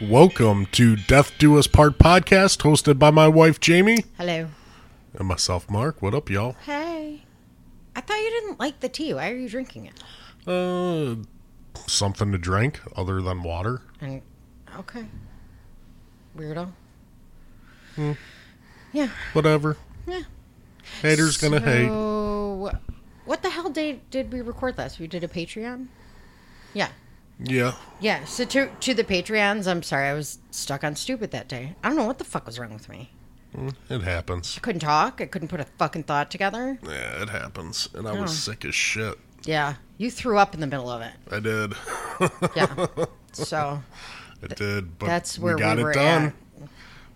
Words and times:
Welcome 0.00 0.66
to 0.72 0.94
Death 0.94 1.32
Do 1.38 1.58
Us 1.58 1.66
Part 1.66 1.98
podcast, 1.98 2.58
hosted 2.58 3.00
by 3.00 3.10
my 3.10 3.26
wife 3.26 3.58
Jamie 3.58 4.04
Hello. 4.16 4.46
and 5.14 5.26
myself, 5.26 5.68
Mark. 5.68 6.00
What 6.00 6.14
up, 6.14 6.30
y'all? 6.30 6.52
Hey. 6.64 7.24
I 7.96 8.00
thought 8.00 8.18
you 8.18 8.30
didn't 8.30 8.60
like 8.60 8.78
the 8.78 8.88
tea. 8.88 9.12
Why 9.12 9.28
are 9.30 9.34
you 9.36 9.48
drinking 9.48 9.86
it? 9.86 10.48
Uh, 10.48 11.16
something 11.88 12.30
to 12.30 12.38
drink 12.38 12.80
other 12.94 13.20
than 13.20 13.42
water. 13.42 13.82
And 14.00 14.22
okay. 14.78 15.06
Weirdo. 16.36 16.70
Hmm. 17.96 18.12
Yeah. 18.92 19.08
Whatever. 19.32 19.76
Yeah. 20.06 20.22
Haters 21.02 21.38
gonna 21.38 21.58
hate. 21.60 21.88
So, 21.88 22.70
what 23.24 23.42
the 23.42 23.50
hell 23.50 23.68
date 23.68 24.08
did 24.10 24.32
we 24.32 24.42
record 24.42 24.78
last? 24.78 25.00
We 25.00 25.08
did 25.08 25.24
a 25.24 25.28
Patreon. 25.28 25.88
Yeah. 26.72 26.90
Yeah. 27.40 27.74
Yeah. 28.00 28.24
So 28.24 28.44
to 28.46 28.68
to 28.80 28.94
the 28.94 29.04
Patreons, 29.04 29.66
I'm 29.70 29.82
sorry, 29.82 30.08
I 30.08 30.14
was 30.14 30.38
stuck 30.50 30.82
on 30.84 30.96
stupid 30.96 31.30
that 31.30 31.48
day. 31.48 31.74
I 31.82 31.88
don't 31.88 31.96
know 31.96 32.06
what 32.06 32.18
the 32.18 32.24
fuck 32.24 32.46
was 32.46 32.58
wrong 32.58 32.72
with 32.72 32.88
me. 32.88 33.10
Mm, 33.56 33.74
it 33.88 34.02
happens. 34.02 34.54
I 34.58 34.60
couldn't 34.60 34.80
talk. 34.80 35.20
I 35.20 35.26
couldn't 35.26 35.48
put 35.48 35.60
a 35.60 35.64
fucking 35.78 36.02
thought 36.04 36.30
together. 36.30 36.78
Yeah, 36.82 37.22
it 37.22 37.30
happens. 37.30 37.88
And 37.94 38.06
I 38.06 38.12
was 38.12 38.30
Oh. 38.30 38.52
sick 38.52 38.64
as 38.64 38.74
shit. 38.74 39.18
Yeah. 39.44 39.74
You 39.96 40.10
threw 40.10 40.36
up 40.38 40.52
in 40.54 40.60
the 40.60 40.66
middle 40.66 40.90
of 40.90 41.00
it. 41.00 41.12
I 41.30 41.40
did. 41.40 41.72
Yeah. 42.54 42.86
so 43.32 43.82
I 44.42 44.46
did. 44.54 44.98
But 44.98 45.06
that's 45.06 45.38
where 45.38 45.54
we 45.56 45.60
got 45.62 45.76
we 45.78 45.84
were 45.84 45.90
it 45.92 45.94
done. 45.94 46.22
at. 46.26 46.32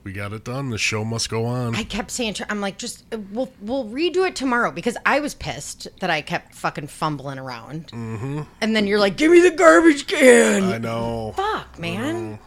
We 0.05 0.12
got 0.12 0.33
it 0.33 0.45
done. 0.45 0.70
The 0.70 0.78
show 0.78 1.05
must 1.05 1.31
go 1.31 1.45
on. 1.47 1.77
I 1.77 1.84
kept 1.84 2.11
saying 2.11 2.34
I'm 2.48 2.61
like, 2.61 2.77
just 2.77 3.05
uh, 3.12 3.19
we'll 3.31 3.53
we'll 3.61 3.84
redo 3.86 4.27
it 4.27 4.34
tomorrow 4.34 4.72
because 4.72 4.97
I 5.06 5.20
was 5.20 5.34
pissed 5.34 5.86
that 6.00 6.11
I 6.11 6.22
kept 6.22 6.55
fucking 6.55 6.89
fumbling 6.89 7.39
around. 7.39 7.89
Mm-hmm. 7.89 8.42
And 8.61 8.75
then 8.75 8.86
you're 8.86 8.98
like, 8.98 9.17
give 9.17 9.31
me 9.31 9.41
the 9.41 9.53
garbage 9.53 10.06
can. 10.09 10.64
I 10.64 10.78
know. 10.78 11.34
Fuck, 11.36 11.78
man. 11.78 12.39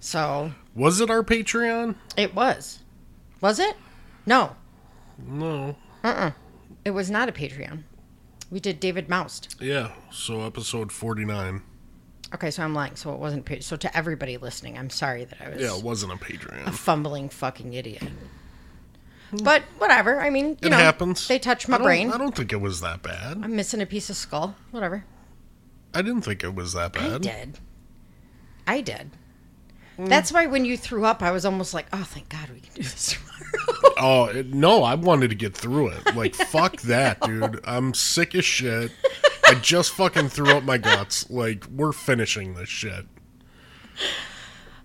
So 0.00 0.52
Was 0.74 1.00
it 1.00 1.08
our 1.08 1.22
Patreon? 1.22 1.94
it 2.16 2.34
was, 2.34 2.80
was 3.40 3.58
it? 3.58 3.76
No, 4.26 4.56
No. 5.18 5.76
Uh. 6.02 6.08
uh 6.08 6.30
It 6.84 6.90
was 6.90 7.10
not 7.10 7.28
a 7.28 7.32
Patreon. 7.32 7.84
We 8.50 8.60
did 8.60 8.80
David 8.80 9.08
Moust. 9.08 9.56
Yeah. 9.60 9.92
So 10.10 10.42
episode 10.42 10.92
49. 10.92 11.62
Okay, 12.34 12.50
so 12.50 12.62
I'm 12.64 12.74
lying. 12.74 12.96
So 12.96 13.12
it 13.12 13.18
wasn't. 13.20 13.44
Pa- 13.44 13.60
so 13.60 13.76
to 13.76 13.96
everybody 13.96 14.36
listening, 14.36 14.76
I'm 14.76 14.90
sorry 14.90 15.24
that 15.24 15.38
I 15.40 15.50
was 15.50 15.60
Yeah, 15.62 15.76
it 15.76 15.84
wasn't 15.84 16.12
a 16.12 16.68
a 16.68 16.72
fumbling 16.72 17.28
fucking 17.28 17.72
idiot. 17.74 18.02
But 19.42 19.62
whatever. 19.78 20.20
I 20.20 20.30
mean, 20.30 20.48
you 20.50 20.56
It 20.62 20.70
know, 20.70 20.76
happens. 20.76 21.26
They 21.28 21.38
touched 21.38 21.68
my 21.68 21.78
don't- 21.78 21.84
brain. 21.84 22.10
I 22.12 22.18
don't 22.18 22.34
think 22.34 22.52
it 22.52 22.60
was 22.60 22.80
that 22.80 23.02
bad. 23.02 23.40
I'm 23.42 23.56
missing 23.56 23.80
a 23.80 23.86
piece 23.86 24.10
of 24.10 24.16
skull. 24.16 24.56
Whatever. 24.70 25.04
I 25.92 26.02
didn't 26.02 26.22
think 26.22 26.42
it 26.44 26.54
was 26.54 26.72
that 26.72 26.92
bad. 26.92 27.12
I 27.12 27.18
did. 27.18 27.58
I 28.66 28.80
did. 28.80 29.10
Hmm. 29.96 30.06
That's 30.06 30.32
why 30.32 30.46
when 30.46 30.64
you 30.64 30.76
threw 30.76 31.04
up, 31.04 31.22
I 31.22 31.30
was 31.30 31.44
almost 31.44 31.72
like, 31.72 31.86
"Oh, 31.92 32.02
thank 32.02 32.28
God 32.28 32.50
we 32.50 32.60
can 32.60 32.74
do 32.74 32.82
this 32.82 33.12
tomorrow." 33.14 33.94
Oh 33.96 34.24
it, 34.24 34.52
no, 34.52 34.82
I 34.82 34.96
wanted 34.96 35.28
to 35.28 35.36
get 35.36 35.56
through 35.56 35.88
it. 35.90 36.16
Like 36.16 36.34
fuck 36.34 36.80
that, 36.82 37.20
dude. 37.20 37.60
I'm 37.64 37.94
sick 37.94 38.34
as 38.34 38.44
shit. 38.44 38.90
I 39.46 39.54
just 39.60 39.92
fucking 39.92 40.28
threw 40.30 40.50
up 40.56 40.64
my 40.64 40.78
guts. 40.78 41.28
Like 41.30 41.64
we're 41.66 41.92
finishing 41.92 42.54
this 42.54 42.68
shit. 42.68 43.06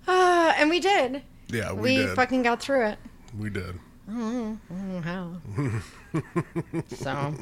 uh, 0.07 0.53
and 0.57 0.69
we 0.69 0.79
did. 0.79 1.23
Yeah, 1.47 1.71
we, 1.73 1.81
We, 1.81 1.95
did. 1.97 2.15
fucking 2.15 2.43
got 2.43 2.61
through 2.61 2.87
it. 2.87 2.99
we 3.37 3.49
did. 3.49 3.79
How? 5.03 5.33
so 6.87 7.33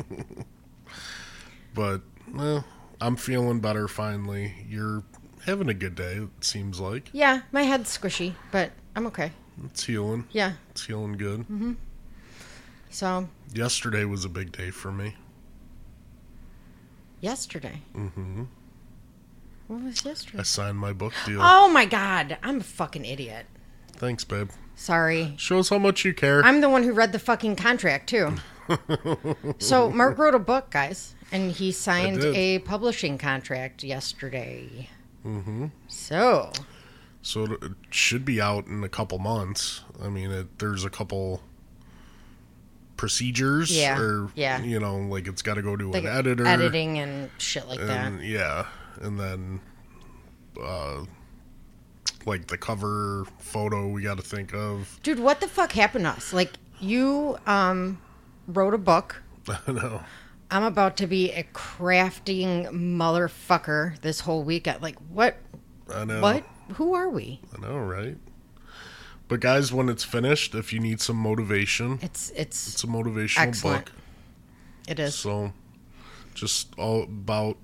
But 1.73 2.01
well, 2.33 2.65
I'm 2.99 3.15
feeling 3.15 3.59
better 3.61 3.87
finally. 3.87 4.65
You're 4.67 5.03
having 5.45 5.69
a 5.69 5.73
good 5.73 5.95
day. 5.95 6.15
It 6.15 6.43
seems 6.43 6.79
like 6.79 7.09
yeah, 7.13 7.41
my 7.51 7.63
head's 7.63 7.97
squishy, 7.97 8.33
but 8.51 8.71
I'm 8.95 9.07
okay. 9.07 9.31
it's 9.65 9.85
healing. 9.85 10.25
Yeah. 10.31 10.53
It's 10.71 10.85
healing 10.85 11.13
good. 11.13 11.41
Mm-hmm. 11.41 11.73
So 12.89 13.27
Yesterday 13.53 14.03
was 14.05 14.25
a 14.25 14.29
big 14.29 14.51
day 14.51 14.71
for 14.71 14.91
me. 14.91 15.15
Yesterday. 17.21 17.81
Mm-hmm. 17.95 18.43
What 19.67 19.83
was 19.83 20.05
yesterday? 20.05 20.39
I 20.39 20.43
signed 20.43 20.77
my 20.77 20.93
book 20.93 21.13
deal. 21.25 21.39
Oh 21.41 21.69
my 21.69 21.85
God, 21.85 22.37
I'm 22.41 22.61
a 22.61 22.63
fucking 22.63 23.05
idiot. 23.05 23.45
Thanks, 23.93 24.23
babe. 24.23 24.49
Sorry. 24.75 25.33
Shows 25.37 25.69
how 25.69 25.79
much 25.79 26.05
you 26.05 26.13
care. 26.13 26.43
I'm 26.43 26.61
the 26.61 26.69
one 26.69 26.83
who 26.83 26.93
read 26.93 27.11
the 27.11 27.19
fucking 27.19 27.55
contract 27.55 28.09
too. 28.09 28.35
so 29.57 29.89
Mark 29.89 30.17
wrote 30.17 30.35
a 30.35 30.39
book, 30.39 30.69
guys, 30.69 31.15
and 31.31 31.51
he 31.51 31.71
signed 31.71 32.23
a 32.23 32.59
publishing 32.59 33.17
contract 33.17 33.83
yesterday. 33.83 34.89
Mm-hmm. 35.25 35.67
So 35.87 36.51
So 37.21 37.43
it 37.43 37.71
should 37.89 38.23
be 38.23 38.39
out 38.39 38.67
in 38.67 38.83
a 38.83 38.89
couple 38.89 39.19
months. 39.19 39.81
I 40.01 40.09
mean, 40.09 40.31
it, 40.31 40.59
there's 40.59 40.85
a 40.85 40.89
couple 40.89 41.41
procedures, 42.97 43.75
Yeah, 43.75 43.97
or 43.99 44.29
yeah. 44.35 44.61
you 44.63 44.79
know, 44.79 44.97
like 44.97 45.27
it's 45.27 45.41
got 45.41 45.53
to 45.55 45.61
go 45.61 45.75
to 45.75 45.89
like 45.89 46.03
an 46.03 46.09
editor, 46.09 46.45
editing 46.45 46.97
and 46.99 47.29
shit 47.37 47.67
like 47.67 47.79
that. 47.79 48.21
yeah, 48.23 48.65
and 49.01 49.19
then 49.19 49.61
uh, 50.61 51.05
like 52.25 52.47
the 52.47 52.57
cover 52.57 53.25
photo 53.39 53.87
we 53.87 54.01
got 54.01 54.17
to 54.17 54.23
think 54.23 54.53
of. 54.53 54.99
Dude, 55.03 55.19
what 55.19 55.39
the 55.39 55.47
fuck 55.47 55.71
happened 55.71 56.05
to 56.05 56.09
us? 56.11 56.33
Like 56.33 56.53
you 56.79 57.37
um 57.45 57.99
wrote 58.47 58.73
a 58.73 58.77
book. 58.79 59.21
I 59.67 59.71
know. 59.71 60.01
I'm 60.49 60.63
about 60.63 60.95
to 60.97 61.07
be 61.07 61.31
a 61.31 61.43
crafting 61.53 62.67
motherfucker 62.71 63.99
this 64.01 64.21
whole 64.21 64.43
weekend. 64.43 64.81
Like 64.81 64.95
what 65.09 65.37
I 65.93 66.05
know. 66.05 66.21
what? 66.21 66.43
Who 66.75 66.93
are 66.93 67.09
we? 67.09 67.39
I 67.55 67.61
know, 67.61 67.77
right? 67.77 68.17
But 69.27 69.39
guys, 69.41 69.73
when 69.73 69.89
it's 69.89 70.03
finished, 70.03 70.55
if 70.55 70.71
you 70.71 70.79
need 70.79 71.01
some 71.01 71.17
motivation, 71.17 71.99
It's 72.01 72.29
it's 72.35 72.69
it's 72.73 72.83
a 72.83 72.87
motivational 72.87 73.39
Excellent. 73.47 73.85
book. 73.85 73.93
it 74.87 74.99
is. 74.99 75.15
So, 75.15 75.51
just 76.33 76.73
all 76.77 77.03
about 77.03 77.57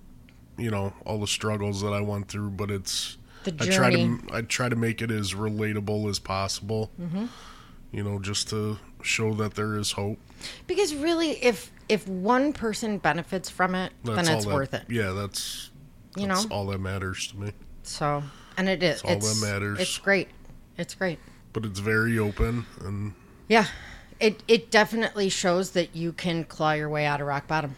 you 0.58 0.70
know 0.70 0.94
all 1.06 1.20
the 1.20 1.28
struggles 1.28 1.82
that 1.82 1.94
I 1.94 2.02
went 2.02 2.28
through, 2.28 2.50
but 2.52 2.70
it's 2.70 3.18
The 3.46 3.52
journey. 3.52 3.68
I 3.68 3.78
try 3.78 3.92
to 3.92 4.36
I 4.38 4.42
try 4.42 4.70
to 4.70 4.76
make 4.76 5.02
it 5.02 5.10
as 5.12 5.34
relatable 5.34 6.10
as 6.10 6.20
possible. 6.20 6.92
Mm-hmm. 7.00 7.26
You 7.92 8.04
know, 8.04 8.20
just 8.20 8.50
to 8.50 8.80
show 9.04 9.34
that 9.36 9.54
there 9.54 9.76
is 9.78 9.92
hope. 9.94 10.18
Because 10.68 10.94
really 10.96 11.32
if 11.44 11.72
if 11.88 12.08
one 12.08 12.52
person 12.52 12.98
benefits 12.98 13.50
from 13.50 13.74
it, 13.76 13.94
That's 14.04 14.28
then 14.28 14.36
it's 14.36 14.46
that- 14.46 14.54
worth 14.54 14.74
it. 14.74 14.84
Yeah, 14.90 15.12
that's 15.12 15.70
You 16.18 16.28
that's 16.28 16.50
know? 16.50 16.56
all 16.56 16.66
that 16.68 16.80
matters 16.80 17.28
to 17.28 17.38
me. 17.38 17.52
So 17.84 18.24
and 18.58 18.68
it 18.68 18.84
is. 18.84 19.02
all 19.04 19.18
that 19.20 19.38
matters. 19.42 19.80
It's 19.80 19.98
great. 19.98 20.28
It's 20.78 20.96
great. 20.96 21.20
But 21.54 21.66
it's 21.66 21.80
very 21.80 22.18
open, 22.20 22.66
and 22.84 23.14
Yeah. 23.48 23.68
It 24.20 24.42
it 24.48 24.72
definitely 24.72 25.30
shows 25.30 25.72
that 25.72 25.96
you 25.96 26.14
can 26.14 26.44
claw 26.46 26.74
your 26.74 26.90
way 26.90 27.06
out 27.06 27.20
of 27.22 27.28
rock 27.28 27.48
bottom. 27.48 27.76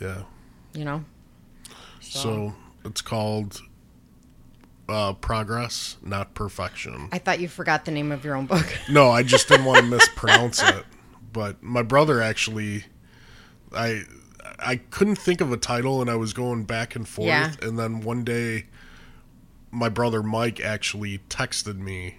yeah. 0.00 0.22
You 0.74 0.84
know? 0.84 1.04
So, 2.00 2.54
it's 2.84 3.00
called 3.00 3.60
uh, 4.88 5.12
progress, 5.14 5.96
not 6.02 6.34
perfection. 6.34 7.08
I 7.12 7.18
thought 7.18 7.38
you 7.40 7.48
forgot 7.48 7.84
the 7.84 7.90
name 7.92 8.10
of 8.12 8.24
your 8.24 8.34
own 8.34 8.46
book. 8.46 8.66
No, 8.90 9.10
I 9.10 9.22
just 9.22 9.48
didn't 9.48 9.66
want 9.66 9.78
to 9.78 9.84
mispronounce 9.84 10.62
it. 10.62 10.84
But 11.32 11.62
my 11.62 11.82
brother 11.82 12.20
actually, 12.20 12.84
I 13.72 14.02
I 14.58 14.76
couldn't 14.76 15.16
think 15.16 15.40
of 15.40 15.52
a 15.52 15.56
title, 15.56 16.00
and 16.00 16.10
I 16.10 16.16
was 16.16 16.32
going 16.32 16.64
back 16.64 16.96
and 16.96 17.06
forth. 17.06 17.28
Yeah. 17.28 17.52
And 17.62 17.78
then 17.78 18.00
one 18.00 18.24
day, 18.24 18.66
my 19.70 19.88
brother 19.88 20.22
Mike 20.22 20.60
actually 20.60 21.18
texted 21.28 21.78
me. 21.78 22.16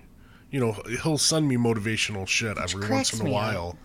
You 0.51 0.59
know, 0.59 0.74
he'll 1.03 1.18
send 1.18 1.48
me 1.48 1.56
motivational 1.56 2.27
shit 2.27 2.57
every 2.57 2.88
once 2.89 3.13
in 3.13 3.21
a 3.21 3.24
me 3.24 3.30
up. 3.31 3.33
while, 3.33 3.77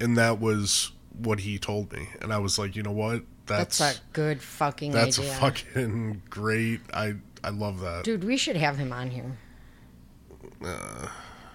and 0.00 0.18
that 0.18 0.40
was 0.40 0.90
what 1.16 1.40
he 1.40 1.58
told 1.58 1.92
me. 1.92 2.08
And 2.20 2.32
I 2.32 2.38
was 2.38 2.58
like, 2.58 2.74
you 2.76 2.82
know 2.82 2.90
what? 2.92 3.22
That's 3.46 3.78
That's 3.78 3.98
a 3.98 4.00
good 4.12 4.42
fucking 4.42 4.92
that's 4.92 5.18
a 5.18 5.22
idea. 5.22 5.34
fucking 5.34 6.22
great. 6.30 6.80
I 6.92 7.14
I 7.44 7.50
love 7.50 7.80
that. 7.80 8.04
Dude, 8.04 8.24
we 8.24 8.36
should 8.36 8.56
have 8.56 8.76
him 8.76 8.92
on 8.92 9.10
here. 9.10 9.36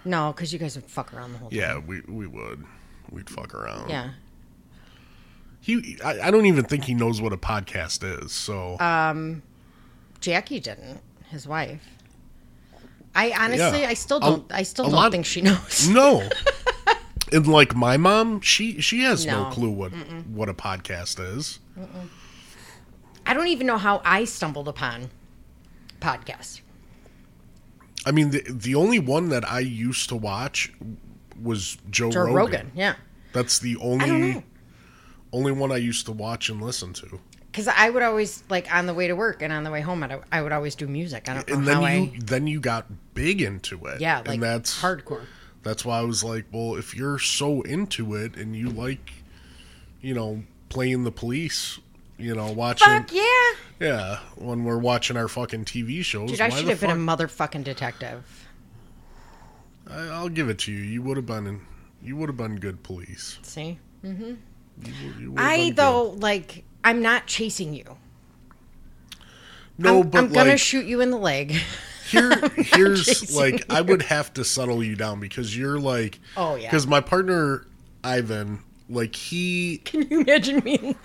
no, 0.05 0.31
because 0.33 0.51
you 0.53 0.59
guys 0.59 0.75
would 0.75 0.85
fuck 0.85 1.13
around 1.13 1.33
the 1.33 1.37
whole 1.39 1.49
time. 1.49 1.59
Uh. 1.59 1.61
Yeah, 1.61 1.77
we 1.79 2.01
we 2.07 2.27
would. 2.27 2.63
We'd 3.11 3.29
fuck 3.29 3.53
around. 3.53 3.89
Yeah. 3.89 4.11
He, 5.61 5.97
I, 6.03 6.27
I 6.27 6.31
don't 6.31 6.45
even 6.45 6.63
think 6.65 6.83
he 6.83 6.93
knows 6.93 7.21
what 7.21 7.33
a 7.33 7.37
podcast 7.37 8.23
is. 8.23 8.31
So 8.31 8.75
Uh, 8.75 9.35
Jackie 10.19 10.59
didn't. 10.59 11.01
His 11.29 11.47
wife. 11.47 11.83
I 13.15 13.31
honestly, 13.37 13.81
Yeah. 13.81 13.89
I 13.89 13.93
still 13.95 14.19
don't. 14.19 14.45
I 14.51 14.63
still 14.63 14.85
don't 14.85 14.93
lot- 14.93 15.11
think 15.11 15.25
she 15.25 15.41
knows. 15.41 15.87
no, 15.89 16.27
and 17.31 17.47
like 17.47 17.75
my 17.75 17.97
mom, 17.97 18.41
she 18.41 18.81
she 18.81 19.01
has 19.03 19.25
no, 19.25 19.43
No. 19.45 19.49
clue 19.51 19.69
what 19.71 19.91
what 20.27 20.49
a 20.49 20.53
podcast 20.53 21.19
is. 21.37 21.59
I 23.25 23.33
don't 23.33 23.47
even 23.47 23.65
know 23.67 23.77
how 23.77 24.01
I 24.05 24.25
stumbled 24.25 24.67
upon 24.67 25.09
podcasts. 25.99 26.61
I 28.05 28.11
mean, 28.11 28.29
the 28.31 28.43
the 28.47 28.75
only 28.75 28.99
one 28.99 29.29
that 29.29 29.49
I 29.49 29.59
used 29.61 30.09
to 30.09 30.15
watch 30.15 30.71
was 31.41 31.77
Joe, 31.89 32.11
Joe 32.11 32.21
Rogan. 32.21 32.35
Rogan. 32.35 32.71
Yeah. 32.75 32.95
That's 33.33 33.59
the 33.59 33.77
only 33.77 34.43
only 35.33 35.51
one 35.51 35.71
I 35.71 35.77
used 35.77 36.05
to 36.05 36.11
watch 36.11 36.49
and 36.49 36.61
listen 36.61 36.93
to. 36.93 37.19
Because 37.55 37.69
I 37.69 37.89
would 37.89 38.03
always 38.03 38.43
like 38.49 38.69
on 38.73 38.85
the 38.85 38.93
way 38.93 39.07
to 39.07 39.15
work 39.15 39.41
and 39.41 39.53
on 39.53 39.63
the 39.63 39.71
way 39.71 39.79
home, 39.79 40.03
I'd, 40.03 40.19
I 40.29 40.41
would 40.41 40.51
always 40.51 40.75
do 40.75 40.87
music. 40.87 41.29
I 41.29 41.35
don't 41.35 41.47
know 41.47 41.55
and 41.55 41.65
how 41.65 41.81
then 41.81 42.03
you 42.03 42.11
I. 42.13 42.19
then 42.21 42.47
you 42.47 42.59
got 42.59 42.85
big 43.13 43.41
into 43.41 43.85
it. 43.85 44.01
Yeah, 44.01 44.17
like 44.17 44.27
and 44.27 44.43
that's 44.43 44.81
hardcore. 44.81 45.23
That's 45.63 45.85
why 45.85 45.99
I 45.99 46.01
was 46.01 46.21
like, 46.21 46.45
well, 46.51 46.75
if 46.75 46.93
you're 46.93 47.17
so 47.17 47.61
into 47.61 48.13
it 48.13 48.35
and 48.35 48.57
you 48.57 48.69
like, 48.69 49.13
you 50.01 50.13
know, 50.13 50.43
playing 50.67 51.05
the 51.05 51.13
police, 51.13 51.79
you 52.17 52.35
know, 52.35 52.51
watching, 52.51 52.87
Fuck 52.87 53.13
yeah, 53.13 53.51
yeah, 53.79 54.19
when 54.35 54.65
we're 54.65 54.77
watching 54.77 55.15
our 55.15 55.29
fucking 55.29 55.63
TV 55.63 56.03
shows, 56.03 56.31
dude! 56.31 56.41
I 56.41 56.49
should 56.49 56.67
have 56.67 56.81
been 56.81 56.89
a 56.89 56.95
motherfucking 56.95 57.63
detective. 57.63 58.49
I, 59.89 60.07
I'll 60.09 60.29
give 60.29 60.49
it 60.49 60.59
to 60.59 60.73
you. 60.73 60.79
You 60.79 61.01
would 61.03 61.15
have 61.15 61.25
been, 61.25 61.47
in, 61.47 61.61
you 62.03 62.17
would 62.17 62.27
have 62.27 62.37
been 62.37 62.57
good 62.57 62.83
police. 62.83 63.39
See, 63.43 63.79
mm-hmm. 64.03 64.23
You, 64.23 64.35
would- 64.83 65.21
you 65.21 65.31
would've 65.31 65.45
I 65.45 65.57
been 65.57 65.67
good. 65.67 65.75
though 65.77 66.03
like 66.17 66.65
I'm 66.85 67.01
not 67.01 67.25
chasing 67.27 67.73
you. 67.73 67.97
no, 69.77 70.01
I'm, 70.01 70.09
but 70.09 70.17
I'm 70.19 70.31
gonna 70.31 70.51
like 70.51 70.59
shoot 70.59 70.85
you 70.85 71.01
in 71.01 71.11
the 71.11 71.17
leg. 71.17 71.51
here, 72.09 72.31
here's 72.55 73.35
like 73.35 73.65
I 73.69 73.81
would 73.81 74.03
have 74.03 74.33
to 74.35 74.43
settle 74.45 74.83
you 74.83 74.95
down 74.95 75.19
because 75.19 75.57
you're 75.57 75.79
like, 75.79 76.19
Oh, 76.37 76.55
yeah. 76.55 76.67
because 76.69 76.87
my 76.87 77.01
partner 77.01 77.65
Ivan, 78.03 78.59
like 78.89 79.15
he 79.15 79.79
Can 79.83 80.07
you 80.09 80.21
imagine 80.21 80.59
me? 80.63 80.95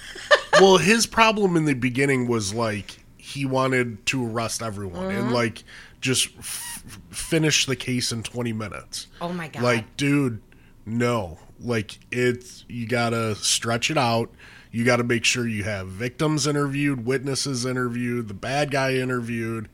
well, 0.60 0.76
his 0.78 1.06
problem 1.06 1.56
in 1.56 1.64
the 1.64 1.74
beginning 1.74 2.26
was 2.28 2.52
like 2.52 2.98
he 3.16 3.44
wanted 3.46 4.04
to 4.06 4.26
arrest 4.26 4.62
everyone 4.62 5.08
Mm-hmm. 5.10 5.20
and 5.20 5.32
like 5.32 5.62
just 6.00 6.28
f- 6.38 6.84
finish 7.10 7.66
the 7.66 7.76
case 7.76 8.12
in 8.12 8.22
20 8.22 8.52
minutes. 8.52 9.06
Oh 9.20 9.32
my 9.32 9.48
god! 9.48 9.62
Like, 9.62 9.96
dude, 9.96 10.40
no. 10.86 11.38
Like 11.60 11.98
it's 12.12 12.64
you 12.68 12.86
got 12.86 13.10
to 13.10 13.34
stretch 13.36 13.90
it 13.90 13.98
out. 13.98 14.30
You 14.70 14.84
got 14.84 14.96
to 14.96 15.04
make 15.04 15.24
sure 15.24 15.46
you 15.48 15.64
have 15.64 15.88
victims 15.88 16.46
interviewed, 16.46 17.06
witnesses 17.06 17.64
interviewed, 17.64 18.28
the 18.28 18.34
bad 18.34 18.70
guy 18.70 18.94
interviewed. 18.94 19.68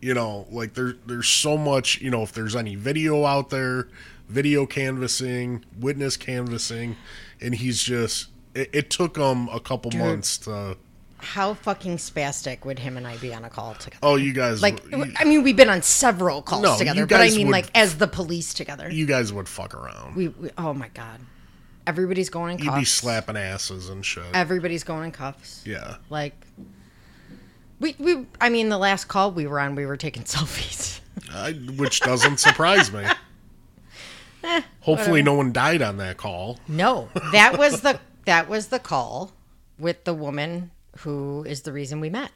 You 0.00 0.14
know, 0.14 0.46
like 0.50 0.74
there 0.74 0.94
there's 1.06 1.28
so 1.28 1.56
much, 1.56 2.00
you 2.00 2.10
know, 2.10 2.22
if 2.22 2.32
there's 2.32 2.54
any 2.54 2.74
video 2.76 3.24
out 3.24 3.50
there, 3.50 3.88
video 4.28 4.66
canvassing, 4.66 5.64
witness 5.80 6.16
canvassing, 6.16 6.96
and 7.40 7.54
he's 7.54 7.82
just 7.82 8.28
it, 8.54 8.70
it 8.72 8.90
took 8.90 9.16
him 9.16 9.48
a 9.48 9.58
couple 9.60 9.90
months 9.92 10.38
to 10.38 10.76
how 11.18 11.54
fucking 11.54 11.96
spastic 11.96 12.64
would 12.66 12.78
him 12.78 12.96
and 12.98 13.06
I 13.06 13.16
be 13.16 13.34
on 13.34 13.42
a 13.44 13.50
call 13.50 13.74
together? 13.74 13.98
Oh, 14.02 14.16
you 14.16 14.32
guys 14.34 14.60
Like, 14.62 14.84
you, 14.90 15.12
I 15.16 15.24
mean, 15.24 15.42
we've 15.42 15.56
been 15.56 15.70
on 15.70 15.80
several 15.82 16.42
calls 16.42 16.62
No, 16.62 16.76
together, 16.78 17.06
but 17.06 17.20
I 17.22 17.30
mean, 17.30 17.46
would- 17.46 17.52
like, 17.52 17.70
as 17.74 17.96
the 17.96 18.06
police 18.06 18.52
together. 18.52 18.90
you 18.90 19.06
guys 19.06 19.32
would 19.32 19.48
fuck 19.48 19.74
around. 19.74 20.14
we, 20.14 20.28
we, 20.28 20.50
oh 20.58 20.74
my 20.74 20.88
god, 20.88 21.20
everybody's 21.86 22.28
going 22.30 22.52
in 22.52 22.58
cuffs. 22.58 22.74
You'd 22.76 22.80
be 22.80 22.84
slapping 22.84 23.36
asses 23.36 23.88
and 23.88 24.04
shit. 24.04 24.24
Everybody's 24.34 24.84
going 24.84 25.04
in 25.06 25.12
cuffs. 25.12 25.62
yeah. 25.64 25.96
Like, 26.10 26.34
we, 27.80 27.94
we, 27.98 28.26
I 28.40 28.48
mean, 28.48 28.68
the 28.68 28.78
last 28.78 29.04
call 29.06 29.32
we 29.32 29.46
were 29.46 29.60
on, 29.60 29.74
we 29.74 29.86
were 29.86 29.96
taking 29.96 30.22
selfies. 30.24 31.00
I, 31.32 31.52
which 31.52 32.00
doesn't 32.00 32.38
surprise 32.40 32.92
me. 32.92 33.04
Eh, 34.44 34.62
Hopefully, 34.82 35.22
no 35.22 35.34
one 35.34 35.50
died 35.50 35.82
on 35.82 35.96
that 35.96 36.18
call. 36.18 36.60
No, 36.68 37.08
that 37.32 37.58
was 37.58 37.80
the 37.80 37.98
that 38.26 38.48
was 38.48 38.68
the 38.68 38.78
call 38.78 39.32
with 39.76 40.04
the 40.04 40.14
woman 40.14 40.70
who 40.98 41.42
is 41.48 41.62
the 41.62 41.72
reason 41.72 41.98
we 41.98 42.10
met. 42.10 42.30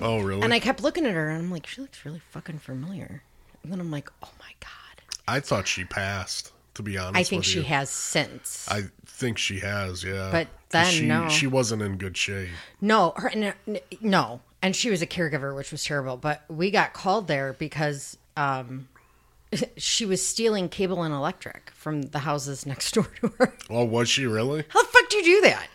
Oh, 0.00 0.20
really? 0.20 0.42
And 0.42 0.52
I, 0.52 0.56
I 0.56 0.60
kept 0.60 0.82
looking 0.84 1.04
at 1.04 1.14
her, 1.14 1.28
and 1.30 1.38
I'm 1.42 1.50
like, 1.50 1.66
she 1.66 1.80
looks 1.80 2.04
really 2.04 2.20
fucking 2.30 2.58
familiar. 2.58 3.24
And 3.64 3.72
then 3.72 3.80
I'm 3.80 3.90
like, 3.90 4.08
oh 4.22 4.30
my 4.38 4.52
god, 4.60 5.02
I 5.26 5.40
thought 5.40 5.66
she 5.66 5.84
passed. 5.84 6.52
To 6.76 6.82
be 6.82 6.98
honest, 6.98 7.16
I 7.16 7.22
think 7.22 7.42
she 7.42 7.60
you. 7.60 7.64
has 7.64 7.88
since. 7.88 8.68
I 8.70 8.82
think 9.06 9.38
she 9.38 9.60
has. 9.60 10.04
Yeah. 10.04 10.28
But 10.30 10.48
then, 10.68 10.92
she, 10.92 11.06
no. 11.06 11.26
she 11.30 11.46
wasn't 11.46 11.80
in 11.80 11.96
good 11.96 12.18
shape. 12.18 12.50
No, 12.82 13.14
her 13.16 13.30
n- 13.30 13.54
n- 13.66 13.78
no, 14.02 14.40
and 14.60 14.76
she 14.76 14.90
was 14.90 15.00
a 15.00 15.06
caregiver, 15.06 15.56
which 15.56 15.72
was 15.72 15.82
terrible. 15.82 16.18
But 16.18 16.44
we 16.50 16.70
got 16.70 16.92
called 16.92 17.28
there 17.28 17.54
because 17.54 18.18
um, 18.36 18.88
she 19.78 20.04
was 20.04 20.26
stealing 20.26 20.68
cable 20.68 21.02
and 21.02 21.14
electric 21.14 21.70
from 21.70 22.02
the 22.02 22.18
houses 22.18 22.66
next 22.66 22.90
door 22.94 23.08
to 23.20 23.28
her. 23.38 23.54
Oh, 23.70 23.84
was 23.86 24.10
she 24.10 24.26
really? 24.26 24.64
How 24.68 24.82
the 24.82 24.88
fuck 24.88 25.08
do 25.08 25.16
you 25.16 25.24
do 25.24 25.40
that? 25.48 25.68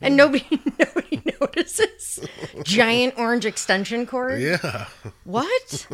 And 0.00 0.16
nobody, 0.16 0.46
nobody 0.78 1.22
notices. 1.38 2.26
Giant 2.62 3.12
orange 3.18 3.44
extension 3.44 4.06
cord. 4.06 4.40
Yeah. 4.40 4.86
What? 5.24 5.86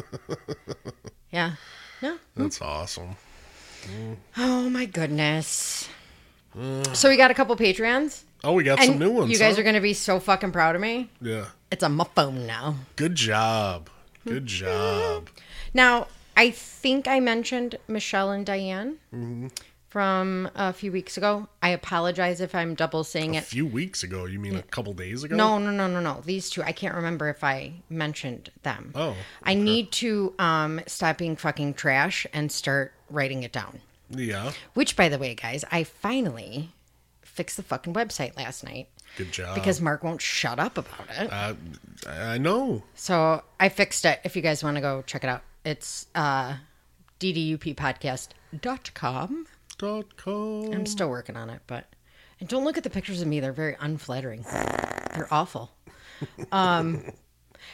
yeah. 1.32 1.55
No. 2.00 2.17
That's 2.37 2.62
awesome. 2.62 3.17
Oh 4.37 4.69
my 4.69 4.84
goodness. 4.87 5.88
So 6.93 7.08
we 7.08 7.17
got 7.17 7.31
a 7.31 7.34
couple 7.34 7.56
Patreons. 7.56 8.23
Oh, 8.44 8.52
we 8.55 8.64
got 8.64 8.79
And 8.81 8.88
some 8.90 8.99
new 8.99 9.11
ones. 9.11 9.31
you 9.31 9.38
guys 9.38 9.55
huh? 9.55 9.61
are 9.61 9.64
going 9.64 9.75
to 9.76 9.81
be 9.81 9.94
so 9.94 10.19
fucking 10.20 10.52
proud 10.52 10.75
of 10.75 10.81
me. 10.82 11.08
Yeah. 11.20 11.46
It's 11.70 11.82
on 11.82 11.93
my 11.93 12.05
phone 12.14 12.46
now. 12.46 12.75
Good 12.96 13.14
job. 13.14 13.88
Good 14.26 14.46
job. 14.61 15.29
Now, 15.73 16.08
I 16.37 16.50
think 16.50 17.06
I 17.08 17.20
mentioned 17.20 17.76
Michelle 17.88 18.31
and 18.31 18.44
Diane 18.44 18.99
Mm-hmm. 19.14 19.46
from 19.88 20.50
a 20.55 20.73
few 20.73 20.90
weeks 20.93 21.17
ago. 21.17 21.49
I 21.62 21.69
apologize 21.70 22.40
if 22.40 22.55
I'm 22.55 22.75
double 22.75 23.05
saying 23.05 23.35
A 23.35 23.38
it. 23.38 23.43
A 23.44 23.46
few 23.46 23.67
weeks 23.67 24.02
ago. 24.02 24.25
You 24.26 24.38
mean 24.38 24.56
a 24.56 24.62
couple 24.62 24.93
days 24.93 25.23
ago? 25.25 25.37
No, 25.37 25.58
no, 25.58 25.70
no, 25.70 25.87
no, 25.87 26.00
no. 26.00 26.20
These 26.25 26.50
two, 26.50 26.62
I 26.62 26.73
can't 26.73 26.94
remember 26.94 27.28
if 27.31 27.43
I 27.44 27.75
mentioned 27.88 28.50
them. 28.62 28.90
Oh, 28.94 29.14
I 29.44 29.55
need 29.55 29.93
to 29.93 30.35
um, 30.38 30.81
stop 30.87 31.17
being 31.19 31.37
fucking 31.37 31.75
trash 31.75 32.26
and 32.35 32.50
start 32.52 32.93
writing 33.12 33.43
it 33.43 33.53
down. 33.53 33.81
Yeah. 34.11 34.53
Which, 34.75 34.97
by 34.97 35.09
the 35.09 35.19
way, 35.19 35.35
guys, 35.35 35.64
I 35.70 35.85
finally 35.85 36.70
fixed 37.23 37.56
the 37.56 37.62
fucking 37.62 37.94
website 37.94 38.37
last 38.37 38.62
night 38.64 38.88
Good 39.17 39.32
job. 39.32 39.55
because 39.55 39.81
Mark 39.81 40.05
won't 40.05 40.20
shut 40.20 40.59
up 40.59 40.76
about 40.76 41.09
it. 41.11 41.32
uh, 41.32 41.55
I 42.09 42.37
know. 42.38 42.82
So 42.94 43.43
I 43.59 43.69
fixed 43.70 44.05
it. 44.05 44.20
If 44.25 44.37
you 44.37 44.43
guys 44.43 44.62
want 44.62 44.76
to 44.76 44.81
go 44.82 45.03
check 45.06 45.25
it 45.25 45.29
out, 45.29 45.43
it's 45.64 46.06
uh, 46.14 46.56
dduppodcast.com. 47.21 49.47
Dot 49.78 50.16
com. 50.16 50.73
I'm 50.73 50.87
still 50.87 51.09
working 51.09 51.37
on 51.37 51.50
it, 51.50 51.61
but 51.66 51.87
and 52.38 52.49
don't 52.49 52.64
look 52.64 52.76
at 52.76 52.85
the 52.85 52.90
pictures 52.90 53.21
of 53.23 53.26
me; 53.26 53.40
they're 53.40 53.52
very 53.52 53.76
unflattering. 53.81 54.45
They're 55.14 55.33
awful. 55.33 55.71
Um, 56.52 57.02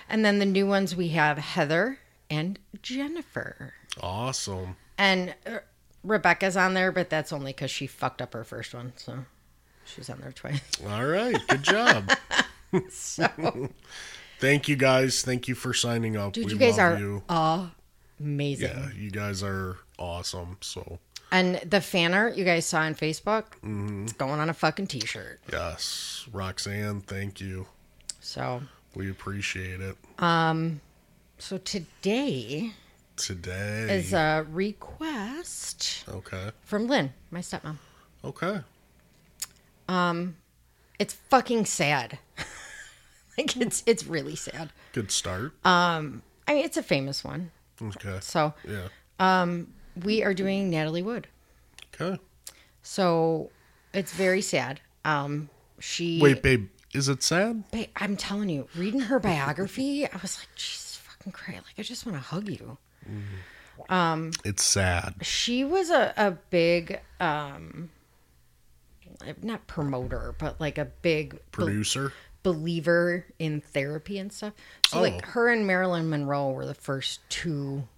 and 0.08 0.24
then 0.24 0.38
the 0.38 0.46
new 0.46 0.66
ones 0.66 0.96
we 0.96 1.08
have 1.08 1.36
Heather 1.36 1.98
and 2.30 2.58
Jennifer, 2.80 3.74
Awesome. 4.00 4.76
And 4.98 5.34
uh, 5.46 5.58
Rebecca's 6.04 6.56
on 6.56 6.74
there, 6.74 6.92
but 6.92 7.08
that's 7.10 7.32
only 7.32 7.52
because 7.52 7.70
she 7.70 7.86
fucked 7.86 8.20
up 8.20 8.34
her 8.34 8.44
first 8.44 8.74
one, 8.74 8.92
so 8.96 9.24
she's 9.86 10.10
on 10.10 10.20
there 10.20 10.32
twice. 10.32 10.60
All 10.88 11.06
right. 11.06 11.36
Good 11.48 11.62
job. 11.62 12.10
So, 12.90 13.26
Thank 14.40 14.68
you 14.68 14.76
guys. 14.76 15.22
Thank 15.22 15.48
you 15.48 15.54
for 15.54 15.72
signing 15.72 16.18
up. 16.18 16.34
dude, 16.34 16.44
we 16.46 16.52
you 16.52 16.58
guys 16.58 16.78
are 16.78 16.98
you. 16.98 17.22
amazing. 18.20 18.68
Yeah, 18.68 18.90
you 18.94 19.10
guys 19.10 19.42
are 19.42 19.78
awesome. 19.98 20.58
So 20.60 20.98
And 21.32 21.56
the 21.64 21.80
fan 21.80 22.12
art 22.12 22.36
you 22.36 22.44
guys 22.44 22.66
saw 22.66 22.80
on 22.80 22.94
Facebook, 22.94 23.44
Mm-hmm. 23.64 24.04
it's 24.04 24.12
going 24.12 24.38
on 24.38 24.50
a 24.50 24.54
fucking 24.54 24.86
t-shirt. 24.88 25.40
yes, 25.50 26.26
Roxanne, 26.30 27.00
thank 27.00 27.40
you. 27.40 27.66
So, 28.20 28.62
We 28.94 29.10
appreciate 29.10 29.80
it. 29.80 29.96
Um, 30.18 30.82
so 31.38 31.56
today 31.56 32.72
Today. 33.18 33.86
is 33.90 34.12
a 34.12 34.46
request 34.48 36.04
okay. 36.08 36.52
from 36.62 36.86
Lynn, 36.86 37.12
my 37.30 37.40
stepmom. 37.40 37.76
Okay. 38.24 38.60
Um, 39.88 40.36
it's 40.98 41.14
fucking 41.14 41.66
sad. 41.66 42.18
like 43.38 43.56
it's 43.56 43.82
it's 43.86 44.06
really 44.06 44.36
sad. 44.36 44.70
Good 44.92 45.10
start. 45.10 45.54
Um, 45.66 46.22
I 46.46 46.54
mean, 46.54 46.64
it's 46.64 46.76
a 46.76 46.82
famous 46.82 47.24
one. 47.24 47.50
okay. 47.82 48.18
So 48.20 48.54
Yeah. 48.66 48.88
Um, 49.18 49.74
we 50.04 50.22
are 50.22 50.32
doing 50.32 50.70
Natalie 50.70 51.02
Wood. 51.02 51.26
Okay. 51.94 52.20
So 52.82 53.50
it's 53.92 54.12
very 54.12 54.42
sad. 54.42 54.80
Um, 55.04 55.50
she 55.80 56.20
Wait, 56.20 56.42
babe, 56.42 56.68
is 56.94 57.08
it 57.08 57.22
sad? 57.22 57.70
Babe, 57.70 57.88
I'm 57.96 58.16
telling 58.16 58.48
you, 58.48 58.68
reading 58.74 59.00
her 59.00 59.18
biography, 59.18 60.06
I 60.06 60.16
was 60.22 60.38
like, 60.38 60.48
Jesus 60.54 60.96
fucking 60.96 61.32
Christ! 61.32 61.62
Like 61.66 61.78
I 61.78 61.82
just 61.82 62.06
want 62.06 62.16
to 62.16 62.22
hug 62.22 62.48
you. 62.48 62.78
It's 64.44 64.64
sad. 64.64 65.14
She 65.22 65.64
was 65.64 65.90
a 65.90 66.12
a 66.16 66.32
big 66.50 67.00
um, 67.20 67.90
not 69.42 69.66
promoter, 69.66 70.34
but 70.38 70.60
like 70.60 70.78
a 70.78 70.84
big 70.86 71.38
Producer. 71.50 72.12
believer 72.42 73.24
in 73.38 73.60
therapy 73.60 74.18
and 74.18 74.32
stuff. 74.32 74.52
So 74.88 74.98
Oh. 74.98 75.02
like 75.02 75.24
her 75.26 75.48
and 75.48 75.66
Marilyn 75.66 76.08
Monroe 76.08 76.50
were 76.50 76.66
the 76.66 76.74
first 76.74 77.20
two 77.28 77.88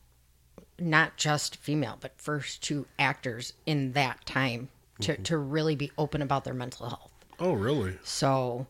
not 0.78 1.18
just 1.18 1.56
female, 1.56 1.98
but 2.00 2.18
first 2.18 2.62
two 2.62 2.86
actors 2.98 3.52
in 3.66 3.92
that 3.92 4.24
time 4.24 4.70
to, 5.02 5.14
to 5.18 5.36
really 5.36 5.74
be 5.76 5.92
open 5.98 6.22
about 6.22 6.44
their 6.44 6.54
mental 6.54 6.88
health. 6.88 7.12
Oh, 7.38 7.52
really? 7.52 7.98
So 8.02 8.66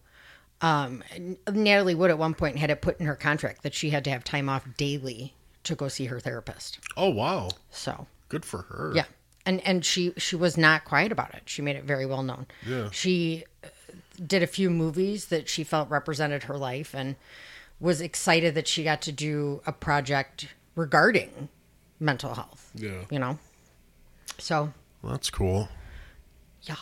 um 0.61 1.03
Natalie 1.51 1.95
Wood 1.95 2.11
at 2.11 2.19
one 2.19 2.35
point 2.35 2.59
had 2.59 2.71
it 2.71 2.81
put 2.83 2.99
in 3.01 3.07
her 3.07 3.15
contract 3.17 3.63
that 3.63 3.75
she 3.75 3.91
had 3.91 4.05
to 4.05 4.11
have 4.11 4.25
time 4.25 4.49
off 4.49 4.65
daily 4.77 5.35
to 5.65 5.75
go 5.75 5.89
see 5.89 6.07
her 6.07 6.21
therapist. 6.21 6.79
Oh, 6.97 7.11
wow. 7.11 7.51
So 7.71 8.07
Good 8.29 8.45
for 8.45 8.63
her. 8.63 8.93
yeah. 8.95 9.05
And 9.47 9.67
and 9.67 9.85
she 9.85 10.13
she 10.19 10.37
was 10.37 10.57
not 10.59 10.85
quiet 10.85 11.11
about 11.13 11.35
it. 11.35 11.43
She 11.47 11.63
made 11.63 11.75
it 11.77 11.85
very 11.85 12.05
well 12.05 12.23
known. 12.23 12.47
Yeah. 12.67 12.91
She 12.93 13.45
uh, 13.65 13.69
did 14.25 14.43
a 14.43 14.47
few 14.47 14.69
movies 14.71 15.27
that 15.27 15.49
she 15.49 15.65
felt 15.65 15.89
represented 15.89 16.43
her 16.45 16.59
life 16.59 16.95
and 16.95 17.17
was 17.81 18.03
excited 18.03 18.55
that 18.55 18.69
she 18.69 18.85
got 18.85 19.01
to 19.03 19.13
do 19.13 19.63
a 19.67 19.73
project 19.73 20.49
regarding 20.77 21.49
mental 21.99 22.35
health. 22.35 22.71
Yeah. 22.75 23.05
You 23.11 23.19
know? 23.19 23.39
So 24.39 24.73
That's 25.03 25.31
cool. 25.31 25.69
Yeah. 26.65 26.77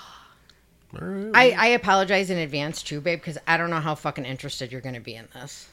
Right. 0.92 1.30
I, 1.35 1.50
I 1.50 1.66
apologize 1.68 2.28
in 2.30 2.38
advance 2.38 2.82
too, 2.82 3.00
babe, 3.00 3.20
because 3.20 3.38
I 3.47 3.56
don't 3.56 3.70
know 3.70 3.80
how 3.80 3.94
fucking 3.94 4.25
interested 4.25 4.73
you're 4.73 4.80
gonna 4.80 5.00
be 5.00 5.14
in 5.14 5.28
this 5.35 5.68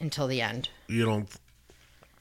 until 0.00 0.26
the 0.28 0.40
end. 0.40 0.68
you 0.88 1.04
don't 1.04 1.28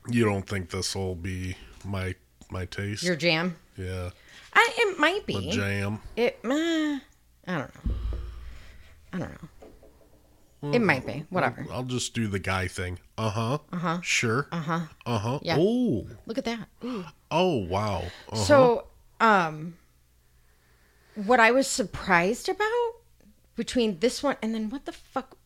you 0.10 0.26
don't 0.26 0.48
think 0.48 0.70
this 0.70 0.96
will 0.96 1.16
be 1.16 1.56
my 1.86 2.16
my 2.50 2.66
taste? 2.66 3.04
Your 3.04 3.16
jam? 3.16 3.56
yeah. 3.78 4.10
I, 4.56 4.70
it 4.78 5.00
might 5.00 5.26
The 5.26 5.40
be. 5.40 5.50
jam. 5.52 6.00
It, 6.16 6.40
uh, 6.44 6.50
I 6.50 7.00
don't 7.48 7.58
know. 7.74 7.96
I 9.14 9.18
don't 9.18 9.32
know. 9.32 9.50
It 10.74 10.80
might 10.80 11.06
be. 11.06 11.26
Whatever. 11.30 11.66
I'll 11.72 11.84
just 11.84 12.14
do 12.14 12.28
the 12.28 12.40
guy 12.40 12.68
thing. 12.68 13.00
Uh 13.18 13.30
huh. 13.32 13.58
Uh 13.72 13.78
huh. 13.78 14.00
Sure. 14.02 14.48
Uh 14.52 14.62
huh. 14.62 14.80
Uh 15.06 15.18
huh. 15.18 15.40
Yeah. 15.42 15.58
Oh. 15.60 16.06
Look 16.28 16.38
at 16.38 16.46
that. 16.46 16.68
Ooh. 16.86 17.04
Oh 17.32 17.58
wow. 17.66 18.04
Uh-huh. 18.32 18.36
So, 18.44 18.88
um, 19.20 19.78
what 21.16 21.40
I 21.40 21.52
was 21.52 21.68
surprised 21.68 22.48
about 22.48 22.94
between 23.56 24.00
this 24.00 24.22
one 24.24 24.38
and 24.42 24.54
then 24.54 24.70
what 24.70 24.86
the 24.86 24.92
fuck 24.94 25.38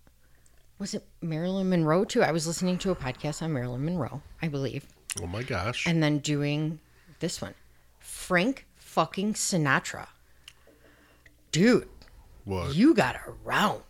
was 0.79 0.93
it? 0.93 1.05
Marilyn 1.21 1.69
Monroe 1.69 2.03
too. 2.05 2.23
I 2.23 2.31
was 2.31 2.47
listening 2.47 2.77
to 2.79 2.91
a 2.91 2.95
podcast 2.95 3.41
on 3.41 3.53
Marilyn 3.53 3.83
Monroe, 3.85 4.21
I 4.41 4.47
believe, 4.47 4.85
oh 5.21 5.27
my 5.27 5.43
gosh. 5.43 5.85
and 5.87 6.01
then 6.01 6.19
doing 6.19 6.79
this 7.19 7.41
one, 7.41 7.53
Frank 7.99 8.65
fucking 8.75 9.33
Sinatra. 9.33 10.07
Dude, 11.51 11.87
what? 12.45 12.75
you 12.75 12.93
got 12.93 13.15
around. 13.45 13.83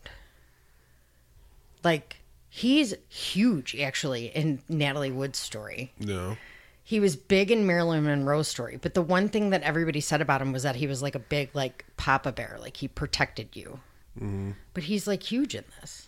Like 1.84 2.18
he's 2.50 2.94
huge 3.10 3.76
actually 3.80 4.28
in 4.28 4.62
Natalie 4.70 5.12
Wood's 5.12 5.40
story. 5.40 5.94
no. 6.00 6.38
He 6.84 7.02
was 7.02 7.18
big 7.18 7.52
in 7.52 7.68
Marilyn 7.68 8.06
Monroe's 8.06 8.48
story, 8.48 8.78
but 8.82 8.94
the 8.94 9.02
one 9.02 9.28
thing 9.28 9.50
that 9.50 9.62
everybody 9.64 10.00
said 10.00 10.22
about 10.22 10.42
him 10.42 10.54
was 10.54 10.64
that 10.64 10.78
he 10.78 10.88
was 10.88 11.02
like 11.02 11.16
a 11.16 11.20
big 11.20 11.50
like 11.54 11.84
papa 11.98 12.32
bear, 12.32 12.56
like 12.62 12.78
he 12.78 12.88
protected 12.88 13.58
you. 13.58 13.82
Mm-hmm. 14.18 14.52
But 14.74 14.84
he's 14.84 15.06
like 15.06 15.22
huge 15.22 15.54
in 15.54 15.66
this. 15.82 16.07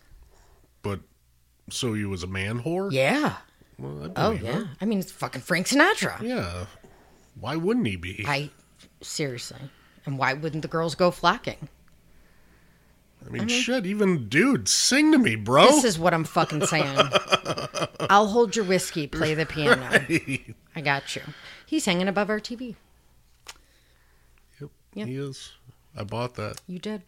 But 0.82 1.02
so 1.70 1.94
you 1.94 2.10
was 2.10 2.24
a 2.24 2.28
man 2.28 2.62
whore. 2.62 2.92
Yeah. 2.92 3.36
Well, 3.78 4.12
Oh 4.16 4.32
yeah. 4.32 4.62
it. 4.62 4.68
I 4.82 4.86
mean, 4.86 5.00
it's 5.00 5.12
fucking 5.12 5.42
Frank 5.42 5.68
Sinatra. 5.68 6.22
Yeah. 6.22 6.66
Why 7.40 7.56
wouldn't 7.56 7.88
he 7.88 7.96
be? 7.96 8.26
I 8.28 8.50
seriously. 9.02 9.60
And 10.06 10.18
why 10.18 10.34
wouldn't 10.34 10.62
the 10.64 10.68
girls 10.68 10.96
go 10.96 11.12
flocking? 11.12 11.70
I 13.26 13.30
mean, 13.30 13.48
shit. 13.50 13.86
Even 13.86 14.30
dudes, 14.30 14.72
sing 14.72 15.12
to 15.12 15.18
me, 15.18 15.36
bro. 15.36 15.66
This 15.66 15.84
is 15.84 16.00
what 16.00 16.14
I'm 16.14 16.24
fucking 16.24 16.66
saying. 16.66 16.98
I'll 18.10 18.28
hold 18.28 18.56
your 18.56 18.66
whiskey, 18.66 19.08
play 19.08 19.34
the 19.36 19.46
piano. 19.46 19.88
I 20.76 20.82
got 20.82 21.16
you. 21.16 21.22
He's 21.66 21.86
hanging 21.86 22.08
above 22.08 22.30
our 22.30 22.40
TV. 22.40 22.76
Yep, 24.60 24.70
Yep. 24.96 25.08
He 25.08 25.16
is. 25.18 25.52
I 25.96 26.04
bought 26.04 26.36
that. 26.36 26.62
You 26.68 26.80
did. 26.80 27.02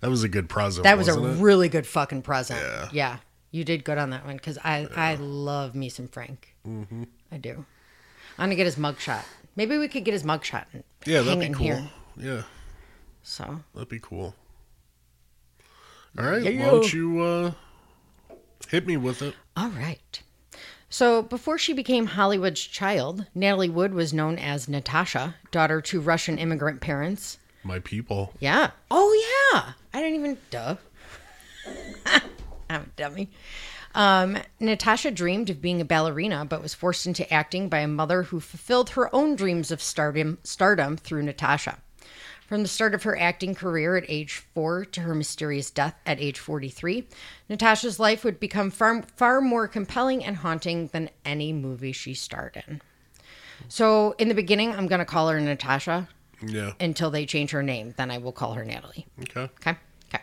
That 0.00 0.10
was 0.10 0.22
a 0.24 0.28
good 0.28 0.48
present. 0.48 0.84
That 0.84 0.98
was 0.98 1.08
a 1.08 1.12
it? 1.22 1.40
really 1.40 1.68
good 1.68 1.86
fucking 1.86 2.22
present. 2.22 2.60
Yeah. 2.60 2.88
Yeah. 2.92 3.16
You 3.50 3.64
did 3.64 3.84
good 3.84 3.98
on 3.98 4.10
that 4.10 4.24
one 4.24 4.36
because 4.36 4.56
I, 4.64 4.88
I 4.96 5.14
love 5.16 5.74
me 5.74 5.88
some 5.90 6.08
Frank. 6.08 6.54
Mm-hmm. 6.66 7.04
I 7.30 7.36
do. 7.36 7.64
I'm 8.38 8.46
going 8.48 8.50
to 8.50 8.56
get 8.56 8.64
his 8.66 8.76
mugshot. 8.76 9.22
Maybe 9.56 9.76
we 9.76 9.88
could 9.88 10.04
get 10.04 10.12
his 10.14 10.22
mugshot 10.22 10.64
and 10.72 10.82
Yeah, 11.04 11.20
that'd 11.20 11.38
be 11.38 11.50
cool. 11.50 11.66
here. 11.66 11.90
Yeah, 12.16 12.42
So, 13.22 13.60
that'd 13.74 13.88
be 13.90 13.98
cool. 14.00 14.34
All 16.18 16.24
right, 16.24 16.42
Yeah. 16.42 16.64
why 16.66 16.70
don't 16.70 16.92
you 16.92 17.20
uh, 17.20 17.52
hit 18.68 18.86
me 18.86 18.96
with 18.96 19.22
it? 19.22 19.34
all 19.56 19.68
right. 19.70 20.22
So, 20.88 21.22
before 21.22 21.56
she 21.56 21.72
became 21.72 22.04
Hollywood's 22.06 22.60
child, 22.60 23.26
Natalie 23.34 23.70
Wood 23.70 23.94
was 23.94 24.12
known 24.12 24.38
as 24.38 24.68
Natasha, 24.68 25.36
daughter 25.50 25.80
to 25.80 26.00
Russian 26.02 26.36
immigrant 26.38 26.82
parents. 26.82 27.38
My 27.64 27.78
people. 27.78 28.32
Yeah. 28.40 28.70
Oh, 28.90 29.52
yeah. 29.54 29.72
I 29.94 30.00
didn't 30.00 30.18
even. 30.18 30.38
Duh. 30.50 30.76
I'm 32.70 32.82
a 32.82 32.86
dummy. 32.96 33.30
Um, 33.94 34.38
Natasha 34.58 35.10
dreamed 35.10 35.50
of 35.50 35.60
being 35.60 35.80
a 35.80 35.84
ballerina, 35.84 36.44
but 36.44 36.62
was 36.62 36.74
forced 36.74 37.06
into 37.06 37.30
acting 37.32 37.68
by 37.68 37.80
a 37.80 37.88
mother 37.88 38.24
who 38.24 38.40
fulfilled 38.40 38.90
her 38.90 39.14
own 39.14 39.36
dreams 39.36 39.70
of 39.70 39.82
stardom, 39.82 40.38
stardom 40.42 40.96
through 40.96 41.22
Natasha. 41.22 41.78
From 42.46 42.62
the 42.62 42.68
start 42.68 42.94
of 42.94 43.04
her 43.04 43.18
acting 43.18 43.54
career 43.54 43.96
at 43.96 44.04
age 44.08 44.44
four 44.54 44.84
to 44.86 45.00
her 45.02 45.14
mysterious 45.14 45.70
death 45.70 45.94
at 46.04 46.20
age 46.20 46.38
43, 46.38 47.06
Natasha's 47.48 47.98
life 47.98 48.24
would 48.24 48.40
become 48.40 48.70
far, 48.70 49.02
far 49.16 49.40
more 49.40 49.68
compelling 49.68 50.24
and 50.24 50.36
haunting 50.36 50.88
than 50.88 51.10
any 51.24 51.52
movie 51.52 51.92
she 51.92 52.14
starred 52.14 52.62
in. 52.66 52.82
So, 53.68 54.14
in 54.18 54.28
the 54.28 54.34
beginning, 54.34 54.72
I'm 54.74 54.86
going 54.86 54.98
to 54.98 55.04
call 55.04 55.28
her 55.28 55.40
Natasha 55.40 56.08
Yeah. 56.44 56.72
until 56.80 57.10
they 57.10 57.26
change 57.26 57.50
her 57.52 57.62
name. 57.62 57.94
Then 57.96 58.10
I 58.10 58.18
will 58.18 58.32
call 58.32 58.54
her 58.54 58.64
Natalie. 58.64 59.06
Okay. 59.20 59.42
Okay. 59.60 59.76
Okay. 60.08 60.22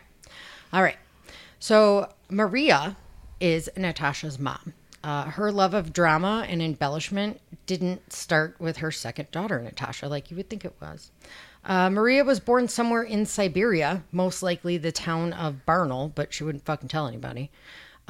All 0.72 0.82
right. 0.82 0.98
So 1.58 2.12
Maria 2.30 2.96
is 3.40 3.70
Natasha's 3.76 4.38
mom. 4.38 4.74
Uh, 5.02 5.24
her 5.24 5.50
love 5.50 5.72
of 5.72 5.92
drama 5.92 6.44
and 6.48 6.60
embellishment 6.60 7.40
didn't 7.66 8.12
start 8.12 8.56
with 8.58 8.78
her 8.78 8.90
second 8.90 9.30
daughter, 9.30 9.58
Natasha, 9.60 10.06
like 10.08 10.30
you 10.30 10.36
would 10.36 10.50
think 10.50 10.64
it 10.64 10.74
was. 10.80 11.10
Uh, 11.64 11.88
Maria 11.90 12.24
was 12.24 12.40
born 12.40 12.68
somewhere 12.68 13.02
in 13.02 13.24
Siberia, 13.24 14.02
most 14.12 14.42
likely 14.42 14.76
the 14.76 14.92
town 14.92 15.32
of 15.32 15.64
Barnaul, 15.66 16.14
but 16.14 16.32
she 16.34 16.44
wouldn't 16.44 16.64
fucking 16.64 16.88
tell 16.88 17.06
anybody. 17.06 17.50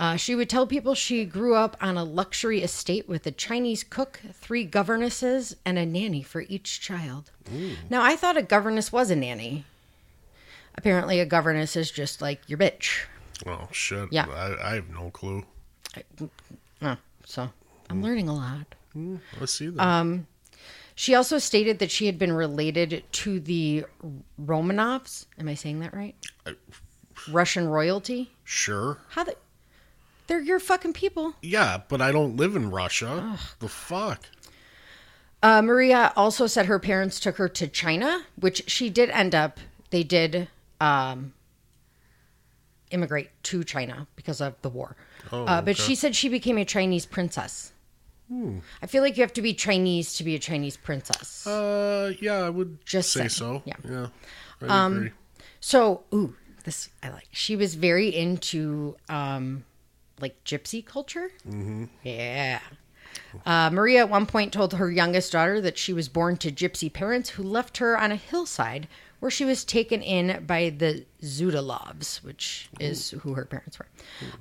Uh, 0.00 0.16
she 0.16 0.34
would 0.34 0.48
tell 0.48 0.66
people 0.66 0.94
she 0.94 1.26
grew 1.26 1.54
up 1.54 1.76
on 1.78 1.98
a 1.98 2.04
luxury 2.04 2.62
estate 2.62 3.06
with 3.06 3.26
a 3.26 3.30
Chinese 3.30 3.84
cook, 3.84 4.18
three 4.32 4.64
governesses, 4.64 5.54
and 5.62 5.76
a 5.78 5.84
nanny 5.84 6.22
for 6.22 6.40
each 6.48 6.80
child. 6.80 7.30
Now, 7.90 8.02
I 8.02 8.16
thought 8.16 8.38
a 8.38 8.42
governess 8.42 8.90
was 8.90 9.10
a 9.10 9.16
nanny. 9.16 9.66
Apparently, 10.74 11.20
a 11.20 11.26
governess 11.26 11.76
is 11.76 11.90
just 11.90 12.22
like 12.22 12.40
your 12.48 12.56
bitch. 12.58 13.04
Oh 13.46 13.68
shit. 13.72 14.10
Yeah. 14.10 14.26
I, 14.26 14.70
I 14.70 14.74
have 14.76 14.88
no 14.88 15.10
clue. 15.10 15.44
Oh, 16.80 16.96
so 17.26 17.50
I'm 17.90 18.02
learning 18.02 18.30
a 18.30 18.34
lot. 18.34 18.74
Let's 19.38 19.52
see 19.52 19.68
that. 19.68 19.86
Um, 19.86 20.26
She 20.94 21.14
also 21.14 21.36
stated 21.36 21.78
that 21.78 21.90
she 21.90 22.06
had 22.06 22.18
been 22.18 22.32
related 22.32 23.04
to 23.12 23.38
the 23.38 23.84
Romanovs. 24.42 25.26
Am 25.38 25.46
I 25.48 25.54
saying 25.54 25.80
that 25.80 25.92
right? 25.92 26.14
Russian 27.30 27.68
royalty. 27.68 28.30
sure. 28.44 28.96
How 29.10 29.24
the? 29.24 29.36
They're 30.30 30.40
your 30.40 30.60
fucking 30.60 30.92
people. 30.92 31.34
Yeah, 31.42 31.82
but 31.88 32.00
I 32.00 32.12
don't 32.12 32.36
live 32.36 32.54
in 32.54 32.70
Russia. 32.70 33.36
The 33.58 33.66
fuck. 33.66 34.26
Uh, 35.42 35.60
Maria 35.60 36.12
also 36.14 36.46
said 36.46 36.66
her 36.66 36.78
parents 36.78 37.18
took 37.18 37.36
her 37.38 37.48
to 37.48 37.66
China, 37.66 38.22
which 38.36 38.62
she 38.70 38.90
did 38.90 39.10
end 39.10 39.34
up. 39.34 39.58
They 39.90 40.04
did 40.04 40.46
um, 40.80 41.32
immigrate 42.92 43.30
to 43.42 43.64
China 43.64 44.06
because 44.14 44.40
of 44.40 44.54
the 44.62 44.68
war. 44.68 44.94
Oh, 45.32 45.46
uh, 45.46 45.60
but 45.62 45.70
okay. 45.70 45.82
she 45.82 45.94
said 45.96 46.14
she 46.14 46.28
became 46.28 46.58
a 46.58 46.64
Chinese 46.64 47.06
princess. 47.06 47.72
Hmm. 48.28 48.60
I 48.80 48.86
feel 48.86 49.02
like 49.02 49.16
you 49.16 49.24
have 49.24 49.32
to 49.32 49.42
be 49.42 49.52
Chinese 49.52 50.14
to 50.14 50.22
be 50.22 50.36
a 50.36 50.38
Chinese 50.38 50.76
princess. 50.76 51.44
Uh, 51.44 52.12
yeah, 52.20 52.34
I 52.34 52.50
would 52.50 52.86
Just 52.86 53.12
say 53.12 53.26
so. 53.26 53.64
Yeah. 53.64 53.74
Um, 53.84 54.10
Yeah. 54.62 54.68
I 54.68 54.86
agree. 54.86 55.10
So, 55.58 56.04
ooh, 56.14 56.36
this 56.62 56.88
I 57.02 57.08
like. 57.08 57.26
She 57.32 57.56
was 57.56 57.74
very 57.74 58.14
into 58.14 58.94
um 59.08 59.64
like 60.20 60.42
gypsy 60.44 60.84
culture. 60.84 61.30
Mm-hmm. 61.48 61.84
Yeah. 62.02 62.60
Uh, 63.44 63.70
Maria 63.72 64.00
at 64.00 64.08
one 64.08 64.26
point 64.26 64.52
told 64.52 64.74
her 64.74 64.90
youngest 64.90 65.32
daughter 65.32 65.60
that 65.60 65.78
she 65.78 65.92
was 65.92 66.08
born 66.08 66.36
to 66.38 66.50
gypsy 66.50 66.92
parents 66.92 67.30
who 67.30 67.42
left 67.42 67.78
her 67.78 67.98
on 67.98 68.12
a 68.12 68.16
hillside 68.16 68.88
where 69.20 69.30
she 69.30 69.44
was 69.44 69.64
taken 69.64 70.00
in 70.02 70.44
by 70.46 70.70
the 70.70 71.04
Zudilovs, 71.22 72.22
which 72.24 72.70
is 72.80 73.10
who 73.10 73.34
her 73.34 73.44
parents 73.44 73.78
were. 73.78 73.88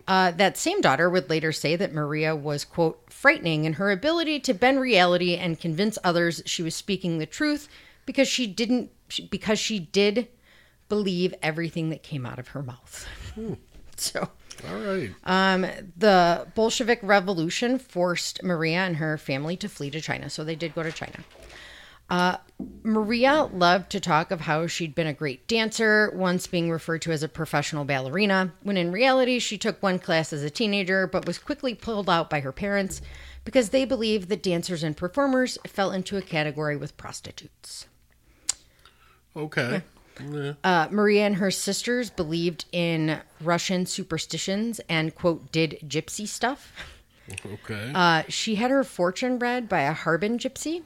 Uh, 0.08 0.32
that 0.32 0.58
same 0.58 0.80
daughter 0.80 1.10
would 1.10 1.30
later 1.30 1.52
say 1.52 1.76
that 1.76 1.94
Maria 1.94 2.34
was, 2.34 2.64
quote, 2.64 3.02
frightening 3.10 3.66
in 3.66 3.74
her 3.74 3.92
ability 3.92 4.40
to 4.40 4.54
bend 4.54 4.80
reality 4.80 5.36
and 5.36 5.60
convince 5.60 5.98
others 6.04 6.42
she 6.46 6.64
was 6.64 6.76
speaking 6.76 7.18
the 7.18 7.26
truth 7.26 7.68
because 8.06 8.30
she 8.30 8.48
didn't, 8.48 8.90
because 9.30 9.60
she 9.60 9.80
did 9.80 10.30
believe 10.88 11.34
everything 11.44 11.90
that 11.90 12.02
came 12.02 12.26
out 12.26 12.40
of 12.40 12.50
her 12.50 12.64
mouth. 12.64 13.06
so. 13.98 14.30
All 14.68 14.80
right. 14.80 15.12
Um, 15.24 15.66
the 15.98 16.48
Bolshevik 16.56 17.00
Revolution 17.02 17.80
forced 17.80 18.44
Maria 18.44 18.80
and 18.80 18.98
her 18.98 19.18
family 19.18 19.56
to 19.58 19.70
flee 19.70 19.90
to 19.92 20.02
China, 20.02 20.30
so 20.30 20.44
they 20.44 20.56
did 20.56 20.76
go 20.76 20.84
to 20.84 20.92
China. 20.92 21.24
Uh, 22.10 22.38
Maria 22.84 23.44
loved 23.54 23.92
to 23.92 24.00
talk 24.00 24.32
of 24.32 24.42
how 24.42 24.66
she'd 24.66 24.96
been 24.96 25.08
a 25.08 25.14
great 25.14 25.48
dancer, 25.48 26.12
once 26.16 26.48
being 26.48 26.72
referred 26.72 27.04
to 27.04 27.12
as 27.12 27.22
a 27.22 27.30
professional 27.30 27.86
ballerina, 27.86 28.52
when 28.64 28.78
in 28.78 28.92
reality 28.92 29.38
she 29.38 29.58
took 29.58 29.82
one 29.82 30.00
class 30.00 30.34
as 30.34 30.44
a 30.44 30.50
teenager 30.50 31.06
but 31.06 31.28
was 31.28 31.38
quickly 31.38 31.76
pulled 31.76 32.10
out 32.10 32.30
by 32.30 32.40
her 32.40 32.52
parents 32.52 33.02
because 33.46 33.70
they 33.70 33.86
believed 33.86 34.28
that 34.30 34.44
dancers 34.44 34.84
and 34.84 34.98
performers 34.98 35.58
fell 35.68 35.92
into 35.92 36.18
a 36.18 36.22
category 36.22 36.76
with 36.76 36.98
prostitutes. 36.98 37.88
Okay. 39.36 39.84
Uh, 40.64 40.88
Maria 40.92 41.26
and 41.26 41.36
her 41.36 41.52
sisters 41.52 42.10
believed 42.10 42.66
in 42.72 43.20
Russian 43.42 43.86
superstitions 43.86 44.80
and, 44.90 45.16
quote, 45.16 45.52
did 45.52 45.80
gypsy 45.88 46.28
stuff. 46.28 46.74
Okay. 47.46 47.92
Uh, 47.94 48.24
she 48.28 48.56
had 48.56 48.72
her 48.72 48.84
fortune 48.84 49.40
read 49.40 49.70
by 49.70 49.82
a 49.82 49.94
Harbin 49.94 50.38
gypsy 50.38 50.84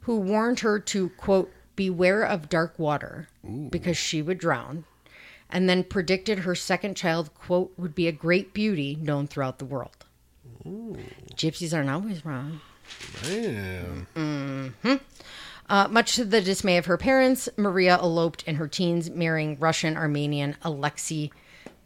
who 0.00 0.16
warned 0.18 0.60
her 0.60 0.78
to, 0.78 1.10
quote, 1.10 1.52
beware 1.76 2.22
of 2.22 2.48
dark 2.48 2.78
water 2.78 3.28
because 3.70 3.96
she 3.96 4.20
would 4.20 4.38
drown, 4.38 4.84
and 5.48 5.68
then 5.68 5.84
predicted 5.84 6.40
her 6.40 6.54
second 6.54 6.96
child, 6.96 7.32
quote, 7.34 7.72
would 7.76 7.94
be 7.94 8.06
a 8.06 8.12
great 8.12 8.52
beauty 8.52 8.96
known 9.00 9.26
throughout 9.26 9.58
the 9.58 9.64
world. 9.64 10.04
Gypsies 11.34 11.74
aren't 11.74 11.88
always 11.88 12.24
wrong. 12.24 12.60
Man. 13.22 14.06
Uh, 15.70 15.86
much 15.88 16.16
to 16.16 16.24
the 16.24 16.40
dismay 16.42 16.76
of 16.78 16.86
her 16.86 16.96
parents, 16.98 17.48
Maria 17.56 17.96
eloped 17.96 18.42
in 18.42 18.56
her 18.56 18.66
teens, 18.66 19.08
marrying 19.08 19.56
Russian 19.60 19.96
Armenian 19.96 20.56
Alexei 20.62 21.30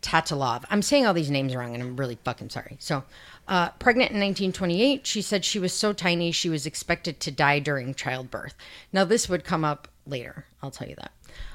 Tatilov. 0.00 0.64
I'm 0.71 0.81
saying 0.81 1.07
all 1.07 1.12
these 1.12 1.31
names 1.31 1.55
wrong, 1.55 1.75
and 1.75 1.83
I'm 1.83 1.95
really 1.97 2.19
fucking 2.25 2.49
sorry. 2.49 2.76
So, 2.81 3.05
uh, 3.47 3.69
pregnant 3.73 4.11
in 4.11 4.17
1928, 4.21 5.07
she 5.07 5.21
said 5.21 5.45
she 5.45 5.59
was 5.59 5.73
so 5.75 5.93
tiny 5.93 6.33
she 6.33 6.49
was 6.49 6.64
expected 6.64 7.21
to 7.21 7.31
die 7.31 7.59
during 7.59 7.95
childbirth. 7.95 8.55
Now, 8.91 9.05
this 9.05 9.29
would 9.29 9.45
come 9.45 9.67
up 9.67 9.88
later. 10.07 10.47
I'll 10.62 10.71
tell 10.71 10.88
you 10.88 10.97
that. 10.97 11.12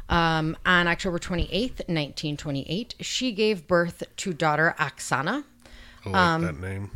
Um, 0.07 0.55
on 0.67 0.87
October 0.87 1.17
28th, 1.17 1.79
1928, 1.87 2.93
she 2.99 3.31
gave 3.31 3.67
birth 3.67 4.03
to 4.17 4.33
daughter 4.33 4.75
Oksana. 4.77 5.43
I 6.05 6.09
like 6.09 6.15
Um, 6.15 6.41
that 6.43 6.59
name. 6.59 6.91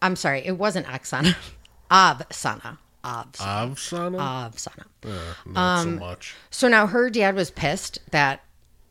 I'm 0.00 0.14
sorry, 0.14 0.42
it 0.46 0.58
wasn't 0.58 0.86
Oksana. 0.86 1.34
Avsana. 1.90 2.78
Avsana. 3.04 3.70
Avsana? 3.74 4.18
Avsana. 4.18 4.84
Uh, 5.04 5.34
not 5.46 5.78
um, 5.80 5.98
so 5.98 6.04
much. 6.04 6.34
So 6.50 6.68
now 6.68 6.86
her 6.86 7.10
dad 7.10 7.34
was 7.34 7.50
pissed 7.50 7.98
that 8.10 8.42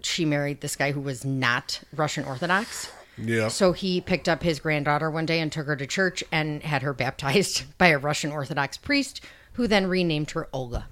she 0.02 0.26
married 0.26 0.62
this 0.62 0.76
guy 0.76 0.92
who 0.92 1.02
was 1.02 1.26
not 1.26 1.82
Russian 1.96 2.26
Orthodox. 2.26 2.92
Yeah. 3.18 3.48
So 3.48 3.72
he 3.72 4.00
picked 4.00 4.30
up 4.30 4.44
his 4.44 4.60
granddaughter 4.60 5.10
one 5.10 5.26
day 5.26 5.40
and 5.40 5.52
took 5.52 5.66
her 5.66 5.76
to 5.76 5.88
church 5.88 6.24
and 6.32 6.62
had 6.64 6.84
her 6.84 6.94
baptized 6.94 7.64
by 7.78 7.88
a 7.88 7.98
Russian 7.98 8.32
Orthodox 8.32 8.78
priest 8.78 9.22
who 9.54 9.68
then 9.68 9.88
renamed 9.88 10.32
her 10.32 10.48
Olga. 10.54 10.88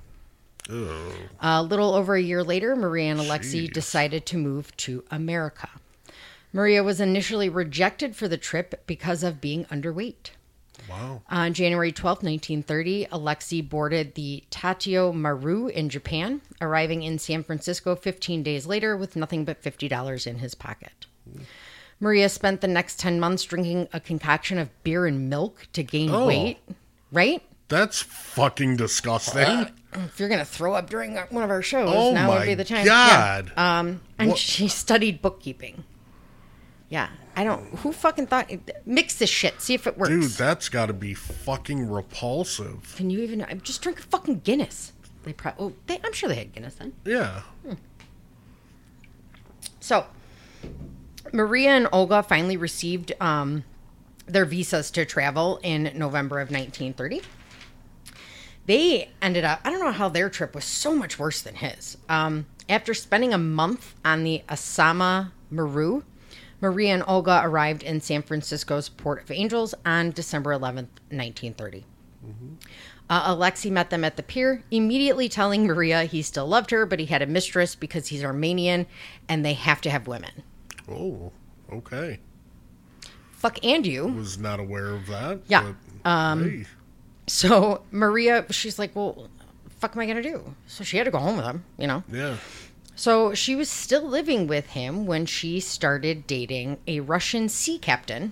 Oh. 0.70 1.14
A 1.40 1.62
little 1.62 1.94
over 1.94 2.16
a 2.16 2.22
year 2.22 2.44
later, 2.44 2.76
Maria 2.76 3.12
and 3.12 3.20
Alexei 3.20 3.68
Jeez. 3.68 3.74
decided 3.74 4.26
to 4.26 4.38
move 4.38 4.76
to 4.78 5.04
America. 5.12 5.70
Maria 6.52 6.84
was 6.84 7.00
initially 7.00 7.50
rejected 7.50 8.16
for 8.16 8.28
the 8.28 8.38
trip 8.38 8.82
because 8.88 9.22
of 9.22 9.42
being 9.42 9.66
underweight. 9.66 10.32
Wow. 10.90 11.22
On 11.30 11.54
January 11.54 11.92
12, 11.92 12.18
1930, 12.24 13.08
Alexei 13.12 13.62
boarded 13.62 14.16
the 14.16 14.44
Tatio 14.52 15.14
Maru 15.14 15.68
in 15.68 15.90
Japan, 15.90 16.42
arriving 16.62 17.04
in 17.04 17.18
San 17.20 17.44
Francisco 17.44 17.96
15 17.96 18.44
days 18.44 18.66
later 18.66 18.96
with 18.96 19.16
nothing 19.16 19.46
but 19.46 19.62
$50 19.62 20.28
in 20.28 20.40
his 20.40 20.54
pocket. 20.56 21.06
Maria 22.00 22.30
spent 22.30 22.62
the 22.62 22.68
next 22.68 23.00
10 23.00 23.20
months 23.20 23.44
drinking 23.44 23.88
a 23.94 24.00
concoction 24.00 24.58
of 24.58 24.70
beer 24.84 25.06
and 25.06 25.30
milk 25.30 25.68
to 25.74 25.82
gain 25.84 26.10
Oh. 26.12 26.28
weight. 26.28 26.60
Right? 27.12 27.42
That's 27.68 28.02
fucking 28.02 28.76
disgusting. 28.78 29.68
If 29.94 30.20
you're 30.20 30.28
going 30.30 30.40
to 30.40 30.46
throw 30.46 30.74
up 30.74 30.90
during 30.90 31.16
one 31.16 31.44
of 31.44 31.50
our 31.50 31.62
shows, 31.62 31.90
oh 31.92 32.14
now 32.14 32.30
would 32.38 32.46
be 32.46 32.54
the 32.54 32.66
time. 32.66 32.86
god. 32.86 33.52
Yeah. 33.56 33.80
Um, 33.80 34.02
and 34.20 34.30
What- 34.32 34.38
she 34.38 34.68
studied 34.68 35.22
bookkeeping. 35.22 35.84
Yeah. 36.90 37.08
I 37.36 37.44
don't. 37.44 37.64
Who 37.80 37.92
fucking 37.92 38.28
thought. 38.28 38.50
Mix 38.86 39.16
this 39.16 39.30
shit. 39.30 39.62
See 39.62 39.74
if 39.74 39.88
it 39.88 39.98
works. 39.98 40.10
Dude, 40.10 40.24
that's 40.24 40.70
got 40.70 40.86
to 40.86 40.94
be 40.94 41.14
fucking 41.14 41.90
repulsive. 41.90 42.94
Can 42.96 43.10
you 43.10 43.20
even 43.20 43.46
I'm 43.50 43.62
just 43.62 43.82
drink 43.82 44.00
a 44.00 44.04
fucking 44.04 44.40
Guinness? 44.40 44.94
They 45.24 45.34
probably. 45.34 45.66
Oh, 45.66 45.74
they, 45.88 46.00
I'm 46.04 46.14
sure 46.14 46.30
they 46.30 46.36
had 46.36 46.54
Guinness 46.54 46.76
then. 46.76 46.94
Yeah. 47.04 47.42
So, 49.80 50.08
Maria 51.34 51.72
and 51.72 51.88
Olga 51.92 52.24
finally 52.24 52.58
received 52.58 53.12
um, 53.22 53.64
their 54.26 54.46
visas 54.46 54.90
to 54.92 55.06
travel 55.06 55.60
in 55.62 55.92
November 55.96 56.40
of 56.40 56.50
1930. 56.50 57.22
They 58.66 59.10
ended 59.22 59.44
up. 59.44 59.60
I 59.64 59.70
don't 59.70 59.80
know 59.80 59.92
how 59.92 60.10
their 60.10 60.30
trip 60.30 60.56
was 60.56 60.64
so 60.66 60.96
much 60.96 61.20
worse 61.20 61.42
than 61.42 61.56
his. 61.56 61.98
Um, 62.10 62.48
after 62.68 62.94
spending 62.94 63.34
a 63.34 63.38
month 63.38 63.94
on 64.04 64.24
the 64.24 64.42
Asama 64.50 65.32
Maru, 65.52 66.04
Maria 66.62 66.94
and 66.94 67.04
Olga 67.08 67.42
arrived 67.44 67.84
in 67.84 68.02
San 68.02 68.22
Francisco's 68.22 68.90
Port 68.90 69.22
of 69.24 69.32
Angels 69.32 69.76
on 69.86 70.12
December 70.12 70.52
11th, 70.52 70.88
1930. 71.12 71.86
Uh, 73.08 73.24
Alexei 73.28 73.70
met 73.70 73.92
them 73.92 74.04
at 74.04 74.18
the 74.18 74.24
pier, 74.24 74.64
immediately 74.72 75.30
telling 75.30 75.68
Maria 75.68 76.06
he 76.06 76.22
still 76.24 76.48
loved 76.48 76.72
her, 76.72 76.86
but 76.88 77.00
he 77.00 77.06
had 77.06 77.22
a 77.22 77.28
mistress 77.28 77.76
because 77.76 78.08
he's 78.08 78.24
Armenian 78.24 78.88
and 79.30 79.46
they 79.46 79.54
have 79.54 79.80
to 79.82 79.92
have 79.92 80.08
women. 80.08 80.32
Oh, 80.90 81.32
okay. 81.72 82.20
Fuck 83.34 83.64
and 83.64 83.86
you. 83.86 84.08
Was 84.08 84.40
not 84.40 84.60
aware 84.60 84.88
of 84.88 85.06
that. 85.08 85.42
Yeah. 85.48 85.74
but, 86.04 86.10
Um, 86.10 86.44
hey. 86.50 86.66
So 87.28 87.84
Maria, 87.92 88.46
she's 88.52 88.80
like, 88.80 88.96
well, 88.96 89.28
fuck 89.80 89.96
am 89.96 90.02
I 90.02 90.06
going 90.06 90.22
to 90.22 90.24
do? 90.24 90.56
So 90.66 90.84
she 90.84 90.98
had 90.98 91.04
to 91.04 91.12
go 91.12 91.20
home 91.20 91.38
with 91.38 91.46
him, 91.46 91.64
you 91.78 91.86
know? 91.86 92.04
Yeah. 92.12 92.38
So 92.96 93.34
she 93.34 93.56
was 93.56 93.70
still 93.70 94.08
living 94.08 94.48
with 94.48 94.68
him 94.68 95.06
when 95.06 95.26
she 95.26 95.60
started 95.60 96.26
dating 96.28 96.78
a 96.88 97.02
Russian 97.02 97.50
sea 97.50 97.78
captain 97.78 98.32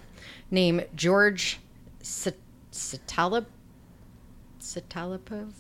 named 0.49 0.85
George 0.95 1.59
Sit- 2.01 2.39
Sitalip- 2.71 3.45
Sitalipov. 4.61 5.51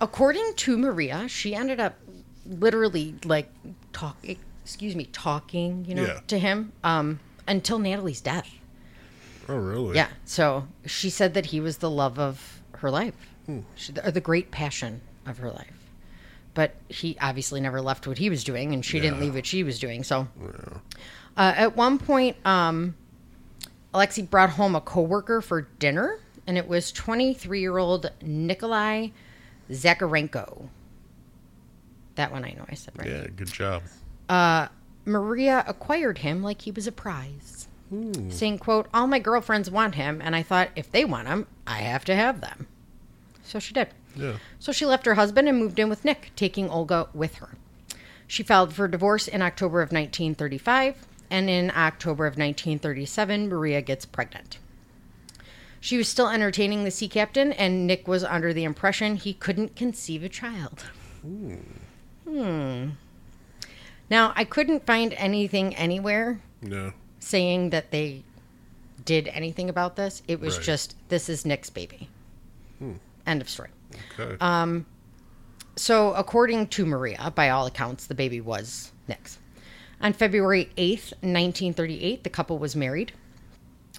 According 0.00 0.52
to 0.56 0.76
Maria, 0.78 1.28
she 1.28 1.54
ended 1.54 1.80
up 1.80 1.94
literally 2.44 3.14
like 3.24 3.48
talk 3.92 4.16
excuse 4.64 4.94
me, 4.94 5.06
talking, 5.06 5.84
you 5.86 5.94
know, 5.94 6.04
Yeah. 6.04 6.20
to 6.28 6.38
him 6.38 6.72
um 6.84 7.20
until 7.48 7.78
Natalie's 7.78 8.20
death. 8.20 8.48
Oh, 9.48 9.56
really? 9.56 9.96
Yeah. 9.96 10.08
So 10.24 10.68
she 10.86 11.10
said 11.10 11.34
that 11.34 11.46
he 11.46 11.60
was 11.60 11.78
the 11.78 11.90
love 11.90 12.18
of 12.18 12.62
her 12.78 12.90
life. 12.90 13.14
She, 13.74 13.92
or 14.04 14.10
the 14.10 14.20
great 14.20 14.50
passion 14.50 15.00
of 15.26 15.38
her 15.38 15.50
life. 15.50 15.78
But 16.54 16.74
he 16.88 17.16
obviously 17.20 17.60
never 17.60 17.80
left 17.80 18.06
what 18.06 18.18
he 18.18 18.28
was 18.28 18.44
doing 18.44 18.74
and 18.74 18.84
she 18.84 19.00
didn't 19.00 19.20
leave 19.20 19.34
what 19.34 19.46
she 19.46 19.62
was 19.62 19.78
doing. 19.78 20.04
So 20.04 20.28
uh, 21.36 21.52
at 21.56 21.76
one 21.76 21.98
point 21.98 22.36
um 22.46 22.94
Alexei 23.94 24.22
brought 24.22 24.50
home 24.50 24.74
a 24.74 24.80
coworker 24.80 25.40
for 25.40 25.62
dinner 25.78 26.18
and 26.46 26.58
it 26.58 26.66
was 26.68 26.92
23-year-old 26.92 28.10
Nikolai 28.22 29.08
Zakharenko. 29.70 30.68
That 32.16 32.32
one 32.32 32.44
I 32.44 32.50
know 32.50 32.64
I 32.68 32.74
said 32.74 32.98
right. 32.98 33.08
Yeah, 33.08 33.26
good 33.34 33.50
job. 33.52 33.82
Maria 35.04 35.64
acquired 35.66 36.18
him 36.18 36.42
like 36.42 36.62
he 36.62 36.70
was 36.70 36.86
a 36.86 36.92
prize, 36.92 37.66
saying, 38.28 38.58
"quote 38.58 38.86
All 38.94 39.06
my 39.06 39.18
girlfriends 39.18 39.70
want 39.70 39.94
him, 39.96 40.20
and 40.22 40.36
I 40.36 40.42
thought 40.42 40.70
if 40.76 40.90
they 40.90 41.04
want 41.04 41.28
him, 41.28 41.46
I 41.66 41.78
have 41.78 42.04
to 42.06 42.14
have 42.14 42.40
them." 42.40 42.66
So 43.44 43.58
she 43.58 43.74
did. 43.74 43.88
Yeah. 44.14 44.36
So 44.58 44.72
she 44.72 44.86
left 44.86 45.06
her 45.06 45.14
husband 45.14 45.48
and 45.48 45.58
moved 45.58 45.78
in 45.78 45.88
with 45.88 46.04
Nick, 46.04 46.30
taking 46.36 46.68
Olga 46.68 47.08
with 47.14 47.36
her. 47.36 47.50
She 48.26 48.42
filed 48.42 48.72
for 48.72 48.88
divorce 48.88 49.28
in 49.28 49.42
October 49.42 49.80
of 49.82 49.88
1935, 49.92 51.06
and 51.30 51.48
in 51.50 51.70
October 51.70 52.26
of 52.26 52.32
1937, 52.32 53.48
Maria 53.48 53.80
gets 53.82 54.04
pregnant. 54.06 54.58
She 55.80 55.96
was 55.98 56.08
still 56.08 56.28
entertaining 56.28 56.84
the 56.84 56.90
sea 56.90 57.08
captain, 57.08 57.52
and 57.52 57.86
Nick 57.86 58.06
was 58.06 58.22
under 58.24 58.52
the 58.52 58.64
impression 58.64 59.16
he 59.16 59.34
couldn't 59.34 59.74
conceive 59.76 60.22
a 60.22 60.28
child. 60.28 60.84
Hmm. 61.22 62.90
Now, 64.10 64.32
I 64.36 64.44
couldn't 64.44 64.86
find 64.86 65.12
anything 65.14 65.74
anywhere 65.74 66.40
Yeah. 66.62 66.90
saying 67.18 67.70
that 67.70 67.90
they 67.90 68.22
did 69.04 69.28
anything 69.28 69.68
about 69.68 69.96
this. 69.96 70.22
It 70.28 70.40
was 70.40 70.56
Right. 70.58 70.66
just, 70.66 70.94
this 71.08 71.28
is 71.28 71.44
Nick's 71.44 71.70
baby. 71.70 72.08
End 73.26 73.40
of 73.40 73.48
story. 73.48 73.70
Okay. 74.18 74.36
Uh, 74.40 74.80
So, 75.74 76.12
according 76.14 76.68
to 76.68 76.84
Maria, 76.84 77.32
by 77.34 77.48
all 77.48 77.66
accounts, 77.66 78.06
the 78.06 78.14
baby 78.14 78.40
was 78.40 78.92
Nick's. 79.08 79.38
On 80.02 80.12
February 80.12 80.70
8th, 80.76 81.12
1938, 81.22 82.24
the 82.24 82.30
couple 82.30 82.58
was 82.58 82.76
married. 82.76 83.12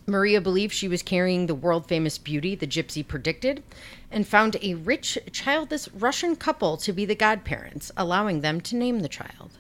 Maria 0.06 0.41
believed 0.41 0.73
she 0.73 0.88
was 0.88 1.01
carrying 1.01 1.45
the 1.45 1.56
world 1.56 1.88
famous 1.88 2.17
beauty 2.17 2.56
the 2.56 2.67
gypsy 2.67 3.08
predicted 3.08 3.63
and 4.12 4.27
found 4.27 4.58
a 4.62 4.75
rich, 4.75 5.17
childless 5.32 5.88
Russian 5.93 6.36
couple 6.36 6.75
to 6.77 6.91
be 6.91 7.06
the 7.06 7.15
godparents, 7.15 7.91
allowing 7.95 8.41
them 8.41 8.60
to 8.62 8.75
name 8.75 8.99
the 8.99 9.10
child. 9.10 9.58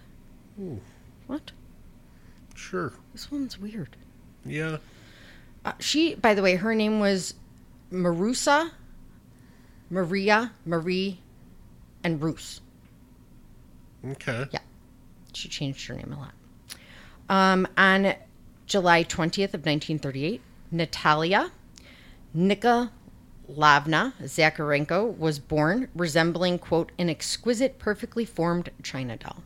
What? 1.27 1.51
sure. 2.55 2.93
This 3.13 3.31
one's 3.31 3.57
weird. 3.59 3.95
Yeah. 4.45 4.77
Uh, 5.65 5.73
she, 5.79 6.15
by 6.15 6.33
the 6.33 6.41
way, 6.41 6.55
her 6.55 6.75
name 6.75 6.99
was 6.99 7.33
Marusa, 7.91 8.71
Maria, 9.93 10.51
Marie, 10.65 11.19
and 12.03 12.19
Rus. 12.19 12.61
Okay. 14.03 14.45
Yeah. 14.51 14.59
She 15.33 15.47
changed 15.47 15.85
her 15.87 15.93
name 15.93 16.11
a 16.11 16.19
lot. 16.19 16.33
Um, 17.29 17.67
on 17.77 18.15
July 18.65 19.03
20th 19.03 19.53
of 19.53 19.65
1938, 19.65 20.41
Natalia 20.71 21.51
Nika 22.33 22.91
Lavna 23.47 24.13
Zakharenko 24.23 25.15
was 25.15 25.37
born 25.37 25.89
resembling, 25.93 26.57
quote, 26.57 26.91
an 26.97 27.07
exquisite, 27.09 27.77
perfectly 27.77 28.25
formed 28.25 28.71
china 28.81 29.15
doll. 29.15 29.43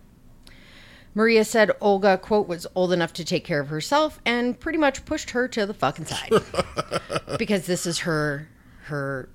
Maria 1.14 1.44
said 1.44 1.72
Olga, 1.82 2.18
quote, 2.18 2.48
was 2.48 2.66
old 2.74 2.94
enough 2.94 3.12
to 3.14 3.26
take 3.26 3.44
care 3.44 3.60
of 3.60 3.68
herself 3.68 4.22
and 4.26 4.58
pretty 4.58 4.78
much 4.78 5.04
pushed 5.04 5.32
her 5.32 5.50
to 5.50 5.66
the 5.66 5.74
fucking 5.74 6.06
side. 6.06 6.32
because 7.38 7.66
this 7.66 7.86
is 7.86 8.00
her 8.00 8.48
her 8.84 9.28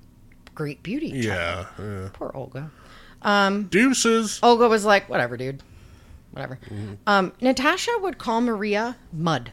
great 0.55 0.83
beauty. 0.83 1.09
Yeah. 1.09 1.65
yeah. 1.79 2.09
Poor 2.13 2.31
Olga. 2.33 2.71
Um, 3.21 3.65
Deuces. 3.65 4.39
Olga 4.43 4.67
was 4.67 4.85
like, 4.85 5.09
whatever, 5.09 5.37
dude. 5.37 5.63
Whatever. 6.31 6.59
Um, 7.05 7.31
Natasha 7.41 7.91
would 8.01 8.17
call 8.17 8.41
Maria 8.41 8.97
Mud. 9.11 9.51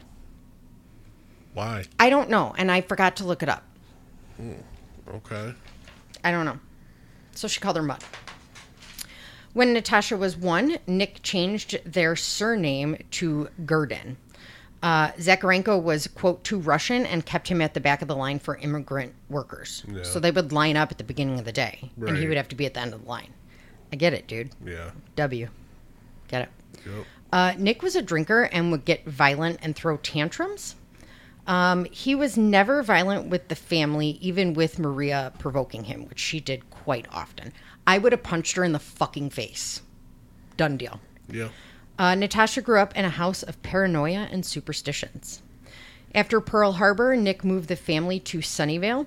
Why? 1.52 1.84
I 1.98 2.10
don't 2.10 2.30
know, 2.30 2.54
and 2.56 2.70
I 2.70 2.80
forgot 2.80 3.16
to 3.16 3.24
look 3.24 3.42
it 3.42 3.48
up. 3.48 3.64
Okay. 5.08 5.54
I 6.24 6.30
don't 6.30 6.46
know. 6.46 6.58
So 7.32 7.48
she 7.48 7.60
called 7.60 7.76
her 7.76 7.82
Mud. 7.82 8.02
When 9.52 9.72
Natasha 9.72 10.16
was 10.16 10.36
one, 10.36 10.78
Nick 10.86 11.22
changed 11.22 11.80
their 11.84 12.14
surname 12.14 12.96
to 13.12 13.48
Gurdin. 13.66 14.16
Uh, 14.82 15.12
Zakharenko 15.12 15.82
was, 15.82 16.06
quote, 16.08 16.42
too 16.42 16.58
Russian 16.58 17.04
and 17.04 17.24
kept 17.26 17.48
him 17.48 17.60
at 17.60 17.74
the 17.74 17.80
back 17.80 18.00
of 18.00 18.08
the 18.08 18.16
line 18.16 18.38
for 18.38 18.56
immigrant 18.56 19.12
workers. 19.28 19.84
Yeah. 19.92 20.02
So 20.04 20.18
they 20.18 20.30
would 20.30 20.52
line 20.52 20.76
up 20.76 20.90
at 20.90 20.98
the 20.98 21.04
beginning 21.04 21.38
of 21.38 21.44
the 21.44 21.52
day, 21.52 21.90
and 22.00 22.16
he 22.16 22.26
would 22.26 22.36
have 22.38 22.48
to 22.48 22.56
be 22.56 22.64
at 22.64 22.74
the 22.74 22.80
end 22.80 22.94
of 22.94 23.02
the 23.02 23.08
line. 23.08 23.32
I 23.92 23.96
get 23.96 24.14
it, 24.14 24.26
dude. 24.26 24.50
Yeah. 24.64 24.90
W. 25.16 25.48
Get 26.28 26.42
it. 26.42 26.48
Yep. 26.86 27.06
Uh, 27.32 27.52
Nick 27.58 27.82
was 27.82 27.94
a 27.94 28.02
drinker 28.02 28.44
and 28.44 28.70
would 28.72 28.84
get 28.84 29.04
violent 29.04 29.58
and 29.62 29.76
throw 29.76 29.98
tantrums. 29.98 30.76
Um, 31.46 31.84
he 31.86 32.14
was 32.14 32.36
never 32.36 32.82
violent 32.82 33.28
with 33.28 33.48
the 33.48 33.56
family, 33.56 34.18
even 34.20 34.54
with 34.54 34.78
Maria 34.78 35.32
provoking 35.38 35.84
him, 35.84 36.06
which 36.08 36.18
she 36.18 36.40
did 36.40 36.68
quite 36.70 37.06
often. 37.10 37.52
I 37.86 37.98
would 37.98 38.12
have 38.12 38.22
punched 38.22 38.56
her 38.56 38.64
in 38.64 38.72
the 38.72 38.78
fucking 38.78 39.30
face. 39.30 39.82
Done 40.56 40.76
deal. 40.76 41.00
Yeah. 41.28 41.48
Uh, 42.00 42.14
Natasha 42.14 42.62
grew 42.62 42.80
up 42.80 42.96
in 42.96 43.04
a 43.04 43.10
house 43.10 43.42
of 43.42 43.60
paranoia 43.62 44.26
and 44.32 44.46
superstitions. 44.46 45.42
After 46.14 46.40
Pearl 46.40 46.72
Harbor, 46.72 47.14
Nick 47.14 47.44
moved 47.44 47.68
the 47.68 47.76
family 47.76 48.18
to 48.20 48.38
Sunnyvale. 48.38 49.06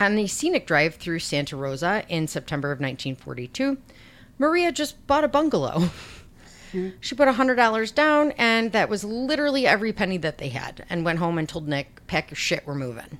On 0.00 0.16
the 0.16 0.26
scenic 0.26 0.66
drive 0.66 0.96
through 0.96 1.20
Santa 1.20 1.56
Rosa 1.56 2.04
in 2.08 2.26
September 2.26 2.72
of 2.72 2.80
1942, 2.80 3.78
Maria 4.38 4.72
just 4.72 5.06
bought 5.06 5.22
a 5.22 5.28
bungalow. 5.28 5.90
She 6.98 7.14
put 7.14 7.28
$100 7.28 7.94
down, 7.94 8.32
and 8.32 8.72
that 8.72 8.88
was 8.88 9.04
literally 9.04 9.64
every 9.64 9.92
penny 9.92 10.16
that 10.16 10.38
they 10.38 10.48
had, 10.48 10.84
and 10.90 11.04
went 11.04 11.20
home 11.20 11.38
and 11.38 11.48
told 11.48 11.68
Nick, 11.68 12.04
pack 12.08 12.32
your 12.32 12.36
shit, 12.36 12.66
we're 12.66 12.74
moving. 12.74 13.18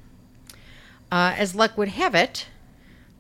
Uh, 1.13 1.37
as 1.39 1.55
luck 1.55 1.79
would 1.79 1.91
have 1.91 2.17
it, 2.17 2.49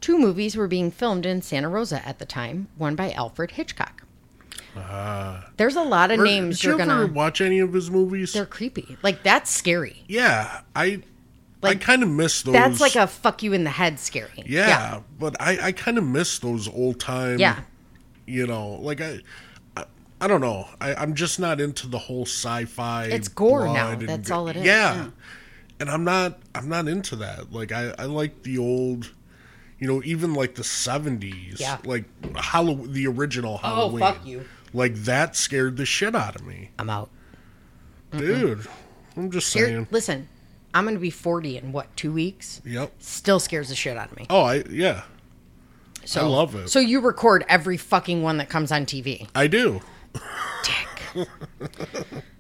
two 0.01 0.19
movies 0.19 0.57
were 0.57 0.67
being 0.67 0.90
filmed 0.90 1.25
in 1.25 1.40
Santa 1.40 1.69
Rosa 1.69 2.05
at 2.05 2.19
the 2.19 2.27
time, 2.27 2.67
one 2.77 2.97
by 2.97 3.12
Alfred 3.12 3.53
Hitchcock. 3.53 4.04
Uh-huh. 4.77 5.41
There's 5.57 5.77
a 5.77 5.83
lot 5.83 6.11
of 6.11 6.21
names 6.21 6.57
Did 6.59 6.65
you 6.65 6.71
you're 6.73 6.81
ever 6.83 6.91
gonna. 7.03 7.13
watch 7.13 7.41
any 7.41 7.59
of 7.61 7.73
his 7.73 7.91
movies? 7.91 8.33
They're 8.33 8.47
creepy. 8.47 8.97
Like 9.03 9.23
that's 9.23 9.51
scary. 9.51 10.03
yeah. 10.09 10.61
I 10.75 10.85
I 11.63 11.69
Like, 11.69 11.81
kind 11.81 12.03
of 12.03 12.09
miss 12.11 12.43
those. 12.43 12.53
That's 12.53 12.81
like 12.81 12.95
a 12.97 13.07
fuck 13.07 13.43
you 13.43 13.53
in 13.55 13.65
the 13.65 13.71
head 13.71 13.99
scary. 13.99 14.43
yeah, 14.47 15.01
but 15.19 15.35
I 15.41 15.69
I 15.69 15.73
kind 15.73 15.97
of 15.99 16.05
miss 16.05 16.39
those 16.39 16.69
old 16.69 17.01
time. 17.01 17.39
Yeah. 17.39 17.61
You 18.27 18.47
know, 18.47 18.73
like 18.83 19.01
I. 19.01 19.21
I, 19.77 19.85
I 20.21 20.27
don't 20.29 20.41
know. 20.41 20.67
I, 20.81 20.95
I'm 20.95 21.15
just 21.15 21.39
not 21.41 21.61
into 21.61 21.87
the 21.89 21.99
whole 21.99 22.25
sci-fi. 22.27 23.05
It's 23.07 23.29
gore 23.29 23.67
now. 23.67 23.95
blood 23.95 24.09
That's 24.09 24.31
all 24.31 24.49
it 24.49 24.57
is. 24.57 24.65
Yeah. 24.65 24.95
Yeah. 24.95 25.11
and 25.81 25.91
I'm 25.91 26.05
not. 26.05 26.39
I'm 26.55 26.69
not 26.69 26.87
into 26.89 27.17
that. 27.17 27.53
Like 27.53 27.73
I, 27.73 27.95
I 27.99 28.05
like 28.05 28.43
the 28.43 28.59
old. 28.59 29.13
You 29.79 29.89
know, 29.89 30.03
even 30.05 30.33
like 30.35 30.55
the 30.55 30.63
'70s. 30.63 31.61
Yeah. 31.61 31.79
Like 31.85 32.05
Halloween, 32.37 32.93
the 32.93 33.07
original 33.09 33.59
Halloween. 33.59 34.03
Oh, 34.03 34.07
fuck 34.13 34.25
you. 34.27 34.45
Like 34.75 34.95
that 34.95 35.37
scared 35.37 35.77
the 35.79 35.87
shit 35.87 36.15
out 36.15 36.35
of 36.37 36.45
me, 36.45 36.71
I'm 36.79 36.91
out. 36.91 37.09
dude. 38.11 38.67
I'm 39.17 39.31
just 39.31 39.49
saying. 39.51 39.87
listen, 39.93 40.29
I'm 40.75 40.85
gonna 40.85 40.99
be 40.99 41.11
40 41.11 41.57
in 41.59 41.73
what 41.73 41.97
two 41.97 42.13
weeks? 42.13 42.61
Yep. 42.65 42.93
Still 42.99 43.39
scares 43.39 43.69
the 43.69 43.77
shit 43.77 43.97
out 43.97 44.11
of 44.11 44.17
me. 44.17 44.27
Oh, 44.29 44.43
I 44.43 44.65
yeah, 44.69 45.05
So 46.05 46.23
I 46.23 46.25
love 46.25 46.55
it. 46.57 46.69
So 46.69 46.81
you 46.81 47.01
record 47.01 47.45
every 47.49 47.77
fucking 47.77 48.23
one 48.23 48.39
that 48.39 48.49
comes 48.49 48.73
on 48.73 48.85
TV. 48.85 49.29
I 49.35 49.47
do. 49.47 49.81
Dick. 50.65 51.29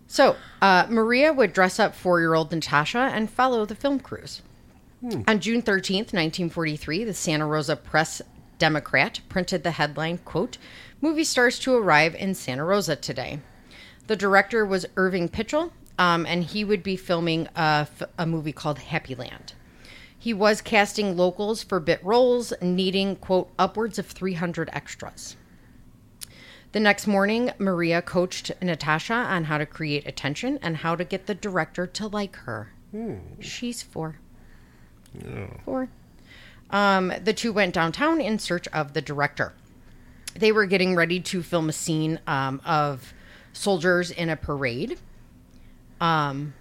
so 0.08 0.34
uh, 0.60 0.86
Maria 0.90 1.32
would 1.32 1.52
dress 1.52 1.78
up 1.78 1.94
four-year-old 1.94 2.50
Natasha 2.50 2.98
and 3.14 3.30
follow 3.30 3.64
the 3.64 3.76
film 3.76 4.00
crews. 4.00 4.42
On 5.28 5.38
June 5.38 5.60
13th, 5.60 6.14
1943, 6.14 7.04
the 7.04 7.12
Santa 7.12 7.44
Rosa 7.46 7.76
Press 7.76 8.22
Democrat 8.58 9.20
printed 9.28 9.62
the 9.62 9.72
headline, 9.72 10.16
quote, 10.24 10.56
Movie 11.04 11.24
stars 11.24 11.58
to 11.58 11.74
arrive 11.74 12.14
in 12.14 12.34
Santa 12.34 12.64
Rosa 12.64 12.96
today. 12.96 13.40
The 14.06 14.16
director 14.16 14.64
was 14.64 14.86
Irving 14.96 15.28
Pichel, 15.28 15.70
um, 15.98 16.24
and 16.24 16.42
he 16.42 16.64
would 16.64 16.82
be 16.82 16.96
filming 16.96 17.46
a 17.54 17.86
movie 18.26 18.54
called 18.54 18.78
Happy 18.78 19.14
Land. 19.14 19.52
He 20.18 20.32
was 20.32 20.62
casting 20.62 21.14
locals 21.14 21.62
for 21.62 21.78
bit 21.78 22.02
roles, 22.02 22.54
needing, 22.62 23.16
quote, 23.16 23.50
upwards 23.58 23.98
of 23.98 24.06
300 24.06 24.70
extras. 24.72 25.36
The 26.72 26.80
next 26.80 27.06
morning, 27.06 27.50
Maria 27.58 28.00
coached 28.00 28.50
Natasha 28.62 29.12
on 29.12 29.44
how 29.44 29.58
to 29.58 29.66
create 29.66 30.06
attention 30.08 30.58
and 30.62 30.78
how 30.78 30.96
to 30.96 31.04
get 31.04 31.26
the 31.26 31.34
director 31.34 31.86
to 31.86 32.06
like 32.06 32.36
her. 32.36 32.72
She's 33.40 33.82
four. 33.82 34.16
Four. 35.66 35.90
Um, 36.70 37.12
the 37.22 37.34
two 37.34 37.52
went 37.52 37.74
downtown 37.74 38.22
in 38.22 38.38
search 38.38 38.66
of 38.68 38.94
the 38.94 39.02
director. 39.02 39.52
They 40.36 40.52
were 40.52 40.66
getting 40.66 40.96
ready 40.96 41.20
to 41.20 41.42
film 41.42 41.68
a 41.68 41.72
scene 41.72 42.18
um, 42.26 42.60
of 42.64 43.12
soldiers 43.52 44.10
in 44.10 44.28
a 44.28 44.36
parade. 44.36 44.98
Um, 46.00 46.54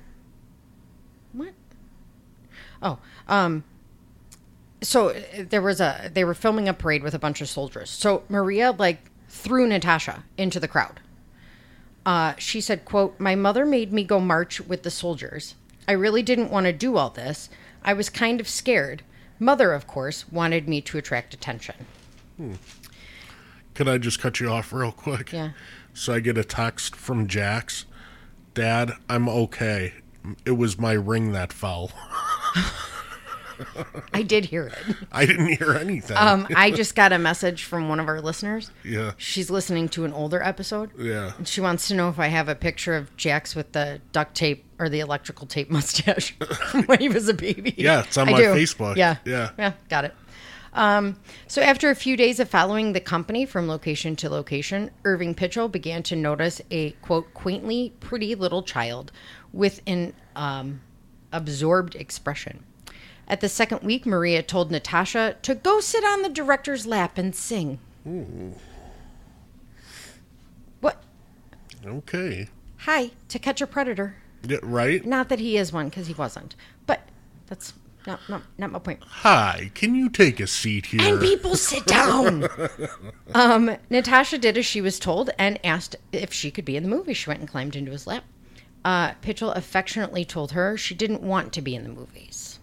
what? 1.34 1.54
Oh, 2.82 3.00
um, 3.28 3.64
so 4.82 5.10
uh, 5.10 5.22
there 5.50 5.62
was 5.62 5.82
a 5.82 6.12
they 6.14 6.24
were 6.24 6.34
filming 6.34 6.70
a 6.70 6.74
parade 6.74 7.04
with 7.04 7.14
a 7.14 7.20
bunch 7.20 7.42
of 7.42 7.50
soldiers. 7.50 7.90
So 7.90 8.24
Maria 8.30 8.72
like 8.72 9.10
threw 9.28 9.68
Natasha 9.68 10.24
into 10.38 10.60
the 10.60 10.68
crowd. 10.68 11.00
Uh, 12.06 12.34
she 12.38 12.62
said, 12.62 12.86
"quote 12.86 13.20
My 13.20 13.36
mother 13.36 13.66
made 13.66 13.92
me 13.92 14.04
go 14.04 14.20
march 14.20 14.62
with 14.62 14.84
the 14.84 14.92
soldiers. 14.92 15.56
I 15.88 15.94
really 15.94 16.22
didn't 16.22 16.52
want 16.52 16.66
to 16.66 16.74
do 16.74 16.98
all 16.98 17.10
this. 17.10 17.50
I 17.84 17.94
was 17.94 18.10
kind 18.10 18.40
of 18.40 18.48
scared. 18.48 19.04
Mother, 19.40 19.74
of 19.74 19.88
course, 19.88 20.32
wanted 20.32 20.70
me 20.70 20.80
to 20.82 20.98
attract 20.98 21.34
attention. 21.34 21.76
Could 23.74 23.88
I 23.88 23.98
just 23.98 24.20
cut 24.20 24.40
you 24.40 24.50
off 24.50 24.72
real 24.74 24.92
quick? 24.92 25.32
Yeah. 25.32 25.52
So 25.94 26.14
I 26.14 26.20
get 26.20 26.38
a 26.38 26.44
text 26.44 26.96
from 26.96 27.28
Jax. 27.28 27.86
Dad, 28.54 28.94
I'm 29.10 29.28
okay. 29.28 29.94
It 30.46 30.52
was 30.52 30.78
my 30.80 30.94
ring 30.94 31.32
that 31.34 31.52
fell. 31.52 31.92
I 34.14 34.24
did 34.24 34.46
hear 34.46 34.68
it. 34.68 34.96
I 35.12 35.26
didn't 35.26 35.58
hear 35.58 35.74
anything. 35.74 36.18
Um, 36.18 36.48
I 36.56 36.72
just 36.72 36.96
got 36.96 37.14
a 37.14 37.20
message 37.20 37.64
from 37.66 37.88
one 37.88 38.00
of 38.00 38.08
our 38.08 38.22
listeners. 38.22 38.72
yeah. 38.84 39.14
She's 39.18 39.50
listening 39.50 39.90
to 39.90 40.06
an 40.06 40.14
older 40.14 40.42
episode. 40.42 40.92
Yeah. 40.98 41.34
And 41.38 41.48
she 41.48 41.62
wants 41.62 41.88
to 41.90 41.96
know 41.96 42.10
if 42.10 42.20
I 42.20 42.28
have 42.28 42.50
a 42.50 42.56
picture 42.56 42.96
of 42.96 43.16
Jax 43.16 43.56
with 43.56 43.72
the 43.72 44.02
duct 44.12 44.36
tape 44.36 44.66
or 44.80 44.90
the 44.90 45.00
electrical 45.00 45.46
tape 45.48 45.70
mustache 45.70 46.32
from 46.72 46.84
when 46.84 47.00
he 47.00 47.10
was 47.10 47.28
a 47.30 47.34
baby. 47.34 47.74
Yeah, 47.78 48.02
it's 48.04 48.18
on 48.18 48.30
I 48.30 48.32
my 48.32 48.38
do. 48.40 48.46
Facebook. 48.54 48.96
Yeah. 48.96 49.18
Yeah. 49.26 49.52
Yeah, 49.58 49.74
got 49.90 50.06
it. 50.06 50.14
Um, 50.74 51.18
so 51.48 51.62
after 51.62 51.90
a 51.90 51.96
few 51.96 52.18
days 52.18 52.40
of 52.40 52.50
following 52.50 52.94
the 52.94 53.00
company 53.00 53.46
from 53.46 53.68
location 53.68 54.16
to 54.18 54.30
location, 54.30 54.90
Irving 55.06 55.36
Pichel 55.36 55.72
began 55.72 56.04
to 56.04 56.16
notice 56.16 56.62
a 56.72 56.92
quote 57.02 57.34
quaintly 57.34 57.94
pretty 58.00 58.36
little 58.36 58.64
child 58.64 59.12
with 59.52 59.82
an 59.86 60.14
um, 60.36 60.82
absorbed 61.32 61.96
expression. 61.96 62.64
At 63.28 63.40
the 63.40 63.50
second 63.50 63.84
week, 63.84 64.06
Maria 64.06 64.44
told 64.44 64.72
Natasha 64.72 65.38
to 65.44 65.56
go 65.56 65.80
sit 65.80 66.04
on 66.04 66.24
the 66.24 66.30
director's 66.30 66.86
lap 66.86 67.18
and 67.18 67.36
sing. 67.36 67.80
What? 70.82 71.02
Okay. 71.86 72.50
Hi, 72.80 73.12
to 73.30 73.40
catch 73.40 73.62
a 73.62 73.68
predator. 73.68 74.18
Yeah, 74.46 74.58
right? 74.62 75.06
Not 75.06 75.30
that 75.30 75.40
he 75.40 75.56
is 75.56 75.72
one, 75.72 75.88
because 75.88 76.08
he 76.08 76.14
wasn't. 76.14 76.56
But 76.86 77.08
that's 77.48 77.74
not, 78.06 78.20
not, 78.30 78.42
not 78.58 78.72
my 78.72 78.80
point. 78.80 79.04
Hi, 79.06 79.72
can 79.74 79.96
you 79.96 80.10
take 80.10 80.39
a 80.39 80.48
seat 80.48 80.88
here? 80.88 81.02
And 81.02 81.22
people 81.22 81.56
sit 81.56 81.86
down. 81.86 82.48
um, 83.36 83.78
Natasha 83.89 84.38
did 84.38 84.58
as 84.58 84.66
she 84.66 84.82
was 84.82 85.00
told 85.00 85.30
and 85.38 85.63
asked 85.66 85.96
if 86.12 86.34
she 86.34 86.52
could 86.52 86.66
be 86.66 86.76
in 86.76 86.84
the 86.84 86.89
movie. 86.89 87.13
She 87.13 87.30
went 87.30 87.39
and 87.39 87.50
climbed 87.50 87.76
into 87.76 87.92
his 87.92 88.08
lap. 88.08 88.24
Uh, 88.84 89.13
Pichel 89.22 89.56
affectionately 89.56 90.26
told 90.26 90.52
her 90.52 90.78
she 90.78 90.94
didn't 90.94 91.22
want 91.22 91.54
to 91.54 91.62
be 91.62 91.76
in 91.76 91.84
the 91.84 91.89
movies. 91.89 92.60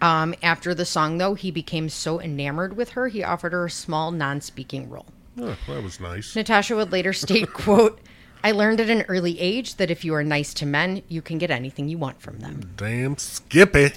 Um, 0.00 0.34
after 0.42 0.74
the 0.74 0.84
song, 0.84 1.18
though, 1.18 1.34
he 1.34 1.50
became 1.50 1.88
so 1.88 2.20
enamored 2.20 2.76
with 2.76 2.90
her, 2.90 3.08
he 3.08 3.24
offered 3.24 3.52
her 3.52 3.66
a 3.66 3.70
small 3.70 4.10
non-speaking 4.10 4.90
role. 4.90 5.06
Oh, 5.38 5.56
that 5.66 5.82
was 5.82 5.98
nice. 5.98 6.36
Natasha 6.36 6.76
would 6.76 6.92
later 6.92 7.12
state, 7.12 7.52
quote, 7.54 8.00
I 8.44 8.52
learned 8.52 8.80
at 8.80 8.90
an 8.90 9.06
early 9.08 9.40
age 9.40 9.76
that 9.76 9.90
if 9.90 10.04
you 10.04 10.14
are 10.14 10.22
nice 10.22 10.52
to 10.54 10.66
men, 10.66 11.02
you 11.08 11.22
can 11.22 11.38
get 11.38 11.50
anything 11.50 11.88
you 11.88 11.96
want 11.96 12.20
from 12.20 12.40
them. 12.40 12.74
Damn 12.76 13.16
Skippy. 13.16 13.92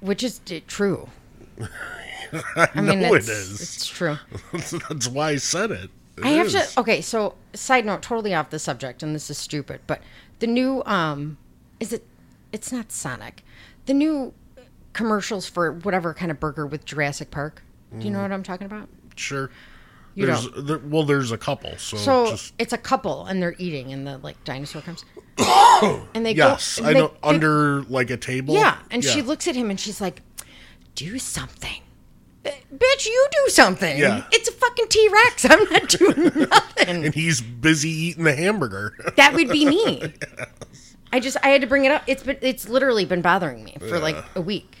Which 0.00 0.22
is 0.22 0.38
d- 0.40 0.62
true. 0.66 1.08
I, 2.32 2.68
I 2.74 2.80
mean, 2.80 3.00
know 3.00 3.14
it 3.14 3.18
it's, 3.18 3.28
is. 3.28 3.60
It's 3.60 3.86
true. 3.86 4.18
That's 4.52 5.08
why 5.08 5.30
I 5.30 5.36
said 5.36 5.70
it. 5.70 5.90
It 6.18 6.24
I 6.24 6.28
have 6.30 6.46
is. 6.48 6.74
to. 6.74 6.80
Okay, 6.80 7.00
so 7.00 7.34
side 7.54 7.86
note, 7.86 8.02
totally 8.02 8.34
off 8.34 8.50
the 8.50 8.58
subject, 8.58 9.02
and 9.02 9.14
this 9.14 9.30
is 9.30 9.38
stupid, 9.38 9.80
but 9.86 10.02
the 10.38 10.46
new 10.46 10.82
um, 10.84 11.38
is 11.80 11.92
it? 11.92 12.04
It's 12.52 12.72
not 12.72 12.92
Sonic. 12.92 13.42
The 13.86 13.94
new 13.94 14.32
commercials 14.92 15.48
for 15.48 15.72
whatever 15.72 16.12
kind 16.12 16.30
of 16.30 16.40
burger 16.40 16.66
with 16.66 16.84
Jurassic 16.84 17.30
Park. 17.30 17.62
Do 17.98 18.04
you 18.04 18.10
know 18.12 18.20
what 18.20 18.32
I'm 18.32 18.42
talking 18.42 18.66
about? 18.66 18.88
Sure. 19.16 19.50
You 20.14 20.26
there's 20.26 20.48
there, 20.56 20.78
well, 20.78 21.04
there's 21.04 21.32
a 21.32 21.38
couple. 21.38 21.76
So, 21.78 21.96
So 21.96 22.26
just 22.30 22.52
it's 22.58 22.72
a 22.72 22.78
couple, 22.78 23.24
and 23.26 23.40
they're 23.40 23.54
eating, 23.58 23.92
and 23.92 24.06
the 24.06 24.18
like 24.18 24.42
dinosaur 24.44 24.82
comes, 24.82 25.04
and 26.14 26.24
they 26.26 26.32
yes, 26.34 26.78
go. 26.80 26.86
I 26.86 26.92
they- 26.92 26.98
know 27.00 27.08
they- 27.08 27.28
under 27.28 27.82
like 27.82 28.10
a 28.10 28.16
table. 28.16 28.54
Yeah, 28.54 28.78
and 28.90 29.04
she 29.04 29.22
looks 29.22 29.46
at 29.48 29.54
him, 29.54 29.70
and 29.70 29.78
she's 29.78 30.00
like, 30.00 30.22
"Do 30.94 31.18
something." 31.18 31.82
Bitch, 32.44 33.06
you 33.06 33.26
do 33.30 33.50
something. 33.50 33.98
Yeah. 33.98 34.24
It's 34.32 34.48
a 34.48 34.52
fucking 34.52 34.86
T 34.88 35.08
Rex. 35.12 35.44
I'm 35.50 35.64
not 35.70 35.88
doing 35.88 36.48
nothing. 36.48 36.88
and 37.04 37.14
he's 37.14 37.40
busy 37.42 37.90
eating 37.90 38.24
the 38.24 38.34
hamburger. 38.34 38.94
That 39.16 39.34
would 39.34 39.48
be 39.50 39.66
me. 39.66 40.14
I 41.12 41.20
just 41.20 41.36
I 41.42 41.48
had 41.48 41.60
to 41.62 41.66
bring 41.66 41.84
it 41.84 41.92
up. 41.92 42.02
It's 42.06 42.22
been 42.22 42.38
it's 42.40 42.68
literally 42.68 43.04
been 43.04 43.20
bothering 43.22 43.64
me 43.64 43.76
for 43.80 43.98
like 43.98 44.16
a 44.34 44.40
week. 44.40 44.78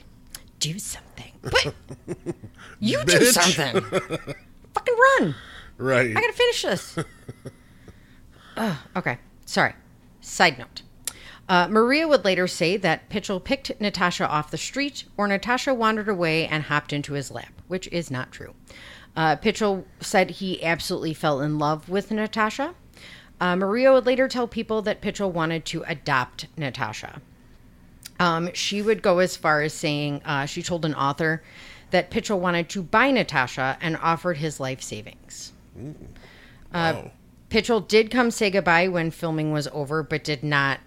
Do 0.60 0.78
something. 0.78 1.32
But 1.42 1.74
You 2.80 3.02
do 3.04 3.24
something. 3.26 3.82
Fucking 3.82 4.96
run. 5.18 5.34
right. 5.76 6.10
I 6.16 6.20
gotta 6.20 6.32
finish 6.32 6.62
this. 6.62 6.98
Ugh, 8.56 8.76
okay. 8.96 9.18
Sorry. 9.46 9.74
Side 10.28 10.58
note. 10.58 10.82
Uh, 11.48 11.66
Maria 11.68 12.06
would 12.06 12.24
later 12.24 12.46
say 12.46 12.76
that 12.76 13.08
Pichel 13.08 13.42
picked 13.42 13.80
Natasha 13.80 14.28
off 14.28 14.50
the 14.50 14.58
street 14.58 15.04
or 15.16 15.26
Natasha 15.26 15.72
wandered 15.72 16.08
away 16.08 16.46
and 16.46 16.64
hopped 16.64 16.92
into 16.92 17.14
his 17.14 17.30
lap, 17.30 17.62
which 17.66 17.88
is 17.88 18.10
not 18.10 18.30
true. 18.30 18.54
Uh, 19.16 19.36
Pichel 19.36 19.84
said 20.00 20.30
he 20.30 20.62
absolutely 20.62 21.14
fell 21.14 21.40
in 21.40 21.58
love 21.58 21.88
with 21.88 22.10
Natasha. 22.10 22.74
Uh, 23.40 23.56
Maria 23.56 23.92
would 23.92 24.04
later 24.04 24.28
tell 24.28 24.46
people 24.46 24.82
that 24.82 25.00
Pichel 25.00 25.32
wanted 25.32 25.64
to 25.64 25.82
adopt 25.86 26.46
Natasha. 26.58 27.22
Um, 28.20 28.52
she 28.52 28.82
would 28.82 29.00
go 29.00 29.20
as 29.20 29.36
far 29.36 29.62
as 29.62 29.72
saying 29.72 30.20
uh, 30.24 30.44
she 30.44 30.62
told 30.62 30.84
an 30.84 30.94
author 30.94 31.42
that 31.90 32.10
Pichel 32.10 32.38
wanted 32.38 32.68
to 32.70 32.82
buy 32.82 33.10
Natasha 33.10 33.78
and 33.80 33.96
offered 33.96 34.36
his 34.36 34.60
life 34.60 34.82
savings. 34.82 35.52
wow. 36.72 37.10
Pichel 37.50 37.86
did 37.86 38.10
come 38.10 38.30
say 38.30 38.50
goodbye 38.50 38.88
when 38.88 39.10
filming 39.10 39.52
was 39.52 39.68
over, 39.68 40.02
but 40.02 40.24
did 40.24 40.42
not 40.42 40.80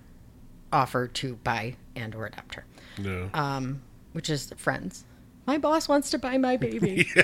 offer 0.72 1.08
to 1.08 1.36
buy 1.38 1.76
and 1.96 2.16
or 2.16 2.28
adopt 2.28 2.56
her, 2.56 2.66
no. 2.98 3.30
um, 3.34 3.82
which 4.14 4.30
is 4.30 4.54
friends. 4.58 5.06
My 5.46 5.58
boss 5.58 5.90
wants 5.90 6.10
to 6.12 6.20
buy 6.20 6.38
my 6.38 6.58
baby. 6.58 7.08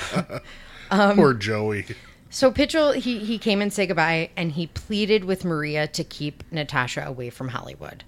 Poor 0.90 1.34
Joey. 1.34 1.84
So 2.30 2.52
Pichel, 2.52 2.94
he, 2.94 3.18
he 3.18 3.38
came 3.38 3.60
and 3.60 3.72
say 3.72 3.86
goodbye, 3.86 4.30
and 4.36 4.52
he 4.52 4.68
pleaded 4.68 5.24
with 5.24 5.44
Maria 5.44 5.88
to 5.88 6.04
keep 6.04 6.44
Natasha 6.52 7.04
away 7.04 7.30
from 7.30 7.48
Hollywood. 7.48 8.04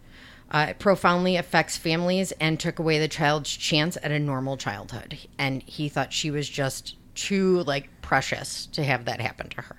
Uh, 0.50 0.66
it 0.70 0.78
profoundly 0.78 1.36
affects 1.36 1.76
families 1.76 2.30
and 2.32 2.60
took 2.60 2.78
away 2.78 2.98
the 2.98 3.08
child's 3.08 3.50
chance 3.50 3.96
at 4.02 4.12
a 4.12 4.18
normal 4.18 4.56
childhood. 4.56 5.18
And 5.38 5.62
he 5.62 5.88
thought 5.88 6.12
she 6.12 6.30
was 6.30 6.48
just 6.48 6.96
too 7.14 7.62
like 7.64 7.88
precious 8.02 8.66
to 8.66 8.84
have 8.84 9.06
that 9.06 9.20
happen 9.20 9.48
to 9.48 9.62
her. 9.62 9.76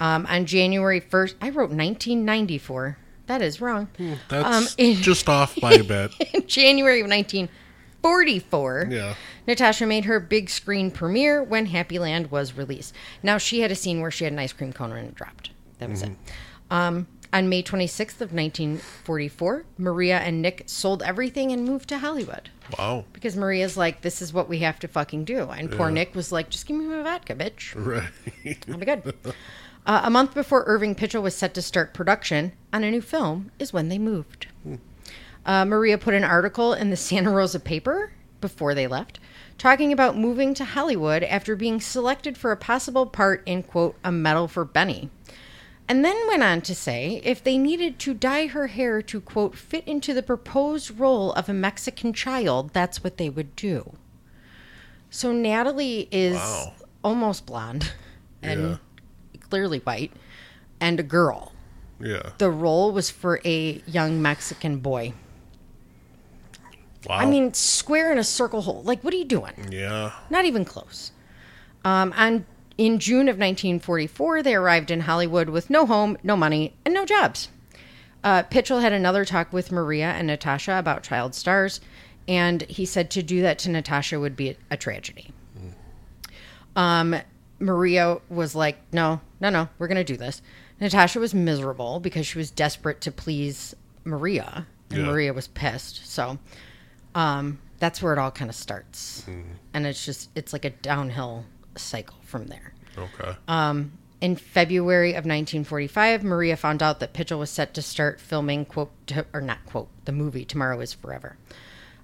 Um, 0.00 0.26
on 0.28 0.46
January 0.46 0.98
first, 0.98 1.36
I 1.40 1.50
wrote 1.50 1.70
1994. 1.70 2.96
That 3.26 3.42
is 3.42 3.60
wrong. 3.60 3.88
That's 4.28 4.56
Um, 4.56 4.66
in- 4.78 4.96
just 4.96 5.28
off 5.28 5.54
by 5.60 5.74
a 5.74 5.84
bit. 5.84 6.10
In 6.34 6.46
January 6.48 7.00
of 7.00 7.06
1944, 7.08 8.88
Yeah. 8.90 9.14
Natasha 9.46 9.86
made 9.86 10.06
her 10.06 10.18
big 10.18 10.48
screen 10.50 10.90
premiere 10.90 11.42
when 11.42 11.66
Happy 11.66 11.98
Land 11.98 12.30
was 12.30 12.54
released. 12.56 12.94
Now 13.22 13.38
she 13.38 13.60
had 13.60 13.70
a 13.70 13.76
scene 13.76 14.00
where 14.00 14.10
she 14.10 14.24
had 14.24 14.32
an 14.32 14.38
ice 14.38 14.52
cream 14.52 14.72
cone 14.72 14.90
and 14.92 15.08
it 15.08 15.14
dropped. 15.14 15.50
That 15.78 15.90
was 15.90 16.02
it. 16.02 16.10
Um, 16.70 17.06
on 17.32 17.48
May 17.48 17.62
26th 17.62 18.20
of 18.20 18.32
1944, 18.32 19.64
Maria 19.78 20.18
and 20.18 20.42
Nick 20.42 20.64
sold 20.66 21.02
everything 21.02 21.52
and 21.52 21.64
moved 21.64 21.88
to 21.90 21.98
Hollywood 21.98 22.50
Wow. 22.78 23.04
because 23.12 23.36
Maria's 23.36 23.76
like, 23.76 24.00
"This 24.02 24.20
is 24.20 24.32
what 24.32 24.48
we 24.48 24.58
have 24.58 24.78
to 24.80 24.88
fucking 24.88 25.24
do," 25.24 25.48
and 25.48 25.70
poor 25.70 25.90
Nick 25.90 26.14
was 26.16 26.32
like, 26.32 26.50
"Just 26.50 26.66
give 26.66 26.76
me 26.76 26.84
my 26.86 27.02
vodka, 27.02 27.34
bitch. 27.36 27.74
Right. 28.44 28.64
I'll 28.68 28.78
be 28.78 28.86
good." 28.86 29.14
Uh, 29.86 30.02
a 30.04 30.10
month 30.10 30.34
before 30.34 30.64
Irving 30.66 30.94
Pichel 30.94 31.22
was 31.22 31.34
set 31.34 31.54
to 31.54 31.62
start 31.62 31.94
production 31.94 32.52
on 32.72 32.84
a 32.84 32.90
new 32.90 33.00
film 33.00 33.50
is 33.58 33.72
when 33.72 33.88
they 33.88 33.98
moved. 33.98 34.46
Uh, 35.46 35.64
Maria 35.64 35.96
put 35.96 36.14
an 36.14 36.22
article 36.24 36.74
in 36.74 36.90
the 36.90 36.96
Santa 36.96 37.30
Rosa 37.30 37.58
paper 37.58 38.12
before 38.42 38.74
they 38.74 38.86
left, 38.86 39.18
talking 39.58 39.90
about 39.92 40.16
moving 40.16 40.52
to 40.54 40.64
Hollywood 40.64 41.22
after 41.24 41.56
being 41.56 41.80
selected 41.80 42.36
for 42.36 42.52
a 42.52 42.56
possible 42.56 43.06
part 43.06 43.42
in, 43.46 43.62
quote, 43.62 43.96
A 44.04 44.12
Medal 44.12 44.48
for 44.48 44.64
Benny. 44.66 45.08
And 45.88 46.04
then 46.04 46.16
went 46.28 46.42
on 46.42 46.60
to 46.62 46.74
say 46.74 47.20
if 47.24 47.42
they 47.42 47.58
needed 47.58 47.98
to 48.00 48.14
dye 48.14 48.46
her 48.48 48.68
hair 48.68 49.02
to, 49.02 49.20
quote, 49.20 49.56
fit 49.56 49.82
into 49.88 50.14
the 50.14 50.22
proposed 50.22 50.98
role 51.00 51.32
of 51.32 51.48
a 51.48 51.54
Mexican 51.54 52.12
child, 52.12 52.70
that's 52.72 53.02
what 53.02 53.16
they 53.16 53.28
would 53.30 53.56
do. 53.56 53.94
So 55.08 55.32
Natalie 55.32 56.06
is 56.12 56.36
Wow. 56.36 56.74
almost 57.02 57.46
blonde 57.46 57.92
and 58.42 58.60
Yeah. 58.62 58.76
Clearly 59.50 59.80
white 59.80 60.12
and 60.80 60.98
a 60.98 61.02
girl. 61.02 61.52
Yeah. 62.00 62.30
The 62.38 62.50
role 62.50 62.92
was 62.92 63.10
for 63.10 63.40
a 63.44 63.82
young 63.86 64.22
Mexican 64.22 64.78
boy. 64.78 65.12
Wow. 67.06 67.16
I 67.16 67.26
mean, 67.26 67.52
square 67.54 68.12
in 68.12 68.18
a 68.18 68.24
circle 68.24 68.62
hole. 68.62 68.82
Like, 68.82 69.02
what 69.02 69.12
are 69.14 69.16
you 69.16 69.24
doing? 69.24 69.52
yeah. 69.70 70.12
Not 70.30 70.44
even 70.44 70.64
close. 70.64 71.12
Um, 71.84 72.12
and 72.16 72.44
in 72.76 72.98
June 72.98 73.28
of 73.28 73.36
1944, 73.36 74.42
they 74.42 74.54
arrived 74.54 74.90
in 74.90 75.00
Hollywood 75.00 75.48
with 75.48 75.70
no 75.70 75.86
home, 75.86 76.16
no 76.22 76.36
money, 76.36 76.74
and 76.84 76.94
no 76.94 77.04
jobs. 77.04 77.48
Uh, 78.22 78.42
Pichel 78.44 78.82
had 78.82 78.92
another 78.92 79.24
talk 79.24 79.52
with 79.52 79.72
Maria 79.72 80.10
and 80.10 80.26
Natasha 80.26 80.78
about 80.78 81.02
child 81.02 81.34
stars, 81.34 81.80
and 82.28 82.62
he 82.62 82.84
said 82.84 83.10
to 83.12 83.22
do 83.22 83.40
that 83.42 83.58
to 83.60 83.70
Natasha 83.70 84.20
would 84.20 84.36
be 84.36 84.56
a 84.70 84.76
tragedy. 84.76 85.32
Um, 86.76 87.16
Maria 87.60 88.18
was 88.28 88.54
like, 88.54 88.78
"No, 88.92 89.20
no, 89.40 89.50
no, 89.50 89.68
we're 89.78 89.86
going 89.88 89.96
to 89.96 90.04
do 90.04 90.16
this." 90.16 90.42
Natasha 90.80 91.20
was 91.20 91.34
miserable 91.34 92.00
because 92.00 92.26
she 92.26 92.38
was 92.38 92.50
desperate 92.50 93.00
to 93.02 93.12
please 93.12 93.74
Maria, 94.04 94.66
and 94.90 95.00
Yeah. 95.00 95.06
Maria 95.06 95.32
was 95.32 95.46
pissed. 95.46 96.06
So, 96.06 96.38
um, 97.14 97.58
that's 97.78 98.02
where 98.02 98.12
it 98.12 98.18
all 98.18 98.30
kind 98.30 98.48
of 98.50 98.54
starts, 98.56 99.26
and 99.74 99.86
it's 99.86 100.04
just 100.04 100.30
it's 100.34 100.52
like 100.52 100.64
a 100.64 100.70
downhill 100.70 101.44
cycle 101.76 102.16
from 102.24 102.46
there. 102.46 102.72
Okay. 102.98 103.36
In 104.20 104.36
February 104.36 105.12
of 105.12 105.24
1945, 105.24 106.22
Maria 106.22 106.54
found 106.54 106.82
out 106.82 107.00
that 107.00 107.14
Pichel 107.14 107.38
was 107.38 107.48
set 107.48 107.72
to 107.72 107.80
start 107.80 108.20
filming 108.20 108.66
quote 108.66 108.90
to, 109.06 109.24
or 109.32 109.40
not 109.40 109.64
quote 109.64 109.88
the 110.04 110.12
movie 110.12 110.44
Tomorrow 110.44 110.80
Is 110.80 110.92
Forever. 110.92 111.38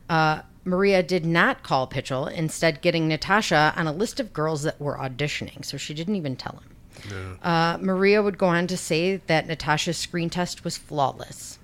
Uh, 0.08 0.42
Maria 0.64 1.02
did 1.02 1.24
not 1.24 1.62
call 1.62 1.86
Pichel, 1.86 2.30
instead 2.32 2.80
getting 2.82 3.06
Natasha 3.08 3.72
on 3.76 3.86
a 3.86 3.92
list 3.92 4.18
of 4.18 4.32
girls 4.32 4.62
that 4.64 4.80
were 4.80 4.96
auditioning, 4.96 5.64
so 5.64 5.76
she 5.76 5.94
didn't 5.94 6.16
even 6.16 6.34
tell 6.36 6.60
him. 6.62 7.38
Uh, 7.42 7.78
Maria 7.80 8.22
would 8.22 8.38
go 8.38 8.46
on 8.46 8.66
to 8.66 8.76
say 8.76 9.16
that 9.28 9.46
Natasha's 9.46 9.96
screen 9.96 10.28
test 10.30 10.64
was 10.64 10.76
flawless. 10.76 11.58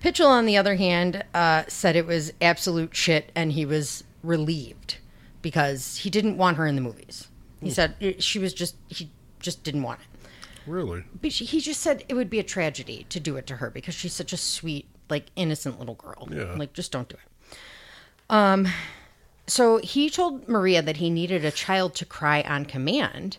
Pichel, 0.00 0.28
on 0.28 0.46
the 0.46 0.56
other 0.56 0.76
hand, 0.76 1.24
uh, 1.34 1.64
said 1.66 1.96
it 1.96 2.06
was 2.06 2.32
absolute 2.40 2.94
shit, 2.94 3.32
and 3.34 3.52
he 3.52 3.64
was 3.66 4.04
relieved 4.22 4.98
because 5.42 5.96
he 5.98 6.10
didn't 6.10 6.36
want 6.36 6.56
her 6.58 6.66
in 6.66 6.76
the 6.76 6.80
movies. 6.80 7.28
He 7.60 7.70
said 7.70 7.96
it, 7.98 8.22
she 8.22 8.38
was 8.38 8.54
just 8.54 8.76
he 8.86 9.10
just 9.40 9.64
didn't 9.64 9.82
want 9.82 9.98
it. 10.00 10.70
really? 10.70 11.02
But 11.20 11.32
she, 11.32 11.44
he 11.44 11.60
just 11.60 11.80
said 11.80 12.04
it 12.08 12.14
would 12.14 12.30
be 12.30 12.38
a 12.38 12.44
tragedy 12.44 13.04
to 13.08 13.18
do 13.18 13.36
it 13.36 13.48
to 13.48 13.56
her 13.56 13.70
because 13.70 13.94
she's 13.96 14.12
such 14.12 14.32
a 14.32 14.36
sweet, 14.36 14.86
like 15.10 15.26
innocent 15.34 15.80
little 15.80 15.96
girl. 15.96 16.28
Yeah. 16.30 16.54
Like 16.56 16.72
just 16.72 16.92
don't 16.92 17.08
do 17.08 17.16
it. 17.16 17.20
Um 18.30 18.68
so 19.46 19.78
he 19.78 20.10
told 20.10 20.46
Maria 20.48 20.82
that 20.82 20.98
he 20.98 21.08
needed 21.08 21.44
a 21.44 21.50
child 21.50 21.94
to 21.96 22.04
cry 22.04 22.42
on 22.42 22.66
command. 22.66 23.38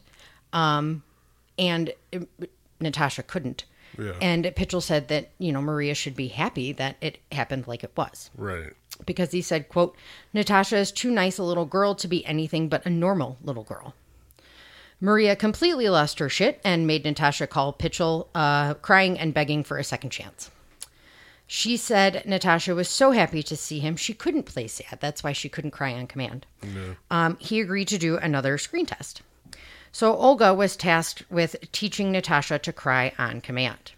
Um 0.53 1.03
and 1.57 1.93
uh, 2.13 2.19
Natasha 2.79 3.23
couldn't. 3.23 3.65
Yeah. 3.97 4.13
And 4.21 4.45
Pichel 4.45 4.81
said 4.81 5.07
that, 5.09 5.31
you 5.39 5.51
know, 5.51 5.61
Maria 5.61 5.93
should 5.93 6.15
be 6.15 6.29
happy 6.29 6.71
that 6.73 6.95
it 7.01 7.17
happened 7.31 7.67
like 7.67 7.83
it 7.83 7.91
was 7.97 8.29
Right. 8.37 8.71
because 9.05 9.31
he 9.31 9.41
said, 9.41 9.67
quote, 9.67 9.95
Natasha 10.33 10.77
is 10.77 10.91
too 10.91 11.11
nice 11.11 11.37
a 11.37 11.43
little 11.43 11.65
girl 11.65 11.95
to 11.95 12.07
be 12.07 12.25
anything 12.25 12.69
but 12.69 12.85
a 12.85 12.89
normal 12.89 13.37
little 13.43 13.63
girl. 13.63 13.93
Maria 15.01 15.35
completely 15.35 15.89
lost 15.89 16.19
her 16.19 16.29
shit 16.29 16.61
and 16.63 16.85
made 16.87 17.03
Natasha 17.03 17.47
call 17.47 17.73
Pichel, 17.73 18.27
uh, 18.35 18.73
crying 18.75 19.17
and 19.19 19.33
begging 19.33 19.63
for 19.63 19.77
a 19.77 19.83
second 19.83 20.11
chance. 20.11 20.51
She 21.51 21.77
said 21.77 22.21
Natasha 22.27 22.75
was 22.75 22.87
so 22.87 23.09
happy 23.09 23.41
to 23.41 23.57
see 23.57 23.79
him, 23.79 23.95
she 23.95 24.13
couldn't 24.13 24.43
play 24.43 24.67
sad. 24.67 24.99
That's 25.01 25.23
why 25.23 25.33
she 25.33 25.49
couldn't 25.49 25.71
cry 25.71 25.93
on 25.93 26.05
command. 26.05 26.45
Um, 27.09 27.37
he 27.39 27.59
agreed 27.59 27.87
to 27.87 27.97
do 27.97 28.17
another 28.17 28.59
screen 28.59 28.85
test. 28.85 29.23
So 29.91 30.15
Olga 30.15 30.53
was 30.53 30.75
tasked 30.75 31.23
with 31.31 31.55
teaching 31.71 32.11
Natasha 32.11 32.59
to 32.59 32.71
cry 32.71 33.13
on 33.17 33.41
command. 33.41 33.93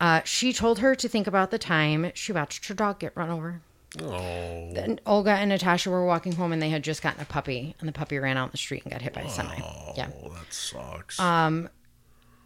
Uh, 0.00 0.20
she 0.24 0.52
told 0.52 0.78
her 0.78 0.94
to 0.94 1.08
think 1.08 1.26
about 1.26 1.50
the 1.50 1.58
time 1.58 2.12
she 2.14 2.30
watched 2.30 2.68
her 2.68 2.74
dog 2.74 3.00
get 3.00 3.16
run 3.16 3.28
over. 3.28 3.60
Oh, 4.00 4.72
And 4.76 5.00
Olga 5.04 5.32
and 5.32 5.48
Natasha 5.48 5.90
were 5.90 6.06
walking 6.06 6.34
home 6.36 6.52
and 6.52 6.62
they 6.62 6.70
had 6.70 6.84
just 6.84 7.02
gotten 7.02 7.20
a 7.20 7.24
puppy 7.24 7.74
and 7.80 7.88
the 7.88 7.92
puppy 7.92 8.18
ran 8.18 8.36
out 8.36 8.44
in 8.44 8.52
the 8.52 8.56
street 8.56 8.84
and 8.84 8.92
got 8.92 9.02
hit 9.02 9.14
by 9.14 9.22
a 9.22 9.28
semi. 9.28 9.56
Yeah. 9.96 10.10
oh, 10.22 10.28
that 10.28 10.52
sucks. 10.52 11.18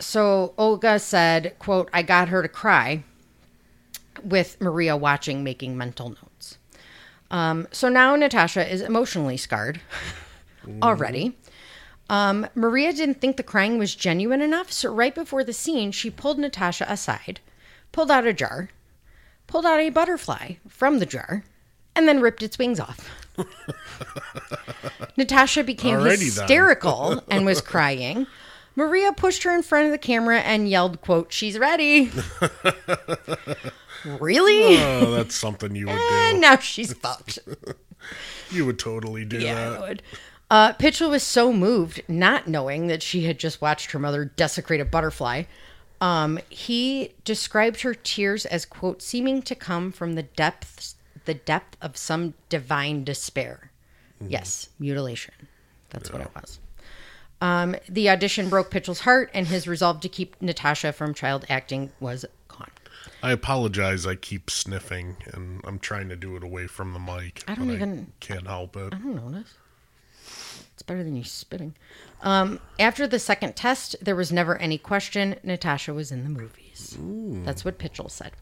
So 0.00 0.54
Olga 0.56 0.98
said, 0.98 1.56
quote, 1.58 1.90
I 1.92 2.00
got 2.02 2.28
her 2.30 2.40
to 2.40 2.48
cry 2.48 3.04
with 4.22 4.61
Maria 4.61 4.96
watching, 4.96 5.44
making 5.44 5.77
mental 5.77 6.11
notes. 6.11 6.59
Um, 7.31 7.66
so 7.72 7.88
now 7.88 8.14
Natasha 8.14 8.70
is 8.70 8.83
emotionally 8.83 9.37
scarred 9.37 9.81
already. 10.83 11.37
Um, 12.11 12.46
Maria 12.55 12.92
didn't 12.92 13.20
think 13.20 13.37
the 13.37 13.42
crying 13.42 13.79
was 13.79 13.94
genuine 13.94 14.42
enough, 14.42 14.70
so 14.70 14.92
right 14.92 15.14
before 15.14 15.44
the 15.44 15.55
scene, 15.55 15.92
she 15.92 16.11
pulled 16.11 16.38
Natasha 16.38 16.85
aside, 16.88 17.40
pulled 17.90 18.11
out 18.11 18.27
a 18.27 18.35
jar, 18.35 18.68
pulled 19.46 19.64
out 19.64 19.81
a 19.81 19.88
butterfly 19.88 20.55
from 20.68 20.98
the 20.98 21.07
jar, 21.07 21.44
and 21.96 22.07
then 22.07 22.20
ripped 22.20 22.42
its 22.42 22.59
wings 22.59 22.79
off. 22.79 23.09
Natasha 25.16 25.64
became 25.64 25.96
Alrighty 25.96 26.25
hysterical 26.25 27.22
and 27.31 27.46
was 27.46 27.61
crying. 27.62 28.27
Maria 28.75 29.12
pushed 29.12 29.42
her 29.42 29.55
in 29.55 29.62
front 29.62 29.87
of 29.87 29.92
the 29.92 29.98
camera 29.98 30.40
and 30.40 30.68
yelled, 30.68 31.01
quote, 31.01 31.33
she's 31.33 31.59
ready. 31.59 32.11
Really? 34.04 34.76
oh, 34.78 35.10
that's 35.12 35.34
something 35.34 35.74
you 35.76 35.86
would 35.86 35.94
and 35.96 36.36
do. 36.36 36.40
now 36.40 36.56
she's 36.58 36.92
fucked. 36.92 37.38
You 38.50 38.66
would 38.66 38.78
totally 38.80 39.24
do 39.24 39.38
Yeah, 39.38 39.52
I 39.52 39.70
that. 39.70 39.80
would. 39.80 40.02
Uh, 40.50 40.72
Pichel 40.74 41.08
was 41.08 41.22
so 41.22 41.52
moved, 41.52 42.02
not 42.08 42.48
knowing 42.48 42.88
that 42.88 43.00
she 43.02 43.24
had 43.24 43.38
just 43.38 43.62
watched 43.62 43.92
her 43.92 43.98
mother 44.00 44.24
desecrate 44.24 44.80
a 44.80 44.84
butterfly. 44.84 45.44
Um, 46.00 46.40
he 46.50 47.12
described 47.24 47.82
her 47.82 47.94
tears 47.94 48.44
as 48.44 48.66
quote 48.66 49.00
seeming 49.02 49.40
to 49.42 49.54
come 49.54 49.92
from 49.92 50.14
the 50.14 50.24
depths, 50.24 50.96
the 51.26 51.34
depth 51.34 51.76
of 51.80 51.96
some 51.96 52.34
divine 52.48 53.04
despair. 53.04 53.70
Yes, 54.20 54.68
mutilation. 54.80 55.34
That's 55.90 56.12
what 56.12 56.22
it 56.22 56.28
was. 56.34 56.58
Um, 57.40 57.76
the 57.88 58.10
audition 58.10 58.48
broke 58.48 58.70
Pichel's 58.70 59.00
heart, 59.00 59.30
and 59.32 59.46
his 59.46 59.66
resolve 59.68 60.00
to 60.00 60.08
keep 60.08 60.36
Natasha 60.42 60.92
from 60.92 61.14
child 61.14 61.46
acting 61.48 61.92
was. 62.00 62.24
I 63.22 63.32
apologize. 63.32 64.06
I 64.06 64.14
keep 64.14 64.50
sniffing, 64.50 65.16
and 65.32 65.60
I'm 65.64 65.78
trying 65.78 66.08
to 66.08 66.16
do 66.16 66.36
it 66.36 66.42
away 66.44 66.66
from 66.66 66.92
the 66.92 66.98
mic. 66.98 67.42
I 67.48 67.54
don't 67.54 67.70
even- 67.70 68.12
can't 68.20 68.46
help 68.46 68.76
it. 68.76 68.92
I 68.94 68.98
don't 68.98 69.14
notice. 69.32 69.54
It's 70.74 70.82
better 70.82 71.04
than 71.04 71.16
you 71.16 71.24
spitting. 71.24 71.74
Um, 72.22 72.60
after 72.78 73.06
the 73.06 73.18
second 73.18 73.56
test, 73.56 73.96
there 74.00 74.16
was 74.16 74.32
never 74.32 74.56
any 74.58 74.78
question. 74.78 75.36
Natasha 75.42 75.92
was 75.92 76.10
in 76.10 76.24
the 76.24 76.30
movies. 76.30 76.96
That's 77.44 77.64
what 77.64 77.78
Pichel 77.78 78.10
said. 78.10 78.32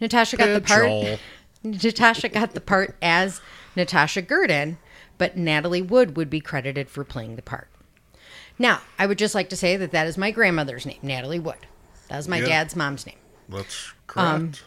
Natasha 0.00 0.36
got 0.36 0.52
the 0.52 0.60
part. 0.60 1.20
Natasha 1.64 2.28
got 2.28 2.54
the 2.54 2.60
part 2.60 2.96
as 3.00 3.40
Natasha 3.76 4.20
Gurdin, 4.22 4.78
but 5.18 5.36
Natalie 5.36 5.82
Wood 5.82 6.16
would 6.16 6.28
be 6.28 6.40
credited 6.40 6.88
for 6.90 7.04
playing 7.04 7.36
the 7.36 7.42
part. 7.42 7.68
Now, 8.58 8.80
I 8.98 9.06
would 9.06 9.18
just 9.18 9.34
like 9.34 9.48
to 9.50 9.56
say 9.56 9.76
that 9.76 9.92
that 9.92 10.06
is 10.06 10.18
my 10.18 10.30
grandmother's 10.30 10.84
name, 10.84 10.98
Natalie 11.02 11.38
Wood. 11.40 11.66
That 12.08 12.16
was 12.16 12.28
my 12.28 12.38
Yeah. 12.40 12.46
dad's 12.46 12.76
mom's 12.76 13.06
name. 13.06 13.16
That's 13.48 13.92
correct. 14.06 14.62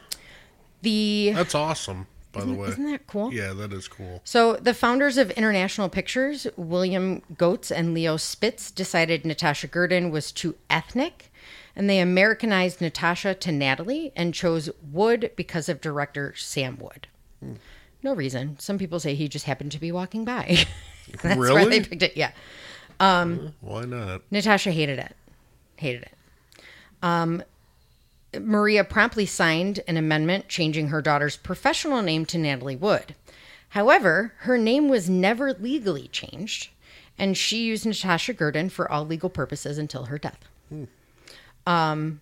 The 0.81 1.31
That's 1.33 1.55
awesome, 1.55 2.05
by 2.31 2.41
the 2.45 2.53
way. 2.53 2.67
Um, 2.67 2.71
isn't 2.73 2.91
that 2.91 3.07
cool? 3.07 3.33
Yeah, 3.33 3.53
that 3.53 3.73
is 3.73 3.87
cool. 3.87 4.21
So, 4.23 4.55
the 4.55 4.73
founders 4.73 5.17
of 5.17 5.31
International 5.31 5.89
Pictures, 5.89 6.45
William 6.57 7.21
Goetz 7.37 7.71
and 7.71 7.93
Leo 7.93 8.17
Spitz, 8.17 8.69
decided 8.71 9.25
Natasha 9.25 9.67
Gurdin 9.67 10.11
was 10.11 10.31
too 10.31 10.55
ethnic, 10.69 11.31
and 11.75 11.89
they 11.89 11.99
Americanized 11.99 12.81
Natasha 12.81 13.33
to 13.33 13.51
Natalie 13.51 14.11
and 14.15 14.33
chose 14.33 14.69
Wood 14.91 15.31
because 15.35 15.69
of 15.69 15.81
director 15.81 16.33
Sam 16.35 16.77
Wood. 16.79 17.07
No 18.03 18.13
reason. 18.13 18.57
Some 18.59 18.77
people 18.77 18.99
say 18.99 19.15
he 19.15 19.27
just 19.27 19.45
happened 19.45 19.71
to 19.71 19.79
be 19.79 19.91
walking 19.91 20.23
by. 20.25 20.65
That's 21.23 21.23
why 21.23 21.33
Really? 21.35 21.79
they 21.79 21.87
picked 21.89 22.03
it. 22.03 22.15
Yeah. 22.15 22.31
Why 22.99 23.85
not? 23.85 24.21
Natasha 24.29 24.71
hated 24.71 24.99
it. 24.99 25.15
Hated 25.77 26.03
it. 26.03 26.11
Um, 27.01 27.43
Maria 28.41 28.83
promptly 28.83 29.25
signed 29.25 29.81
an 29.87 29.97
amendment 29.97 30.47
changing 30.49 30.87
her 30.89 31.01
daughter's 31.01 31.37
professional 31.37 32.01
name 32.01 32.25
to 32.27 32.37
Natalie 32.37 32.75
Wood. 32.75 33.15
However, 33.69 34.33
her 34.39 34.57
name 34.57 34.87
was 34.89 35.09
never 35.09 35.53
legally 35.53 36.07
changed, 36.07 36.69
and 37.17 37.37
she 37.37 37.63
used 37.63 37.85
Natasha 37.85 38.33
Gurdin 38.33 38.69
for 38.69 38.89
all 38.89 39.05
legal 39.05 39.29
purposes 39.29 39.77
until 39.77 40.05
her 40.05 40.17
death. 40.17 40.39
Um, 41.67 42.21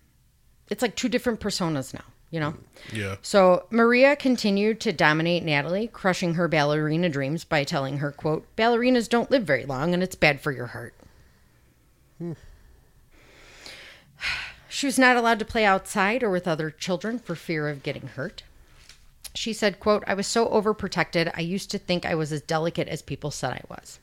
it's 0.70 0.82
like 0.82 0.96
two 0.96 1.08
different 1.08 1.40
personas 1.40 1.94
now, 1.94 2.04
you 2.30 2.40
know? 2.40 2.54
Yeah. 2.92 3.16
So 3.22 3.66
Maria 3.70 4.16
continued 4.16 4.80
to 4.80 4.92
dominate 4.92 5.44
Natalie, 5.44 5.88
crushing 5.88 6.34
her 6.34 6.48
ballerina 6.48 7.08
dreams 7.08 7.44
by 7.44 7.64
telling 7.64 7.98
her, 7.98 8.10
quote, 8.10 8.46
ballerinas 8.56 9.08
don't 9.08 9.30
live 9.30 9.44
very 9.44 9.64
long 9.64 9.94
and 9.94 10.02
it's 10.02 10.16
bad 10.16 10.40
for 10.40 10.50
your 10.50 10.68
heart. 10.68 10.94
She 14.74 14.86
was 14.86 14.98
not 14.98 15.16
allowed 15.16 15.38
to 15.38 15.44
play 15.44 15.64
outside 15.64 16.24
or 16.24 16.30
with 16.30 16.48
other 16.48 16.68
children 16.68 17.20
for 17.20 17.36
fear 17.36 17.68
of 17.68 17.84
getting 17.84 18.08
hurt. 18.08 18.42
She 19.32 19.52
said, 19.52 19.78
quote, 19.78 20.02
I 20.04 20.14
was 20.14 20.26
so 20.26 20.48
overprotected, 20.48 21.30
I 21.32 21.42
used 21.42 21.70
to 21.70 21.78
think 21.78 22.04
I 22.04 22.16
was 22.16 22.32
as 22.32 22.40
delicate 22.42 22.88
as 22.88 23.00
people 23.00 23.30
said 23.30 23.52
I 23.52 23.62
was. 23.68 24.00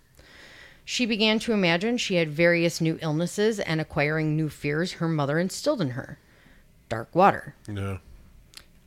She 0.85 1.05
began 1.05 1.39
to 1.39 1.51
imagine 1.51 1.97
she 1.97 2.15
had 2.15 2.29
various 2.29 2.79
new 2.79 2.97
illnesses 3.01 3.59
and 3.59 3.81
acquiring 3.81 4.37
new 4.37 4.47
fears 4.47 4.93
her 4.93 5.09
mother 5.09 5.39
instilled 5.39 5.81
in 5.81 5.89
her. 5.89 6.17
Dark 6.87 7.13
water, 7.13 7.53
Yeah. 7.67 7.97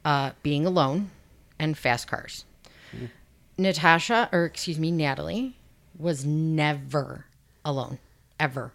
uh, 0.06 0.30
being 0.42 0.64
alone, 0.64 1.10
and 1.58 1.76
fast 1.76 2.08
cars. 2.08 2.46
Natasha, 3.58 4.30
or 4.32 4.46
excuse 4.46 4.78
me, 4.78 4.90
Natalie, 4.90 5.58
was 5.98 6.24
never 6.24 7.26
alone, 7.62 7.98
ever. 8.40 8.72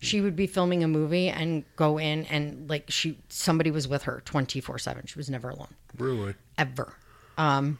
She 0.00 0.20
would 0.20 0.36
be 0.36 0.46
filming 0.46 0.84
a 0.84 0.88
movie 0.88 1.28
and 1.28 1.64
go 1.76 1.98
in 1.98 2.24
and 2.26 2.68
like 2.70 2.84
she 2.88 3.18
somebody 3.28 3.70
was 3.70 3.88
with 3.88 4.04
her 4.04 4.22
24/7. 4.24 5.06
She 5.08 5.18
was 5.18 5.28
never 5.28 5.48
alone 5.50 5.74
Really? 5.96 6.34
ever. 6.56 6.94
Um, 7.36 7.78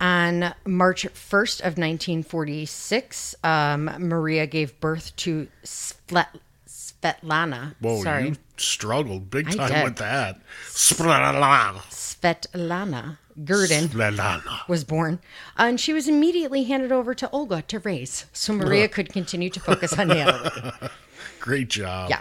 on 0.00 0.54
March 0.64 1.06
1st 1.06 1.60
of 1.60 1.76
1946, 1.76 3.34
um, 3.42 3.84
Maria 3.98 4.46
gave 4.46 4.78
birth 4.80 5.14
to 5.16 5.48
Svet- 5.64 6.38
Svetlana. 6.68 7.74
Whoa, 7.80 8.02
Sorry. 8.02 8.28
you 8.28 8.36
struggled 8.56 9.28
big 9.30 9.50
time 9.50 9.84
with 9.84 9.96
that. 9.96 10.40
Svetlana. 10.68 11.78
Svetlana 11.90 13.18
Gurdin 13.44 13.88
Splala. 13.88 14.68
was 14.68 14.84
born, 14.84 15.18
and 15.56 15.80
she 15.80 15.92
was 15.92 16.08
immediately 16.08 16.64
handed 16.64 16.90
over 16.92 17.14
to 17.14 17.30
Olga 17.30 17.62
to 17.62 17.78
raise, 17.80 18.26
so 18.32 18.52
Maria 18.52 18.88
could 18.88 19.12
continue 19.12 19.50
to 19.50 19.60
focus 19.60 19.92
on 19.98 20.08
Natalie. 20.08 20.72
Great 21.40 21.68
job. 21.68 22.10
Yeah. 22.10 22.20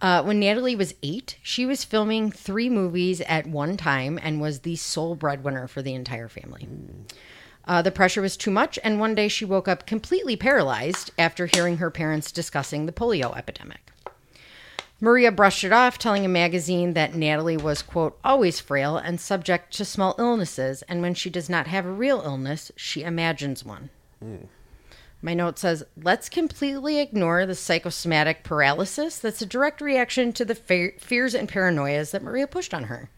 Uh, 0.00 0.22
when 0.22 0.38
Natalie 0.38 0.76
was 0.76 0.94
eight, 1.02 1.38
she 1.42 1.66
was 1.66 1.84
filming 1.84 2.30
three 2.30 2.70
movies 2.70 3.20
at 3.22 3.46
one 3.46 3.76
time 3.76 4.18
and 4.22 4.40
was 4.40 4.60
the 4.60 4.76
sole 4.76 5.16
breadwinner 5.16 5.66
for 5.66 5.82
the 5.82 5.94
entire 5.94 6.28
family. 6.28 6.68
Uh, 7.64 7.82
the 7.82 7.90
pressure 7.90 8.22
was 8.22 8.36
too 8.36 8.50
much, 8.50 8.78
and 8.82 9.00
one 9.00 9.14
day 9.14 9.28
she 9.28 9.44
woke 9.44 9.68
up 9.68 9.86
completely 9.86 10.36
paralyzed 10.36 11.10
after 11.18 11.46
hearing 11.46 11.78
her 11.78 11.90
parents 11.90 12.32
discussing 12.32 12.86
the 12.86 12.92
polio 12.92 13.36
epidemic. 13.36 13.90
Maria 15.00 15.30
brushed 15.30 15.62
it 15.62 15.72
off, 15.72 15.98
telling 15.98 16.24
a 16.24 16.28
magazine 16.28 16.94
that 16.94 17.14
Natalie 17.14 17.56
was, 17.56 17.82
quote, 17.82 18.18
always 18.24 18.58
frail 18.58 18.96
and 18.96 19.20
subject 19.20 19.72
to 19.74 19.84
small 19.84 20.14
illnesses, 20.18 20.82
and 20.82 21.02
when 21.02 21.14
she 21.14 21.30
does 21.30 21.48
not 21.48 21.66
have 21.66 21.86
a 21.86 21.92
real 21.92 22.20
illness, 22.24 22.72
she 22.74 23.02
imagines 23.02 23.64
one. 23.64 23.90
My 25.20 25.34
note 25.34 25.58
says, 25.58 25.82
let's 26.00 26.28
completely 26.28 27.00
ignore 27.00 27.44
the 27.44 27.54
psychosomatic 27.56 28.44
paralysis 28.44 29.18
that's 29.18 29.42
a 29.42 29.46
direct 29.46 29.80
reaction 29.80 30.32
to 30.34 30.44
the 30.44 30.54
fe- 30.54 30.94
fears 30.98 31.34
and 31.34 31.48
paranoias 31.48 32.12
that 32.12 32.22
Maria 32.22 32.46
pushed 32.46 32.72
on 32.72 32.84
her. 32.84 33.10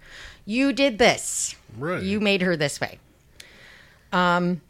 You 0.46 0.72
did 0.72 0.98
this. 0.98 1.55
Right. 1.76 2.03
You 2.03 2.18
made 2.20 2.40
her 2.42 2.57
this 2.57 2.80
way. 2.80 2.98
Um, 4.12 4.62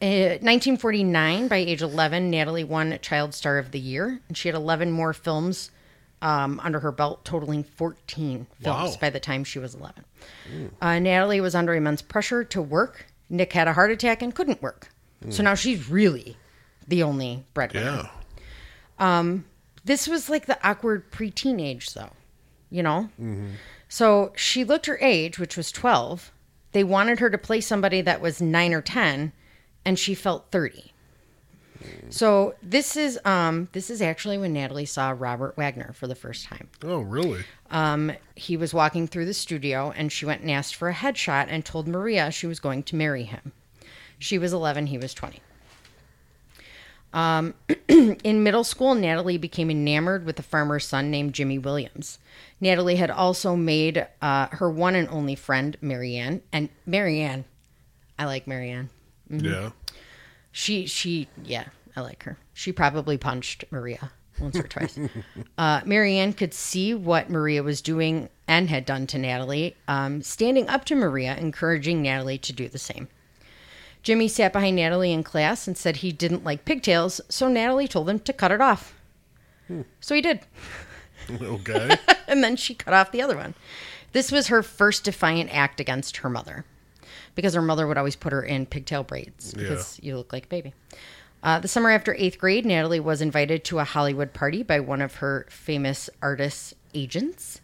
uh, 0.00 0.38
1949, 0.40 1.48
by 1.48 1.56
age 1.56 1.82
11, 1.82 2.30
Natalie 2.30 2.62
won 2.64 2.96
Child 3.02 3.34
Star 3.34 3.58
of 3.58 3.72
the 3.72 3.80
Year, 3.80 4.20
and 4.28 4.36
she 4.36 4.46
had 4.48 4.54
11 4.54 4.92
more 4.92 5.12
films 5.12 5.72
um, 6.22 6.60
under 6.62 6.78
her 6.80 6.92
belt, 6.92 7.24
totaling 7.24 7.64
14 7.64 8.46
films 8.60 8.90
Wow. 8.92 8.96
by 9.00 9.10
the 9.10 9.20
time 9.20 9.42
she 9.42 9.58
was 9.58 9.74
11. 9.74 10.04
Uh, 10.80 10.98
Natalie 11.00 11.40
was 11.40 11.56
under 11.56 11.74
immense 11.74 12.00
pressure 12.00 12.44
to 12.44 12.62
work. 12.62 13.06
Nick 13.28 13.52
had 13.52 13.66
a 13.66 13.72
heart 13.72 13.90
attack 13.90 14.22
and 14.22 14.32
couldn't 14.34 14.62
work. 14.62 14.88
So 15.30 15.42
now 15.42 15.54
she's 15.54 15.88
really 15.90 16.36
the 16.86 17.02
only 17.02 17.44
breadwinner. 17.54 18.08
Yeah. 19.00 19.38
This 19.84 20.06
was 20.06 20.28
like 20.28 20.46
the 20.46 20.58
awkward 20.66 21.10
preteen 21.10 21.60
age, 21.60 21.94
though, 21.94 22.10
you 22.70 22.82
know? 22.82 23.08
So 23.88 24.32
she 24.36 24.64
looked 24.64 24.86
her 24.86 24.98
age, 25.00 25.38
which 25.38 25.56
was 25.56 25.72
12. 25.72 26.30
They 26.72 26.84
wanted 26.84 27.20
her 27.20 27.30
to 27.30 27.38
play 27.38 27.60
somebody 27.62 28.02
that 28.02 28.20
was 28.20 28.42
9 28.42 28.74
or 28.74 28.82
10, 28.82 29.32
and 29.84 29.98
she 29.98 30.14
felt 30.14 30.50
30. 30.50 30.92
So 32.10 32.54
this 32.62 32.96
is 32.96 33.20
um 33.24 33.68
this 33.72 33.88
is 33.88 34.02
actually 34.02 34.36
when 34.36 34.52
Natalie 34.52 34.84
saw 34.84 35.14
Robert 35.16 35.56
Wagner 35.56 35.92
for 35.94 36.08
the 36.08 36.14
first 36.16 36.44
time. 36.44 36.68
Oh, 36.82 37.00
really? 37.00 37.44
Um, 37.70 38.12
he 38.34 38.56
was 38.56 38.74
walking 38.74 39.06
through 39.06 39.26
the 39.26 39.34
studio 39.34 39.92
and 39.96 40.10
she 40.10 40.26
went 40.26 40.40
and 40.42 40.50
asked 40.50 40.74
for 40.74 40.88
a 40.88 40.94
headshot 40.94 41.46
and 41.48 41.64
told 41.64 41.86
Maria 41.86 42.32
she 42.32 42.48
was 42.48 42.58
going 42.58 42.82
to 42.84 42.96
marry 42.96 43.22
him. 43.22 43.52
She 44.18 44.38
was 44.38 44.52
11, 44.52 44.86
he 44.86 44.98
was 44.98 45.14
20. 45.14 45.40
Um, 47.12 47.54
in 47.88 48.42
middle 48.42 48.64
school, 48.64 48.94
Natalie 48.94 49.38
became 49.38 49.70
enamored 49.70 50.26
with 50.26 50.38
a 50.38 50.42
farmer's 50.42 50.86
son 50.86 51.10
named 51.10 51.32
Jimmy 51.34 51.58
Williams. 51.58 52.18
Natalie 52.60 52.96
had 52.96 53.10
also 53.10 53.56
made 53.56 54.06
uh, 54.20 54.48
her 54.52 54.70
one 54.70 54.94
and 54.94 55.08
only 55.08 55.34
friend, 55.34 55.76
Marianne. 55.80 56.42
And 56.52 56.68
Marianne, 56.86 57.44
I 58.18 58.26
like 58.26 58.46
Marianne. 58.46 58.90
Yeah. 59.30 59.70
She, 60.52 60.86
she, 60.86 61.28
yeah, 61.44 61.66
I 61.96 62.00
like 62.00 62.24
her. 62.24 62.36
She 62.52 62.72
probably 62.72 63.16
punched 63.16 63.64
Maria 63.70 64.10
once 64.40 64.56
or 64.56 64.64
twice. 64.64 64.98
uh, 65.58 65.80
Marianne 65.84 66.32
could 66.32 66.52
see 66.52 66.94
what 66.94 67.30
Maria 67.30 67.62
was 67.62 67.80
doing 67.80 68.28
and 68.46 68.68
had 68.68 68.84
done 68.84 69.06
to 69.08 69.18
Natalie, 69.18 69.76
um, 69.86 70.22
standing 70.22 70.68
up 70.68 70.84
to 70.86 70.94
Maria, 70.94 71.36
encouraging 71.36 72.02
Natalie 72.02 72.38
to 72.38 72.52
do 72.52 72.68
the 72.68 72.78
same. 72.78 73.08
Jimmy 74.02 74.28
sat 74.28 74.52
behind 74.52 74.76
Natalie 74.76 75.12
in 75.12 75.22
class 75.22 75.66
and 75.66 75.76
said 75.76 75.96
he 75.96 76.12
didn't 76.12 76.44
like 76.44 76.64
pigtails, 76.64 77.20
so 77.28 77.48
Natalie 77.48 77.88
told 77.88 78.08
him 78.08 78.18
to 78.20 78.32
cut 78.32 78.52
it 78.52 78.60
off. 78.60 78.94
So 80.00 80.14
he 80.14 80.20
did. 80.20 80.40
Okay. 81.42 81.94
and 82.26 82.42
then 82.42 82.56
she 82.56 82.74
cut 82.74 82.94
off 82.94 83.12
the 83.12 83.20
other 83.20 83.36
one. 83.36 83.52
This 84.12 84.32
was 84.32 84.46
her 84.46 84.62
first 84.62 85.04
defiant 85.04 85.54
act 85.54 85.78
against 85.78 86.18
her 86.18 86.30
mother 86.30 86.64
because 87.34 87.52
her 87.52 87.60
mother 87.60 87.86
would 87.86 87.98
always 87.98 88.16
put 88.16 88.32
her 88.32 88.42
in 88.42 88.64
pigtail 88.64 89.02
braids 89.02 89.52
because 89.52 90.00
you 90.02 90.16
look 90.16 90.32
like 90.32 90.46
a 90.46 90.48
baby. 90.48 90.72
Uh, 91.42 91.58
the 91.58 91.68
summer 91.68 91.90
after 91.90 92.14
eighth 92.14 92.38
grade, 92.38 92.64
Natalie 92.64 92.98
was 92.98 93.20
invited 93.20 93.62
to 93.64 93.78
a 93.78 93.84
Hollywood 93.84 94.32
party 94.32 94.62
by 94.62 94.80
one 94.80 95.02
of 95.02 95.16
her 95.16 95.46
famous 95.50 96.08
artist 96.22 96.74
agents. 96.94 97.60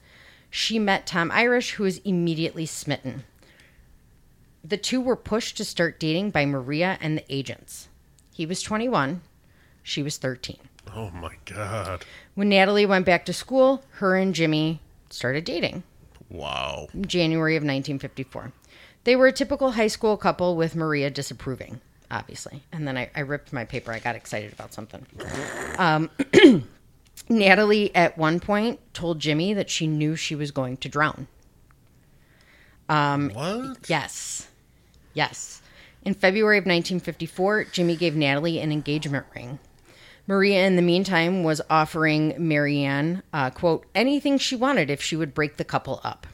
She 0.50 0.78
met 0.78 1.06
Tom 1.06 1.30
Irish, 1.32 1.72
who 1.72 1.84
was 1.84 1.98
immediately 1.98 2.66
smitten. 2.66 3.24
The 4.64 4.76
two 4.78 5.00
were 5.00 5.16
pushed 5.16 5.56
to 5.58 5.64
start 5.64 6.00
dating 6.00 6.30
by 6.30 6.46
Maria 6.46 6.98
and 7.00 7.18
the 7.18 7.24
agents. 7.28 7.88
He 8.32 8.46
was 8.46 8.62
21, 8.62 9.20
she 9.82 10.02
was 10.02 10.16
13. 10.16 10.56
oh 10.94 11.10
my 11.10 11.34
God. 11.44 12.04
When 12.34 12.48
Natalie 12.48 12.86
went 12.86 13.04
back 13.06 13.26
to 13.26 13.32
school, 13.32 13.84
her 13.96 14.16
and 14.16 14.34
Jimmy 14.34 14.80
started 15.10 15.44
dating. 15.44 15.82
Wow. 16.30 16.88
January 17.02 17.56
of 17.56 17.60
1954. 17.62 18.52
They 19.04 19.14
were 19.16 19.26
a 19.26 19.32
typical 19.32 19.72
high 19.72 19.86
school 19.88 20.16
couple 20.16 20.56
with 20.56 20.74
Maria 20.74 21.10
disapproving, 21.10 21.80
obviously. 22.10 22.62
And 22.72 22.88
then 22.88 22.96
I, 22.96 23.10
I 23.14 23.20
ripped 23.20 23.52
my 23.52 23.64
paper. 23.66 23.92
I 23.92 23.98
got 23.98 24.16
excited 24.16 24.52
about 24.52 24.72
something. 24.72 25.06
Um, 25.78 26.10
Natalie, 27.28 27.94
at 27.94 28.16
one 28.16 28.40
point, 28.40 28.80
told 28.94 29.18
Jimmy 29.20 29.52
that 29.52 29.68
she 29.68 29.86
knew 29.86 30.16
she 30.16 30.34
was 30.34 30.50
going 30.50 30.78
to 30.78 30.88
drown. 30.88 31.26
What? 32.88 33.88
Yes. 33.88 34.48
Yes. 35.14 35.62
In 36.04 36.12
February 36.12 36.58
of 36.58 36.62
1954, 36.62 37.64
Jimmy 37.72 37.96
gave 37.96 38.14
Natalie 38.14 38.60
an 38.60 38.70
engagement 38.70 39.24
ring. 39.34 39.58
Maria, 40.26 40.66
in 40.66 40.76
the 40.76 40.82
meantime, 40.82 41.42
was 41.42 41.60
offering 41.68 42.34
Marianne, 42.38 43.22
uh, 43.32 43.50
quote, 43.50 43.86
anything 43.94 44.38
she 44.38 44.56
wanted 44.56 44.90
if 44.90 45.02
she 45.02 45.16
would 45.16 45.34
break 45.34 45.56
the 45.56 45.64
couple 45.64 46.00
up. 46.02 46.26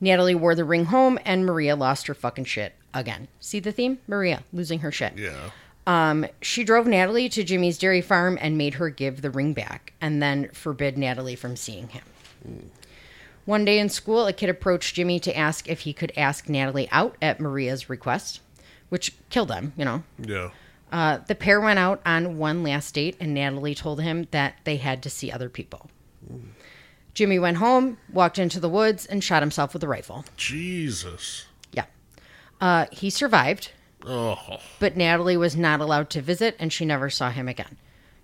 Natalie 0.00 0.34
wore 0.34 0.54
the 0.54 0.64
ring 0.64 0.86
home, 0.86 1.18
and 1.24 1.46
Maria 1.46 1.76
lost 1.76 2.06
her 2.06 2.14
fucking 2.14 2.44
shit 2.44 2.74
again. 2.92 3.28
See 3.40 3.60
the 3.60 3.72
theme? 3.72 3.98
Maria 4.06 4.42
losing 4.52 4.80
her 4.80 4.92
shit. 4.92 5.16
Yeah. 5.16 5.50
Um, 5.86 6.26
she 6.40 6.64
drove 6.64 6.86
Natalie 6.86 7.28
to 7.30 7.42
Jimmy's 7.42 7.78
dairy 7.78 8.02
farm 8.02 8.38
and 8.40 8.58
made 8.58 8.74
her 8.74 8.88
give 8.90 9.22
the 9.22 9.30
ring 9.30 9.52
back, 9.52 9.92
and 10.00 10.22
then 10.22 10.48
forbid 10.52 10.98
Natalie 10.98 11.36
from 11.36 11.56
seeing 11.56 11.88
him. 11.88 12.70
One 13.44 13.64
day 13.64 13.78
in 13.78 13.88
school, 13.88 14.26
a 14.26 14.32
kid 14.32 14.48
approached 14.50 14.94
Jimmy 14.94 15.18
to 15.20 15.36
ask 15.36 15.68
if 15.68 15.80
he 15.80 15.92
could 15.92 16.12
ask 16.16 16.48
Natalie 16.48 16.88
out 16.92 17.16
at 17.20 17.40
Maria's 17.40 17.90
request, 17.90 18.40
which 18.88 19.14
killed 19.30 19.50
him, 19.52 19.72
you 19.76 19.84
know. 19.84 20.04
Yeah. 20.18 20.50
Uh, 20.92 21.18
the 21.26 21.34
pair 21.34 21.60
went 21.60 21.78
out 21.78 22.00
on 22.06 22.38
one 22.38 22.62
last 22.62 22.94
date, 22.94 23.16
and 23.18 23.34
Natalie 23.34 23.74
told 23.74 24.00
him 24.00 24.28
that 24.30 24.56
they 24.64 24.76
had 24.76 25.02
to 25.02 25.10
see 25.10 25.32
other 25.32 25.48
people. 25.48 25.90
Jimmy 27.14 27.38
went 27.38 27.56
home, 27.56 27.98
walked 28.12 28.38
into 28.38 28.60
the 28.60 28.68
woods, 28.68 29.06
and 29.06 29.24
shot 29.24 29.42
himself 29.42 29.72
with 29.74 29.82
a 29.82 29.88
rifle. 29.88 30.24
Jesus. 30.36 31.46
Yeah. 31.72 31.86
Uh, 32.60 32.86
he 32.92 33.10
survived, 33.10 33.72
Oh. 34.06 34.58
but 34.78 34.96
Natalie 34.96 35.36
was 35.36 35.56
not 35.56 35.80
allowed 35.80 36.10
to 36.10 36.20
visit, 36.22 36.54
and 36.58 36.72
she 36.72 36.84
never 36.84 37.10
saw 37.10 37.30
him 37.30 37.48
again. 37.48 37.76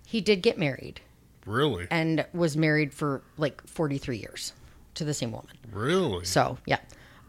He 0.05 0.21
did 0.21 0.41
get 0.41 0.57
married 0.57 1.01
Really? 1.45 1.87
and 1.91 2.25
was 2.33 2.55
married 2.55 2.93
for 2.93 3.21
like 3.37 3.65
43 3.67 4.17
years 4.17 4.53
to 4.99 5.05
the 5.05 5.13
same 5.13 5.31
woman. 5.31 5.57
Really? 5.71 6.25
So, 6.25 6.57
yeah. 6.65 6.79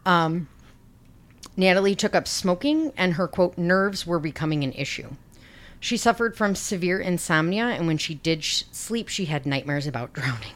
Um, 0.05 0.47
Natalie 1.57 1.95
took 1.95 2.15
up 2.15 2.27
smoking, 2.27 2.93
and 2.95 3.13
her 3.13 3.27
quote, 3.27 3.57
nerves 3.57 4.05
were 4.05 4.19
becoming 4.19 4.63
an 4.63 4.73
issue. 4.73 5.09
She 5.79 5.97
suffered 5.97 6.37
from 6.37 6.53
severe 6.53 6.99
insomnia, 6.99 7.65
and 7.65 7.87
when 7.87 7.97
she 7.97 8.13
did 8.13 8.43
sh- 8.43 8.63
sleep, 8.71 9.07
she 9.07 9.25
had 9.25 9.45
nightmares 9.45 9.87
about 9.87 10.13
drowning. 10.13 10.53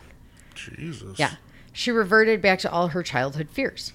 Jesus. 0.53 1.18
Yeah. 1.18 1.36
She 1.74 1.91
reverted 1.91 2.41
back 2.41 2.59
to 2.59 2.72
all 2.72 2.89
her 2.89 3.03
childhood 3.03 3.49
fears. 3.49 3.91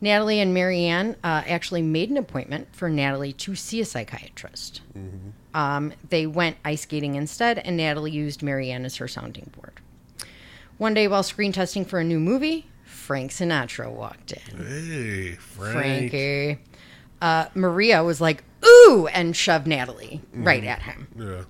Natalie 0.00 0.38
and 0.38 0.54
Marianne 0.54 1.16
uh, 1.24 1.42
actually 1.46 1.82
made 1.82 2.10
an 2.10 2.16
appointment 2.16 2.68
for 2.72 2.88
Natalie 2.88 3.32
to 3.32 3.56
see 3.56 3.80
a 3.80 3.84
psychiatrist. 3.84 4.82
Um, 5.54 5.92
they 6.10 6.26
went 6.26 6.56
ice 6.64 6.82
skating 6.82 7.16
instead, 7.16 7.58
and 7.58 7.76
Natalie 7.76 8.12
used 8.12 8.42
Marianne 8.42 8.84
as 8.84 8.96
her 8.96 9.08
sounding 9.08 9.50
board. 9.56 9.77
One 10.78 10.94
day, 10.94 11.08
while 11.08 11.22
screen 11.22 11.52
testing 11.52 11.84
for 11.84 11.98
a 11.98 12.04
new 12.04 12.20
movie, 12.20 12.66
Frank 12.84 13.32
Sinatra 13.32 13.90
walked 13.90 14.32
in. 14.32 14.66
Hey, 14.66 15.32
Frank. 15.32 15.72
Frankie. 15.72 16.58
Uh, 17.20 17.46
Maria 17.54 18.04
was 18.04 18.20
like, 18.20 18.44
ooh, 18.64 19.08
and 19.12 19.36
shoved 19.36 19.66
Natalie 19.66 20.22
right 20.32 20.62
at 20.62 20.82
him. 20.82 21.08
Yeah. 21.18 21.42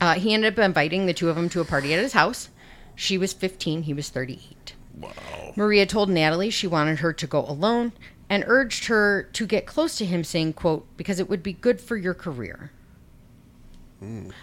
Uh, 0.00 0.14
he 0.14 0.34
ended 0.34 0.52
up 0.52 0.58
inviting 0.58 1.06
the 1.06 1.14
two 1.14 1.30
of 1.30 1.36
them 1.36 1.48
to 1.48 1.60
a 1.60 1.64
party 1.64 1.94
at 1.94 2.00
his 2.00 2.12
house. 2.12 2.50
She 2.94 3.16
was 3.16 3.32
15, 3.32 3.84
he 3.84 3.94
was 3.94 4.10
38. 4.10 4.74
Wow. 4.98 5.10
Maria 5.56 5.86
told 5.86 6.10
Natalie 6.10 6.50
she 6.50 6.66
wanted 6.66 6.98
her 6.98 7.12
to 7.12 7.26
go 7.26 7.40
alone 7.40 7.92
and 8.28 8.44
urged 8.46 8.86
her 8.86 9.28
to 9.32 9.46
get 9.46 9.66
close 9.66 9.96
to 9.98 10.04
him, 10.04 10.24
saying, 10.24 10.52
quote, 10.52 10.86
because 10.96 11.18
it 11.18 11.28
would 11.28 11.42
be 11.42 11.52
good 11.52 11.80
for 11.80 11.96
your 11.96 12.14
career. 12.14 12.70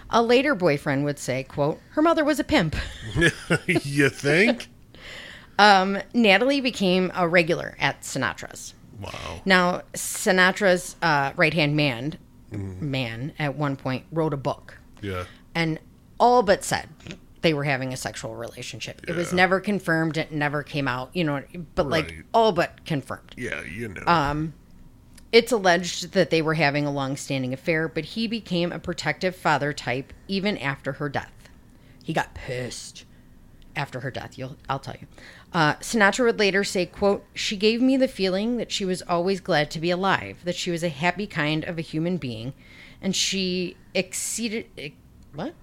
A 0.10 0.22
later 0.22 0.56
boyfriend 0.56 1.04
would 1.06 1.20
say, 1.20 1.44
quote, 1.44 1.80
her 1.92 2.02
mother 2.02 2.24
was 2.24 2.40
a 2.40 2.44
pimp. 2.44 2.76
you 3.68 4.10
think? 4.10 4.70
Natalie 5.60 6.62
became 6.62 7.12
a 7.16 7.28
regular 7.28 7.76
at 7.80 8.02
Sinatra's. 8.02 8.74
Wow. 9.00 9.42
Now, 9.46 9.82
Sinatra's 9.94 10.96
uh, 11.02 11.34
right 11.36 11.54
hand 11.54 11.76
man, 11.76 12.18
man 12.52 13.34
at 13.40 13.56
one 13.56 13.76
point 13.76 14.06
wrote 14.12 14.34
a 14.34 14.38
book 14.38 14.78
Yeah. 15.02 15.26
and 15.56 15.80
all 16.20 16.44
but 16.44 16.64
said 16.64 16.88
they 17.42 17.54
were 17.54 17.64
having 17.64 17.92
a 17.94 17.98
sexual 17.98 18.36
relationship. 18.36 19.02
It 19.08 19.16
was 19.16 19.34
never 19.34 19.60
confirmed. 19.60 20.18
It 20.18 20.32
never 20.32 20.62
came 20.62 20.88
out, 20.88 21.10
you 21.14 21.24
know, 21.24 21.44
but 21.74 21.90
like 21.90 22.06
Right. 22.10 22.24
all 22.34 22.52
but 22.52 22.86
confirmed. 22.86 23.34
Yeah, 23.38 23.64
you 23.64 23.88
know. 23.88 24.04
Um, 24.06 24.54
It's 25.32 25.52
alleged 25.52 26.12
that 26.12 26.30
they 26.30 26.42
were 26.42 26.56
having 26.56 26.86
a 26.86 26.92
long 26.92 27.16
standing 27.16 27.54
affair, 27.54 27.88
but 27.88 28.04
he 28.04 28.28
became 28.28 28.72
a 28.72 28.80
protective 28.80 29.36
father 29.36 29.72
type 29.72 30.12
even 30.28 30.58
after 30.58 30.94
her 30.94 31.08
death. 31.08 31.32
He 32.04 32.14
got 32.14 32.34
pissed 32.34 33.06
after 33.76 34.02
her 34.02 34.12
death. 34.12 34.38
You'll, 34.38 34.58
I'll 34.68 34.80
tell 34.80 34.96
you. 35.00 35.08
Uh, 35.54 35.76
Sinatra 35.76 36.26
would 36.26 36.40
later 36.40 36.64
say, 36.64 36.86
"quote 36.86 37.26
She 37.34 37.56
gave 37.56 37.82
me 37.82 37.96
the 37.96 38.08
feeling 38.08 38.58
that 38.58 38.72
she 38.72 38.84
was 38.84 39.02
always 39.04 39.40
glad 39.40 39.72
to 39.72 39.80
be 39.80 39.90
alive, 39.92 40.40
that 40.44 40.56
she 40.56 40.72
was 40.72 40.84
a 40.84 40.90
happy 40.90 41.28
kind 41.28 41.64
of 41.64 41.78
a 41.78 41.82
human 41.82 42.18
being, 42.18 42.54
and 43.02 43.16
she 43.16 43.78
exceeded 43.94 44.66
ex- 44.78 44.96
what? 45.34 45.54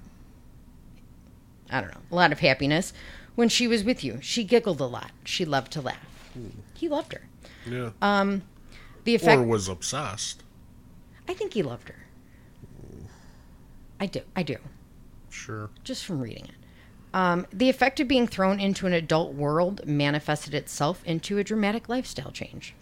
I 1.71 1.81
don't 1.83 1.91
know, 1.91 2.01
a 2.11 2.15
lot 2.15 2.33
of 2.33 2.39
happiness 2.41 2.95
when 3.35 3.49
she 3.51 3.69
was 3.69 3.85
with 3.85 4.03
you. 4.03 4.19
She 4.23 4.45
giggled 4.45 4.81
a 4.81 4.87
lot. 4.87 5.11
She 5.25 5.45
loved 5.45 5.73
to 5.73 5.83
laugh. 5.83 6.33
He 6.75 6.89
loved 6.89 7.13
her. 7.13 7.23
yeah. 7.67 7.91
uh, 8.01 8.39
The 9.09 9.15
effect. 9.15 9.41
or 9.41 9.45
was 9.45 9.69
obsessed. 9.69 10.43
I 11.27 11.33
think 11.33 11.55
he 11.55 11.63
loved 11.63 11.89
her. 11.89 12.05
I 13.99 14.05
do. 14.05 14.21
I 14.37 14.43
do. 14.43 14.59
Sure. 15.31 15.71
Just 15.83 16.05
from 16.05 16.21
reading 16.21 16.45
it. 16.45 16.55
Um, 17.15 17.47
the 17.51 17.71
effect 17.71 18.01
of 18.01 18.07
being 18.07 18.27
thrown 18.27 18.61
into 18.61 18.87
an 18.87 18.93
adult 18.93 19.33
world 19.33 19.87
manifested 19.87 20.53
itself 20.53 21.03
into 21.07 21.39
a 21.39 21.45
dramatic 21.45 21.89
lifestyle 21.89 22.31
change. 22.31 22.75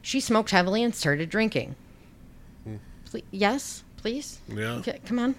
She 0.00 0.20
smoked 0.20 0.50
heavily 0.50 0.84
and 0.84 0.94
started 0.94 1.28
drinking. 1.28 1.74
Ple- 3.10 3.22
yes, 3.32 3.82
please? 3.96 4.38
Yeah. 4.46 4.74
Okay, 4.74 5.00
come 5.04 5.18
on. 5.18 5.34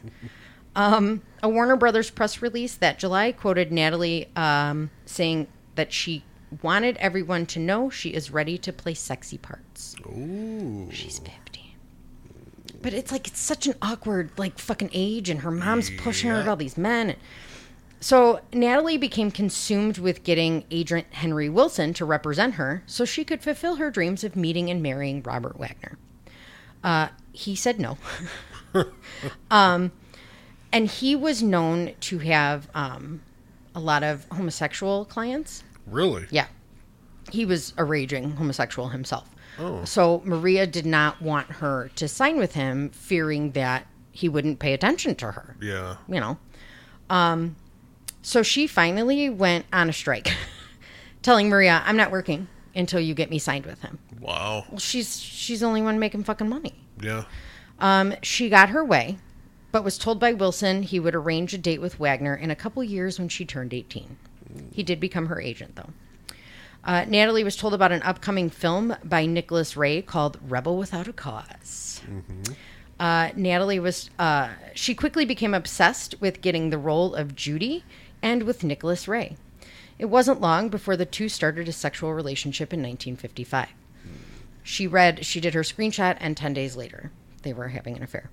Um, 0.75 1.21
a 1.41 1.47
Warner 1.47 1.77
Brothers 1.77 2.09
press 2.09 2.41
release 2.41 2.75
that 2.75 2.99
July 2.99 3.31
quoted 3.31 3.71
Natalie 3.71 4.27
um, 4.35 4.89
saying 5.05 5.47
that 5.75 5.93
she 5.93 6.25
wanted 6.61 6.97
everyone 6.97 7.45
to 7.47 7.59
know 7.59 7.89
she 7.89 8.09
is 8.09 8.31
ready 8.31 8.57
to 8.59 8.73
play 8.73 8.93
sexy 8.93 9.37
parts. 9.37 9.95
Ooh. 10.05 10.89
She's 10.91 11.19
50. 11.19 11.75
But 12.81 12.93
it's 12.93 13.11
like, 13.11 13.27
it's 13.27 13.39
such 13.39 13.67
an 13.67 13.75
awkward, 13.81 14.31
like, 14.37 14.59
fucking 14.59 14.91
age, 14.93 15.29
and 15.29 15.41
her 15.41 15.51
mom's 15.51 15.89
pushing 15.97 16.29
her 16.29 16.43
to 16.43 16.49
all 16.49 16.55
these 16.55 16.77
men. 16.77 17.15
So 17.99 18.41
Natalie 18.53 18.97
became 18.97 19.31
consumed 19.31 19.97
with 19.97 20.23
getting 20.23 20.65
agent 20.69 21.07
Henry 21.11 21.49
Willson 21.49 21.95
to 21.95 22.05
represent 22.05 22.55
her 22.55 22.83
so 22.85 23.05
she 23.05 23.23
could 23.23 23.41
fulfill 23.41 23.77
her 23.77 23.89
dreams 23.89 24.23
of 24.23 24.35
meeting 24.35 24.69
and 24.69 24.83
marrying 24.83 25.23
Robert 25.23 25.57
Wagner. 25.57 25.97
Uh, 26.83 27.07
he 27.31 27.55
said 27.55 27.79
no. 27.79 27.97
um, 29.51 29.91
and 30.71 30.87
he 30.87 31.15
was 31.15 31.41
known 31.41 31.93
to 32.01 32.19
have 32.19 32.69
um, 32.75 33.21
a 33.73 33.79
lot 33.79 34.03
of 34.03 34.27
homosexual 34.31 35.05
clients. 35.05 35.63
Really? 35.85 36.25
Yeah. 36.31 36.47
He 37.31 37.45
was 37.45 37.73
a 37.77 37.83
raging 37.83 38.31
homosexual 38.31 38.89
himself. 38.89 39.29
Oh. 39.57 39.83
So 39.85 40.21
Maria 40.25 40.67
did 40.67 40.85
not 40.85 41.21
want 41.21 41.47
her 41.47 41.89
to 41.95 42.07
sign 42.07 42.37
with 42.37 42.53
him, 42.53 42.89
fearing 42.89 43.51
that 43.51 43.87
he 44.11 44.29
wouldn't 44.29 44.59
pay 44.59 44.73
attention 44.73 45.15
to 45.15 45.31
her. 45.31 45.55
Yeah. 45.61 45.97
You 46.07 46.19
know. 46.19 46.37
Um, 47.09 47.55
so 48.21 48.41
she 48.43 48.67
finally 48.67 49.29
went 49.29 49.65
on 49.71 49.89
a 49.89 49.93
strike, 49.93 50.29
telling 51.21 51.49
Maria, 51.49 51.83
"I'm 51.85 51.97
not 51.97 52.11
working 52.11 52.47
until 52.75 52.99
you 52.99 53.13
get 53.13 53.29
me 53.29 53.39
signed 53.39 53.65
with 53.65 53.81
him." 53.81 53.99
Wow. 54.19 54.65
Well, 54.69 54.79
she's 54.79 55.19
she's 55.19 55.59
the 55.59 55.67
only 55.67 55.81
one 55.81 55.99
making 55.99 56.23
fucking 56.23 56.49
money. 56.49 56.75
Yeah. 57.01 57.25
Um, 57.79 58.15
she 58.21 58.49
got 58.49 58.69
her 58.69 58.83
way, 58.83 59.17
but 59.71 59.83
was 59.83 59.97
told 59.97 60.19
by 60.19 60.33
Willson 60.33 60.83
he 60.83 60.99
would 60.99 61.15
arrange 61.15 61.53
a 61.53 61.57
date 61.57 61.81
with 61.81 61.99
Wagner 61.99 62.35
in 62.35 62.49
a 62.49 62.55
couple 62.55 62.83
years 62.83 63.19
when 63.19 63.29
she 63.29 63.45
turned 63.45 63.73
18. 63.73 64.17
He 64.73 64.83
did 64.83 64.99
become 64.99 65.27
her 65.27 65.39
agent, 65.41 65.75
though. 65.75 65.89
Uh, 66.83 67.03
Natalie 67.07 67.43
was 67.43 67.55
told 67.55 67.73
about 67.73 67.91
an 67.91 68.01
upcoming 68.03 68.49
film 68.49 68.95
by 69.03 69.25
Nicholas 69.25 69.75
Ray 69.75 70.01
called 70.03 70.37
Rebel 70.47 70.77
Without 70.77 71.07
a 71.07 71.13
Cause 71.13 72.01
Uh, 72.99 73.29
Natalie 73.35 73.79
was, 73.79 74.09
uh, 74.19 74.49
she 74.73 74.93
quickly 74.95 75.25
became 75.25 75.53
obsessed 75.53 76.15
with 76.21 76.41
getting 76.41 76.69
the 76.69 76.77
role 76.77 77.13
of 77.15 77.35
Judy 77.35 77.83
and 78.21 78.43
with 78.43 78.63
Nicholas 78.63 79.07
Ray. 79.07 79.35
It 79.97 80.05
wasn't 80.05 80.41
long 80.41 80.69
before 80.69 80.95
the 80.95 81.05
two 81.05 81.27
started 81.27 81.67
a 81.67 81.71
sexual 81.73 82.13
relationship 82.13 82.71
in 82.71 82.79
1955. 82.81 83.69
She 84.63 84.87
read, 84.87 85.25
she 85.25 85.39
did 85.41 85.53
her 85.53 85.61
screenshot, 85.63 86.17
and 86.19 86.37
10 86.37 86.53
days 86.53 86.75
later, 86.75 87.11
they 87.41 87.53
were 87.53 87.69
having 87.69 87.97
an 87.97 88.03
affair. 88.03 88.29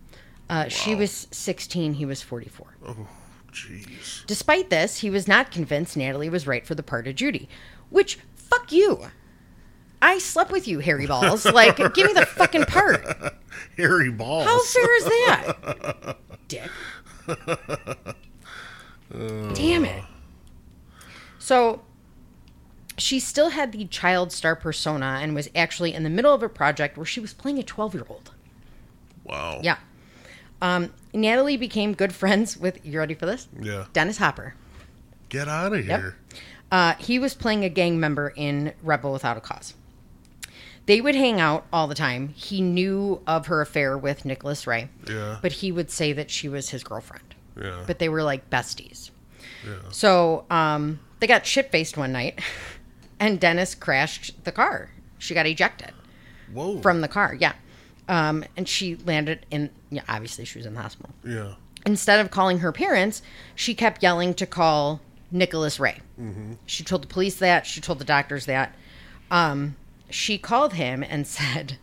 Uh, 0.49 0.69
She 0.69 0.95
was 0.95 1.27
16, 1.31 1.95
he 1.95 2.05
was 2.07 2.23
44. 2.23 2.67
Jeez. 3.53 4.27
Despite 4.27 4.71
this, 4.71 4.99
he 4.99 5.11
was 5.11 5.29
not 5.29 5.51
convinced 5.51 5.97
Natalie 5.97 6.29
was 6.31 6.47
right 6.47 6.67
for 6.67 6.75
the 6.75 6.83
part 6.83 7.07
of 7.07 7.15
Judy, 7.15 7.49
which, 7.91 8.19
fuck 8.35 8.73
you. 8.73 9.09
I 10.01 10.19
slept 10.19 10.51
with 10.51 10.67
you, 10.67 10.81
Harry 10.81 11.07
Balls. 11.07 11.45
Like, 11.53 11.77
give 11.77 12.07
me 12.07 12.13
the 12.13 12.27
fucking 12.27 12.65
part. 12.65 13.07
Harry 13.77 14.11
balls. 14.11 14.45
How 14.45 14.63
fair 14.65 14.97
is 14.97 15.05
that? 15.05 16.17
Dick. 16.49 16.71
Damn 19.55 19.85
it. 19.85 20.05
So 21.39 21.83
she 22.99 23.21
still 23.21 23.51
had 23.51 23.73
the 23.73 23.85
child 23.87 24.33
star 24.33 24.57
persona 24.57 25.19
and 25.21 25.35
was 25.35 25.49
actually 25.55 25.95
in 25.95 26.03
the 26.03 26.11
middle 26.11 26.35
of 26.35 26.43
a 26.43 26.49
project 26.49 26.97
where 26.97 27.07
she 27.07 27.21
was 27.21 27.33
playing 27.35 27.59
a 27.59 27.63
12 27.63 27.95
year 27.95 28.07
old. 28.09 28.33
Wow. 29.25 29.61
Yeah. 29.63 29.79
Um, 30.63 30.93
Natalie 31.13 31.57
became 31.59 31.93
good 31.93 32.15
friends 32.15 32.57
with, 32.57 32.85
you 32.87 32.99
ready 32.99 33.15
for 33.15 33.27
this? 33.27 33.49
Yeah. 33.61 33.85
Dennis 33.93 34.17
Hopper. 34.17 34.55
Get 35.29 35.49
out 35.49 35.75
of 35.75 35.85
here. 35.85 36.17
Uh, 36.71 36.95
he 36.95 37.19
was 37.19 37.35
playing 37.35 37.65
a 37.65 37.69
gang 37.69 37.99
member 38.01 38.33
in 38.37 38.73
Rebel 38.83 39.13
Without 39.13 39.37
a 39.37 39.41
Cause. 39.41 39.75
They 40.87 41.01
would 41.01 41.15
hang 41.15 41.41
out 41.41 41.67
all 41.73 41.87
the 41.87 41.95
time. 41.95 42.29
He 42.31 42.61
knew 42.61 43.21
of 43.27 43.47
her 43.47 43.61
affair 43.61 43.97
with 43.99 44.25
Nicholas 44.25 44.67
Ray, 44.67 44.89
Yeah. 45.09 45.39
but 45.43 45.53
he 45.53 45.71
would 45.73 45.91
say 45.91 46.13
that 46.13 46.31
she 46.31 46.49
was 46.49 46.71
his 46.71 46.83
girlfriend. 46.83 47.35
yeah. 47.61 47.83
But 47.87 47.99
they 47.99 48.09
were 48.09 48.23
like 48.23 48.49
besties. 48.51 49.11
yeah. 49.67 49.77
So 49.91 50.45
um, 50.51 50.99
they 51.21 51.27
got 51.27 51.45
shit 51.47 51.71
faced 51.71 51.97
one 51.97 52.13
night, 52.13 52.41
and 53.21 53.39
Dennis 53.39 53.75
crashed 53.75 54.45
the 54.45 54.53
car. 54.53 54.91
She 55.19 55.35
got 55.35 55.47
ejected 55.47 55.93
Whoa. 56.53 56.81
from 56.81 57.01
the 57.01 57.09
car. 57.09 57.37
Yeah. 57.39 57.53
Um, 58.09 58.45
and 58.57 58.69
she 58.69 58.97
landed 58.97 59.47
in, 59.51 59.71
yeah, 59.91 60.03
obviously 60.09 60.45
she 60.45 60.59
was 60.59 60.67
in 60.67 60.75
the 60.75 60.83
hospital. 60.83 61.13
Yeah. 61.25 61.55
Instead 61.87 62.21
of 62.21 62.31
calling 62.31 62.59
her 62.59 62.73
parents, 62.73 63.23
she 63.55 63.75
kept 63.75 64.03
yelling 64.03 64.35
to 64.35 64.47
call 64.47 65.01
Nicholas 65.31 65.81
Ray. 65.81 66.01
She 66.67 66.85
told 66.85 67.03
the 67.03 67.09
police 67.09 67.37
that. 67.37 67.67
She 67.67 67.81
told 67.81 67.99
the 67.99 68.05
doctors 68.05 68.47
that. 68.47 68.75
Um, 69.31 69.77
she 70.11 70.39
called 70.39 70.75
him 70.75 71.03
and 71.03 71.27
said, 71.27 71.79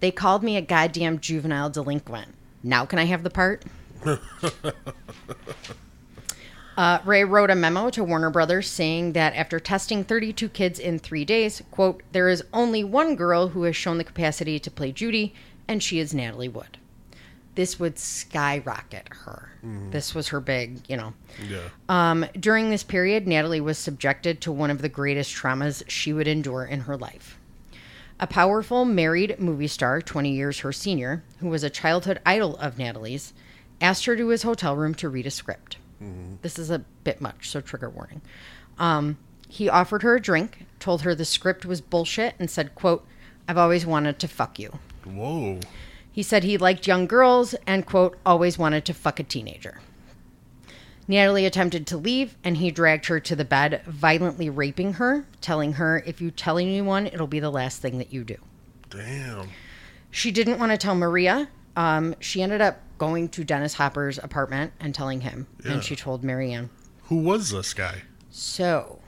They 0.00 0.10
called 0.10 0.42
me 0.42 0.56
a 0.56 0.62
goddamn 0.62 1.18
juvenile 1.18 1.70
delinquent. 1.70 2.34
Now 2.62 2.84
can 2.84 2.98
I 2.98 3.04
have 3.04 3.22
the 3.22 3.30
part? 3.30 3.64
Uh, 6.76 6.98
Ray 7.04 7.24
wrote 7.24 7.50
a 7.50 7.54
memo 7.54 7.90
to 7.90 8.02
Warner 8.02 8.30
Brothers 8.30 8.66
saying 8.66 9.12
that 9.12 9.34
after 9.34 9.60
testing 9.60 10.02
32 10.02 10.48
kids 10.48 10.78
in 10.78 10.98
three 10.98 11.26
days, 11.26 11.62
quote, 11.70 12.02
there 12.12 12.26
is 12.26 12.42
only 12.54 12.82
one 12.82 13.16
girl 13.16 13.48
who 13.48 13.64
has 13.64 13.76
shown 13.76 13.98
the 13.98 14.04
capacity 14.04 14.58
to 14.58 14.70
play 14.70 14.90
Judy, 14.90 15.34
and 15.70 15.80
she 15.80 16.00
is 16.00 16.12
Natalie 16.12 16.48
Wood. 16.48 16.78
This 17.54 17.78
would 17.78 17.96
skyrocket 17.96 19.08
her. 19.12 19.52
This 19.90 20.16
was 20.16 20.28
her 20.28 20.40
big, 20.40 20.80
you 20.88 20.96
know. 20.96 21.14
Yeah. 21.48 21.68
Um, 21.88 22.26
during 22.38 22.70
this 22.70 22.82
period, 22.82 23.28
Natalie 23.28 23.60
was 23.60 23.78
subjected 23.78 24.40
to 24.40 24.52
one 24.52 24.70
of 24.70 24.82
the 24.82 24.88
greatest 24.88 25.32
traumas 25.32 25.84
she 25.88 26.12
would 26.12 26.26
endure 26.26 26.64
in 26.64 26.80
her 26.80 26.96
life. 26.96 27.38
A 28.18 28.26
powerful 28.26 28.84
married 28.84 29.38
movie 29.38 29.68
star, 29.68 30.02
20 30.02 30.32
years 30.32 30.58
her 30.60 30.72
senior, 30.72 31.22
who 31.38 31.48
was 31.48 31.62
a 31.62 31.70
childhood 31.70 32.20
idol 32.26 32.56
of 32.56 32.76
Natalie's, 32.76 33.32
asked 33.80 34.06
her 34.06 34.16
to 34.16 34.28
his 34.28 34.42
hotel 34.42 34.76
room 34.76 34.94
to 34.96 35.08
read 35.08 35.26
a 35.26 35.30
script. 35.30 35.76
This 36.42 36.58
is 36.58 36.70
a 36.70 36.80
bit 37.04 37.20
much, 37.20 37.48
so 37.48 37.60
trigger 37.60 37.90
warning. 37.90 38.22
Um, 38.78 39.18
he 39.48 39.68
offered 39.68 40.02
her 40.02 40.16
a 40.16 40.20
drink, 40.20 40.66
told 40.80 41.02
her 41.02 41.14
the 41.14 41.24
script 41.24 41.64
was 41.64 41.80
bullshit, 41.80 42.34
and 42.40 42.50
said, 42.50 42.74
quote, 42.74 43.06
I've 43.46 43.58
always 43.58 43.86
wanted 43.86 44.18
to 44.18 44.28
fuck 44.28 44.58
you. 44.58 44.78
Whoa. 45.04 45.60
He 46.12 46.22
said 46.22 46.44
he 46.44 46.58
liked 46.58 46.86
young 46.86 47.06
girls 47.06 47.54
and, 47.66 47.86
quote, 47.86 48.18
always 48.26 48.58
wanted 48.58 48.84
to 48.86 48.94
fuck 48.94 49.20
a 49.20 49.22
teenager. 49.22 49.80
Natalie 51.06 51.46
attempted 51.46 51.86
to 51.88 51.96
leave 51.96 52.36
and 52.44 52.56
he 52.56 52.70
dragged 52.70 53.06
her 53.06 53.18
to 53.20 53.34
the 53.34 53.44
bed, 53.44 53.82
violently 53.86 54.48
raping 54.48 54.94
her, 54.94 55.26
telling 55.40 55.74
her, 55.74 56.02
if 56.06 56.20
you 56.20 56.30
tell 56.30 56.58
anyone, 56.58 57.06
it'll 57.06 57.26
be 57.26 57.40
the 57.40 57.50
last 57.50 57.82
thing 57.82 57.98
that 57.98 58.12
you 58.12 58.22
do. 58.22 58.36
Damn. 58.90 59.48
She 60.10 60.30
didn't 60.30 60.58
want 60.58 60.72
to 60.72 60.78
tell 60.78 60.94
Maria. 60.94 61.48
Um, 61.76 62.14
she 62.20 62.42
ended 62.42 62.60
up 62.60 62.80
going 62.98 63.28
to 63.30 63.44
Dennis 63.44 63.74
Hopper's 63.74 64.18
apartment 64.18 64.72
and 64.78 64.94
telling 64.94 65.20
him. 65.22 65.46
Yeah. 65.64 65.72
And 65.72 65.84
she 65.84 65.96
told 65.96 66.22
Marianne. 66.22 66.70
Who 67.04 67.16
was 67.16 67.50
this 67.50 67.74
guy? 67.74 68.02
So, 68.30 69.00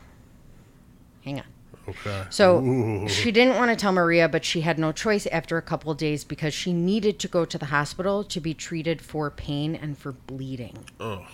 hang 1.25 1.39
on. 1.39 1.47
Okay. 1.89 2.25
So 2.31 2.61
Ooh. 2.61 3.09
she 3.09 3.33
didn't 3.33 3.57
want 3.57 3.71
to 3.71 3.77
tell 3.77 3.93
Maria, 3.93 4.29
but 4.29 4.45
she 4.45 4.61
had 4.61 4.79
no 4.79 4.93
choice 4.93 5.27
after 5.27 5.57
a 5.57 5.63
couple 5.63 5.91
of 5.91 5.99
days 5.99 6.23
because 6.25 6.55
she 6.55 6.73
needed 6.73 7.19
to 7.21 7.29
go 7.29 7.45
to 7.45 7.59
the 7.59 7.67
hospital 7.67 8.23
to 8.25 8.41
be 8.41 8.55
treated 8.55 9.03
for 9.03 9.31
pain 9.31 9.75
and 9.75 9.99
for 9.99 10.13
bleeding. 10.13 10.79
Oh. 11.01 11.27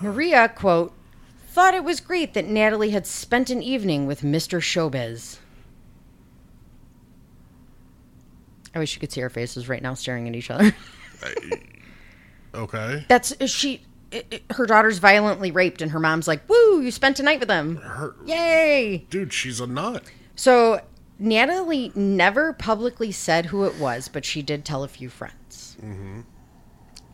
Maria, 0.00 0.48
quote, 0.48 0.92
thought 1.48 1.74
it 1.74 1.82
was 1.82 2.00
great 2.00 2.34
that 2.34 2.46
Natalie 2.46 2.90
had 2.90 3.06
spent 3.06 3.50
an 3.50 3.62
evening 3.62 4.06
with 4.06 4.22
Mr. 4.22 4.60
Showbiz. 4.60 5.38
I 8.74 8.78
wish 8.78 8.94
you 8.94 9.00
could 9.00 9.10
see 9.10 9.22
our 9.22 9.30
faces 9.30 9.68
right 9.68 9.82
now 9.82 9.94
staring 9.94 10.28
at 10.28 10.36
each 10.36 10.50
other. 10.50 10.72
Okay. 12.54 13.04
That's 13.08 13.34
she. 13.50 13.82
I 14.12 14.24
i 14.32 14.40
her 14.54 14.66
daughter's 14.66 14.98
violently 14.98 15.50
raped, 15.50 15.82
and 15.82 15.90
her 15.92 16.00
mom's 16.00 16.26
like, 16.28 16.48
"Woo! 16.48 16.80
You 16.80 16.90
spent 16.90 17.18
a 17.20 17.22
night 17.22 17.40
with 17.40 17.48
them, 17.48 17.76
Her, 17.76 18.14
yay!" 18.24 19.06
dude, 19.10 19.32
she's 19.32 19.60
a 19.60 19.66
nut. 19.66 20.04
So 20.36 20.80
Natalie 21.18 21.92
never 21.94 22.52
publicly 22.52 23.10
said 23.12 23.46
who 23.46 23.64
it 23.64 23.78
was, 23.78 24.08
but 24.08 24.24
she 24.24 24.40
did 24.42 24.64
tell 24.64 24.84
a 24.84 24.88
few 24.88 25.08
friends. 25.08 25.76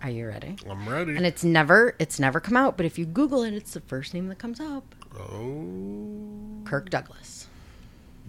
Are 0.02 0.10
you 0.10 0.26
ready? 0.26 0.56
I'm 0.68 0.86
ready. 0.88 1.16
And 1.16 1.24
it's 1.24 1.42
never 1.42 1.96
it's 1.98 2.20
never 2.20 2.38
come 2.40 2.56
out, 2.56 2.76
but 2.76 2.84
if 2.84 2.98
you 2.98 3.06
Google 3.06 3.42
it, 3.42 3.54
it's 3.54 3.72
the 3.72 3.80
first 3.80 4.12
name 4.14 4.28
that 4.28 4.38
comes 4.38 4.60
up. 4.60 4.94
oh. 5.18 6.62
Kirk 6.64 6.90
Douglas. 6.90 7.46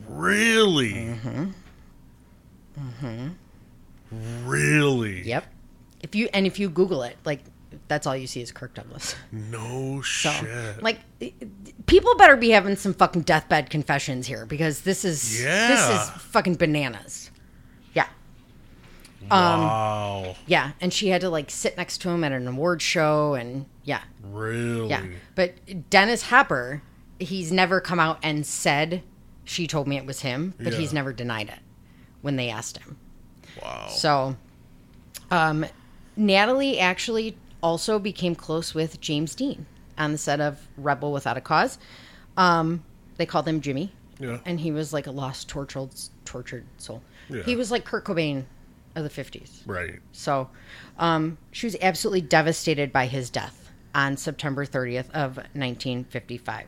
Really? 0.08 0.94
Mm-hmm. 0.94 1.52
Mm-hmm. 2.80 4.48
Really? 4.48 5.22
Yep. 5.24 5.46
If 6.02 6.16
you 6.16 6.30
and 6.34 6.46
if 6.46 6.60
you 6.60 6.70
Google 6.70 7.04
it, 7.04 7.18
like 7.26 7.42
that's 7.88 8.06
all 8.08 8.16
you 8.16 8.28
see 8.28 8.42
is 8.42 8.52
Kirk 8.52 8.74
Douglas. 8.74 9.16
No 9.32 10.02
So, 10.06 10.32
shit. 10.32 10.82
like, 10.84 11.00
people 11.86 12.16
better 12.16 12.36
be 12.38 12.50
having 12.50 12.76
some 12.76 12.94
fucking 12.94 13.22
deathbed 13.24 13.70
confessions 13.70 14.28
here 14.28 14.46
because 14.46 14.82
this 14.82 15.06
is 15.06 15.42
Yeah. 15.44 15.68
this 15.68 15.90
is 16.04 16.10
fucking 16.22 16.56
bananas. 16.56 17.32
Yeah, 17.94 18.08
wow. 19.32 20.36
yeah. 20.46 20.72
And 20.82 20.94
she 20.94 21.10
had 21.10 21.22
to 21.22 21.30
like 21.30 21.50
sit 21.50 21.78
next 21.78 22.00
to 22.00 22.10
him 22.10 22.24
at 22.24 22.32
an 22.32 22.48
award 22.48 22.82
show, 22.82 23.34
and 23.34 23.66
yeah, 23.84 24.02
really? 24.24 24.90
yeah. 24.90 25.04
But 25.36 25.90
Dennis 25.90 26.24
Hopper, 26.24 26.82
he's 27.20 27.52
never 27.52 27.80
come 27.82 28.00
out 28.00 28.20
and 28.24 28.46
said 28.46 29.04
she 29.44 29.68
told 29.68 29.88
me 29.88 29.98
it 29.98 30.06
was 30.06 30.22
him, 30.22 30.54
but 30.58 30.74
Yeah. 30.74 30.80
he's 30.80 30.94
never 30.94 31.14
denied 31.14 31.50
it 31.50 31.60
when 32.22 32.36
they 32.36 32.50
asked 32.50 32.78
him. 32.80 32.98
Wow. 33.62 33.88
So, 33.90 34.36
um, 35.32 35.66
Natalie 36.18 36.80
actually 36.80 37.38
also 37.66 37.98
became 37.98 38.36
close 38.36 38.76
with 38.76 39.02
James 39.02 39.34
Dean. 39.34 39.66
on 39.98 40.12
the 40.12 40.20
set 40.20 40.40
of 40.40 40.68
Rebel 40.78 41.12
Without 41.12 41.36
a 41.36 41.42
Cause. 41.42 41.80
Um, 42.38 42.84
they 43.18 43.26
called 43.26 43.48
him 43.48 43.60
Jimmy. 43.60 43.92
Yeah. 44.20 44.38
And 44.46 44.60
he 44.60 44.72
was 44.72 44.94
like 44.94 45.08
a 45.08 45.12
lost, 45.12 45.50
tortured, 45.50 45.90
tortured 46.26 46.66
soul. 46.78 47.02
Yeah. 47.28 47.42
He 47.42 47.56
was 47.56 47.72
like 47.72 47.84
Kurt 47.84 48.06
Cobain 48.06 48.44
of 48.96 49.04
the 49.04 49.10
50s. 49.10 49.62
Right. 49.66 50.00
So 50.12 50.48
um, 51.00 51.40
she 51.52 51.66
was 51.66 51.76
absolutely 51.82 52.22
devastated 52.22 52.94
by 52.94 53.08
his 53.08 53.32
death 53.32 53.72
on 53.96 54.16
September 54.16 54.64
30th 54.64 55.10
of 55.12 55.38
1955. 55.38 56.68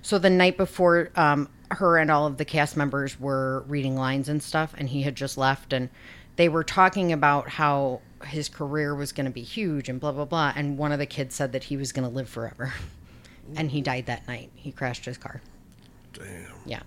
So 0.00 0.18
the 0.18 0.30
night 0.30 0.56
before, 0.56 1.10
um, 1.14 1.50
her 1.72 1.98
and 1.98 2.10
all 2.10 2.26
of 2.26 2.38
the 2.38 2.46
cast 2.46 2.74
members 2.74 3.20
were 3.20 3.64
reading 3.68 3.96
lines 3.96 4.30
and 4.30 4.42
stuff, 4.42 4.74
and 4.78 4.88
he 4.88 5.02
had 5.02 5.14
just 5.14 5.36
left, 5.36 5.74
and 5.74 5.90
they 6.36 6.48
were 6.48 6.64
talking 6.64 7.12
about 7.12 7.50
how 7.50 8.00
his 8.24 8.48
career 8.48 8.94
was 8.94 9.12
going 9.12 9.26
to 9.26 9.32
be 9.32 9.42
huge 9.42 9.88
and 9.88 10.00
blah 10.00 10.12
blah 10.12 10.24
blah. 10.24 10.52
And 10.54 10.78
one 10.78 10.92
of 10.92 10.98
the 10.98 11.06
kids 11.06 11.34
said 11.34 11.52
that 11.52 11.64
he 11.64 11.76
was 11.76 11.92
going 11.92 12.08
to 12.08 12.14
live 12.14 12.28
forever, 12.28 12.72
and 13.56 13.70
he 13.70 13.80
died 13.80 14.06
that 14.06 14.26
night. 14.28 14.50
He 14.54 14.72
crashed 14.72 15.04
his 15.04 15.18
car. 15.18 15.40
Damn. 16.12 16.52
Yeah. 16.66 16.82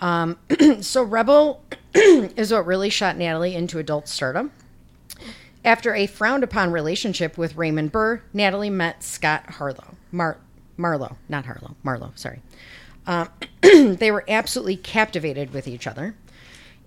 Um, 0.00 0.38
so 0.80 1.02
Rebel 1.02 1.62
is 1.94 2.52
what 2.52 2.66
really 2.66 2.90
shot 2.90 3.16
Natalie 3.16 3.54
into 3.54 3.78
adult 3.78 4.08
stardom. 4.08 4.50
After 5.64 5.94
a 5.94 6.06
frowned 6.06 6.44
upon 6.44 6.72
relationship 6.72 7.38
with 7.38 7.56
Raymond 7.56 7.90
Burr, 7.90 8.20
Natalie 8.34 8.68
met 8.68 9.02
Scott 9.02 9.48
Harlow. 9.52 9.94
Mar- 10.12 10.38
Marlowe, 10.76 11.16
not 11.28 11.46
Harlow, 11.46 11.74
Marlowe, 11.82 12.12
sorry. 12.16 12.42
Um, 13.06 13.28
they 13.62 14.10
were 14.10 14.24
absolutely 14.28 14.76
captivated 14.76 15.52
with 15.52 15.66
each 15.66 15.86
other. 15.86 16.16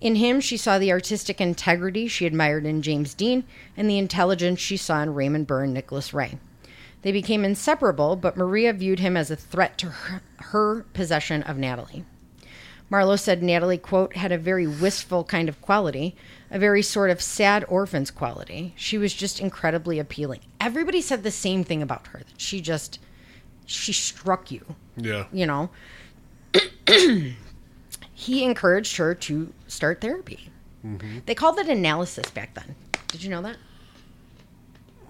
In 0.00 0.16
him, 0.16 0.40
she 0.40 0.56
saw 0.56 0.78
the 0.78 0.92
artistic 0.92 1.40
integrity 1.40 2.06
she 2.06 2.26
admired 2.26 2.64
in 2.64 2.82
James 2.82 3.14
Dean 3.14 3.44
and 3.76 3.90
the 3.90 3.98
intelligence 3.98 4.60
she 4.60 4.76
saw 4.76 5.02
in 5.02 5.14
Raymond 5.14 5.46
Burr 5.46 5.64
and 5.64 5.74
Nicholas 5.74 6.14
Ray. 6.14 6.38
They 7.02 7.12
became 7.12 7.44
inseparable, 7.44 8.16
but 8.16 8.36
Maria 8.36 8.72
viewed 8.72 9.00
him 9.00 9.16
as 9.16 9.30
a 9.30 9.36
threat 9.36 9.78
to 9.78 9.86
her, 9.88 10.22
her 10.38 10.82
possession 10.92 11.42
of 11.44 11.56
Natalie. 11.56 12.04
Marlowe 12.90 13.16
said 13.16 13.42
Natalie, 13.42 13.76
quote, 13.78 14.16
had 14.16 14.32
a 14.32 14.38
very 14.38 14.66
wistful 14.66 15.22
kind 15.24 15.48
of 15.48 15.60
quality, 15.60 16.16
a 16.50 16.58
very 16.58 16.82
sort 16.82 17.10
of 17.10 17.20
sad 17.20 17.64
orphan's 17.68 18.10
quality. 18.10 18.72
She 18.76 18.96
was 18.96 19.12
just 19.12 19.40
incredibly 19.40 19.98
appealing. 19.98 20.40
Everybody 20.60 21.00
said 21.02 21.22
the 21.22 21.30
same 21.30 21.64
thing 21.64 21.82
about 21.82 22.06
her, 22.08 22.20
that 22.20 22.40
she 22.40 22.60
just, 22.60 22.98
she 23.66 23.92
struck 23.92 24.50
you, 24.50 24.74
Yeah. 24.96 25.26
you 25.32 25.46
know. 25.46 25.70
he 28.20 28.42
encouraged 28.42 28.96
her 28.96 29.14
to 29.14 29.52
start 29.68 30.00
therapy. 30.00 30.50
Mm-hmm. 30.84 31.18
They 31.26 31.36
called 31.36 31.56
it 31.60 31.68
analysis 31.68 32.28
back 32.30 32.52
then. 32.54 32.74
Did 33.06 33.22
you 33.22 33.30
know 33.30 33.42
that? 33.42 33.56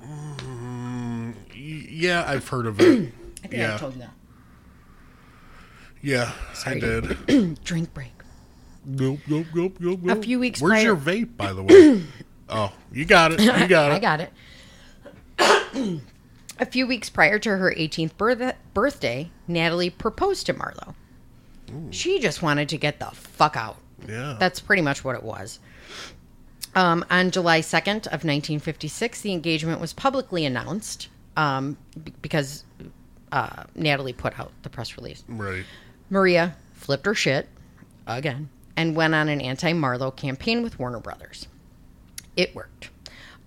Mm, 0.04 1.34
y- 1.50 1.86
Yeah, 1.90 2.24
I've 2.26 2.46
heard 2.46 2.66
of 2.66 2.78
it. 2.80 3.12
I 3.44 3.48
think 3.48 3.52
yeah. 3.54 3.74
I 3.74 3.78
told 3.78 3.94
you 3.94 4.00
that. 4.00 4.10
Yeah, 6.02 6.32
Sorry. 6.52 6.76
I 6.76 6.80
did. 6.80 7.58
Drink 7.64 7.94
break. 7.94 8.12
Nope, 8.84 9.20
nope, 9.26 9.46
nope, 9.54 9.76
nope, 9.80 10.00
nope. 10.02 10.22
few 10.24 10.38
weeks 10.38 10.60
Where's 10.60 10.72
prior- 10.72 10.84
your 10.84 10.96
vape, 10.96 11.36
by 11.36 11.52
the 11.54 11.62
way? 11.62 12.04
oh, 12.50 12.72
you 12.92 13.04
got 13.06 13.32
it. 13.32 13.40
You 13.40 13.66
got 13.68 13.90
it. 13.92 13.94
I 13.94 13.98
got 13.98 14.20
it. 14.20 16.00
a 16.60 16.66
few 16.66 16.86
weeks 16.86 17.08
prior 17.10 17.38
to 17.38 17.56
her 17.56 17.72
18th 17.74 18.16
birth- 18.18 18.54
birthday, 18.74 19.30
Natalie 19.46 19.90
proposed 19.90 20.44
to 20.46 20.52
Marlowe. 20.52 20.94
She 21.90 22.18
just 22.20 22.42
wanted 22.42 22.68
to 22.70 22.78
get 22.78 22.98
the 22.98 23.06
fuck 23.06 23.56
out. 23.56 23.76
Yeah. 24.06 24.36
That's 24.38 24.60
pretty 24.60 24.82
much 24.82 25.04
what 25.04 25.16
it 25.16 25.22
was. 25.22 25.58
Um, 26.74 27.04
on 27.10 27.30
July 27.30 27.60
2nd 27.60 28.06
of 28.06 28.24
1956, 28.24 29.22
the 29.22 29.32
engagement 29.32 29.80
was 29.80 29.92
publicly 29.92 30.44
announced 30.44 31.08
um, 31.36 31.76
b- 32.04 32.12
because 32.22 32.64
uh, 33.32 33.64
Natalie 33.74 34.12
put 34.12 34.38
out 34.38 34.52
the 34.62 34.70
press 34.70 34.96
release. 34.96 35.24
right. 35.28 35.64
Maria 36.10 36.56
flipped 36.72 37.04
her 37.06 37.14
shit 37.14 37.48
again 38.06 38.48
and 38.76 38.94
went 38.96 39.14
on 39.14 39.28
an 39.28 39.40
anti 39.40 39.72
Marlowe 39.72 40.10
campaign 40.10 40.62
with 40.62 40.78
Warner 40.78 41.00
Brothers. 41.00 41.48
It 42.36 42.54
worked. 42.54 42.90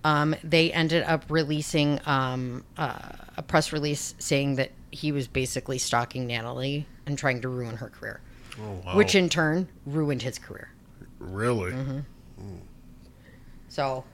Um, 0.04 0.34
they 0.44 0.72
ended 0.72 1.04
up 1.04 1.24
releasing 1.28 2.00
um, 2.06 2.64
uh, 2.76 2.98
a 3.36 3.42
press 3.42 3.72
release 3.72 4.14
saying 4.18 4.56
that 4.56 4.70
he 4.90 5.12
was 5.12 5.26
basically 5.28 5.78
stalking 5.78 6.26
Natalie 6.26 6.86
and 7.06 7.16
trying 7.18 7.40
to 7.40 7.48
ruin 7.48 7.76
her 7.76 7.88
career, 7.88 8.20
Oh, 8.60 8.80
wow. 8.84 8.96
which 8.96 9.14
in 9.14 9.28
turn 9.28 9.68
ruined 9.86 10.22
his 10.22 10.38
career. 10.38 10.70
really? 11.18 11.72
Mm-hmm. 11.72 12.00
So, 13.68 14.04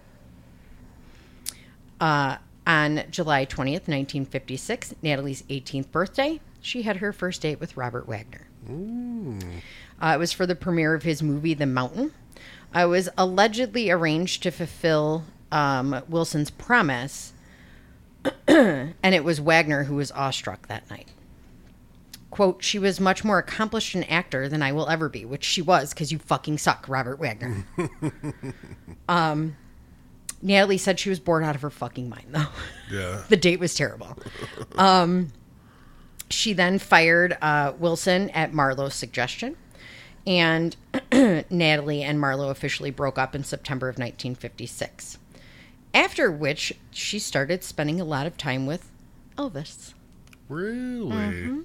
uh, 2.00 2.36
on 2.66 3.02
July 3.10 3.44
20th, 3.46 3.88
1956, 3.88 4.94
Natalie's 5.02 5.42
18th 5.44 5.90
birthday, 5.90 6.40
she 6.60 6.82
had 6.82 6.98
her 6.98 7.12
first 7.12 7.42
date 7.42 7.58
with 7.60 7.76
Robert 7.76 8.06
Wagner. 8.06 8.46
Uh, 8.68 10.12
it 10.14 10.18
was 10.18 10.32
for 10.32 10.46
the 10.46 10.54
premiere 10.54 10.94
of 10.94 11.02
his 11.02 11.22
movie, 11.22 11.54
The 11.54 11.66
Mountain. 11.66 12.12
I 12.74 12.84
was 12.84 13.08
allegedly 13.16 13.90
arranged 13.90 14.42
to 14.42 14.50
fulfill 14.50 15.24
um, 15.50 16.02
Willson's 16.08 16.50
promise, 16.50 17.32
and 18.46 18.94
it 19.02 19.24
was 19.24 19.40
Wagner 19.40 19.84
who 19.84 19.94
was 19.96 20.12
awestruck 20.12 20.68
that 20.68 20.88
night. 20.90 21.08
Quote, 22.38 22.62
she 22.62 22.78
was 22.78 23.00
much 23.00 23.24
more 23.24 23.38
accomplished 23.38 23.96
an 23.96 24.04
actor 24.04 24.48
than 24.48 24.62
I 24.62 24.70
will 24.70 24.88
ever 24.88 25.08
be, 25.08 25.24
which 25.24 25.42
she 25.42 25.60
was 25.60 25.92
because 25.92 26.12
you 26.12 26.20
fucking 26.20 26.58
suck, 26.58 26.88
Robert 26.88 27.18
Wagner. 27.18 27.66
um, 29.08 29.56
Natalie 30.40 30.78
said 30.78 31.00
she 31.00 31.10
was 31.10 31.18
bored 31.18 31.42
out 31.42 31.56
of 31.56 31.62
her 31.62 31.70
fucking 31.70 32.08
mind, 32.08 32.26
though. 32.28 32.46
Yeah. 32.92 33.22
the 33.28 33.36
date 33.36 33.58
was 33.58 33.74
terrible. 33.74 34.16
Um, 34.76 35.32
she 36.30 36.52
then 36.52 36.78
fired 36.78 37.36
uh, 37.42 37.72
Willson 37.72 38.30
at 38.32 38.54
Marlowe's 38.54 38.94
suggestion, 38.94 39.56
and 40.24 40.76
Natalie 41.50 42.04
and 42.04 42.20
Marlowe 42.20 42.50
officially 42.50 42.92
broke 42.92 43.18
up 43.18 43.34
in 43.34 43.42
September 43.42 43.88
of 43.88 43.94
1956. 43.94 45.18
After 45.92 46.30
which, 46.30 46.72
she 46.92 47.18
started 47.18 47.64
spending 47.64 48.00
a 48.00 48.04
lot 48.04 48.28
of 48.28 48.36
time 48.36 48.64
with 48.64 48.92
Elvis. 49.36 49.92
Really? 50.48 51.10
Mm-hmm. 51.10 51.62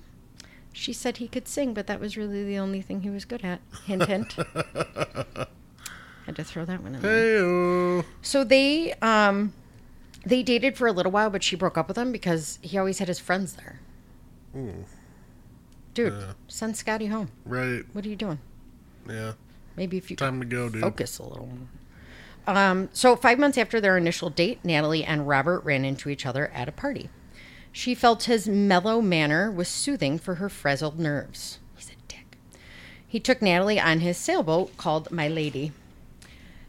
She 0.74 0.91
said 0.91 1.17
he 1.17 1.28
could 1.28 1.47
sing, 1.47 1.74
but 1.74 1.88
that 1.88 1.99
was 1.99 2.17
really 2.17 2.43
the 2.43 2.57
only 2.57 2.82
thing 2.82 3.01
he 3.01 3.09
was 3.09 3.24
good 3.26 3.45
at. 3.45 3.61
Hint, 3.86 4.05
hint. 4.07 4.34
Had 6.26 6.36
to 6.38 6.43
throw 6.43 6.65
that 6.65 6.82
one 6.82 6.95
in 6.95 7.01
there. 7.01 8.01
Hey, 8.01 8.07
So 8.21 8.43
they 8.43 8.93
um 9.01 9.53
they 10.26 10.41
dated 10.41 10.76
for 10.78 10.88
a 10.88 10.91
little 10.91 11.11
while, 11.11 11.30
but 11.30 11.43
she 11.43 11.55
broke 11.55 11.78
up 11.78 11.88
with 11.88 11.97
him 11.97 12.11
because 12.11 12.59
he 12.61 12.78
always 12.78 12.99
had 12.99 13.07
his 13.07 13.19
friends 13.19 13.53
there. 13.53 13.80
Dude, 15.93 16.13
send 16.47 16.76
Scotty 16.78 17.07
home. 17.07 17.30
right. 17.45 17.84
What 17.93 18.05
are 18.05 18.09
you 18.09 18.15
doing? 18.15 18.39
Yeah. 19.07 19.34
Maybe 19.76 19.97
if 19.97 20.09
you 20.09 20.15
Time 20.15 20.39
to 20.39 20.45
go, 20.45 20.69
dude. 20.69 20.82
focus 20.82 21.19
a 21.19 21.24
little 21.24 21.47
more. 21.47 21.67
Um, 22.55 22.89
so 22.93 23.15
five 23.15 23.39
months 23.39 23.57
after 23.57 23.80
their 23.82 23.97
initial 23.97 24.30
date, 24.30 24.59
Natalie 24.63 25.03
and 25.03 25.28
Robert 25.28 25.59
ran 25.63 25.86
into 25.86 26.09
each 26.09 26.26
other 26.26 26.47
at 26.49 26.67
a 26.67 26.71
party. 26.71 27.09
She 27.76 27.95
felt 27.95 28.26
his 28.26 28.47
mellow 28.47 29.01
manner 29.01 29.51
was 29.51 29.67
soothing 29.67 30.19
for 30.19 30.36
her 30.36 30.47
frazzled 30.47 30.99
nerves. 30.99 31.57
He's 31.76 31.89
a 31.89 31.95
dick. 32.07 32.38
He 33.07 33.19
took 33.19 33.41
Natalie 33.41 33.80
on 33.80 33.99
his 33.99 34.15
sailboat 34.15 34.78
called 34.78 35.11
My 35.11 35.28
Lady. 35.28 35.71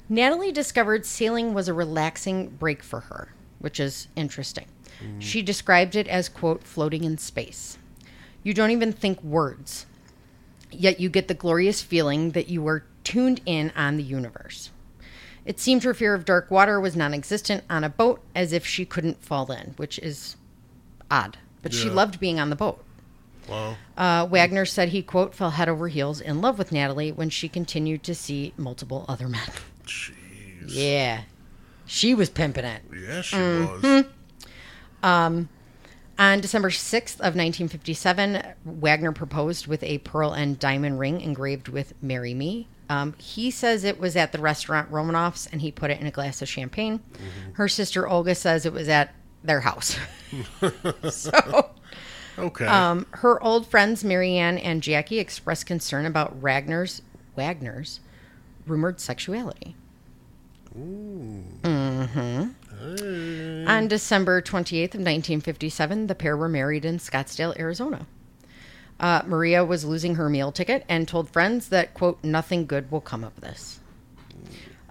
Natalie 0.09 0.51
discovered 0.51 1.05
sailing 1.05 1.53
was 1.53 1.69
a 1.69 1.75
relaxing 1.75 2.49
break 2.49 2.83
for 2.83 3.01
her, 3.01 3.29
which 3.59 3.79
is 3.79 4.09
interesting. 4.17 4.65
Mm. 5.03 5.21
She 5.21 5.43
described 5.43 5.95
it 5.95 6.09
as, 6.09 6.31
quote, 6.31 6.65
floating 6.65 7.05
in 7.05 7.19
space. 7.19 7.77
You 8.43 8.55
don't 8.55 8.71
even 8.71 8.93
think 8.93 9.23
words, 9.23 9.85
yet 10.71 11.01
you 11.01 11.11
get 11.11 11.29
the 11.29 11.35
glorious 11.35 11.83
feeling 11.83 12.31
that 12.31 12.49
you 12.49 12.67
are 12.67 12.87
tuned 13.05 13.43
in 13.45 13.73
on 13.77 13.99
the 13.99 14.03
universe. 14.03 14.71
It 15.45 15.61
seemed 15.61 15.83
her 15.85 15.93
fear 15.93 16.15
of 16.15 16.25
dark 16.25 16.51
water 16.51 16.81
was 16.81 16.97
non 16.97 17.13
existent 17.13 17.63
on 17.69 17.85
a 17.85 17.91
boat, 17.91 18.23
as 18.35 18.55
if 18.55 18.65
she 18.67 18.87
couldn't 18.87 19.23
fall 19.23 19.53
in, 19.53 19.75
which 19.77 19.99
is 19.99 20.37
odd. 21.15 21.39
But 21.63 21.73
she 21.73 21.89
loved 21.89 22.19
being 22.21 22.39
on 22.41 22.51
the 22.51 22.57
boat. 22.57 22.83
Wow. 23.49 23.77
Uh, 23.97 24.27
Wagner 24.27 24.65
said 24.65 24.89
he, 24.91 25.03
quote, 25.03 25.35
fell 25.35 25.51
head 25.51 25.69
over 25.69 25.89
heels 25.89 26.21
in 26.21 26.41
love 26.41 26.59
with 26.59 26.73
Natalie 26.73 27.13
when 27.13 27.31
she 27.31 27.49
continued 27.49 28.03
to 28.05 28.15
see 28.15 28.53
multiple 28.57 29.05
other 29.09 29.29
men. 29.29 29.49
Jeez. 29.87 30.13
Yeah. 30.67 31.23
She 31.87 32.15
was 32.15 32.31
pimping 32.31 32.65
it. 32.65 32.83
Yeah, 32.93 33.21
she 33.21 33.37
Mm-hmm. 33.37 33.97
was. 35.03 35.47
On 36.17 36.41
December 36.41 36.71
6th 36.71 37.15
of 37.17 37.35
1957, 37.35 38.43
Wagner 38.65 39.11
proposed 39.13 39.67
with 39.67 39.83
a 39.83 39.99
pearl 39.99 40.33
and 40.33 40.59
diamond 40.59 41.01
ring 41.01 41.21
engraved 41.21 41.69
with 41.69 41.93
"Marry 42.01 42.35
Me." 42.35 42.69
Um, 42.89 43.15
he 43.19 43.51
says 43.51 43.83
it 43.83 43.99
was 43.99 44.15
at 44.15 44.31
the 44.31 44.39
restaurant 44.39 44.91
Romanoff's, 44.93 45.47
and 45.49 45.61
he 45.61 45.73
put 45.73 45.91
it 45.91 46.01
in 46.01 46.07
a 46.07 46.13
glass 46.13 46.41
of 46.41 46.49
champagne. 46.49 47.01
Her 47.55 47.67
sister 47.67 48.07
Olga 48.09 48.35
says 48.37 48.65
it 48.65 48.73
was 48.73 48.89
at 48.89 49.13
their 49.45 49.61
house. 49.61 49.97
so, 51.11 51.71
Okay. 52.37 52.67
um, 52.67 53.07
her 53.13 53.41
old 53.43 53.67
friends 53.69 54.03
Marianne 54.03 54.59
and 54.59 54.83
Jackie 54.83 55.21
expressed 55.21 55.67
concern 55.67 56.07
about 56.07 56.37
Wagner's 56.37 57.03
Wagner's 57.37 58.01
rumored 58.67 58.99
sexuality. 58.99 59.77
Ooh. 60.77 61.45
On 63.67 63.89
December 63.89 64.43
28th 64.43 64.95
of 64.95 65.01
1957, 65.01 66.07
the 66.09 66.15
pair 66.15 66.37
were 66.37 66.49
married 66.49 66.85
in 66.85 66.99
Scottsdale, 66.99 67.57
Arizona. 67.59 68.07
Uh, 69.01 69.23
Maria 69.27 69.65
was 69.65 69.85
losing 69.85 70.17
her 70.17 70.29
meal 70.29 70.53
ticket 70.53 70.85
and 70.89 71.07
told 71.09 71.31
friends 71.31 71.69
that, 71.69 71.95
quote, 71.95 72.23
nothing 72.25 72.67
good 72.67 72.91
will 72.91 73.01
come 73.01 73.25
of 73.25 73.41
this. 73.41 73.81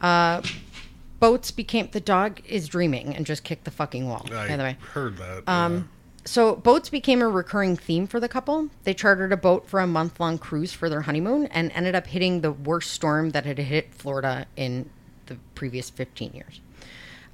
Uh, 0.01 0.41
Boats 1.23 1.51
became, 1.51 1.87
the 1.89 2.01
dog 2.01 2.41
is 2.45 2.67
dreaming 2.67 3.15
and 3.15 3.25
just 3.25 3.45
kicked 3.45 3.63
the 3.63 3.71
fucking 3.71 4.09
wall, 4.09 4.25
I 4.25 4.49
by 4.49 4.57
the 4.57 4.63
way. 4.63 4.77
heard 4.93 5.15
that. 5.15 5.47
Um, 5.47 5.87
So, 6.25 6.57
boats 6.57 6.89
became 6.89 7.21
a 7.21 7.29
recurring 7.29 7.77
theme 7.77 8.07
for 8.07 8.19
the 8.19 8.27
couple. 8.27 8.67
They 8.83 8.93
chartered 8.93 9.31
a 9.31 9.37
boat 9.37 9.65
for 9.65 9.79
a 9.79 9.87
month 9.87 10.19
long 10.19 10.37
cruise 10.37 10.73
for 10.73 10.89
their 10.89 11.03
honeymoon 11.03 11.45
and 11.45 11.71
ended 11.71 11.95
up 11.95 12.07
hitting 12.07 12.41
the 12.41 12.51
worst 12.51 12.91
storm 12.91 13.29
that 13.29 13.45
had 13.45 13.57
hit 13.57 13.93
Florida 13.93 14.47
in 14.57 14.89
the 15.27 15.37
previous 15.55 15.89
15 15.89 16.33
years. 16.33 16.59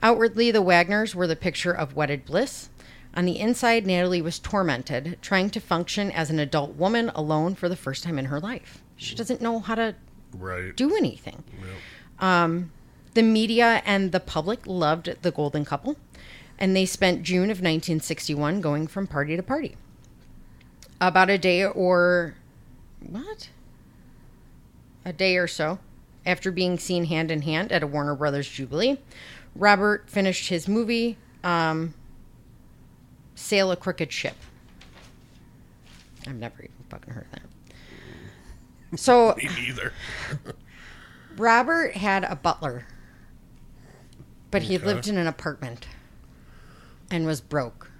Outwardly, 0.03 0.51
the 0.51 0.61
Wagners 0.61 1.15
were 1.15 1.25
the 1.25 1.35
picture 1.35 1.73
of 1.73 1.95
wedded 1.95 2.25
bliss. 2.25 2.69
On 3.15 3.25
the 3.25 3.39
inside, 3.39 3.87
Natalie 3.87 4.21
was 4.21 4.37
tormented, 4.37 5.17
trying 5.19 5.49
to 5.49 5.59
function 5.59 6.11
as 6.11 6.29
an 6.29 6.37
adult 6.37 6.75
woman 6.75 7.09
alone 7.15 7.55
for 7.55 7.67
the 7.67 7.75
first 7.75 8.03
time 8.03 8.19
in 8.19 8.25
her 8.25 8.39
life. 8.39 8.83
She 8.97 9.15
doesn't 9.15 9.41
know 9.41 9.57
how 9.59 9.73
to 9.73 9.95
right. 10.37 10.75
do 10.75 10.95
anything. 10.95 11.43
Um, 12.19 12.71
the 13.13 13.23
media 13.23 13.81
and 13.85 14.11
the 14.11 14.19
public 14.19 14.65
loved 14.65 15.15
the 15.21 15.31
golden 15.31 15.65
couple, 15.65 15.95
and 16.57 16.75
they 16.75 16.85
spent 16.85 17.23
June 17.23 17.45
of 17.45 17.57
1961 17.57 18.61
going 18.61 18.87
from 18.87 19.07
party 19.07 19.35
to 19.35 19.43
party. 19.43 19.75
About 21.01 21.29
a 21.29 21.37
day 21.37 21.65
or 21.65 22.35
what? 22.99 23.49
A 25.05 25.13
day 25.13 25.37
or 25.37 25.47
so 25.47 25.79
after 26.25 26.51
being 26.51 26.77
seen 26.77 27.05
hand 27.05 27.31
in 27.31 27.41
hand 27.41 27.71
at 27.71 27.81
a 27.81 27.87
Warner 27.87 28.15
Brothers 28.15 28.47
Jubilee, 28.47 28.99
Robert 29.55 30.09
finished 30.09 30.49
his 30.49 30.67
movie, 30.67 31.17
um, 31.43 31.93
Sail 33.35 33.71
a 33.71 33.75
Crooked 33.75 34.11
Ship. 34.11 34.35
I've 36.27 36.35
never 36.35 36.61
even 36.61 36.75
fucking 36.89 37.13
heard 37.13 37.27
that. 37.31 38.99
So 38.99 39.35
Me 39.37 39.49
either. 39.67 39.93
Robert 41.37 41.95
had 41.95 42.25
a 42.25 42.35
butler, 42.35 42.85
but 44.51 44.63
he 44.63 44.75
Okay. 44.77 44.85
lived 44.85 45.07
in 45.07 45.17
an 45.17 45.27
apartment 45.27 45.87
and 47.11 47.25
was 47.25 47.41
broke. 47.41 47.91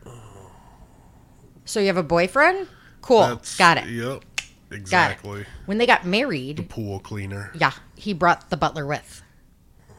So 1.66 1.80
you 1.80 1.88
have 1.88 1.97
a 1.97 2.04
boyfriend? 2.04 2.68
Cool. 3.02 3.22
That's- 3.22 3.56
Got 3.58 3.78
it. 3.78 3.88
Yep. 3.89 4.24
Got 4.70 4.78
Exactly. 4.78 5.41
it. 5.41 5.47
When 5.66 5.78
they 5.78 5.86
got 5.88 6.06
married, 6.06 6.58
The 6.58 6.64
Pool 6.64 7.00
cleaner. 7.00 7.52
yeah, 7.56 7.72
he 7.95 8.14
brought 8.14 8.50
the 8.50 8.58
butler 8.58 8.86
with. 8.86 9.24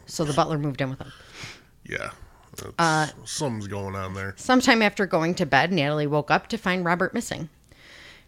So 0.07 0.25
the 0.25 0.33
butler 0.33 0.59
moved 0.59 0.81
in 0.81 0.91
with 0.91 1.01
him. 1.01 1.13
Yeah. 1.85 2.11
That's, 2.57 2.73
Uh, 2.79 3.07
something's 3.25 3.69
going 3.69 3.95
on 3.95 4.15
there. 4.15 4.35
Sometime 4.37 4.83
after 4.83 5.07
going 5.07 5.35
to 5.37 5.47
bed, 5.47 5.73
Natalie 5.73 6.07
woke 6.07 6.31
up 6.31 6.49
to 6.49 6.59
find 6.59 6.85
Robert 6.85 7.15
missing. 7.15 7.49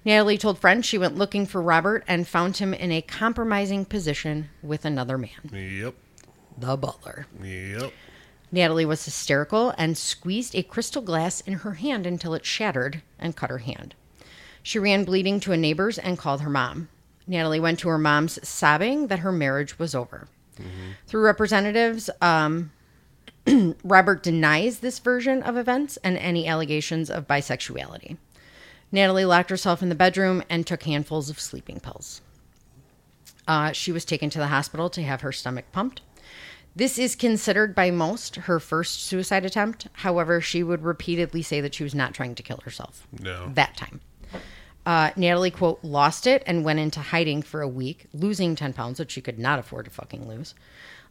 Natalie 0.04 0.38
told 0.38 0.58
friends 0.58 0.86
she 0.86 0.98
went 0.98 1.16
looking 1.16 1.46
for 1.46 1.60
Robert 1.62 2.02
and 2.08 2.26
found 2.26 2.56
him 2.56 2.72
in 2.74 2.90
a 2.92 3.02
compromising 3.02 3.84
position 3.84 4.48
with 4.62 4.84
another 4.84 5.16
man, 5.18 5.30
Yep. 5.52 5.94
the 6.56 6.76
butler. 6.76 7.26
Yep. 7.42 7.92
Natalie 8.52 8.84
was 8.84 9.04
hysterical 9.04 9.74
and 9.78 9.96
squeezed 9.96 10.54
a 10.54 10.62
crystal 10.62 11.02
glass 11.02 11.40
in 11.40 11.54
her 11.54 11.72
hand 11.72 12.06
until 12.06 12.34
it 12.34 12.44
shattered 12.44 13.02
and 13.18 13.34
cut 13.34 13.50
her 13.50 13.58
hand. 13.58 13.94
She 14.62 14.78
ran 14.78 15.04
bleeding 15.04 15.40
to 15.40 15.52
a 15.52 15.56
neighbor's 15.56 15.98
and 15.98 16.18
called 16.18 16.42
her 16.42 16.50
mom. 16.50 16.88
Natalie 17.26 17.60
went 17.60 17.78
to 17.80 17.88
her 17.88 17.98
mom's, 17.98 18.46
sobbing 18.46 19.06
that 19.06 19.20
her 19.20 19.32
marriage 19.32 19.78
was 19.78 19.94
over. 19.94 20.28
Through 21.06 21.24
representatives, 21.24 22.10
um, 22.20 22.72
Robert 23.84 24.22
denies 24.22 24.80
this 24.80 24.98
version 24.98 25.42
of 25.42 25.56
events 25.56 25.96
and 26.04 26.16
any 26.18 26.46
allegations 26.46 27.10
of 27.10 27.26
bisexuality. 27.26 28.18
Natalie 28.92 29.24
locked 29.24 29.50
herself 29.50 29.82
in 29.82 29.88
the 29.88 29.94
bedroom 29.94 30.42
and 30.50 30.66
took 30.66 30.82
handfuls 30.82 31.30
of 31.30 31.40
sleeping 31.40 31.80
pills. 31.80 32.20
Uh, 33.48 33.72
she 33.72 33.90
was 33.90 34.04
taken 34.04 34.30
to 34.30 34.38
the 34.38 34.48
hospital 34.48 34.90
to 34.90 35.02
have 35.02 35.22
her 35.22 35.32
stomach 35.32 35.64
pumped. 35.72 36.02
This 36.74 36.98
is 36.98 37.14
considered 37.14 37.74
by 37.74 37.90
most 37.90 38.36
her 38.36 38.58
first 38.58 39.02
suicide 39.04 39.44
attempt. 39.44 39.88
However, 39.92 40.40
she 40.40 40.62
would 40.62 40.82
repeatedly 40.82 41.42
say 41.42 41.60
that 41.60 41.74
she 41.74 41.84
was 41.84 41.94
not 41.94 42.14
trying 42.14 42.34
to 42.36 42.42
kill 42.42 42.60
herself 42.64 43.06
No. 43.20 43.50
that 43.54 43.76
time. 43.76 44.00
Uh, 44.84 45.10
Natalie, 45.14 45.50
quote, 45.50 45.78
lost 45.84 46.26
it 46.26 46.42
and 46.46 46.64
went 46.64 46.78
into 46.80 47.00
hiding 47.00 47.42
for 47.42 47.60
a 47.62 47.68
week, 47.68 48.06
losing 48.12 48.56
10 48.56 48.72
pounds, 48.72 48.98
which 48.98 49.12
she 49.12 49.20
could 49.20 49.38
not 49.38 49.58
afford 49.58 49.84
to 49.84 49.90
fucking 49.90 50.26
lose. 50.26 50.54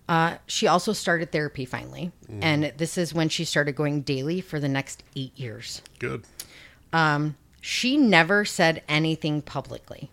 Uh, 0.10 0.38
she 0.46 0.68
also 0.68 0.92
started 0.94 1.32
therapy 1.32 1.64
finally. 1.64 2.12
And 2.42 2.74
this 2.78 2.98
is 2.98 3.14
when 3.14 3.30
she 3.30 3.46
started 3.46 3.76
going 3.76 4.02
daily 4.02 4.42
for 4.42 4.60
the 4.60 4.68
next 4.68 5.04
eight 5.16 5.38
years. 5.38 5.82
Good. 6.00 6.24
She 7.62 7.96
never 7.96 8.44
said 8.44 8.82
anything 8.90 9.42
publicly. 9.44 10.10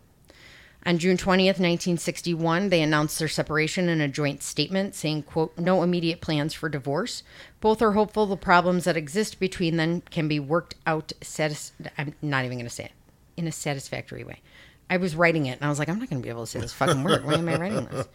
On 0.86 0.96
June 0.96 1.16
20th, 1.16 1.58
1961, 1.58 2.68
they 2.70 2.80
announced 2.80 3.18
their 3.18 3.28
separation 3.28 3.88
in 3.88 4.00
a 4.00 4.08
joint 4.08 4.42
statement 4.42 4.94
saying, 4.94 5.24
quote, 5.24 5.56
no 5.58 5.82
immediate 5.82 6.20
plans 6.20 6.54
for 6.54 6.68
divorce. 6.68 7.22
Both 7.60 7.82
are 7.82 7.92
hopeful 7.92 8.26
the 8.26 8.36
problems 8.36 8.84
that 8.84 8.96
exist 8.96 9.40
between 9.40 9.76
them 9.76 10.00
can 10.02 10.28
be 10.28 10.40
worked 10.40 10.76
out 10.86 11.12
satis- 11.20 11.72
I'm 11.98 12.14
not 12.22 12.44
even 12.44 12.58
going 12.58 12.66
to 12.68 12.74
say 12.74 12.84
it 12.84 12.92
in 13.36 13.46
a 13.46 13.52
satisfactory 13.52 14.24
way. 14.24 14.40
I 14.88 14.96
was 14.96 15.14
writing 15.14 15.46
it 15.46 15.58
and 15.58 15.64
I 15.64 15.68
was 15.68 15.78
like, 15.78 15.88
I'm 15.88 15.98
not 15.98 16.08
going 16.08 16.22
to 16.22 16.26
be 16.26 16.30
able 16.30 16.44
to 16.44 16.50
say 16.50 16.60
this 16.60 16.72
fucking 16.72 17.02
word. 17.02 17.24
Why 17.24 17.34
am 17.34 17.48
I 17.48 17.56
writing 17.56 17.84
this? 17.86 18.08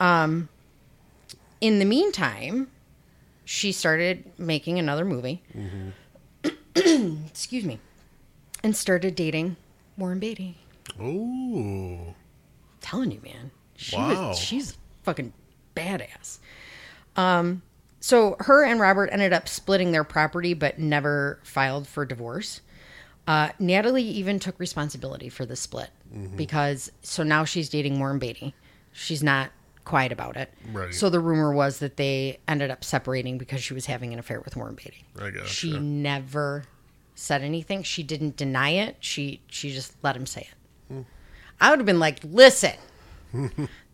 Um, 0.00 0.48
in 1.60 1.80
the 1.80 1.84
meantime, 1.84 2.68
she 3.44 3.72
started 3.72 4.24
making 4.38 4.78
another 4.78 5.04
movie. 5.04 5.42
Excuse 6.76 7.64
me. 7.64 7.80
And 8.62 8.74
started 8.76 9.14
dating 9.14 9.56
Warren 9.96 10.20
Beatty 10.20 10.56
Oh. 11.00 12.14
telling 12.80 13.10
you, 13.10 13.20
man. 13.22 13.50
She 13.76 13.96
Wow. 13.96 14.28
was 14.30 14.38
she's 14.38 14.76
fucking 15.02 15.32
badass. 15.76 16.38
Um 17.16 17.62
so 18.00 18.36
her 18.40 18.64
and 18.64 18.80
Robert 18.80 19.08
ended 19.12 19.32
up 19.32 19.48
splitting 19.48 19.92
their 19.92 20.04
property 20.04 20.54
but 20.54 20.78
never 20.78 21.40
filed 21.42 21.86
for 21.88 22.04
divorce. 22.04 22.60
Uh, 23.26 23.50
Natalie 23.58 24.02
even 24.04 24.38
took 24.38 24.58
responsibility 24.58 25.28
for 25.28 25.44
the 25.44 25.56
split 25.56 25.90
because 26.36 26.90
so 27.02 27.22
now 27.22 27.44
she's 27.44 27.68
dating 27.68 27.98
Warren 27.98 28.18
Beatty. 28.18 28.54
She's 28.92 29.22
not 29.22 29.50
quiet 29.84 30.12
about 30.12 30.36
it. 30.38 30.50
Right. 30.72 30.94
So 30.94 31.10
the 31.10 31.20
rumor 31.20 31.52
was 31.52 31.80
that 31.80 31.98
they 31.98 32.38
ended 32.48 32.70
up 32.70 32.82
separating 32.84 33.36
because 33.36 33.62
she 33.62 33.74
was 33.74 33.84
having 33.86 34.12
an 34.14 34.18
affair 34.18 34.40
with 34.40 34.56
Warren 34.56 34.76
Beatty. 34.76 35.04
I 35.20 35.30
gotcha. 35.30 35.46
She 35.46 35.78
never 35.78 36.64
said 37.14 37.42
anything. 37.42 37.82
She 37.82 38.02
didn't 38.02 38.36
deny 38.36 38.70
it. 38.70 38.96
She 39.00 39.42
she 39.48 39.72
just 39.74 39.92
let 40.02 40.16
him 40.16 40.24
say 40.24 40.42
it. 40.42 40.54
I 41.60 41.70
would 41.70 41.78
have 41.78 41.86
been 41.86 41.98
like, 41.98 42.20
listen, 42.24 42.74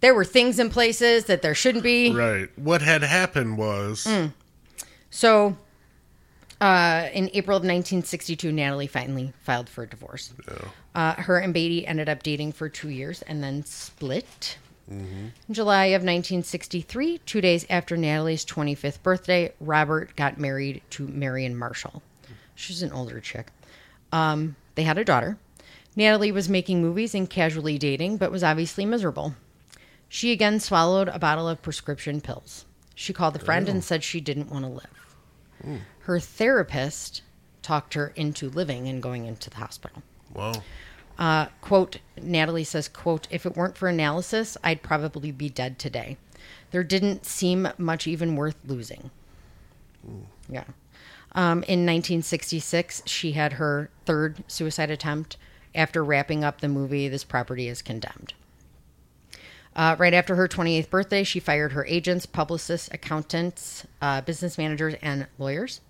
there 0.01 0.15
were 0.15 0.25
things 0.25 0.59
in 0.59 0.71
places 0.71 1.25
that 1.27 1.43
there 1.43 1.55
shouldn't 1.55 1.85
be. 1.85 2.13
Right. 2.13 2.49
What 2.59 2.83
had 2.83 3.03
happened 3.03 3.59
was 3.59 4.05
Mm. 4.07 4.33
So, 5.11 5.57
uh, 6.61 7.09
in 7.13 7.31
April 7.35 7.57
of 7.57 7.61
1962, 7.63 8.51
Natalie 8.51 8.87
finally 8.89 9.33
filed 9.43 9.69
for 9.69 9.87
divorce. 9.87 10.33
Uh, 10.95 11.15
her 11.15 11.39
and 11.39 11.55
Beatty 11.55 11.87
ended 11.87 12.09
up 12.09 12.23
dating 12.23 12.53
for 12.53 12.69
two 12.69 12.89
years 12.89 13.23
and 13.23 13.43
then 13.43 13.65
split. 13.65 14.59
In 14.87 15.33
July 15.51 15.87
of 15.87 16.03
1963, 16.03 17.19
two 17.25 17.41
days 17.41 17.65
after 17.71 17.97
Natalie's 17.97 18.45
25th 18.45 19.03
birthday, 19.03 19.53
Robert 19.59 20.15
got 20.15 20.39
married 20.39 20.83
to 20.91 21.09
Marion 21.09 21.57
Marshall. 21.57 22.03
She's 22.55 22.83
an 22.83 22.93
older 22.93 23.19
chick. 23.19 23.51
Um, 24.13 24.57
they 24.75 24.83
had 24.83 24.99
a 24.99 25.05
daughter. 25.05 25.39
Natalie 25.97 26.33
was 26.33 26.49
making 26.49 26.83
movies 26.83 27.15
and 27.15 27.29
casually 27.31 27.79
dating, 27.79 28.17
but 28.17 28.31
was 28.33 28.43
obviously 28.45 28.85
miserable. 28.85 29.35
She 30.09 30.33
again 30.33 30.61
swallowed 30.61 31.09
a 31.09 31.19
bottle 31.19 31.49
of 31.49 31.63
prescription 31.63 32.21
pills. 32.21 32.65
She 32.95 33.13
called 33.13 33.37
a 33.37 33.41
friend 33.41 33.69
and 33.69 33.83
said 33.83 34.05
she 34.05 34.21
didn't 34.21 34.51
want 34.51 34.65
to 34.65 34.71
live. 34.71 35.79
Her 36.01 36.21
therapist 36.21 37.23
talked 37.63 37.95
her 37.95 38.13
into 38.15 38.51
living 38.51 38.89
and 38.89 39.03
going 39.03 39.25
into 39.27 39.51
the 39.51 39.57
hospital. 39.57 40.03
well, 40.33 40.63
Uh, 41.19 41.47
quote, 41.61 41.99
Natalie 42.21 42.65
says, 42.65 42.89
quote, 42.89 43.29
if 43.31 43.47
it 43.47 43.57
weren't 43.57 43.77
for 43.77 43.89
analysis, 43.89 44.57
I'd 44.65 44.83
probably 44.83 45.31
be 45.31 45.49
dead 45.49 45.79
today. 45.79 46.17
There 46.73 46.83
didn't 46.83 47.25
seem 47.25 47.69
much 47.79 48.07
even 48.09 48.35
worth 48.35 48.57
losing. 48.67 49.11
Yeah. 50.49 50.65
Um, 51.33 51.63
in 51.65 51.87
1966, 51.87 53.03
she 53.07 53.33
had 53.33 53.55
her 53.55 53.91
third 54.05 54.43
suicide 54.49 54.91
attempt. 54.91 55.37
After 55.75 56.05
wrapping 56.05 56.45
up 56.45 56.61
the 56.61 56.69
movie, 56.69 57.09
This 57.09 57.25
Property 57.25 57.69
is 57.69 57.83
Condemned. 57.83 58.35
Uh, 59.77 59.97
right 59.99 60.15
after 60.15 60.37
her 60.37 60.47
28th 60.47 60.89
birthday, 60.89 61.25
she 61.25 61.41
fired 61.41 61.73
her 61.73 61.85
agents, 61.87 62.27
publicists, 62.27 62.89
accountants, 62.93 63.85
uh, 64.01 64.21
business 64.21 64.57
managers, 64.57 64.95
and 65.03 65.27
lawyers. 65.37 65.81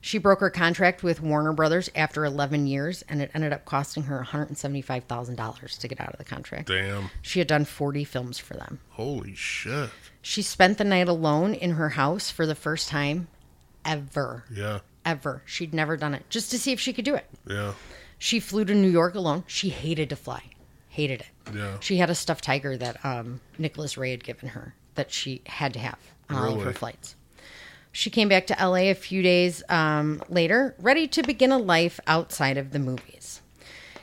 She 0.00 0.18
broke 0.18 0.40
her 0.40 0.50
contract 0.50 1.02
with 1.02 1.22
Warner 1.22 1.52
Brothers 1.52 1.88
after 1.96 2.24
11 2.24 2.66
years, 2.66 3.02
and 3.08 3.22
it 3.22 3.30
ended 3.34 3.52
up 3.54 3.64
costing 3.64 4.04
her 4.04 4.22
$175,000 4.22 5.78
to 5.78 5.88
get 5.88 6.00
out 6.00 6.12
of 6.12 6.18
the 6.18 6.24
contract. 6.24 6.68
damn. 6.68 7.10
She 7.22 7.38
had 7.38 7.48
done 7.48 7.64
40 7.64 8.04
films 8.04 8.38
for 8.38 8.54
them. 8.54 8.80
Holy 8.90 9.34
shit. 9.34 9.90
She 10.20 10.42
spent 10.42 10.78
the 10.78 10.84
night 10.84 11.08
alone 11.08 11.54
in 11.54 11.72
her 11.72 11.88
house 11.90 12.30
for 12.30 12.46
the 12.46 12.54
first 12.54 12.88
time 12.88 13.28
ever. 13.84 14.44
Yeah. 14.54 14.80
Ever. 15.06 15.42
She'd 15.46 15.74
never 15.74 15.96
done 15.96 16.14
it 16.14 16.28
just 16.28 16.50
to 16.50 16.58
see 16.58 16.72
if 16.72 16.80
she 16.80 16.92
could 16.92 17.04
do 17.04 17.14
it. 17.14 17.26
Yeah. 17.48 17.72
She 18.24 18.40
flew 18.40 18.64
to 18.64 18.74
New 18.74 18.88
York 18.88 19.14
alone. 19.14 19.44
She 19.46 19.68
hated 19.68 20.08
to 20.08 20.16
fly, 20.16 20.44
hated 20.88 21.20
it. 21.20 21.54
Yeah. 21.54 21.76
She 21.80 21.98
had 21.98 22.08
a 22.08 22.14
stuffed 22.14 22.42
tiger 22.42 22.74
that 22.74 23.04
um, 23.04 23.42
Nicholas 23.58 23.98
Ray 23.98 24.12
had 24.12 24.24
given 24.24 24.48
her 24.48 24.74
that 24.94 25.12
she 25.12 25.42
had 25.44 25.74
to 25.74 25.78
have 25.78 25.98
on 26.30 26.36
all 26.36 26.44
of 26.52 26.54
her 26.54 26.60
Really? 26.60 26.72
flights. 26.72 27.16
She 27.92 28.08
came 28.08 28.30
back 28.30 28.46
to 28.46 28.56
LA 28.58 28.88
a 28.88 28.94
few 28.94 29.20
days 29.20 29.62
um, 29.68 30.22
later, 30.30 30.74
ready 30.78 31.06
to 31.08 31.22
begin 31.22 31.52
a 31.52 31.58
life 31.58 32.00
outside 32.06 32.56
of 32.56 32.70
the 32.72 32.78
movies. 32.78 33.42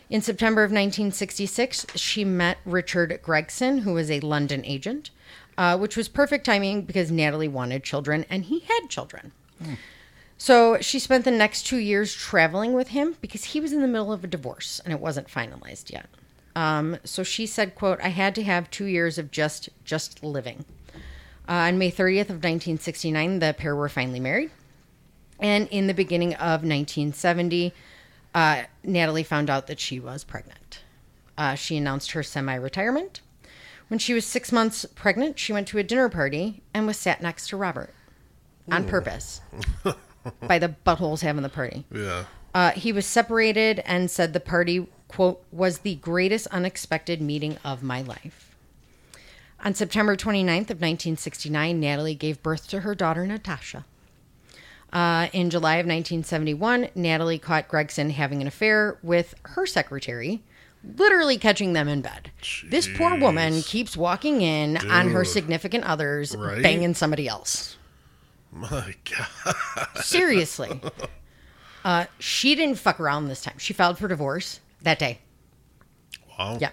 In 0.07 0.21
September 0.21 0.61
of 0.61 0.69
1966, 0.69 1.87
she 1.95 2.23
met 2.23 2.59
Richard 2.63 3.19
Gregson, 3.23 3.79
who 3.79 3.93
was 3.93 4.11
a 4.11 4.19
London 4.19 4.63
agent, 4.65 5.09
uh, 5.57 5.79
which 5.79 5.97
was 5.97 6.07
perfect 6.07 6.45
timing 6.45 6.83
because 6.83 7.09
Natalie 7.11 7.47
wanted 7.47 7.83
children 7.83 8.23
and 8.29 8.45
he 8.45 8.59
had 8.59 8.87
children. 8.87 9.31
So 10.41 10.79
she 10.81 10.97
spent 10.97 11.23
the 11.23 11.29
next 11.29 11.67
two 11.67 11.77
years 11.77 12.15
traveling 12.15 12.73
with 12.73 12.87
him 12.87 13.15
because 13.21 13.43
he 13.43 13.59
was 13.59 13.73
in 13.73 13.81
the 13.83 13.87
middle 13.87 14.11
of 14.11 14.23
a 14.23 14.27
divorce 14.27 14.81
and 14.83 14.91
it 14.91 14.99
wasn't 14.99 15.27
finalized 15.27 15.91
yet. 15.91 16.07
Um, 16.55 16.97
so 17.03 17.21
she 17.21 17.45
said, 17.45 17.75
"quote 17.75 17.99
I 18.01 18.07
had 18.07 18.33
to 18.33 18.43
have 18.43 18.71
two 18.71 18.85
years 18.85 19.19
of 19.19 19.29
just 19.29 19.69
just 19.85 20.23
living." 20.23 20.65
Uh, 21.47 21.69
on 21.69 21.77
May 21.77 21.91
30th 21.91 22.31
of 22.31 22.41
1969, 22.41 23.37
the 23.37 23.53
pair 23.55 23.75
were 23.75 23.87
finally 23.87 24.19
married, 24.19 24.49
and 25.39 25.67
in 25.67 25.85
the 25.85 25.93
beginning 25.93 26.33
of 26.33 26.63
1970, 26.63 27.71
uh, 28.33 28.63
Natalie 28.83 29.21
found 29.21 29.47
out 29.47 29.67
that 29.67 29.79
she 29.79 29.99
was 29.99 30.23
pregnant. 30.23 30.81
Uh, 31.37 31.53
she 31.53 31.77
announced 31.77 32.13
her 32.13 32.23
semi-retirement. 32.23 33.21
When 33.89 33.99
she 33.99 34.15
was 34.15 34.25
six 34.25 34.51
months 34.51 34.85
pregnant, 34.95 35.37
she 35.37 35.53
went 35.53 35.67
to 35.67 35.77
a 35.77 35.83
dinner 35.83 36.09
party 36.09 36.63
and 36.73 36.87
was 36.87 36.97
sat 36.97 37.21
next 37.21 37.49
to 37.49 37.57
Robert 37.57 37.93
on 38.71 38.85
purpose 38.85 39.41
by 40.47 40.59
the 40.59 40.75
buttholes 40.85 41.21
having 41.21 41.43
the 41.43 41.49
party. 41.49 41.85
Yeah. 41.93 42.25
Uh, 42.53 42.71
he 42.71 42.91
was 42.91 43.05
separated 43.05 43.79
and 43.85 44.11
said 44.11 44.33
the 44.33 44.39
party, 44.39 44.87
quote, 45.07 45.43
was 45.51 45.79
the 45.79 45.95
greatest 45.95 46.47
unexpected 46.47 47.21
meeting 47.21 47.57
of 47.63 47.81
my 47.81 48.01
life. 48.01 48.55
On 49.63 49.73
September 49.73 50.15
29th 50.15 50.69
of 50.71 50.81
1969, 50.81 51.79
Natalie 51.79 52.15
gave 52.15 52.41
birth 52.43 52.67
to 52.69 52.81
her 52.81 52.95
daughter, 52.95 53.25
Natasha. 53.25 53.85
Uh, 54.91 55.27
in 55.31 55.49
July 55.49 55.75
of 55.75 55.85
1971, 55.85 56.89
Natalie 56.95 57.39
caught 57.39 57.67
Gregson 57.67 58.09
having 58.09 58.41
an 58.41 58.47
affair 58.47 58.97
with 59.01 59.35
her 59.43 59.65
secretary, 59.65 60.41
literally 60.97 61.37
catching 61.37 61.71
them 61.73 61.87
in 61.87 62.01
bed. 62.01 62.31
This 62.67 62.89
poor 62.97 63.17
woman 63.17 63.61
keeps 63.61 63.95
walking 63.95 64.41
in 64.41 64.77
on 64.89 65.11
her 65.11 65.23
significant 65.23 65.85
others, 65.85 66.35
Right? 66.35 66.61
banging 66.61 66.93
somebody 66.95 67.27
else. 67.27 67.77
My 68.51 68.95
God. 69.09 69.87
Seriously. 70.03 70.81
Uh, 71.83 72.05
she 72.19 72.55
didn't 72.55 72.77
fuck 72.77 72.99
around 72.99 73.27
this 73.27 73.41
time. 73.41 73.57
She 73.57 73.73
filed 73.73 73.97
for 73.97 74.07
divorce 74.07 74.59
that 74.83 74.99
day. 74.99 75.19
Wow. 76.37 76.57
Yeah. 76.59 76.71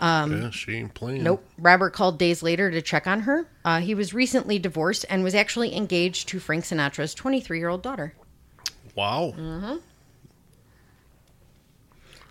yeah, 0.00 0.50
she 0.50 0.76
ain't 0.76 0.94
playing. 0.94 1.22
Nope. 1.22 1.44
Robert 1.58 1.92
called 1.92 2.18
days 2.18 2.42
later 2.42 2.70
to 2.70 2.82
check 2.82 3.06
on 3.06 3.20
her. 3.20 3.48
Uh, 3.64 3.80
he 3.80 3.94
was 3.94 4.12
recently 4.12 4.58
divorced 4.58 5.04
and 5.08 5.22
was 5.22 5.34
actually 5.34 5.74
engaged 5.76 6.28
to 6.28 6.40
Frank 6.40 6.64
Sinatra's 6.64 7.14
23 7.14 7.58
year 7.58 7.68
old 7.68 7.82
daughter. 7.82 8.14
Wow. 8.94 9.34
Mm-hmm. 9.36 9.76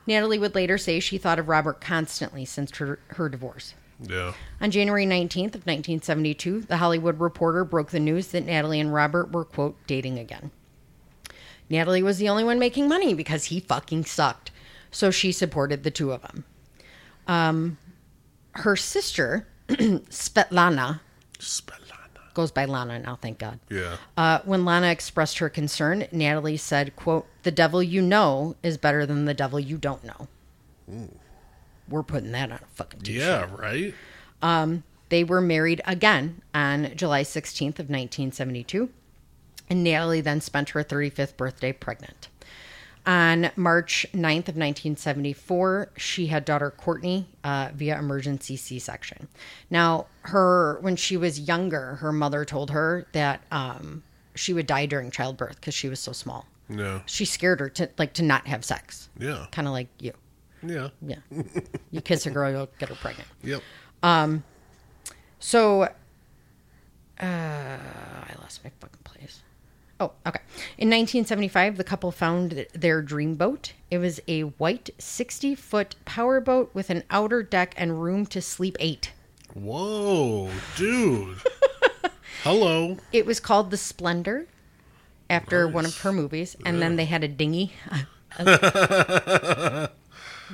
Natalie 0.06 0.39
would 0.39 0.56
later 0.56 0.78
say 0.78 1.00
she 1.00 1.18
thought 1.18 1.39
of 1.39 1.48
Robert 1.48 1.80
constantly 1.80 2.46
since 2.46 2.76
her, 2.78 3.00
her 3.10 3.30
divorce. 3.30 3.74
Yeah. 4.02 4.34
On 4.60 4.72
January 4.72 5.06
19th 5.06 5.56
of 5.56 5.66
1972, 5.66 6.62
the 6.62 6.78
Hollywood 6.78 7.20
Reporter 7.20 7.64
broke 7.64 7.91
the 7.91 7.99
news 7.99 8.28
that 8.28 8.45
Natalie 8.45 8.80
and 8.80 8.93
Robert 8.93 9.32
were, 9.32 9.45
quote, 9.45 9.76
dating 9.88 10.18
again. 10.18 10.52
Natalie 11.70 12.04
was 12.04 12.18
the 12.18 12.30
only 12.30 12.43
one 12.43 12.60
making 12.60 12.88
money 12.89 13.14
because 13.14 13.45
he 13.45 13.60
fucking 13.60 14.06
sucked. 14.06 14.52
So 14.91 15.10
she 15.10 15.32
supported 15.32 15.84
the 15.84 15.91
two 15.91 16.12
of 16.12 16.22
them. 16.22 16.43
Um, 17.28 17.78
her 18.54 18.76
sister, 18.76 19.47
Svetlana, 19.70 20.99
Spellana. 21.39 22.34
goes 22.34 22.52
by 22.52 22.66
Lana 22.66 22.99
now, 22.99 23.16
thank 23.16 23.39
God. 23.39 23.60
Yeah. 23.70 23.95
Uh, 24.18 24.39
when 24.43 24.66
Lana 24.66 24.88
expressed 24.88 25.38
her 25.38 25.47
concern, 25.47 26.08
Natalie 26.12 26.58
said, 26.58 26.95
quote, 26.97 27.26
the 27.43 27.52
devil 27.52 27.82
you 27.82 28.02
know 28.02 28.56
is 28.64 28.78
better 28.78 29.06
than 29.06 29.26
the 29.26 29.34
devil 29.34 29.60
you 29.60 29.78
don't 29.78 30.04
know. 30.04 30.28
We're 31.90 32.04
putting 32.04 32.32
that 32.32 32.52
on 32.52 32.60
a 32.62 32.66
fucking 32.76 33.02
t-shirt. 33.02 33.22
Yeah, 33.22 33.48
right? 33.58 33.94
They 35.10 35.24
were 35.26 35.42
married 35.42 35.82
again 35.86 36.42
on 36.54 36.94
July 36.96 37.24
16th 37.24 37.80
of 37.80 37.90
1972, 37.90 38.90
and 39.70 39.84
Natalie 39.84 40.22
then 40.22 40.40
spent 40.40 40.70
her 40.70 40.84
35th 40.86 41.36
birthday 41.36 41.74
pregnant. 41.74 42.30
On 43.06 43.50
March 43.56 44.06
9th 44.14 44.48
of 44.48 44.56
1974, 44.56 45.90
she 45.98 46.28
had 46.28 46.46
daughter 46.46 46.72
Courtney 46.72 47.28
uh, 47.44 47.70
via 47.74 47.98
emergency 47.98 48.56
C-section. 48.56 49.28
Now, 49.70 50.06
her 50.22 50.78
when 50.82 50.96
she 50.96 51.18
was 51.18 51.40
younger, 51.40 51.96
her 51.96 52.12
mother 52.14 52.46
told 52.46 52.70
her 52.72 53.08
that 53.14 53.42
um, 53.52 54.04
she 54.36 54.54
would 54.54 54.68
die 54.68 54.86
during 54.86 55.10
childbirth 55.12 55.56
because 55.56 55.74
she 55.74 55.90
was 55.90 56.00
so 56.00 56.12
small. 56.12 56.46
Yeah. 56.70 57.02
She 57.06 57.26
scared 57.26 57.60
her 57.60 57.70
to 57.70 57.90
like 57.98 58.14
to 58.14 58.24
not 58.24 58.48
have 58.48 58.64
sex, 58.64 59.10
Yeah. 59.20 59.48
kind 59.52 59.68
of 59.68 59.74
like 59.74 59.90
you. 60.00 60.14
Yeah. 60.64 60.89
Yeah, 61.01 61.18
you 61.91 62.01
kiss 62.01 62.26
a 62.26 62.32
girl, 62.32 62.51
you'll 62.51 62.70
get 62.80 62.89
her 62.89 62.95
pregnant. 62.95 63.28
Yep. 63.43 63.62
Um, 64.03 64.43
so, 65.39 65.84
uh, 65.84 65.89
I 67.20 68.34
lost 68.41 68.64
my 68.64 68.72
fucking 68.80 68.99
place. 69.03 69.41
Oh, 69.99 70.14
okay. 70.26 70.39
In 70.80 70.89
1975, 70.89 71.78
the 71.78 71.84
couple 71.84 72.12
found 72.12 72.66
their 72.74 73.03
dream 73.03 73.36
boat. 73.36 73.74
It 73.91 73.99
was 73.99 74.20
a 74.28 74.41
white 74.41 74.89
60 74.97 75.53
foot 75.53 75.95
power 76.05 76.41
boat 76.41 76.72
with 76.74 76.89
an 76.89 77.03
outer 77.12 77.43
deck 77.43 77.76
and 77.78 78.01
room 78.01 78.26
to 78.28 78.41
sleep 78.41 78.78
eight. 78.80 79.12
Whoa, 79.53 80.49
dude. 80.76 81.38
Hello. 82.43 82.97
It 83.12 83.28
was 83.28 83.39
called 83.39 83.70
the 83.70 83.78
Splendor 83.78 84.47
after 85.30 85.68
one 85.68 85.86
of 85.86 85.95
her 85.99 86.12
movies, 86.12 86.55
and 86.66 86.82
then 86.82 86.95
they 86.95 87.05
had 87.05 87.24
a 87.24 87.28
dinghy. 87.28 87.74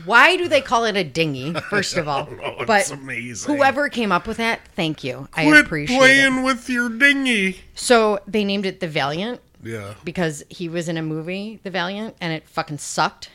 Why 0.06 0.38
do 0.38 0.48
they 0.48 0.62
call 0.62 0.86
it 0.86 0.96
a 0.96 1.04
dinghy? 1.04 1.54
First 1.70 1.98
of 1.98 2.08
all, 2.08 2.28
oh, 2.32 2.36
know. 2.36 2.64
but 2.66 2.82
It's 2.82 2.92
amazing. 2.92 3.56
whoever 3.56 3.90
came 3.90 4.12
up 4.12 4.28
with 4.28 4.38
that, 4.38 4.60
thank 4.76 5.04
you. 5.04 5.28
I 5.34 5.46
Quit 5.48 5.66
appreciate 5.66 5.96
it. 5.96 6.00
playing 6.00 6.44
with 6.44 6.70
your 6.70 6.90
dinghy. 6.90 7.60
So 7.76 8.20
they 8.28 8.44
named 8.44 8.66
it 8.66 8.80
the 8.80 8.88
Valiant 8.88 9.42
Yeah. 9.64 9.94
because 10.04 10.44
he 10.50 10.70
was 10.70 10.88
in 10.90 10.98
a 10.98 11.02
movie, 11.02 11.60
The 11.64 11.72
Valiant, 11.72 12.16
and 12.22 12.34
it 12.34 12.48
fucking 12.48 12.78
sucked. 12.80 13.30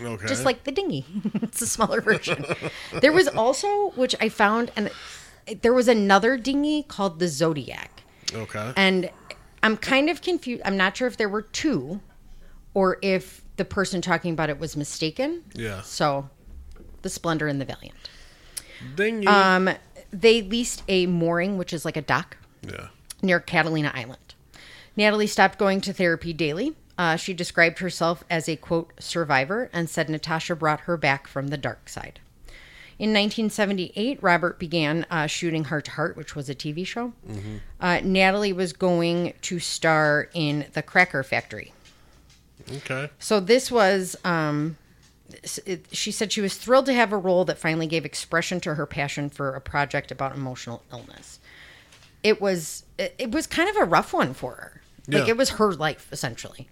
Okay. 0.00 0.26
Just 0.26 0.44
like 0.44 0.62
the 0.64 0.70
dinghy. 0.72 1.04
it's 1.34 1.60
a 1.60 1.66
smaller 1.66 2.00
version. 2.00 2.44
there 3.00 3.12
was 3.12 3.26
also, 3.26 3.90
which 3.90 4.14
I 4.20 4.28
found, 4.28 4.70
and 4.76 4.90
there 5.62 5.72
was 5.72 5.88
another 5.88 6.36
dinghy 6.36 6.84
called 6.84 7.18
the 7.18 7.26
Zodiac. 7.28 8.02
Okay. 8.32 8.72
And 8.76 9.10
I'm 9.62 9.76
kind 9.76 10.08
of 10.08 10.22
confused. 10.22 10.62
I'm 10.64 10.76
not 10.76 10.96
sure 10.96 11.08
if 11.08 11.16
there 11.16 11.28
were 11.28 11.42
two 11.42 12.00
or 12.74 12.98
if 13.02 13.42
the 13.58 13.64
person 13.64 14.00
talking 14.00 14.32
about 14.32 14.48
it 14.48 14.58
was 14.58 14.76
mistaken. 14.76 15.44
Yeah. 15.54 15.82
So 15.82 16.30
the 17.02 17.10
Splendor 17.10 17.46
and 17.46 17.60
the 17.60 17.64
Valiant. 17.64 17.94
Dinghy. 18.94 19.26
Um, 19.26 19.70
they 20.10 20.42
leased 20.42 20.82
a 20.88 21.06
mooring, 21.06 21.58
which 21.58 21.72
is 21.72 21.84
like 21.84 21.96
a 21.96 22.02
dock, 22.02 22.38
yeah. 22.62 22.88
near 23.20 23.40
Catalina 23.40 23.92
Island. 23.94 24.34
Natalie 24.96 25.26
stopped 25.26 25.58
going 25.58 25.80
to 25.82 25.92
therapy 25.92 26.32
daily. 26.32 26.74
Uh, 26.96 27.16
she 27.16 27.32
described 27.32 27.78
herself 27.78 28.24
as 28.28 28.48
a 28.48 28.56
quote 28.56 28.92
survivor 28.98 29.70
and 29.72 29.88
said 29.88 30.08
Natasha 30.08 30.56
brought 30.56 30.80
her 30.80 30.96
back 30.96 31.28
from 31.28 31.48
the 31.48 31.56
dark 31.56 31.88
side. 31.88 32.20
In 32.98 33.10
1978, 33.10 34.20
Robert 34.20 34.58
began 34.58 35.06
uh, 35.08 35.28
shooting 35.28 35.64
Hart 35.64 35.84
to 35.84 35.92
Hart, 35.92 36.16
which 36.16 36.34
was 36.34 36.48
a 36.48 36.54
TV 36.54 36.84
show. 36.84 37.12
Uh, 37.80 38.00
Natalie 38.02 38.52
was 38.52 38.72
going 38.72 39.34
to 39.42 39.60
star 39.60 40.28
in 40.34 40.66
The 40.72 40.82
Cracker 40.82 41.22
Factory. 41.22 41.72
Okay. 42.76 43.10
So 43.18 43.40
this 43.40 43.70
was, 43.70 44.16
um, 44.24 44.76
it, 45.66 45.86
she 45.92 46.10
said 46.10 46.32
she 46.32 46.40
was 46.40 46.56
thrilled 46.56 46.86
to 46.86 46.94
have 46.94 47.12
a 47.12 47.16
role 47.18 47.44
that 47.46 47.58
finally 47.58 47.86
gave 47.86 48.04
expression 48.04 48.60
to 48.60 48.74
her 48.74 48.86
passion 48.86 49.30
for 49.30 49.54
a 49.54 49.60
project 49.60 50.10
about 50.10 50.34
emotional 50.34 50.82
illness. 50.92 51.38
It 52.22 52.40
was, 52.40 52.84
it, 52.98 53.14
it 53.18 53.30
was 53.30 53.46
kind 53.46 53.68
of 53.68 53.76
a 53.76 53.84
rough 53.84 54.12
one 54.12 54.34
for 54.34 54.52
her. 54.52 54.82
Like 55.10 55.24
Yeah. 55.24 55.30
it 55.30 55.36
was 55.38 55.50
her 55.50 55.72
life 55.72 56.08
essentially. 56.12 56.68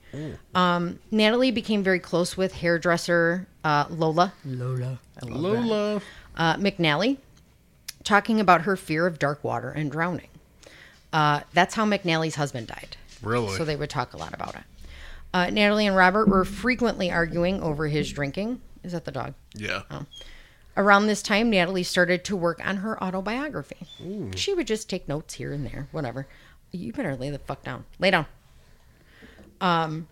Um, 0.55 0.99
Natalie 1.11 1.51
became 1.51 1.83
very 1.83 1.99
close 2.01 2.37
with 2.37 2.53
hairdresser 2.53 3.47
uh, 3.65 3.87
Lola 3.89 4.33
Lola 4.45 4.99
Lola. 5.23 6.03
uh, 6.37 6.57
McNally, 6.57 7.17
talking 8.05 8.39
about 8.41 8.63
her 8.63 8.77
fear 8.77 9.07
of 9.07 9.19
dark 9.19 9.43
water 9.43 9.71
and 9.71 9.91
drowning. 9.91 10.29
Uh, 11.13 11.41
that's 11.55 11.75
how 11.75 11.87
McNally's 11.87 12.35
husband 12.35 12.67
died. 12.67 12.97
Really? 13.23 13.57
So 13.57 13.65
they 13.65 13.77
would 13.77 13.89
talk 13.91 14.13
a 14.13 14.19
lot 14.19 14.35
about 14.35 14.55
it. 14.55 14.63
Uh, 15.37 15.51
Natalie 15.51 15.87
and 15.87 15.95
Robert 15.95 16.29
were 16.29 16.47
frequently 16.47 17.11
arguing 17.11 17.63
over 17.63 17.89
his 17.89 18.11
drinking. 18.11 18.63
Is 18.83 18.93
that 18.93 19.05
the 19.05 19.13
dog? 19.13 19.35
Yeah. 19.55 19.83
Around 20.79 21.09
this 21.09 21.21
time, 21.21 21.51
Natalie 21.51 21.83
started 21.83 22.25
to 22.25 22.37
work 22.37 22.67
on 22.67 22.79
her 22.79 23.03
autobiography. 23.05 23.87
She 24.35 24.55
would 24.55 24.67
just 24.67 24.89
take 24.89 25.07
notes 25.07 25.35
here 25.35 25.53
and 25.53 25.67
there, 25.67 25.89
whatever. 25.93 26.27
You 26.73 26.91
better 26.95 27.15
lay 27.17 27.29
the 27.29 27.39
fuck 27.39 27.63
down. 27.63 27.85
Lay 27.99 28.13
down. 28.13 28.25
Um, 29.61 30.09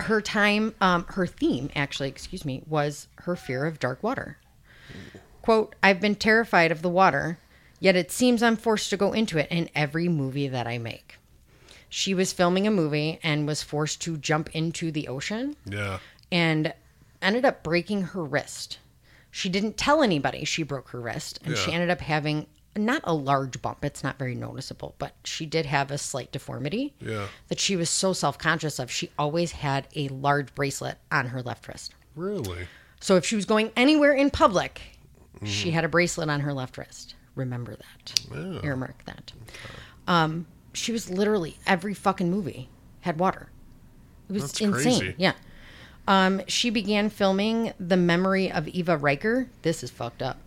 her 0.00 0.20
time 0.20 0.74
um, 0.82 1.06
her 1.08 1.26
theme 1.26 1.70
actually 1.74 2.10
excuse 2.10 2.44
me 2.44 2.62
was 2.66 3.08
her 3.16 3.36
fear 3.36 3.64
of 3.64 3.78
dark 3.78 4.02
water 4.02 4.38
quote 5.42 5.74
i've 5.82 6.00
been 6.00 6.14
terrified 6.14 6.72
of 6.72 6.80
the 6.80 6.88
water 6.88 7.38
yet 7.80 7.96
it 7.96 8.10
seems 8.10 8.42
i'm 8.42 8.56
forced 8.56 8.88
to 8.88 8.96
go 8.96 9.12
into 9.12 9.36
it 9.36 9.46
in 9.50 9.68
every 9.74 10.08
movie 10.08 10.48
that 10.48 10.66
i 10.66 10.78
make 10.78 11.18
she 11.90 12.14
was 12.14 12.32
filming 12.32 12.66
a 12.66 12.70
movie 12.70 13.18
and 13.22 13.46
was 13.46 13.62
forced 13.62 14.00
to 14.02 14.16
jump 14.16 14.48
into 14.54 14.90
the 14.90 15.08
ocean. 15.08 15.56
Yeah. 15.66 15.98
and 16.32 16.72
ended 17.20 17.44
up 17.44 17.62
breaking 17.62 18.00
her 18.02 18.24
wrist. 18.24 18.78
She 19.30 19.48
didn't 19.50 19.76
tell 19.76 20.02
anybody 20.02 20.44
she 20.46 20.62
broke 20.62 20.88
her 20.90 21.00
wrist 21.00 21.38
and 21.44 21.54
she 21.56 21.70
ended 21.72 21.90
up 21.90 22.00
having 22.00 22.46
not 22.76 23.02
a 23.04 23.12
large 23.12 23.60
bump 23.60 23.84
it's 23.84 24.02
not 24.04 24.16
very 24.18 24.34
noticeable 24.36 24.94
but 24.98 25.12
she 25.24 25.44
did 25.44 25.66
have 25.66 25.90
a 25.90 25.98
slight 25.98 26.30
deformity 26.32 26.94
Yeah. 27.00 27.26
that 27.48 27.58
she 27.58 27.74
was 27.76 27.90
so 27.90 28.12
self-conscious 28.12 28.78
of 28.78 28.90
she 28.90 29.10
always 29.18 29.50
had 29.52 29.88
a 29.96 30.06
large 30.08 30.54
bracelet 30.54 30.96
on 31.12 31.26
her 31.26 31.42
left 31.42 31.66
wrist. 31.68 31.92
Really? 32.16 32.68
so 33.00 33.16
if 33.16 33.24
she 33.26 33.34
was 33.36 33.44
going 33.44 33.70
anywhere 33.76 34.12
in 34.12 34.30
public 34.30 34.80
she 35.44 35.70
had 35.72 35.84
a 35.84 35.88
bracelet 35.88 36.28
on 36.30 36.40
her 36.40 36.52
left 36.54 36.78
wrist. 36.78 37.14
Remember 37.34 37.74
that. 37.76 38.20
Yeah. 38.32 38.60
earmark 38.62 39.04
that. 39.04 39.32
Um, 40.06 40.46
she 40.72 40.92
was 40.92 41.10
literally 41.10 41.56
every 41.66 41.94
fucking 41.94 42.30
movie 42.30 42.68
had 43.02 43.18
water 43.18 43.50
it 44.28 44.32
was 44.32 44.42
That's 44.42 44.60
insane 44.60 44.98
crazy. 45.00 45.14
yeah 45.18 45.32
um, 46.08 46.42
she 46.48 46.70
began 46.70 47.10
filming 47.10 47.72
the 47.78 47.96
memory 47.96 48.50
of 48.50 48.66
eva 48.68 48.96
Ryker. 48.96 49.48
this 49.62 49.82
is 49.82 49.90
fucked 49.90 50.22
up 50.22 50.38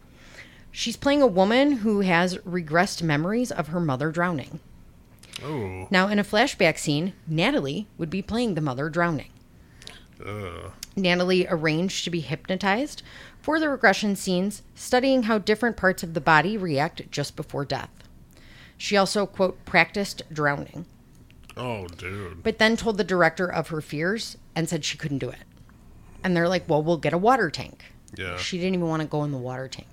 she's 0.71 0.97
playing 0.97 1.21
a 1.21 1.27
woman 1.27 1.71
who 1.73 2.01
has 2.01 2.37
regressed 2.39 3.01
memories 3.01 3.51
of 3.51 3.67
her 3.67 3.79
mother 3.79 4.11
drowning 4.11 4.59
Oh. 5.43 5.87
now, 5.89 6.07
in 6.09 6.19
a 6.19 6.23
flashback 6.23 6.77
scene, 6.77 7.13
Natalie 7.27 7.87
would 7.97 8.09
be 8.11 8.21
playing 8.21 8.53
the 8.53 8.61
mother 8.61 8.87
drowning. 8.87 9.29
Uh, 10.23 10.69
Natalie 10.95 11.47
arranged 11.49 12.03
to 12.03 12.11
be 12.11 12.19
hypnotized 12.21 13.01
for 13.41 13.59
the 13.59 13.67
regression 13.67 14.15
scenes, 14.15 14.61
studying 14.75 15.23
how 15.23 15.39
different 15.39 15.75
parts 15.75 16.03
of 16.03 16.13
the 16.13 16.21
body 16.21 16.55
react 16.55 17.09
just 17.11 17.35
before 17.35 17.65
death. 17.65 17.89
She 18.77 18.97
also, 18.97 19.25
quote, 19.25 19.63
practiced 19.65 20.23
drowning, 20.31 20.85
oh, 21.55 21.87
dude. 21.87 22.43
but 22.43 22.57
then 22.59 22.75
told 22.75 22.97
the 22.97 23.03
director 23.03 23.47
of 23.51 23.69
her 23.69 23.81
fears 23.81 24.37
and 24.55 24.67
said 24.67 24.83
she 24.83 24.97
couldn't 24.97 25.19
do 25.19 25.29
it. 25.29 25.43
And 26.23 26.35
they're 26.35 26.49
like, 26.49 26.67
well, 26.67 26.83
we'll 26.83 26.97
get 26.97 27.13
a 27.13 27.17
water 27.17 27.49
tank. 27.49 27.83
Yeah. 28.15 28.37
She 28.37 28.57
didn't 28.57 28.75
even 28.75 28.87
want 28.87 29.01
to 29.01 29.07
go 29.07 29.23
in 29.23 29.31
the 29.31 29.37
water 29.37 29.67
tank. 29.67 29.87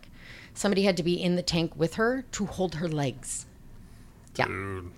Somebody 0.54 0.82
had 0.82 0.96
to 0.96 1.02
be 1.02 1.14
in 1.22 1.36
the 1.36 1.42
tank 1.42 1.72
with 1.76 1.94
her 1.94 2.24
to 2.32 2.46
hold 2.46 2.76
her 2.76 2.88
legs. 2.88 3.46
Yeah. 4.36 4.46
Dude. 4.46 4.90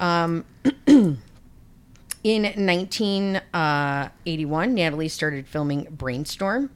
In 2.22 2.42
1981, 2.42 4.74
Natalie 4.74 5.08
started 5.08 5.46
filming 5.46 5.86
Brainstorm 5.90 6.68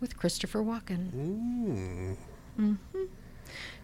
with 0.00 0.16
Christopher 0.16 0.60
Walken. 0.62 2.16
Mhm. 2.58 2.78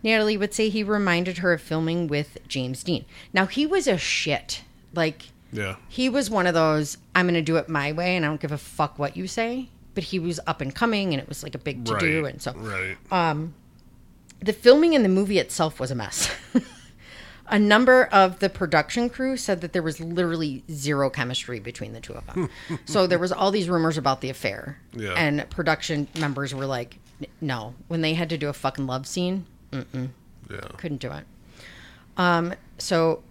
Natalie 0.03 0.37
would 0.37 0.55
say 0.55 0.69
he 0.69 0.83
reminded 0.83 1.39
her 1.39 1.53
of 1.53 1.61
filming 1.63 2.07
with 2.09 2.39
James 2.49 2.83
Dean. 2.83 3.05
Now, 3.33 3.47
he 3.47 3.67
was 3.67 3.87
a 3.87 3.99
shit. 3.99 4.63
Like, 4.95 5.31
Yeah. 5.53 5.77
he 5.89 6.09
was 6.09 6.31
one 6.31 6.47
of 6.47 6.55
those, 6.55 6.99
I'm 7.15 7.27
going 7.27 7.35
to 7.35 7.43
do 7.43 7.57
it 7.57 7.69
my 7.69 7.93
way 7.93 8.17
and 8.17 8.25
I 8.25 8.29
don't 8.29 8.41
give 8.41 8.53
a 8.53 8.59
fuck 8.59 8.99
what 8.99 9.17
you 9.17 9.27
say. 9.27 9.69
But 9.95 10.05
he 10.05 10.19
was 10.19 10.39
up 10.47 10.61
and 10.61 10.75
coming 10.75 11.13
and 11.13 11.21
it 11.23 11.29
was 11.29 11.43
like 11.43 11.55
a 11.55 11.59
big 11.59 11.85
to 11.87 11.93
Right. 11.95 12.01
do. 12.01 12.25
And 12.27 12.41
so 12.43 12.53
Right. 12.55 12.97
Um, 13.11 13.55
the 14.41 14.53
filming 14.53 14.93
in 14.93 15.03
the 15.03 15.09
movie 15.09 15.39
itself 15.39 15.81
was 15.81 15.91
a 15.91 15.95
mess. 15.95 16.31
a 17.49 17.59
number 17.59 18.05
of 18.13 18.39
the 18.41 18.49
production 18.51 19.09
crew 19.09 19.37
said 19.37 19.61
that 19.61 19.73
there 19.73 19.83
was 19.83 20.01
literally 20.01 20.63
zero 20.71 21.09
chemistry 21.09 21.61
between 21.61 21.93
the 21.93 22.01
two 22.01 22.13
of 22.13 22.27
them. 22.27 22.51
so 22.85 23.07
there 23.07 23.19
was 23.19 23.33
all 23.33 23.51
these 23.51 23.69
rumors 23.69 23.97
about 23.97 24.21
the 24.21 24.29
affair. 24.31 24.79
Yeah. 24.93 25.13
And 25.13 25.49
production 25.49 26.09
members 26.19 26.55
were 26.55 26.67
like, 26.67 26.99
no. 27.41 27.75
When 27.89 28.03
they 28.03 28.15
had 28.15 28.29
to 28.31 28.37
do 28.39 28.49
a 28.49 28.53
fucking 28.53 28.87
love 28.87 29.07
scene, 29.07 29.47
yeah. 29.73 30.61
couldn't 30.77 31.01
do 31.01 31.12
it. 31.12 31.25
Um, 32.17 32.55
so 32.79 33.23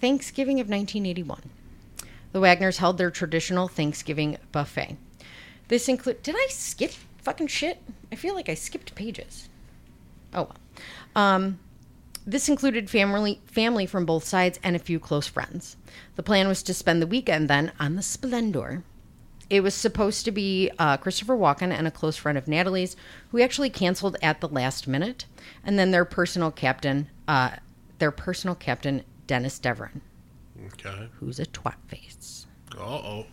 Thanksgiving 0.00 0.60
of 0.60 0.68
1981. 0.68 1.50
The 2.32 2.40
Wagners 2.40 2.78
held 2.78 2.98
their 2.98 3.10
traditional 3.10 3.68
Thanksgiving 3.68 4.38
buffet. 4.52 4.96
This 5.68 5.88
include 5.88 6.22
Did 6.22 6.34
I 6.36 6.46
skip 6.50 6.92
fucking 7.22 7.46
shit? 7.46 7.80
I 8.12 8.16
feel 8.16 8.34
like 8.34 8.48
I 8.48 8.54
skipped 8.54 8.94
pages. 8.94 9.48
Oh 10.34 10.48
well. 10.48 10.56
Um, 11.14 11.58
this 12.26 12.48
included 12.48 12.90
family 12.90 13.40
family 13.46 13.86
from 13.86 14.04
both 14.04 14.24
sides 14.24 14.58
and 14.62 14.74
a 14.74 14.80
few 14.80 14.98
close 14.98 15.26
friends. 15.26 15.76
The 16.16 16.22
plan 16.22 16.48
was 16.48 16.62
to 16.64 16.74
spend 16.74 17.00
the 17.00 17.06
weekend 17.06 17.48
then 17.48 17.72
on 17.78 17.96
the 17.96 18.02
Splendor. 18.02 18.82
It 19.54 19.62
was 19.62 19.72
supposed 19.72 20.24
to 20.24 20.32
be 20.32 20.68
uh, 20.80 20.96
Christopher 20.96 21.36
Walken 21.36 21.70
and 21.72 21.86
a 21.86 21.90
close 21.92 22.16
friend 22.16 22.36
of 22.36 22.48
Natalie's, 22.48 22.96
who 23.30 23.40
actually 23.40 23.70
canceled 23.70 24.16
at 24.20 24.40
the 24.40 24.48
last 24.48 24.88
minute, 24.88 25.26
and 25.64 25.78
then 25.78 25.92
their 25.92 26.04
personal 26.04 26.50
captain, 26.50 27.08
uh, 27.28 27.50
their 28.00 28.10
personal 28.10 28.56
captain 28.56 29.04
Dennis 29.28 29.60
Davern, 29.60 30.00
Okay. 30.72 31.08
who's 31.20 31.38
a 31.38 31.46
twat 31.46 31.76
face. 31.86 32.46
Uh 32.76 32.80
oh. 32.82 33.26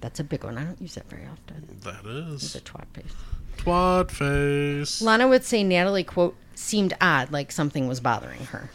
That's 0.00 0.20
a 0.20 0.24
big 0.24 0.44
one. 0.44 0.56
I 0.56 0.62
don't 0.62 0.80
use 0.80 0.94
that 0.94 1.10
very 1.10 1.26
often. 1.26 1.80
That 1.82 2.06
is. 2.06 2.44
Is 2.44 2.54
a 2.54 2.60
twat 2.60 2.86
face. 2.94 3.12
twat 3.56 4.12
face. 4.12 5.02
Lana 5.02 5.26
would 5.26 5.42
say 5.42 5.64
Natalie, 5.64 6.04
quote, 6.04 6.36
seemed 6.54 6.94
odd, 7.00 7.32
like 7.32 7.50
something 7.50 7.88
was 7.88 7.98
bothering 7.98 8.44
her. 8.46 8.70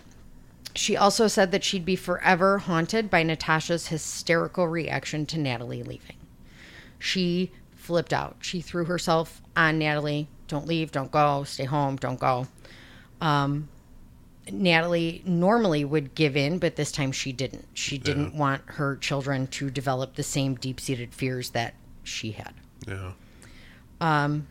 She 0.76 0.98
also 0.98 1.28
said 1.28 1.52
that 1.52 1.64
she'd 1.64 1.86
be 1.86 1.96
forever 1.96 2.58
haunted 2.58 3.10
by 3.10 3.24
Natasha's 3.24 3.88
hysterical 3.88 4.68
reaction 4.68 5.26
to 5.28 5.38
Natalie 5.38 5.84
leaving. 5.84 6.18
She 7.00 7.52
flipped 7.72 8.14
out. 8.14 8.38
She 8.42 8.62
threw 8.62 8.86
herself 8.86 9.42
on 9.56 9.80
Natalie. 9.80 10.28
Don't 10.48 10.68
leave, 10.68 10.92
don't 10.92 11.12
go, 11.12 11.44
stay 11.44 11.64
home, 11.66 11.96
don't 11.96 12.20
go. 12.20 12.48
Um, 13.22 13.70
Natalie 14.52 15.22
normally 15.26 15.86
would 15.86 16.16
give 16.16 16.36
in, 16.36 16.58
but 16.58 16.76
this 16.76 16.92
time 16.92 17.12
she 17.12 17.32
didn't. 17.32 17.68
She 17.74 17.98
didn't 17.98 18.34
want 18.34 18.64
her 18.66 18.96
children 18.96 19.48
to 19.48 19.70
develop 19.70 20.16
the 20.16 20.24
same 20.24 20.56
deep 20.56 20.80
seated 20.80 21.14
fears 21.14 21.52
that 21.52 21.76
she 22.04 22.32
had. 22.32 22.54
Yeah. 22.88 23.12
Um, 24.02 24.48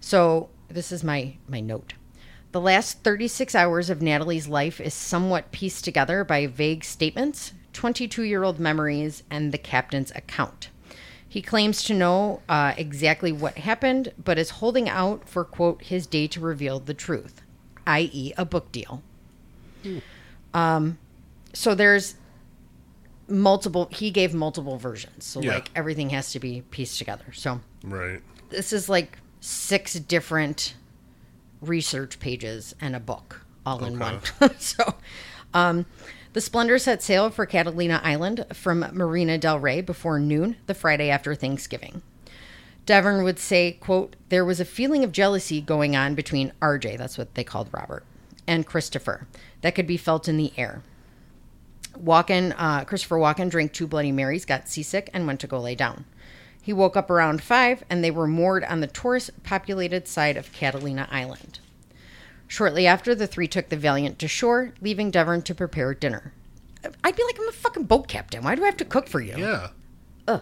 So 0.00 0.48
this 0.68 0.92
is 0.92 1.04
my 1.04 1.36
my 1.48 1.60
note. 1.60 1.94
The 2.52 2.60
last 2.60 3.02
36 3.02 3.54
hours 3.54 3.90
of 3.90 4.00
Natalie's 4.00 4.46
life 4.46 4.80
is 4.80 4.94
somewhat 4.94 5.50
pieced 5.50 5.84
together 5.84 6.22
by 6.22 6.46
vague 6.46 6.84
statements, 6.84 7.52
22-year-old 7.72 8.60
memories, 8.60 9.24
and 9.28 9.50
the 9.50 9.58
captain's 9.58 10.12
account. 10.12 10.68
He 11.34 11.42
claims 11.42 11.82
to 11.82 11.94
know 11.94 12.42
uh, 12.48 12.74
exactly 12.78 13.32
what 13.32 13.58
happened, 13.58 14.12
but 14.22 14.38
is 14.38 14.50
holding 14.50 14.88
out 14.88 15.28
for 15.28 15.44
quote 15.44 15.82
his 15.82 16.06
day 16.06 16.28
to 16.28 16.38
reveal 16.38 16.78
the 16.78 16.94
truth, 16.94 17.42
i.e., 17.88 18.32
a 18.38 18.44
book 18.44 18.70
deal. 18.70 19.02
Um, 20.54 20.96
so 21.52 21.74
there's 21.74 22.14
multiple. 23.26 23.88
He 23.90 24.12
gave 24.12 24.32
multiple 24.32 24.78
versions, 24.78 25.24
so 25.24 25.40
Yeah. 25.40 25.54
like 25.54 25.72
everything 25.74 26.10
has 26.10 26.30
to 26.34 26.38
be 26.38 26.62
pieced 26.70 26.98
together. 26.98 27.32
So 27.32 27.60
Right. 27.82 28.22
this 28.50 28.72
is 28.72 28.88
like 28.88 29.18
six 29.40 29.94
different 29.94 30.76
research 31.60 32.20
pages 32.20 32.76
and 32.80 32.94
a 32.94 33.00
book 33.00 33.44
all 33.66 33.84
in 33.84 33.98
one. 33.98 34.20
so, 34.60 34.94
um, 35.52 35.84
the 36.34 36.40
Splendor 36.40 36.78
set 36.78 37.00
sail 37.00 37.30
for 37.30 37.46
Catalina 37.46 38.00
Island 38.02 38.44
from 38.52 38.80
Marina 38.92 39.38
del 39.38 39.60
Rey 39.60 39.80
before 39.80 40.18
noon 40.18 40.56
the 40.66 40.74
Friday 40.74 41.08
after 41.08 41.34
Thanksgiving. 41.34 42.02
Davern 42.86 43.22
would 43.22 43.38
say, 43.38 43.72
quote, 43.72 44.16
there 44.28 44.44
was 44.44 44.58
a 44.58 44.64
feeling 44.64 45.04
of 45.04 45.12
jealousy 45.12 45.60
going 45.60 45.94
on 45.94 46.16
between 46.16 46.52
RJ, 46.60 46.98
that's 46.98 47.16
what 47.16 47.34
they 47.36 47.44
called 47.44 47.70
Robert, 47.72 48.04
and 48.48 48.66
Christopher 48.66 49.28
that 49.62 49.76
could 49.76 49.86
be 49.86 49.96
felt 49.96 50.28
in 50.28 50.36
the 50.36 50.52
air. 50.56 50.82
Walken, 51.96 52.52
uh, 52.58 52.84
Christopher 52.84 53.16
Walken 53.16 53.48
drank 53.48 53.72
two 53.72 53.86
Bloody 53.86 54.10
Marys, 54.10 54.44
got 54.44 54.68
seasick, 54.68 55.08
and 55.14 55.28
went 55.28 55.38
to 55.38 55.46
go 55.46 55.60
lay 55.60 55.76
down. 55.76 56.04
He 56.60 56.72
woke 56.72 56.96
up 56.96 57.10
around 57.10 57.42
five, 57.42 57.84
and 57.88 58.02
they 58.02 58.10
were 58.10 58.26
moored 58.26 58.64
on 58.64 58.80
the 58.80 58.88
tourist 58.88 59.30
populated 59.44 60.08
side 60.08 60.36
of 60.36 60.52
Catalina 60.52 61.06
Island. 61.12 61.60
Shortly 62.54 62.86
after, 62.86 63.16
the 63.16 63.26
three 63.26 63.48
took 63.48 63.68
the 63.68 63.76
Valiant 63.76 64.20
to 64.20 64.28
shore, 64.28 64.74
leaving 64.80 65.10
Davern 65.10 65.42
to 65.42 65.56
prepare 65.56 65.92
dinner. 65.92 66.32
I'd 67.02 67.16
be 67.16 67.24
like, 67.24 67.36
I'm 67.36 67.48
a 67.48 67.52
fucking 67.52 67.82
boat 67.82 68.06
captain. 68.06 68.44
Why 68.44 68.54
do 68.54 68.62
I 68.62 68.66
have 68.66 68.76
to 68.76 68.84
cook 68.84 69.08
for 69.08 69.20
you? 69.20 69.34
Yeah. 69.36 69.70
Ugh. 70.28 70.40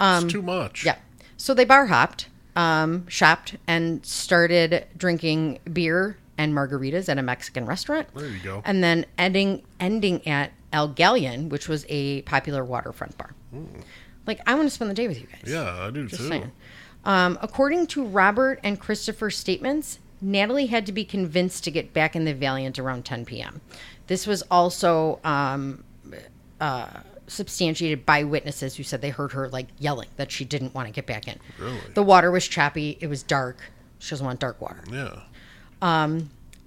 it's 0.00 0.32
too 0.32 0.42
much. 0.42 0.84
Yeah. 0.84 0.96
So 1.36 1.54
they 1.54 1.64
bar 1.64 1.86
hopped, 1.86 2.28
um, 2.56 3.06
shopped, 3.06 3.54
and 3.68 4.04
started 4.04 4.88
drinking 4.96 5.60
beer 5.72 6.18
and 6.36 6.52
margaritas 6.52 7.08
at 7.08 7.18
a 7.18 7.22
Mexican 7.22 7.66
restaurant. 7.66 8.08
There 8.16 8.28
you 8.28 8.40
go. 8.40 8.60
And 8.64 8.82
then 8.82 9.06
ending 9.16 9.62
ending 9.78 10.26
at 10.26 10.50
El 10.72 10.88
Galleon, 10.88 11.50
which 11.50 11.68
was 11.68 11.86
a 11.88 12.22
popular 12.22 12.64
waterfront 12.64 13.16
bar. 13.16 13.32
Like 14.26 14.40
I 14.44 14.56
want 14.56 14.66
to 14.66 14.74
spend 14.74 14.90
the 14.90 14.94
day 14.96 15.06
with 15.06 15.20
you 15.20 15.28
guys. 15.28 15.44
Yeah, 15.46 15.86
I 15.86 15.90
do 15.92 16.08
Just 16.08 16.20
too. 16.20 16.28
saying. 16.30 16.50
Um, 17.04 17.38
according 17.40 17.86
to 17.88 18.04
Robert 18.04 18.58
and 18.64 18.80
Christopher's 18.80 19.36
statements, 19.36 20.00
Natalie 20.20 20.66
had 20.66 20.86
to 20.86 20.92
be 20.92 21.04
convinced 21.04 21.64
to 21.64 21.70
get 21.70 21.92
back 21.92 22.16
in 22.16 22.24
the 22.24 22.34
Valiant 22.34 22.78
around 22.78 23.04
10 23.04 23.24
p.m. 23.24 23.60
This 24.06 24.26
was 24.26 24.42
also 24.50 25.20
um, 25.22 25.84
uh, 26.60 26.88
substantiated 27.26 28.04
by 28.04 28.24
witnesses 28.24 28.76
who 28.76 28.82
said 28.82 29.00
they 29.00 29.10
heard 29.10 29.32
her 29.32 29.48
like 29.48 29.68
yelling 29.78 30.08
that 30.16 30.32
she 30.32 30.44
didn't 30.44 30.74
want 30.74 30.88
to 30.88 30.92
get 30.92 31.06
back 31.06 31.28
in. 31.28 31.38
Really? 31.58 31.78
The 31.94 32.02
water 32.02 32.30
was 32.30 32.48
choppy. 32.48 32.98
It 33.00 33.06
was 33.06 33.22
dark. 33.22 33.58
She 33.98 34.10
doesn't 34.10 34.26
want 34.26 34.40
dark 34.40 34.60
water. 34.60 34.82
Yeah. 34.90 35.20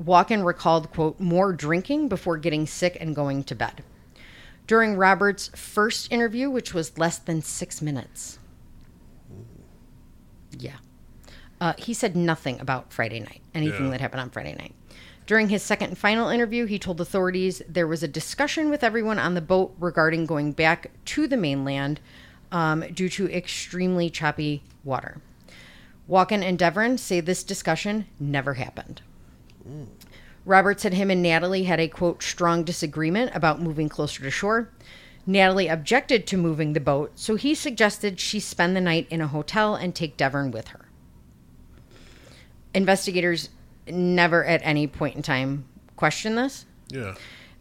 Walken 0.03 0.45
recalled, 0.45 0.91
quote, 0.91 1.19
more 1.19 1.53
drinking 1.53 2.07
before 2.07 2.37
getting 2.37 2.65
sick 2.65 2.97
and 2.99 3.15
going 3.15 3.43
to 3.45 3.55
bed. 3.55 3.83
During 4.67 4.95
Robert's 4.95 5.49
first 5.49 6.11
interview, 6.11 6.49
which 6.49 6.73
was 6.73 6.97
less 6.97 7.17
than 7.17 7.41
six 7.41 7.81
minutes. 7.81 8.39
Yeah. 10.57 10.77
Uh, 11.61 11.73
he 11.77 11.93
said 11.93 12.15
nothing 12.15 12.59
about 12.59 12.91
Friday 12.91 13.19
night, 13.19 13.41
anything 13.53 13.85
Yeah. 13.85 13.91
that 13.91 14.01
happened 14.01 14.21
on 14.21 14.31
Friday 14.31 14.55
night. 14.55 14.73
During 15.27 15.49
his 15.49 15.61
second 15.61 15.89
and 15.89 15.97
final 15.97 16.27
interview, 16.29 16.65
he 16.65 16.79
told 16.79 16.99
authorities 16.99 17.61
there 17.69 17.87
was 17.87 18.01
a 18.01 18.07
discussion 18.07 18.71
with 18.71 18.83
everyone 18.83 19.19
on 19.19 19.35
the 19.35 19.41
boat 19.41 19.73
regarding 19.79 20.25
going 20.25 20.51
back 20.53 20.89
to 21.05 21.27
the 21.27 21.37
mainland 21.37 21.99
um, 22.51 22.83
due 22.93 23.07
to 23.09 23.31
extremely 23.31 24.09
choppy 24.09 24.63
water. 24.83 25.21
Walken 26.09 26.43
and 26.43 26.57
Davern 26.57 26.97
say 26.97 27.21
this 27.21 27.43
discussion 27.43 28.07
never 28.19 28.55
happened. 28.55 29.01
Robert 30.43 30.81
said 30.81 30.95
him 30.95 31.11
and 31.11 31.21
Natalie 31.21 31.63
had 31.65 31.79
a 31.79 31.87
quote 31.87 32.23
strong 32.23 32.63
disagreement 32.63 33.31
about 33.35 33.61
moving 33.61 33.87
closer 33.87 34.23
to 34.23 34.31
shore. 34.31 34.69
Natalie 35.27 35.67
objected 35.67 36.25
to 36.25 36.35
moving 36.37 36.73
the 36.73 36.79
boat, 36.79 37.11
so 37.13 37.35
he 37.35 37.53
suggested 37.53 38.19
she 38.19 38.39
spend 38.39 38.75
the 38.75 38.81
night 38.81 39.05
in 39.11 39.21
a 39.21 39.27
hotel 39.27 39.75
and 39.75 39.93
take 39.93 40.17
Davern 40.17 40.51
with 40.51 40.69
her. 40.69 40.87
Investigators 42.73 43.49
never 43.87 44.45
at 44.45 44.61
any 44.63 44.87
point 44.87 45.15
in 45.15 45.21
time 45.21 45.65
questioned 45.95 46.37
this, 46.37 46.65
Yeah. 46.89 47.15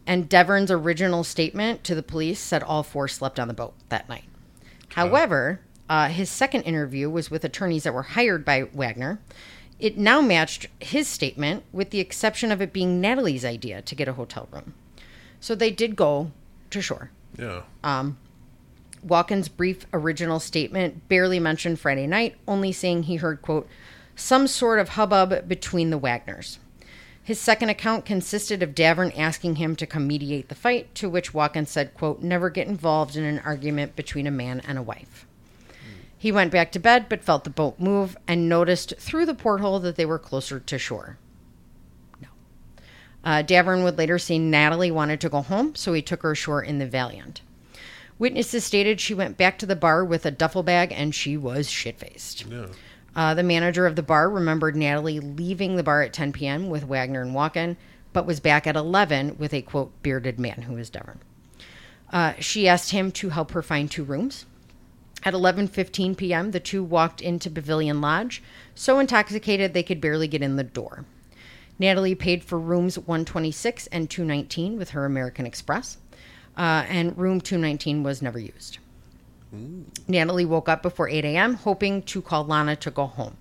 and 0.07 0.29
Davern's 0.29 0.71
original 0.71 1.23
statement 1.23 1.83
to 1.83 1.95
the 1.95 2.03
police 2.03 2.39
said 2.39 2.63
all 2.63 2.83
four 2.83 3.07
slept 3.07 3.39
on 3.39 3.47
the 3.47 3.53
boat 3.53 3.73
that 3.89 4.07
night. 4.07 4.23
However, 4.89 5.59
uh, 5.89 6.07
his 6.07 6.29
second 6.29 6.61
interview 6.63 7.09
was 7.09 7.29
with 7.29 7.43
attorneys 7.43 7.83
that 7.83 7.93
were 7.93 8.03
hired 8.03 8.45
by 8.45 8.63
Wagner. 8.73 9.19
It 9.79 9.97
now 9.97 10.21
matched 10.21 10.67
his 10.79 11.07
statement, 11.07 11.63
with 11.73 11.89
the 11.89 11.99
exception 11.99 12.51
of 12.51 12.61
it 12.61 12.71
being 12.71 13.01
Natalie's 13.01 13.43
idea 13.43 13.81
to 13.81 13.95
get 13.95 14.07
a 14.07 14.13
hotel 14.13 14.47
room. 14.51 14.73
So 15.39 15.55
they 15.55 15.71
did 15.71 15.95
go 15.95 16.31
to 16.69 16.81
shore. 16.81 17.09
Yeah. 17.37 17.63
Walken's 19.05 19.47
brief 19.49 19.87
original 19.91 20.39
statement 20.39 21.09
barely 21.09 21.39
mentioned 21.39 21.79
Friday 21.79 22.05
night, 22.05 22.35
only 22.47 22.71
saying 22.71 23.03
he 23.03 23.15
heard, 23.15 23.41
quote, 23.41 23.67
some 24.21 24.47
sort 24.47 24.79
of 24.79 24.89
hubbub 24.89 25.47
between 25.47 25.89
the 25.89 25.97
Wagners. 25.97 26.59
His 27.23 27.39
second 27.39 27.69
account 27.69 28.05
consisted 28.05 28.63
of 28.63 28.75
Davern 28.75 29.17
asking 29.17 29.55
him 29.55 29.75
to 29.75 29.85
come 29.85 30.07
mediate 30.07 30.49
the 30.49 30.55
fight, 30.55 30.93
to 30.95 31.09
which 31.09 31.33
Walken 31.33 31.67
said, 31.67 31.93
quote, 31.93 32.21
never 32.21 32.49
get 32.49 32.67
involved 32.67 33.15
in 33.15 33.23
an 33.23 33.39
argument 33.39 33.95
between 33.95 34.25
a 34.25 34.31
man 34.31 34.61
and 34.67 34.77
a 34.77 34.83
wife. 34.83 35.27
He 36.17 36.31
went 36.31 36.51
back 36.51 36.71
to 36.71 36.79
bed, 36.79 37.07
but 37.09 37.23
felt 37.23 37.43
the 37.43 37.49
boat 37.49 37.79
move 37.79 38.17
and 38.27 38.47
noticed 38.49 38.93
through 38.97 39.25
the 39.25 39.33
porthole 39.33 39.79
that 39.79 39.95
they 39.95 40.05
were 40.05 40.19
closer 40.19 40.59
to 40.59 40.77
shore. 40.77 41.17
No. 42.21 42.27
Uh, 43.23 43.43
Davern 43.43 43.83
would 43.83 43.97
later 43.97 44.19
say 44.19 44.37
Natalie 44.37 44.91
wanted 44.91 45.21
to 45.21 45.29
go 45.29 45.41
home, 45.41 45.73
so 45.75 45.93
he 45.93 46.01
took 46.01 46.21
her 46.21 46.31
ashore 46.31 46.61
in 46.61 46.79
the 46.79 46.85
Valiant. 46.85 47.41
Witnesses 48.19 48.63
stated 48.63 48.99
she 48.99 49.15
went 49.15 49.35
back 49.35 49.57
to 49.57 49.65
the 49.65 49.75
bar 49.75 50.05
with 50.05 50.25
a 50.27 50.31
duffel 50.31 50.61
bag 50.61 50.91
and 50.91 51.15
she 51.15 51.35
was 51.37 51.67
shit 51.69 51.97
faced. 51.97 52.45
Yeah. 52.45 52.67
Uh, 53.15 53.33
the 53.33 53.43
manager 53.43 53.85
of 53.85 53.95
the 53.95 54.03
bar 54.03 54.29
remembered 54.29 54.75
Natalie 54.75 55.19
leaving 55.19 55.75
the 55.75 55.83
bar 55.83 56.01
at 56.01 56.13
10 56.13 56.31
p.m. 56.31 56.69
with 56.69 56.85
Wagner 56.85 57.21
and 57.21 57.35
Walken, 57.35 57.75
but 58.13 58.25
was 58.25 58.39
back 58.39 58.65
at 58.65 58.75
11 58.75 59.37
with 59.37 59.53
a 59.53 59.61
quote 59.61 59.91
bearded 60.01 60.39
man 60.39 60.63
who 60.63 60.75
was 60.75 60.89
Davern. 60.89 61.17
Uh, 62.11 62.33
she 62.39 62.67
asked 62.67 62.91
him 62.91 63.11
to 63.11 63.29
help 63.29 63.51
her 63.51 63.61
find 63.61 63.89
two 63.89 64.03
rooms. 64.03 64.45
At 65.23 65.33
11:15 65.33 66.17
p.m., 66.17 66.51
the 66.51 66.59
two 66.59 66.83
walked 66.83 67.21
into 67.21 67.49
Pavilion 67.49 68.01
Lodge, 68.01 68.41
so 68.73 68.97
intoxicated 68.97 69.73
they 69.73 69.83
could 69.83 70.01
barely 70.01 70.27
get 70.27 70.41
in 70.41 70.55
the 70.55 70.63
door. 70.63 71.05
Natalie 71.77 72.15
paid 72.15 72.43
for 72.43 72.59
rooms 72.59 72.97
126 72.97 73.87
and 73.87 74.09
219 74.09 74.77
with 74.77 74.91
her 74.91 75.05
American 75.05 75.45
Express, 75.45 75.97
uh, 76.57 76.85
and 76.87 77.17
room 77.17 77.39
219 77.39 78.03
was 78.03 78.21
never 78.21 78.39
used. 78.39 78.79
Natalie 80.07 80.45
woke 80.45 80.69
up 80.69 80.81
before 80.81 81.09
8 81.09 81.25
a.m., 81.25 81.55
hoping 81.55 82.03
to 82.03 82.21
call 82.21 82.45
Lana 82.45 82.75
to 82.77 82.91
go 82.91 83.05
home. 83.05 83.37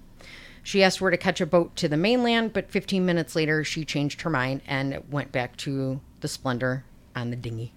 She 0.62 0.82
asked 0.82 1.00
where 1.00 1.10
to 1.10 1.16
catch 1.16 1.40
a 1.40 1.46
boat 1.46 1.74
to 1.76 1.88
the 1.88 1.96
mainland, 1.96 2.52
but 2.52 2.70
15 2.70 3.04
minutes 3.06 3.34
later, 3.34 3.64
she 3.64 3.84
changed 3.84 4.22
her 4.22 4.30
mind 4.30 4.60
and 4.66 5.02
went 5.10 5.32
back 5.32 5.56
to 5.58 6.00
the 6.20 6.28
Splendor 6.28 6.84
on 7.16 7.30
the 7.30 7.36
dinghy. 7.36 7.72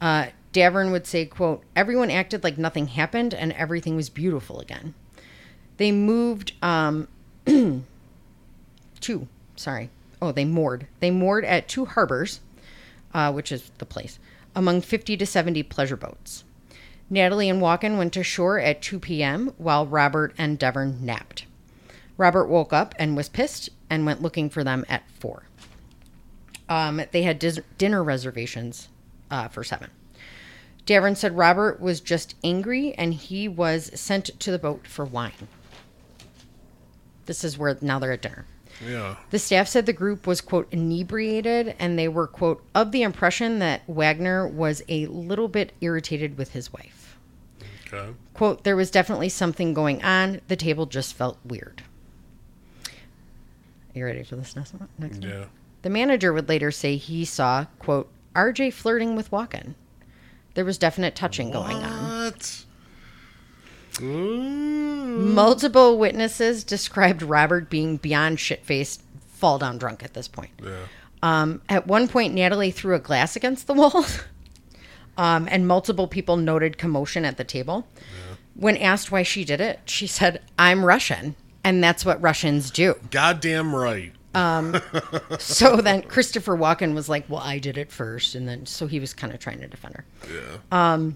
Uh, 0.00 0.26
Davern 0.52 0.92
would 0.92 1.06
say, 1.06 1.26
quote, 1.26 1.62
everyone 1.74 2.10
acted 2.10 2.44
like 2.44 2.56
nothing 2.56 2.88
happened 2.88 3.34
and 3.34 3.52
everything 3.52 3.96
was 3.96 4.08
beautiful 4.08 4.60
again. 4.60 4.94
They 5.76 5.92
moved 5.92 6.52
um, 6.62 7.08
two, 9.00 9.28
sorry. 9.56 9.90
Oh, 10.20 10.32
they 10.32 10.44
moored. 10.44 10.86
They 11.00 11.10
moored 11.10 11.44
at 11.44 11.68
two 11.68 11.84
harbors, 11.84 12.40
uh, 13.14 13.32
which 13.32 13.52
is 13.52 13.70
the 13.78 13.86
place, 13.86 14.18
among 14.54 14.80
50 14.80 15.16
to 15.16 15.26
70 15.26 15.62
pleasure 15.64 15.96
boats. 15.96 16.44
Natalie 17.10 17.48
and 17.48 17.60
Walken 17.60 17.96
went 17.96 18.12
to 18.12 18.22
shore 18.22 18.58
at 18.58 18.82
2 18.82 18.98
p.m. 18.98 19.52
while 19.56 19.86
Robert 19.86 20.34
and 20.36 20.58
Davern 20.58 21.00
napped. 21.00 21.46
Robert 22.16 22.46
woke 22.46 22.72
up 22.72 22.94
and 22.98 23.16
was 23.16 23.28
pissed 23.28 23.70
and 23.88 24.04
went 24.04 24.20
looking 24.20 24.50
for 24.50 24.62
them 24.62 24.84
at 24.88 25.08
4. 25.18 25.44
Um, 26.68 27.02
they 27.12 27.22
had 27.22 27.38
dis- 27.38 27.60
dinner 27.78 28.04
reservations 28.04 28.88
uh, 29.30 29.48
for 29.48 29.64
7. 29.64 29.90
Davern 30.84 31.16
said 31.16 31.36
Robert 31.36 31.80
was 31.80 32.00
just 32.00 32.34
angry 32.42 32.94
and 32.94 33.14
he 33.14 33.48
was 33.48 33.90
sent 33.98 34.26
to 34.40 34.50
the 34.50 34.58
boat 34.58 34.86
for 34.86 35.04
wine. 35.04 35.48
This 37.26 37.44
is 37.44 37.58
where 37.58 37.76
now 37.80 37.98
they're 37.98 38.12
at 38.12 38.22
dinner. 38.22 38.46
Yeah. 38.86 39.16
The 39.30 39.38
staff 39.38 39.68
said 39.68 39.86
the 39.86 39.92
group 39.92 40.26
was, 40.26 40.40
quote, 40.40 40.68
inebriated 40.70 41.74
and 41.78 41.98
they 41.98 42.08
were, 42.08 42.26
quote, 42.26 42.64
of 42.74 42.92
the 42.92 43.02
impression 43.02 43.58
that 43.58 43.82
Wagner 43.86 44.46
was 44.46 44.82
a 44.88 45.06
little 45.06 45.48
bit 45.48 45.72
irritated 45.80 46.38
with 46.38 46.52
his 46.52 46.72
wife. 46.72 46.97
Okay. 47.92 48.12
Quote, 48.34 48.64
there 48.64 48.76
was 48.76 48.90
definitely 48.90 49.28
something 49.28 49.74
going 49.74 50.02
on. 50.02 50.40
The 50.48 50.56
table 50.56 50.86
just 50.86 51.14
felt 51.14 51.38
weird. 51.44 51.82
Are 52.86 53.98
you 53.98 54.04
ready 54.04 54.22
for 54.22 54.36
this 54.36 54.54
next 54.54 54.74
one? 54.74 54.88
Next 54.98 55.18
one? 55.18 55.28
Yeah. 55.28 55.44
The 55.82 55.90
manager 55.90 56.32
would 56.32 56.48
later 56.48 56.70
say 56.70 56.96
he 56.96 57.24
saw, 57.24 57.66
quote, 57.78 58.10
RJ 58.34 58.72
flirting 58.72 59.16
with 59.16 59.30
Walken. 59.30 59.74
There 60.54 60.64
was 60.64 60.78
definite 60.78 61.14
touching 61.14 61.50
going 61.50 61.76
on. 61.76 62.24
What? 62.24 62.64
Multiple 64.00 65.98
witnesses 65.98 66.64
described 66.64 67.22
Robert 67.22 67.68
being 67.70 67.96
beyond 67.96 68.38
shit 68.38 68.64
faced, 68.64 69.02
fall 69.28 69.58
down 69.58 69.78
drunk 69.78 70.02
at 70.04 70.14
this 70.14 70.28
point. 70.28 70.50
Yeah. 70.62 70.84
Um, 71.22 71.62
at 71.68 71.86
one 71.86 72.06
point, 72.06 72.34
Natalie 72.34 72.70
threw 72.70 72.94
a 72.94 73.00
glass 73.00 73.34
against 73.34 73.66
the 73.66 73.74
wall, 73.74 74.04
um, 75.18 75.48
and 75.50 75.66
multiple 75.66 76.06
people 76.06 76.36
noted 76.36 76.78
commotion 76.78 77.24
at 77.24 77.36
the 77.36 77.44
table. 77.44 77.86
When 78.54 78.76
asked 78.76 79.12
why 79.12 79.22
she 79.22 79.44
did 79.44 79.60
it, 79.60 79.80
she 79.84 80.06
said, 80.06 80.40
I'm 80.58 80.84
Russian, 80.84 81.36
and 81.62 81.82
that's 81.84 82.04
what 82.04 82.20
Russians 82.22 82.70
do. 82.70 82.94
Goddamn 83.10 83.74
right. 83.74 84.12
So 85.38 85.76
then 85.76 86.02
Christopher 86.02 86.56
Walken 86.56 86.94
was 86.94 87.08
like, 87.08 87.28
Well, 87.28 87.40
I 87.40 87.58
did 87.58 87.76
it 87.78 87.90
first. 87.90 88.34
And 88.34 88.48
then, 88.48 88.66
so 88.66 88.86
he 88.86 89.00
was 89.00 89.12
kind 89.14 89.32
of 89.32 89.40
trying 89.40 89.60
to 89.60 89.66
defend 89.68 89.94
her. 89.96 90.04
Yeah. 90.72 91.10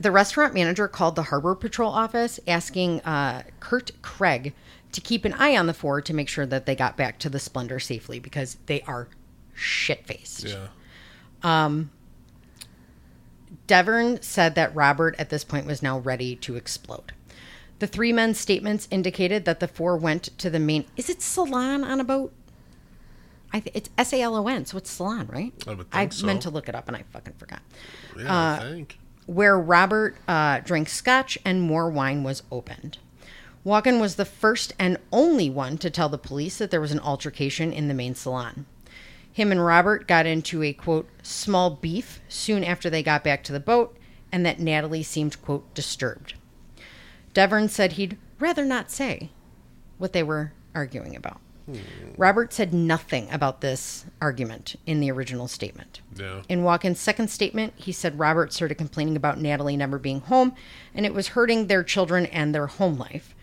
The 0.00 0.10
restaurant 0.12 0.54
manager 0.54 0.86
called 0.86 1.16
the 1.16 1.24
Harbor 1.24 1.54
Patrol 1.56 1.90
office 1.92 2.38
asking 2.46 3.00
uh, 3.00 3.42
Kurt 3.58 3.90
Craig 4.02 4.54
to 4.92 5.00
keep 5.00 5.24
an 5.24 5.32
eye 5.34 5.56
on 5.56 5.66
the 5.66 5.74
four 5.74 6.00
to 6.00 6.14
make 6.14 6.28
sure 6.28 6.46
that 6.46 6.66
they 6.66 6.76
got 6.76 6.96
back 6.96 7.18
to 7.20 7.28
the 7.28 7.40
Splendor 7.40 7.80
safely 7.80 8.20
because 8.20 8.56
they 8.66 8.80
are 8.82 9.08
shit 9.54 10.06
faced. 10.06 10.44
yeah. 10.44 10.68
Davern 13.68 14.24
said 14.24 14.54
that 14.56 14.74
Robert 14.74 15.14
at 15.18 15.28
this 15.28 15.44
point 15.44 15.66
was 15.66 15.82
now 15.82 15.98
ready 15.98 16.34
to 16.36 16.56
explode. 16.56 17.12
The 17.78 17.86
three 17.86 18.12
men's 18.12 18.40
statements 18.40 18.88
indicated 18.90 19.44
that 19.44 19.60
the 19.60 19.68
four 19.68 19.96
went 19.96 20.36
to 20.38 20.50
the 20.50 20.58
main. 20.58 20.86
Is 20.96 21.08
it 21.08 21.22
salon 21.22 21.84
on 21.84 22.00
a 22.00 22.04
boat? 22.04 22.32
I 23.52 23.60
th- 23.60 23.76
it's 23.76 23.90
S 23.96 24.12
A 24.12 24.20
L 24.20 24.36
O 24.36 24.48
N, 24.48 24.66
so 24.66 24.76
it's 24.76 24.90
salon, 24.90 25.28
right? 25.32 25.52
I 25.66 25.74
would 25.74 25.90
think 25.90 26.12
so. 26.12 26.26
meant 26.26 26.42
to 26.42 26.50
look 26.50 26.68
it 26.68 26.74
up 26.74 26.88
and 26.88 26.96
I 26.96 27.04
fucking 27.12 27.34
forgot. 27.34 27.60
Yeah. 28.18 28.24
Uh, 28.24 28.56
I 28.56 28.70
think. 28.72 28.98
Where 29.26 29.58
Robert 29.58 30.16
uh, 30.26 30.60
drank 30.60 30.88
scotch 30.88 31.38
and 31.44 31.62
more 31.62 31.88
wine 31.90 32.24
was 32.24 32.42
opened. 32.50 32.98
Walken 33.64 34.00
was 34.00 34.16
the 34.16 34.24
first 34.24 34.72
and 34.78 34.96
only 35.12 35.50
one 35.50 35.76
to 35.78 35.90
tell 35.90 36.08
the 36.08 36.18
police 36.18 36.56
that 36.58 36.70
there 36.70 36.80
was 36.80 36.92
an 36.92 37.00
altercation 37.00 37.72
in 37.72 37.88
the 37.88 37.94
main 37.94 38.14
salon. 38.14 38.64
Him 39.38 39.52
and 39.52 39.64
Robert 39.64 40.08
got 40.08 40.26
into 40.26 40.64
a 40.64 40.72
quote 40.72 41.08
small 41.22 41.70
beef 41.70 42.20
soon 42.26 42.64
after 42.64 42.90
they 42.90 43.04
got 43.04 43.22
back 43.22 43.44
to 43.44 43.52
the 43.52 43.60
boat, 43.60 43.96
and 44.32 44.44
that 44.44 44.58
Natalie 44.58 45.04
seemed 45.04 45.40
quote 45.42 45.72
disturbed. 45.74 46.34
Davern 47.34 47.70
said 47.70 47.92
he'd 47.92 48.18
rather 48.40 48.64
not 48.64 48.90
say 48.90 49.30
what 49.96 50.12
they 50.12 50.24
were 50.24 50.54
arguing 50.74 51.14
about. 51.14 51.40
Robert 52.16 52.52
said 52.52 52.74
nothing 52.74 53.30
about 53.30 53.60
this 53.60 54.06
argument 54.20 54.74
in 54.86 54.98
the 54.98 55.12
original 55.12 55.46
statement. 55.46 56.00
In 56.48 56.64
Walken's 56.64 56.98
second 56.98 57.28
statement, 57.28 57.74
he 57.76 57.92
said 57.92 58.18
Robert 58.18 58.52
started 58.52 58.74
complaining 58.74 59.14
about 59.14 59.38
Natalie 59.38 59.76
never 59.76 60.00
being 60.00 60.22
home 60.22 60.52
and 60.92 61.06
it 61.06 61.14
was 61.14 61.28
hurting 61.28 61.68
their 61.68 61.84
children 61.84 62.26
and 62.26 62.52
their 62.52 62.66
home 62.66 62.98
life. 62.98 63.36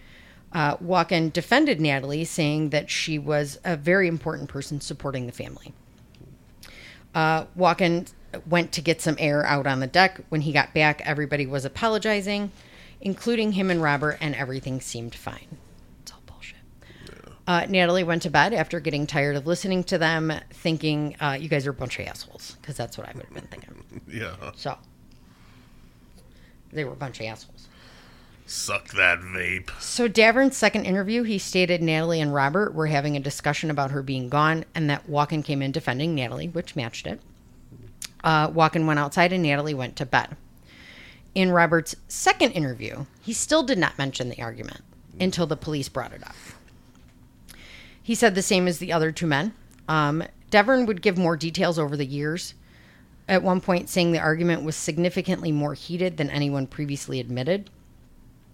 Uh, 0.52 0.76
Walken 0.78 1.32
defended 1.32 1.80
Natalie, 1.80 2.26
saying 2.26 2.72
that 2.72 2.90
she 2.90 3.18
was 3.18 3.60
a 3.64 3.78
very 3.78 4.10
important 4.10 4.50
person 4.50 4.82
supporting 4.82 5.26
the 5.26 5.32
family. 5.32 5.74
Uh, 7.16 7.46
Walken 7.58 8.12
went 8.46 8.74
to 8.74 8.82
get 8.82 9.02
some 9.02 9.16
air 9.18 9.46
out 9.46 9.66
on 9.66 9.80
the 9.80 9.88
deck. 9.88 10.20
When 10.30 10.42
he 10.42 10.52
got 10.52 10.74
back, 10.74 11.02
everybody 11.06 11.46
was 11.46 11.66
apologizing, 11.66 12.52
including 13.02 13.54
him 13.54 13.72
and 13.72 13.82
Robert, 13.82 14.18
and 14.20 14.36
everything 14.36 14.82
seemed 14.82 15.16
fine. 15.16 15.58
It's 16.02 16.12
all 16.12 16.22
bullshit. 16.26 16.58
Uh, 17.48 17.66
Natalie 17.70 18.04
went 18.04 18.22
to 18.24 18.30
bed 18.30 18.54
after 18.54 18.80
getting 18.82 19.08
tired 19.08 19.38
of 19.38 19.48
listening 19.48 19.84
to 19.86 19.98
them, 19.98 20.34
thinking, 20.52 21.16
uh, 21.22 21.38
you 21.40 21.48
guys 21.48 21.66
are 21.66 21.72
a 21.72 21.74
bunch 21.74 22.00
of 22.00 22.08
assholes, 22.08 22.58
because 22.62 22.76
that's 22.76 22.98
what 22.98 23.08
I 23.08 23.14
would 23.16 23.26
have 23.26 23.34
been 23.34 23.48
thinking. 23.48 23.72
Yeah. 24.08 24.36
So, 24.56 24.78
they 26.74 26.84
were 26.84 26.92
a 26.92 26.98
bunch 26.98 27.22
of 27.22 27.28
assholes. 27.28 27.65
Suck 28.48 28.90
that 28.90 29.20
vape. 29.20 29.72
So, 29.82 30.08
Davern's 30.08 30.56
second 30.56 30.86
interview, 30.86 31.24
he 31.24 31.40
stated 31.40 31.82
Natalie 31.82 32.22
and 32.22 32.34
Robert 32.34 32.76
were 32.76 32.88
having 32.88 33.18
a 33.18 33.20
discussion 33.20 33.72
about 33.72 33.92
her 33.92 34.04
being 34.04 34.30
gone 34.30 34.66
and 34.76 34.90
that 34.90 35.08
Walken 35.08 35.44
came 35.44 35.64
in 35.64 35.72
defending 35.72 36.14
Natalie, 36.14 36.48
which 36.48 36.76
matched 36.76 37.08
it. 37.08 37.20
Uh, 38.24 38.50
Walken 38.50 38.86
went 38.86 39.00
outside 39.00 39.34
and 39.34 39.44
Natalie 39.44 39.74
went 39.74 39.96
to 39.96 40.06
bed. 40.06 40.36
In 41.34 41.52
Robert's 41.52 41.96
second 42.08 42.52
interview, 42.52 43.06
he 43.22 43.34
still 43.34 43.64
did 43.64 43.78
not 43.78 43.98
mention 43.98 44.30
the 44.30 44.42
argument 44.42 44.82
until 45.20 45.48
the 45.48 45.58
police 45.58 45.90
brought 45.90 46.14
it 46.14 46.24
up. 46.24 46.36
He 48.02 48.16
said 48.16 48.36
the 48.36 48.42
same 48.42 48.68
as 48.68 48.78
the 48.78 48.94
other 48.94 49.12
two 49.12 49.28
men. 49.28 49.54
Um, 49.88 50.24
Davern 50.52 50.86
would 50.86 51.02
give 51.02 51.18
more 51.18 51.36
details 51.36 51.80
over 51.80 51.98
the 51.98 52.06
years, 52.06 52.54
at 53.28 53.42
one 53.42 53.60
point 53.60 53.90
saying 53.90 54.12
the 54.12 54.20
argument 54.20 54.64
was 54.64 54.76
significantly 54.76 55.52
more 55.52 55.74
heated 55.74 56.18
than 56.18 56.30
anyone 56.30 56.68
previously 56.68 57.20
admitted. 57.20 57.70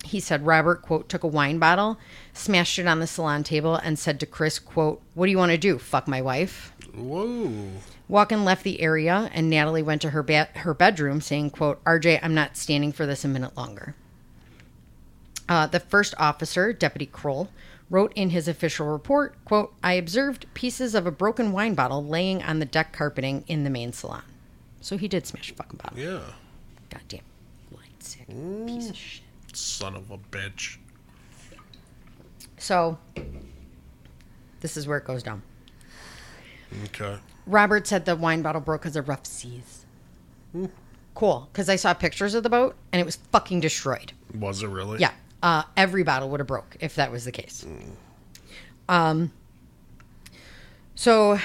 He 0.03 0.19
said 0.19 0.45
Robert, 0.45 0.81
quote, 0.81 1.09
took 1.09 1.23
a 1.23 1.27
wine 1.27 1.59
bottle, 1.59 1.97
smashed 2.33 2.79
it 2.79 2.87
on 2.87 2.99
the 2.99 3.07
salon 3.07 3.43
table, 3.43 3.75
and 3.75 3.99
said 3.99 4.19
to 4.19 4.25
Chris, 4.25 4.57
quote, 4.57 5.01
What 5.13 5.27
do 5.27 5.31
you 5.31 5.37
want 5.37 5.51
to 5.51 5.57
do? 5.57 5.77
Fuck 5.77 6.07
my 6.07 6.21
wife? 6.21 6.73
Whoa. 6.95 7.51
Walken 8.09 8.43
left 8.43 8.63
the 8.63 8.81
area, 8.81 9.29
and 9.33 9.49
Natalie 9.49 9.81
went 9.81 10.01
to 10.01 10.09
her 10.09 10.21
ba- 10.21 10.49
her 10.55 10.73
bedroom, 10.73 11.21
saying, 11.21 11.51
"quote 11.51 11.81
RJ, 11.85 12.19
I'm 12.21 12.33
not 12.33 12.57
standing 12.57 12.91
for 12.91 13.05
this 13.05 13.23
a 13.23 13.29
minute 13.29 13.55
longer." 13.55 13.95
Uh, 15.47 15.65
the 15.67 15.79
first 15.79 16.13
officer, 16.17 16.73
Deputy 16.73 17.05
Kroll, 17.05 17.49
wrote 17.89 18.11
in 18.13 18.31
his 18.31 18.49
official 18.49 18.87
report, 18.87 19.35
"quote 19.45 19.73
I 19.81 19.93
observed 19.93 20.45
pieces 20.53 20.93
of 20.93 21.07
a 21.07 21.11
broken 21.11 21.53
wine 21.53 21.73
bottle 21.73 22.03
laying 22.05 22.43
on 22.43 22.59
the 22.59 22.65
deck 22.65 22.91
carpeting 22.91 23.45
in 23.47 23.63
the 23.63 23.69
main 23.69 23.93
salon." 23.93 24.23
So 24.81 24.97
he 24.97 25.07
did 25.07 25.25
smash 25.25 25.51
a 25.51 25.53
fucking 25.53 25.79
bottle. 25.81 25.97
Yeah. 25.97 26.19
Goddamn, 26.89 27.21
light 27.71 28.03
sick 28.03 28.27
piece 28.27 28.89
of 28.89 28.97
shit. 28.97 29.20
Son 29.53 29.95
of 29.95 30.11
a 30.11 30.17
bitch. 30.17 30.77
So 32.57 32.97
this 34.61 34.77
is 34.77 34.87
where 34.87 34.97
it 34.97 35.05
goes 35.05 35.23
down. 35.23 35.41
Okay. 36.85 37.17
Robert 37.45 37.87
said 37.87 38.05
the 38.05 38.15
wine 38.15 38.41
bottle 38.41 38.61
broke 38.61 38.81
because 38.81 38.95
of 38.95 39.09
rough 39.09 39.25
seas. 39.25 39.85
Cool, 41.13 41.49
because 41.51 41.69
I 41.69 41.75
saw 41.75 41.93
pictures 41.93 42.33
of 42.33 42.43
the 42.43 42.49
boat 42.49 42.75
and 42.91 43.01
it 43.01 43.05
was 43.05 43.17
fucking 43.31 43.59
destroyed. 43.59 44.13
Was 44.33 44.63
it 44.63 44.67
really? 44.67 44.99
Yeah, 44.99 45.11
uh, 45.43 45.63
every 45.75 46.03
bottle 46.03 46.29
would 46.29 46.39
have 46.39 46.47
broke 46.47 46.77
if 46.79 46.95
that 46.95 47.11
was 47.11 47.25
the 47.25 47.31
case. 47.31 47.65
Um, 48.87 49.31
so, 50.95 51.39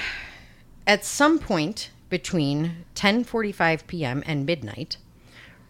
at 0.85 1.03
some 1.03 1.39
point 1.39 1.89
between 2.09 2.85
10:45 2.95 3.87
p.m. 3.87 4.23
and 4.25 4.45
midnight, 4.45 4.97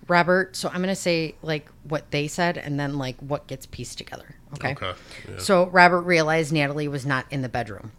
Robert. 0.08 0.56
So 0.56 0.70
I'm 0.70 0.82
gonna 0.82 0.96
say 0.96 1.36
like 1.42 1.70
what 1.84 2.12
they 2.12 2.28
said 2.28 2.58
and 2.58 2.80
then 2.80 2.98
like 2.98 3.18
what 3.20 3.48
gets 3.48 3.66
pieced 3.66 3.98
together. 3.98 4.36
Okay. 4.54 4.72
Okay, 4.72 4.94
yeah. 5.30 5.38
So 5.40 5.68
Robert 5.68 6.02
realized 6.02 6.54
Natalie 6.54 6.88
was 6.88 7.06
not 7.06 7.26
in 7.30 7.42
the 7.42 7.50
bedroom. 7.50 7.92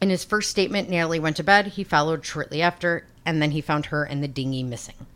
In 0.00 0.10
his 0.10 0.24
first 0.24 0.50
statement, 0.50 0.90
Natalie 0.90 1.20
went 1.20 1.36
to 1.36 1.44
bed. 1.44 1.68
He 1.68 1.84
followed 1.84 2.24
shortly 2.24 2.60
after, 2.60 3.06
and 3.24 3.40
then 3.40 3.52
he 3.52 3.60
found 3.60 3.86
her 3.86 4.04
and 4.04 4.22
the 4.22 4.28
dinghy 4.28 4.62
missing. 4.62 5.06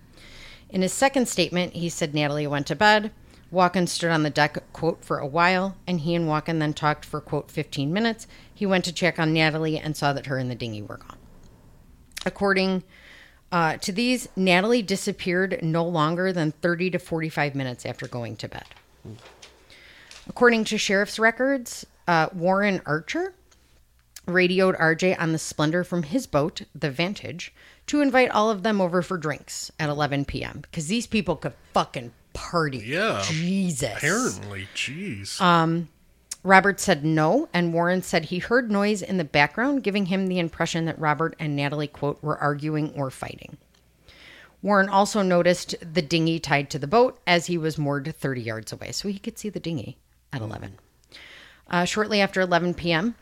In 0.71 0.83
his 0.83 0.93
second 0.93 1.29
statement, 1.29 1.75
he 1.75 1.89
said 1.89 2.15
Natalie 2.15 2.47
went 2.47 2.67
to 2.69 2.77
bed. 2.77 3.11
Walken 3.53 3.89
stood 3.89 4.11
on 4.11 4.23
the 4.23 4.31
deck, 4.31 4.63
quote, 4.73 5.05
for 5.05 5.19
a 5.19 5.27
while, 5.27 5.77
and 5.87 6.01
he 6.01 6.15
and 6.15 6.29
Walken 6.29 6.61
then 6.61 6.73
talked 6.73 7.05
for, 7.05 7.21
quote, 7.21 7.51
15 7.51 7.93
minutes. 7.93 8.29
He 8.55 8.65
went 8.65 8.85
to 8.85 8.93
check 8.93 9.19
on 9.19 9.33
Natalie 9.33 9.79
and 9.79 9.97
saw 9.97 10.13
that 10.13 10.27
her 10.27 10.39
and 10.39 10.49
the 10.51 10.55
dinghy 10.55 10.83
were 10.83 10.99
gone. 10.99 11.19
According 12.25 12.85
uh, 13.53 13.77
to 13.79 13.93
these, 13.93 14.29
Natalie 14.37 14.83
disappeared 14.83 15.59
no 15.63 15.85
longer 15.85 16.33
than 16.33 16.53
30 16.53 16.91
to 16.91 16.99
45 16.99 17.55
minutes 17.55 17.85
after 17.85 18.07
going 18.07 18.37
to 18.37 18.49
bed. 18.49 18.65
According 20.29 20.65
to 20.65 20.79
sheriff's 20.79 21.19
records, 21.19 21.87
uh, 22.07 22.29
Warren 22.33 22.81
Archer 22.87 23.35
radioed 24.27 24.77
RJ 24.77 25.19
on 25.19 25.33
the 25.33 25.39
Splendor 25.39 25.83
from 25.83 26.05
his 26.05 26.27
boat, 26.27 26.63
the 26.75 26.91
Vantage, 26.91 27.53
to 27.87 28.01
invite 28.01 28.31
all 28.31 28.51
of 28.51 28.63
them 28.63 28.81
over 28.81 29.03
for 29.03 29.19
drinks 29.19 29.73
at 29.81 29.89
11 29.89 30.27
p.m. 30.27 30.61
because 30.63 30.87
these 30.87 31.07
people 31.07 31.35
could 31.35 31.55
fucking 31.73 32.13
party. 32.33 32.79
Yeah. 32.87 33.23
Jesus. 33.25 33.97
Apparently, 33.97 34.69
jeez. 34.75 35.41
Uh, 35.41 35.87
Robert 36.43 36.81
said 36.81 37.05
no, 37.05 37.49
and 37.53 37.75
Warren 37.75 38.03
said 38.03 38.27
he 38.27 38.39
heard 38.39 38.71
noise 38.71 39.03
in 39.03 39.19
the 39.19 39.25
background, 39.25 39.83
giving 39.83 40.07
him 40.07 40.27
the 40.27 40.39
impression 40.39 40.87
that 40.87 40.99
Robert 40.99 41.37
and 41.39 41.55
Natalie, 41.55 41.87
quote, 41.87 42.23
were 42.23 42.39
arguing 42.39 42.93
or 42.95 43.11
fighting. 43.11 43.59
Warren 44.63 44.89
also 44.89 45.23
noticed 45.23 45.75
the 45.81 46.03
dinghy 46.03 46.39
tied 46.39 46.71
to 46.71 46.79
the 46.79 46.87
boat 46.87 47.19
as 47.27 47.47
he 47.47 47.59
was 47.59 47.79
moored 47.79 48.15
30 48.15 48.41
yards 48.41 48.73
away, 48.73 48.93
so 48.93 49.09
he 49.09 49.19
could 49.19 49.39
see 49.39 49.49
the 49.49 49.61
dinghy 49.61 49.99
at 50.33 50.41
11. 50.43 50.79
Uh, 51.69 51.85
shortly 51.85 52.21
after 52.21 52.41
11 52.41 52.75
p.m., 52.75 53.15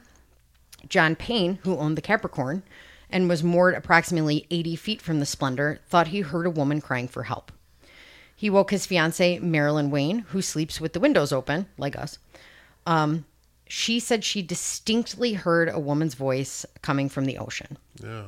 John 0.88 1.16
Payne, 1.16 1.58
who 1.62 1.76
owned 1.76 1.96
the 1.96 2.02
Capricorn 2.02 2.62
and 3.10 3.28
was 3.28 3.42
moored 3.42 3.74
approximately 3.74 4.46
80 4.50 4.76
feet 4.76 5.02
from 5.02 5.18
the 5.18 5.26
Splendor, 5.26 5.80
thought 5.88 6.08
he 6.08 6.20
heard 6.20 6.46
a 6.46 6.50
woman 6.50 6.80
crying 6.80 7.08
for 7.08 7.24
help. 7.24 7.50
He 8.34 8.50
woke 8.50 8.70
his 8.70 8.86
fiancee, 8.86 9.40
Marilyn 9.40 9.90
Wayne, 9.90 10.20
who 10.20 10.40
sleeps 10.40 10.80
with 10.80 10.92
the 10.92 11.00
windows 11.00 11.32
open, 11.32 11.66
like 11.76 11.96
us. 11.96 12.18
Um, 12.88 13.26
she 13.68 14.00
said 14.00 14.24
she 14.24 14.40
distinctly 14.40 15.34
heard 15.34 15.68
a 15.68 15.78
woman's 15.78 16.14
voice 16.14 16.64
coming 16.80 17.08
from 17.08 17.26
the 17.26 17.38
ocean. 17.38 17.76
yeah. 18.02 18.24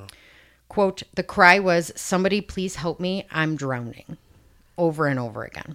Quote, 0.68 1.02
the 1.14 1.24
cry 1.24 1.58
was, 1.58 1.90
Somebody 1.96 2.40
please 2.40 2.76
help 2.76 3.00
me, 3.00 3.26
I'm 3.32 3.56
drowning. 3.56 4.18
Over 4.78 5.06
and 5.08 5.18
over 5.18 5.42
again. 5.42 5.74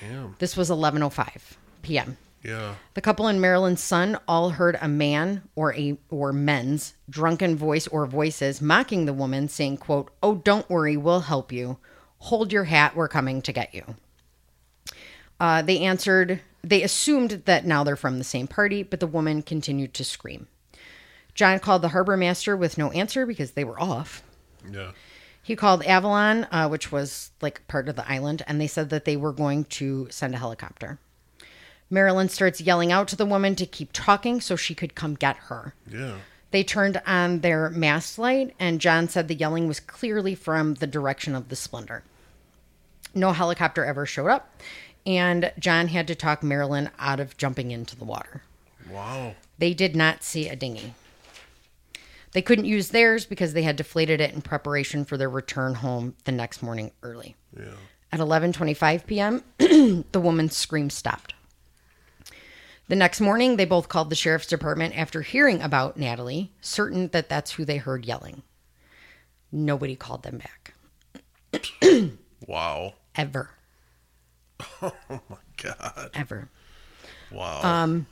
Damn. 0.00 0.34
This 0.38 0.54
was 0.56 0.68
11.05 0.68 1.56
p.m. 1.80 2.18
Yeah. 2.42 2.74
The 2.94 3.00
couple 3.00 3.26
and 3.26 3.40
Marilyn's 3.40 3.82
son 3.82 4.18
all 4.28 4.50
heard 4.50 4.76
a 4.80 4.88
man 4.88 5.42
or 5.54 5.74
a 5.74 5.96
or 6.10 6.32
men's 6.32 6.94
drunken 7.08 7.56
voice 7.56 7.86
or 7.86 8.06
voices 8.06 8.60
mocking 8.60 9.06
the 9.06 9.14
woman, 9.14 9.48
saying, 9.48 9.78
quote, 9.78 10.10
Oh, 10.22 10.34
don't 10.34 10.68
worry, 10.68 10.96
we'll 10.96 11.20
help 11.20 11.50
you. 11.50 11.78
Hold 12.18 12.52
your 12.52 12.64
hat, 12.64 12.94
we're 12.94 13.08
coming 13.08 13.40
to 13.42 13.52
get 13.52 13.74
you. 13.74 13.84
Uh, 15.40 15.62
they 15.62 15.80
answered, 15.80 16.40
they 16.62 16.82
assumed 16.82 17.42
that 17.44 17.64
now 17.64 17.84
they're 17.84 17.96
from 17.96 18.18
the 18.18 18.24
same 18.24 18.46
party, 18.46 18.82
but 18.82 19.00
the 19.00 19.06
woman 19.06 19.42
continued 19.42 19.94
to 19.94 20.04
scream. 20.04 20.48
John 21.34 21.60
called 21.60 21.82
the 21.82 21.90
harbor 21.90 22.16
master 22.16 22.56
with 22.56 22.78
no 22.78 22.90
answer 22.90 23.24
because 23.24 23.52
they 23.52 23.64
were 23.64 23.80
off. 23.80 24.22
Yeah. 24.70 24.90
He 25.42 25.56
called 25.56 25.84
Avalon, 25.84 26.46
uh, 26.50 26.68
which 26.68 26.92
was 26.92 27.30
like 27.40 27.66
part 27.68 27.88
of 27.88 27.96
the 27.96 28.10
island, 28.10 28.42
and 28.46 28.60
they 28.60 28.66
said 28.66 28.90
that 28.90 29.04
they 29.04 29.16
were 29.16 29.32
going 29.32 29.64
to 29.64 30.08
send 30.10 30.34
a 30.34 30.38
helicopter. 30.38 30.98
Marilyn 31.90 32.28
starts 32.28 32.60
yelling 32.60 32.92
out 32.92 33.08
to 33.08 33.16
the 33.16 33.24
woman 33.24 33.54
to 33.54 33.64
keep 33.64 33.90
talking 33.92 34.40
so 34.40 34.56
she 34.56 34.74
could 34.74 34.94
come 34.94 35.14
get 35.14 35.36
her. 35.36 35.74
Yeah. 35.90 36.16
They 36.50 36.64
turned 36.64 37.00
on 37.06 37.40
their 37.40 37.70
mast 37.70 38.18
light, 38.18 38.54
and 38.58 38.80
John 38.80 39.08
said 39.08 39.28
the 39.28 39.34
yelling 39.34 39.68
was 39.68 39.80
clearly 39.80 40.34
from 40.34 40.74
the 40.74 40.86
direction 40.86 41.34
of 41.34 41.48
the 41.48 41.56
Splendor. 41.56 42.02
No 43.14 43.32
helicopter 43.32 43.84
ever 43.84 44.06
showed 44.06 44.28
up, 44.28 44.50
and 45.06 45.52
John 45.58 45.88
had 45.88 46.06
to 46.08 46.14
talk 46.14 46.42
Marilyn 46.42 46.90
out 46.98 47.20
of 47.20 47.36
jumping 47.36 47.70
into 47.70 47.96
the 47.96 48.04
water. 48.04 48.42
Wow. 48.90 49.34
They 49.58 49.74
did 49.74 49.96
not 49.96 50.22
see 50.22 50.48
a 50.48 50.56
dinghy. 50.56 50.94
They 52.32 52.42
couldn't 52.42 52.66
use 52.66 52.90
theirs 52.90 53.24
because 53.26 53.52
they 53.54 53.62
had 53.62 53.76
deflated 53.76 54.20
it 54.20 54.34
in 54.34 54.42
preparation 54.42 55.04
for 55.04 55.16
their 55.16 55.30
return 55.30 55.74
home 55.74 56.14
the 56.24 56.32
next 56.32 56.62
morning 56.62 56.92
early. 57.02 57.36
Yeah. 57.56 57.74
At 58.12 58.20
11:25 58.20 59.06
p.m., 59.06 59.42
the 59.58 60.20
woman's 60.20 60.56
scream 60.56 60.90
stopped. 60.90 61.34
The 62.88 62.96
next 62.96 63.20
morning, 63.20 63.56
they 63.56 63.66
both 63.66 63.88
called 63.90 64.08
the 64.08 64.16
sheriff's 64.16 64.46
department 64.46 64.96
after 64.96 65.20
hearing 65.20 65.60
about 65.60 65.98
Natalie, 65.98 66.52
certain 66.62 67.08
that 67.08 67.28
that's 67.28 67.52
who 67.52 67.66
they 67.66 67.76
heard 67.76 68.06
yelling. 68.06 68.42
Nobody 69.52 69.94
called 69.96 70.22
them 70.22 70.38
back 70.38 70.74
Wow. 72.46 72.94
ever, 73.14 73.50
Oh 74.82 74.92
my 75.28 75.36
God. 75.56 76.10
ever. 76.14 76.48
Wow. 77.30 77.62
Um, 77.62 78.06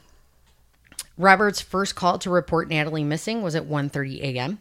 Robert's 1.18 1.60
first 1.60 1.94
call 1.94 2.18
to 2.18 2.30
report 2.30 2.68
Natalie 2.68 3.04
missing 3.04 3.42
was 3.42 3.54
at 3.54 3.64
1:30 3.64 4.20
a.m. 4.22 4.58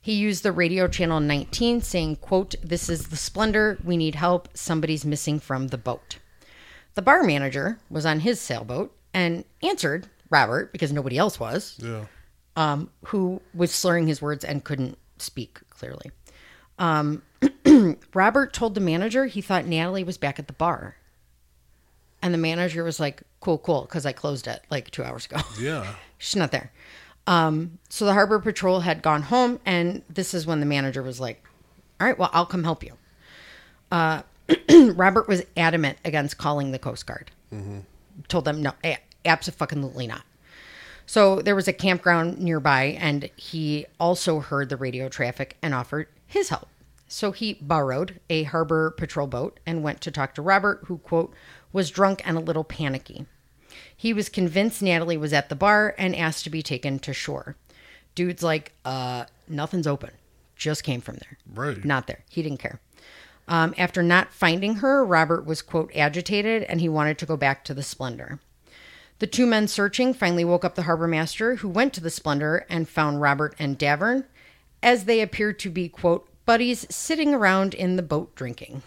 He 0.00 0.14
used 0.14 0.42
the 0.42 0.50
radio 0.52 0.88
channel 0.88 1.20
19 1.20 1.80
saying, 1.80 2.16
quote, 2.16 2.54
"This 2.62 2.88
is 2.88 3.08
the 3.08 3.16
Splendor. 3.16 3.78
We 3.84 3.96
need 3.96 4.16
help. 4.16 4.48
Somebody's 4.54 5.04
missing 5.04 5.38
from 5.38 5.68
the 5.68 5.78
boat." 5.78 6.18
The 6.94 7.02
bar 7.02 7.22
manager 7.22 7.78
was 7.88 8.04
on 8.04 8.20
his 8.20 8.40
sailboat 8.40 8.94
and 9.14 9.44
answered 9.62 10.08
Robert 10.28 10.72
because 10.72 10.92
nobody 10.92 11.16
else 11.18 11.38
was, 11.38 11.78
Yeah. 11.78 12.06
um, 12.56 12.90
who 13.06 13.40
was 13.54 13.70
slurring 13.72 14.08
his 14.08 14.20
words 14.20 14.44
and 14.44 14.64
couldn't 14.64 14.98
speak 15.18 15.60
clearly. 15.70 16.10
Um, 16.78 17.22
Robert 18.14 18.52
told 18.52 18.74
the 18.74 18.80
manager 18.80 19.26
he 19.26 19.40
thought 19.40 19.66
Natalie 19.66 20.04
was 20.04 20.18
back 20.18 20.38
at 20.38 20.48
the 20.48 20.52
bar. 20.52 20.96
And 22.22 22.32
the 22.32 22.38
manager 22.38 22.84
was 22.84 23.00
like, 23.00 23.22
cool, 23.40 23.58
cool, 23.58 23.82
because 23.82 24.06
I 24.06 24.12
closed 24.12 24.46
it 24.46 24.62
like 24.70 24.90
two 24.90 25.02
hours 25.04 25.26
ago. 25.26 25.38
Yeah. 25.60 25.94
She's 26.18 26.36
not 26.36 26.52
there. 26.52 26.70
Um, 27.26 27.78
so 27.88 28.04
the 28.04 28.12
harbor 28.12 28.38
patrol 28.38 28.80
had 28.80 29.02
gone 29.02 29.22
home, 29.22 29.58
and 29.66 30.02
this 30.08 30.34
is 30.34 30.46
when 30.46 30.60
the 30.60 30.66
manager 30.66 31.02
was 31.02 31.18
like, 31.20 31.42
all 32.00 32.06
right, 32.06 32.16
well, 32.18 32.30
I'll 32.32 32.46
come 32.46 32.62
help 32.62 32.84
you. 32.84 32.92
Uh, 33.90 34.22
Robert 34.94 35.26
was 35.28 35.42
adamant 35.56 35.98
against 36.04 36.38
calling 36.38 36.70
the 36.72 36.78
Coast 36.78 37.06
Guard. 37.06 37.30
Told 38.28 38.44
them, 38.44 38.62
no, 38.62 38.72
absolutely 39.24 40.06
not. 40.06 40.22
So 41.06 41.42
there 41.42 41.54
was 41.56 41.68
a 41.68 41.72
campground 41.72 42.38
nearby, 42.38 42.96
and 43.00 43.28
he 43.36 43.86
also 44.00 44.40
heard 44.40 44.68
the 44.68 44.76
radio 44.76 45.08
traffic 45.08 45.56
and 45.60 45.74
offered 45.74 46.08
his 46.26 46.48
help. 46.48 46.68
So 47.08 47.32
he 47.32 47.54
borrowed 47.60 48.20
a 48.30 48.44
harbor 48.44 48.90
patrol 48.92 49.26
boat 49.26 49.60
and 49.66 49.82
went 49.82 50.00
to 50.02 50.10
talk 50.10 50.34
to 50.36 50.42
Robert, 50.42 50.84
who, 50.86 50.98
quote, 50.98 51.34
was 51.72 51.90
drunk 51.90 52.22
and 52.24 52.36
a 52.36 52.40
little 52.40 52.64
panicky. 52.64 53.26
He 53.96 54.12
was 54.12 54.28
convinced 54.28 54.82
Natalie 54.82 55.16
was 55.16 55.32
at 55.32 55.48
the 55.48 55.54
bar 55.54 55.94
and 55.96 56.14
asked 56.14 56.44
to 56.44 56.50
be 56.50 56.62
taken 56.62 56.98
to 57.00 57.12
shore. 57.12 57.56
Dude's 58.14 58.42
like, 58.42 58.72
uh, 58.84 59.24
nothing's 59.48 59.86
open. 59.86 60.10
Just 60.56 60.84
came 60.84 61.00
from 61.00 61.16
there. 61.16 61.38
Right. 61.52 61.84
Not 61.84 62.06
there. 62.06 62.20
He 62.28 62.42
didn't 62.42 62.58
care. 62.58 62.80
Um, 63.48 63.74
after 63.76 64.02
not 64.02 64.32
finding 64.32 64.76
her, 64.76 65.04
Robert 65.04 65.44
was, 65.44 65.62
quote, 65.62 65.90
agitated 65.94 66.62
and 66.64 66.80
he 66.80 66.88
wanted 66.88 67.18
to 67.18 67.26
go 67.26 67.36
back 67.36 67.64
to 67.64 67.74
the 67.74 67.82
Splendor. 67.82 68.38
The 69.18 69.26
two 69.26 69.46
men 69.46 69.68
searching 69.68 70.14
finally 70.14 70.44
woke 70.44 70.64
up 70.64 70.74
the 70.74 70.82
harbor 70.82 71.06
master, 71.06 71.56
who 71.56 71.68
went 71.68 71.92
to 71.94 72.00
the 72.00 72.10
Splendor 72.10 72.66
and 72.68 72.88
found 72.88 73.20
Robert 73.20 73.54
and 73.58 73.78
Davern, 73.78 74.24
as 74.82 75.04
they 75.04 75.20
appeared 75.20 75.58
to 75.60 75.70
be, 75.70 75.88
quote, 75.88 76.28
buddies 76.44 76.86
sitting 76.90 77.32
around 77.32 77.72
in 77.72 77.96
the 77.96 78.02
boat 78.02 78.34
drinking. 78.34 78.82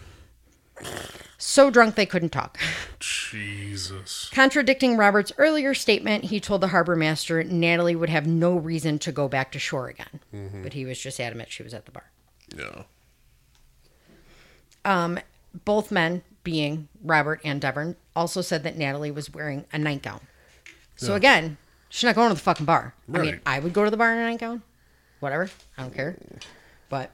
So 1.38 1.70
drunk 1.70 1.94
they 1.94 2.06
couldn't 2.06 2.30
talk. 2.30 2.58
Jesus. 2.98 4.30
Contradicting 4.32 4.96
Robert's 4.96 5.32
earlier 5.38 5.74
statement, 5.74 6.24
he 6.24 6.40
told 6.40 6.60
the 6.62 6.68
harbor 6.68 6.96
master 6.96 7.44
Natalie 7.44 7.96
would 7.96 8.08
have 8.08 8.26
no 8.26 8.56
reason 8.56 8.98
to 9.00 9.12
go 9.12 9.28
back 9.28 9.52
to 9.52 9.58
shore 9.58 9.88
again. 9.88 10.20
Mm-hmm. 10.34 10.62
But 10.62 10.72
he 10.72 10.86
was 10.86 10.98
just 10.98 11.20
adamant 11.20 11.50
she 11.50 11.62
was 11.62 11.74
at 11.74 11.84
the 11.84 11.92
bar. 11.92 12.10
Yeah. 12.56 12.82
Um, 14.84 15.18
both 15.64 15.90
men, 15.90 16.22
being 16.44 16.88
Robert 17.02 17.40
and 17.44 17.60
Davern, 17.60 17.96
also 18.14 18.40
said 18.40 18.62
that 18.62 18.78
Natalie 18.78 19.10
was 19.10 19.30
wearing 19.30 19.66
a 19.72 19.78
nightgown. 19.78 20.20
So 20.94 21.14
again, 21.14 21.58
she's 21.90 22.04
not 22.04 22.14
going 22.14 22.28
to 22.28 22.34
the 22.34 22.40
fucking 22.40 22.64
bar. 22.64 22.94
I 23.12 23.18
mean, 23.18 23.40
I 23.44 23.58
would 23.58 23.74
go 23.74 23.84
to 23.84 23.90
the 23.90 23.96
bar 23.96 24.12
in 24.12 24.18
a 24.18 24.22
nightgown. 24.22 24.62
Whatever. 25.20 25.50
I 25.76 25.82
don't 25.82 25.94
care. 25.94 26.16
But 26.88 27.10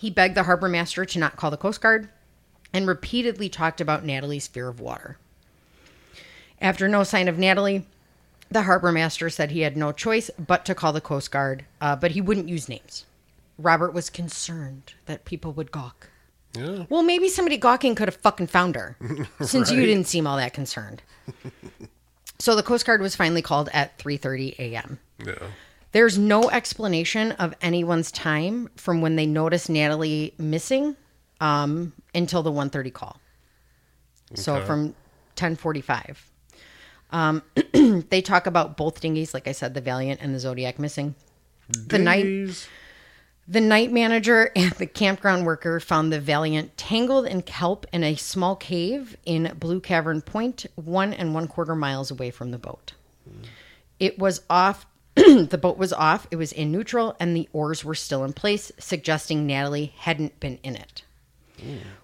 he 0.00 0.08
begged 0.08 0.34
the 0.34 0.44
harbor 0.44 0.66
master 0.66 1.04
to 1.04 1.18
not 1.18 1.36
call 1.36 1.50
the 1.50 1.58
Coast 1.58 1.82
Guard 1.82 2.08
and 2.72 2.86
repeatedly 2.86 3.50
talked 3.50 3.82
about 3.82 4.02
Natalie's 4.02 4.48
fear 4.48 4.66
of 4.66 4.80
water. 4.80 5.18
After 6.58 6.88
no 6.88 7.04
sign 7.04 7.28
of 7.28 7.36
Natalie, 7.36 7.84
the 8.50 8.62
harbor 8.62 8.92
master 8.92 9.28
said 9.28 9.50
he 9.50 9.60
had 9.60 9.76
no 9.76 9.92
choice 9.92 10.30
but 10.38 10.64
to 10.64 10.74
call 10.74 10.94
the 10.94 11.02
Coast 11.02 11.30
Guard, 11.30 11.66
uh, 11.82 11.96
but 11.96 12.12
he 12.12 12.22
wouldn't 12.22 12.48
use 12.48 12.66
names. 12.66 13.04
Robert 13.58 13.92
was 13.92 14.08
concerned 14.08 14.94
that 15.04 15.26
people 15.26 15.52
would 15.52 15.70
gawk. 15.70 16.08
Yeah. 16.54 16.86
Well, 16.88 17.02
maybe 17.02 17.28
somebody 17.28 17.58
gawking 17.58 17.94
could 17.94 18.08
have 18.08 18.16
fucking 18.16 18.46
found 18.46 18.76
her, 18.76 18.96
since 19.42 19.70
you 19.70 19.84
didn't 19.84 20.06
seem 20.06 20.26
all 20.26 20.38
that 20.38 20.54
concerned. 20.54 21.02
so 22.38 22.56
the 22.56 22.62
Coast 22.62 22.86
Guard 22.86 23.02
was 23.02 23.14
finally 23.14 23.42
called 23.42 23.68
at 23.74 23.98
3:30 23.98 24.58
a.m. 24.58 24.98
Yeah. 25.22 25.34
There's 25.92 26.16
no 26.16 26.50
explanation 26.50 27.32
of 27.32 27.54
anyone's 27.60 28.12
time 28.12 28.68
from 28.76 29.00
when 29.00 29.16
they 29.16 29.26
noticed 29.26 29.68
Natalie 29.68 30.34
missing 30.38 30.96
um, 31.40 31.92
until 32.14 32.42
the 32.42 32.52
1:30 32.52 32.92
call. 32.92 33.20
So 34.34 34.64
from 34.64 34.94
10:45. 35.36 36.16
Um, 37.12 37.42
they 38.10 38.22
talk 38.22 38.46
about 38.46 38.76
both 38.76 39.00
dinghies, 39.00 39.34
like 39.34 39.48
I 39.48 39.52
said, 39.52 39.74
the 39.74 39.80
Valiant 39.80 40.20
and 40.22 40.32
the 40.34 40.38
Zodiac 40.38 40.78
missing. 40.78 41.16
The 41.68 41.98
night 41.98 42.68
the 43.48 43.60
night 43.60 43.90
manager 43.90 44.52
and 44.56 44.70
the 44.72 44.86
campground 44.86 45.44
worker 45.44 45.80
found 45.80 46.12
the 46.12 46.20
Valiant 46.20 46.76
tangled 46.76 47.26
in 47.26 47.42
kelp 47.42 47.84
in 47.92 48.04
a 48.04 48.14
small 48.14 48.54
cave 48.54 49.16
in 49.24 49.52
Blue 49.58 49.80
Cavern 49.80 50.22
Point, 50.22 50.66
one 50.76 51.12
and 51.12 51.34
one 51.34 51.48
quarter 51.48 51.74
miles 51.74 52.10
away 52.12 52.30
from 52.30 52.52
the 52.52 52.58
boat. 52.58 52.92
It 53.98 54.18
was 54.18 54.42
off. 54.48 54.86
the 55.50 55.58
boat 55.58 55.76
was 55.78 55.92
off. 55.92 56.26
It 56.30 56.36
was 56.36 56.52
in 56.52 56.70
neutral, 56.72 57.16
and 57.20 57.36
the 57.36 57.48
oars 57.52 57.84
were 57.84 57.94
still 57.94 58.24
in 58.24 58.32
place, 58.32 58.72
suggesting 58.78 59.46
Natalie 59.46 59.92
hadn't 59.98 60.38
been 60.40 60.58
in 60.62 60.76
it. 60.76 61.02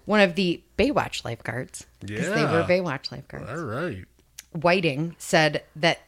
One 0.05 0.19
of 0.19 0.35
the 0.35 0.61
Baywatch 0.77 1.25
lifeguards, 1.25 1.87
because 1.99 2.29
they 2.29 2.43
were 2.45 2.63
Baywatch 2.63 3.11
lifeguards, 3.11 3.49
All 3.49 3.65
right. 3.65 4.05
Whiting 4.51 5.15
said 5.17 5.63
that, 5.75 5.99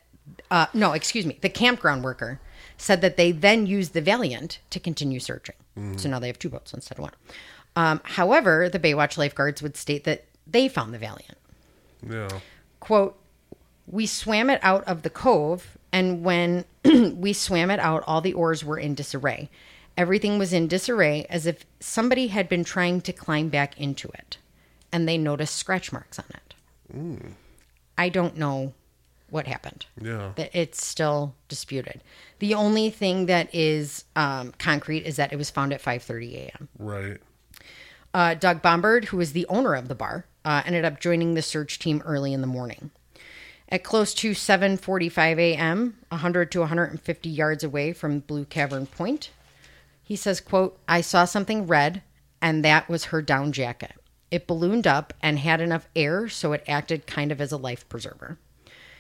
uh, 0.52 0.68
no, 0.74 0.94
excuse 0.94 1.26
me, 1.26 1.40
the 1.42 1.50
campground 1.50 2.04
worker 2.04 2.40
said 2.78 3.02
that 3.02 3.18
they 3.18 3.32
then 3.32 3.66
used 3.66 3.94
the 3.94 4.02
Valiant 4.02 4.60
to 4.70 4.80
continue 4.80 5.20
searching. 5.20 5.56
So 5.98 6.10
now 6.10 6.20
they 6.20 6.28
have 6.28 6.38
two 6.38 6.50
boats 6.50 6.74
instead 6.74 6.98
of 6.98 7.04
one. 7.04 7.14
Um, 7.76 8.02
however, 8.04 8.68
the 8.70 8.80
Baywatch 8.80 9.18
lifeguards 9.18 9.62
would 9.62 9.78
state 9.78 10.04
that 10.04 10.26
they 10.46 10.68
found 10.68 10.94
the 10.94 10.98
Valiant. 10.98 11.38
Yeah. 12.08 12.28
Quote, 12.82 13.18
we 13.88 14.06
swam 14.06 14.50
it 14.50 14.60
out 14.62 14.84
of 14.84 15.04
the 15.04 15.10
cove, 15.10 15.78
and 15.92 16.24
when 16.24 16.66
we 17.16 17.34
swam 17.34 17.72
it 17.72 17.80
out, 17.80 18.04
all 18.08 18.22
the 18.22 18.34
oars 18.34 18.64
were 18.64 18.78
in 18.78 18.96
disarray. 18.96 19.50
Everything 19.98 20.38
was 20.38 20.54
in 20.54 20.68
disarray 20.68 21.26
as 21.30 21.46
if 21.46 21.66
somebody 21.80 22.28
had 22.28 22.48
been 22.48 22.64
trying 22.64 23.02
to 23.02 23.14
climb 23.14 23.50
back 23.50 23.80
into 23.80 24.08
it, 24.10 24.38
and 24.92 25.08
they 25.08 25.18
noticed 25.18 25.56
scratch 25.56 25.92
marks 25.92 26.20
on 26.20 26.26
it. 26.30 27.36
I 27.98 28.10
don't 28.10 28.38
know 28.38 28.74
what 29.30 29.48
happened. 29.48 29.86
Yeah. 30.02 30.32
It's 30.38 30.86
still 30.86 31.36
disputed. 31.48 32.02
The 32.40 32.54
only 32.54 32.90
thing 32.90 33.28
that 33.28 33.54
is 33.54 34.06
um, 34.16 34.54
concrete 34.58 35.06
is 35.06 35.18
that 35.18 35.32
it 35.34 35.36
was 35.36 35.50
found 35.50 35.74
at 35.74 35.82
5:30 35.82 36.34
a.m. 36.36 36.70
Right. 36.78 37.18
Uh, 38.14 38.34
Doug 38.34 38.62
Bombard, 38.62 39.06
who 39.06 39.20
is 39.20 39.34
the 39.34 39.46
owner 39.48 39.76
of 39.76 39.88
the 39.88 39.96
bar, 39.96 40.26
uh, 40.44 40.64
ended 40.66 40.84
up 40.84 41.00
joining 41.00 41.36
the 41.36 41.42
search 41.42 41.78
team 41.78 42.02
early 42.06 42.34
in 42.34 42.42
the 42.42 42.48
morning. 42.48 42.90
At 43.72 43.84
close 43.84 44.16
to 44.16 44.32
7:45 44.32 45.38
a.m., 45.38 45.98
100 46.10 46.52
to 46.52 46.62
150 46.62 47.30
yards 47.30 47.64
away 47.64 47.94
from 47.94 48.22
Blue 48.22 48.46
Cavern 48.46 48.88
Point, 48.88 49.30
he 50.02 50.16
says, 50.16 50.42
"quote 50.42 50.80
I 50.88 51.02
saw 51.02 51.26
something 51.26 51.68
red, 51.68 52.02
and 52.42 52.66
that 52.66 52.90
was 52.90 53.06
her 53.06 53.22
down 53.22 53.52
jacket. 53.52 53.94
It 54.32 54.48
ballooned 54.48 54.88
up 54.88 55.14
and 55.22 55.38
had 55.38 55.62
enough 55.62 55.88
air, 55.96 56.28
so 56.28 56.54
it 56.54 56.64
acted 56.68 57.06
kind 57.06 57.32
of 57.32 57.40
as 57.40 57.52
a 57.52 57.58
life 57.58 57.88
preserver." 57.90 58.40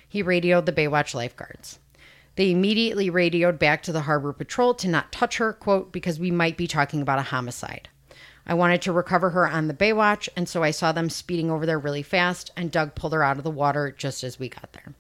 He 0.08 0.22
radioed 0.22 0.68
the 0.68 0.72
Baywatch 0.72 1.16
lifeguards. 1.16 1.80
They 2.36 2.52
immediately 2.52 3.10
radioed 3.10 3.58
back 3.58 3.82
to 3.84 3.92
the 3.92 4.02
harbor 4.02 4.34
patrol 4.34 4.76
to 4.76 4.88
not 4.88 5.12
touch 5.12 5.38
her, 5.38 5.52
quote, 5.52 5.92
because 5.92 6.20
we 6.20 6.30
might 6.30 6.58
be 6.58 6.68
talking 6.68 7.02
about 7.02 7.20
a 7.20 7.24
homicide. 7.24 7.90
I 8.50 8.56
wanted 8.56 8.82
to 8.82 8.92
recover 8.92 9.30
her 9.30 9.48
on 9.48 9.68
the 9.68 9.76
Baywatch, 9.76 10.28
and 10.36 10.50
so 10.50 10.64
I 10.64 10.72
saw 10.72 10.92
them 10.92 11.08
speeding 11.08 11.52
over 11.52 11.68
there 11.68 11.78
really 11.78 12.02
fast, 12.02 12.52
and 12.58 12.72
Doug 12.72 12.96
pulled 12.96 13.14
her 13.14 13.24
out 13.24 13.38
of 13.38 13.44
the 13.44 13.52
water 13.52 13.94
just 13.96 14.24
as 14.24 14.40
we 14.40 14.50
got 14.50 14.74
there. 14.74 14.96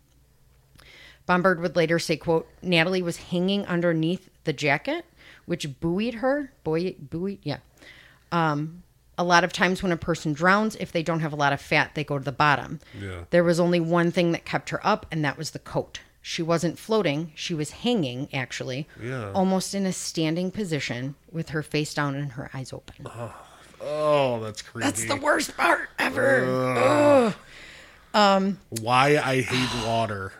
Bombard 1.25 1.59
would 1.59 1.75
later 1.75 1.97
say, 1.97 2.15
quote, 2.15 2.47
Natalie 2.61 3.01
was 3.01 3.17
hanging 3.17 3.65
underneath 3.65 4.29
the 4.43 4.53
jacket, 4.53 5.03
which 5.47 5.79
buoyed 5.79 6.15
her. 6.15 6.53
Buoy, 6.63 6.91
buoyed, 6.91 7.39
yeah. 7.41 7.57
Um, 8.31 8.83
a 9.17 9.23
lot 9.23 9.43
of 9.43 9.51
times 9.51 9.81
when 9.81 9.91
a 9.91 9.97
person 9.97 10.31
drowns, 10.31 10.75
if 10.75 10.91
they 10.91 11.01
don't 11.01 11.21
have 11.21 11.33
a 11.33 11.35
lot 11.35 11.51
of 11.51 11.59
fat, 11.59 11.95
they 11.95 12.03
go 12.03 12.19
to 12.19 12.23
the 12.23 12.31
bottom. 12.31 12.79
Yeah. 13.01 13.23
There 13.31 13.43
was 13.43 13.59
only 13.59 13.79
one 13.79 14.11
thing 14.11 14.31
that 14.33 14.45
kept 14.45 14.69
her 14.69 14.85
up, 14.85 15.07
and 15.11 15.25
that 15.25 15.39
was 15.39 15.51
the 15.51 15.59
coat. 15.59 16.01
She 16.29 16.43
wasn't 16.43 16.77
floating. 16.77 17.31
She 17.33 17.55
was 17.55 17.71
hanging, 17.71 18.29
actually, 18.31 18.87
Yeah. 19.01 19.31
almost 19.31 19.73
in 19.73 19.87
a 19.87 19.91
standing 19.91 20.51
position 20.51 21.15
with 21.31 21.49
her 21.49 21.63
face 21.63 21.91
down 21.91 22.13
and 22.13 22.33
her 22.33 22.51
eyes 22.53 22.71
open. 22.71 23.07
Oh, 23.81 24.39
that's 24.39 24.61
creepy. 24.61 24.85
That's 24.85 25.05
the 25.05 25.15
worst 25.15 25.57
part 25.57 25.89
ever. 25.97 27.33
Why 28.13 29.17
I 29.17 29.41
hate 29.41 29.87
water. 29.87 30.33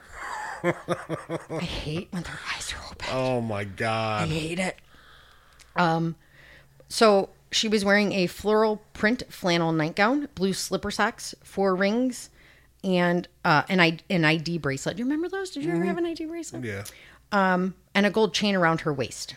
I 0.63 1.59
hate 1.63 2.09
when 2.11 2.21
their 2.21 2.39
eyes 2.55 2.71
are 2.71 2.85
open. 2.91 3.07
Oh 3.11 3.41
my 3.41 3.63
god. 3.63 4.29
I 4.29 4.31
hate 4.31 4.59
it. 4.59 4.75
Um, 5.75 6.15
so 6.87 7.29
she 7.51 7.67
was 7.67 7.83
wearing 7.83 8.11
a 8.11 8.27
floral 8.27 8.79
print 8.93 9.23
flannel 9.31 9.71
nightgown, 9.71 10.27
blue 10.35 10.53
slipper 10.53 10.91
socks, 10.91 11.33
four 11.43 11.73
rings, 11.75 12.29
and 12.83 13.27
uh, 13.45 13.63
an, 13.69 13.79
I- 13.79 13.99
an 14.09 14.25
ID 14.25 14.57
bracelet. 14.59 14.95
Do 14.97 15.01
you 15.01 15.05
remember 15.05 15.27
those? 15.29 15.49
Did 15.51 15.63
you 15.63 15.71
ever 15.71 15.83
have 15.83 15.97
an 15.97 16.05
ID 16.05 16.25
bracelet? 16.25 16.63
Yeah. 16.63 16.83
and 17.31 17.73
a 18.05 18.09
gold 18.09 18.33
chain 18.33 18.55
around 18.55 18.81
her 18.81 18.93
waist. 18.93 19.35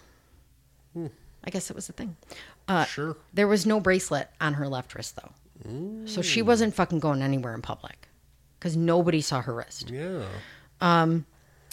I 1.44 1.50
guess 1.50 1.68
that 1.68 1.74
was 1.74 1.88
a 1.88 1.92
thing. 1.92 2.16
Uh, 2.68 2.84
sure. 2.84 3.16
There 3.34 3.48
was 3.48 3.66
no 3.66 3.80
bracelet 3.80 4.28
on 4.40 4.54
her 4.54 4.68
left 4.68 4.94
wrist, 4.94 5.16
though. 5.16 5.32
So 6.06 6.22
she 6.22 6.42
wasn't 6.42 6.74
fucking 6.74 6.98
going 7.00 7.22
anywhere 7.22 7.54
in 7.54 7.62
public 7.62 8.08
because 8.58 8.76
nobody 8.76 9.20
saw 9.20 9.40
her 9.42 9.54
wrist. 9.54 9.90
Yeah. 9.90 10.24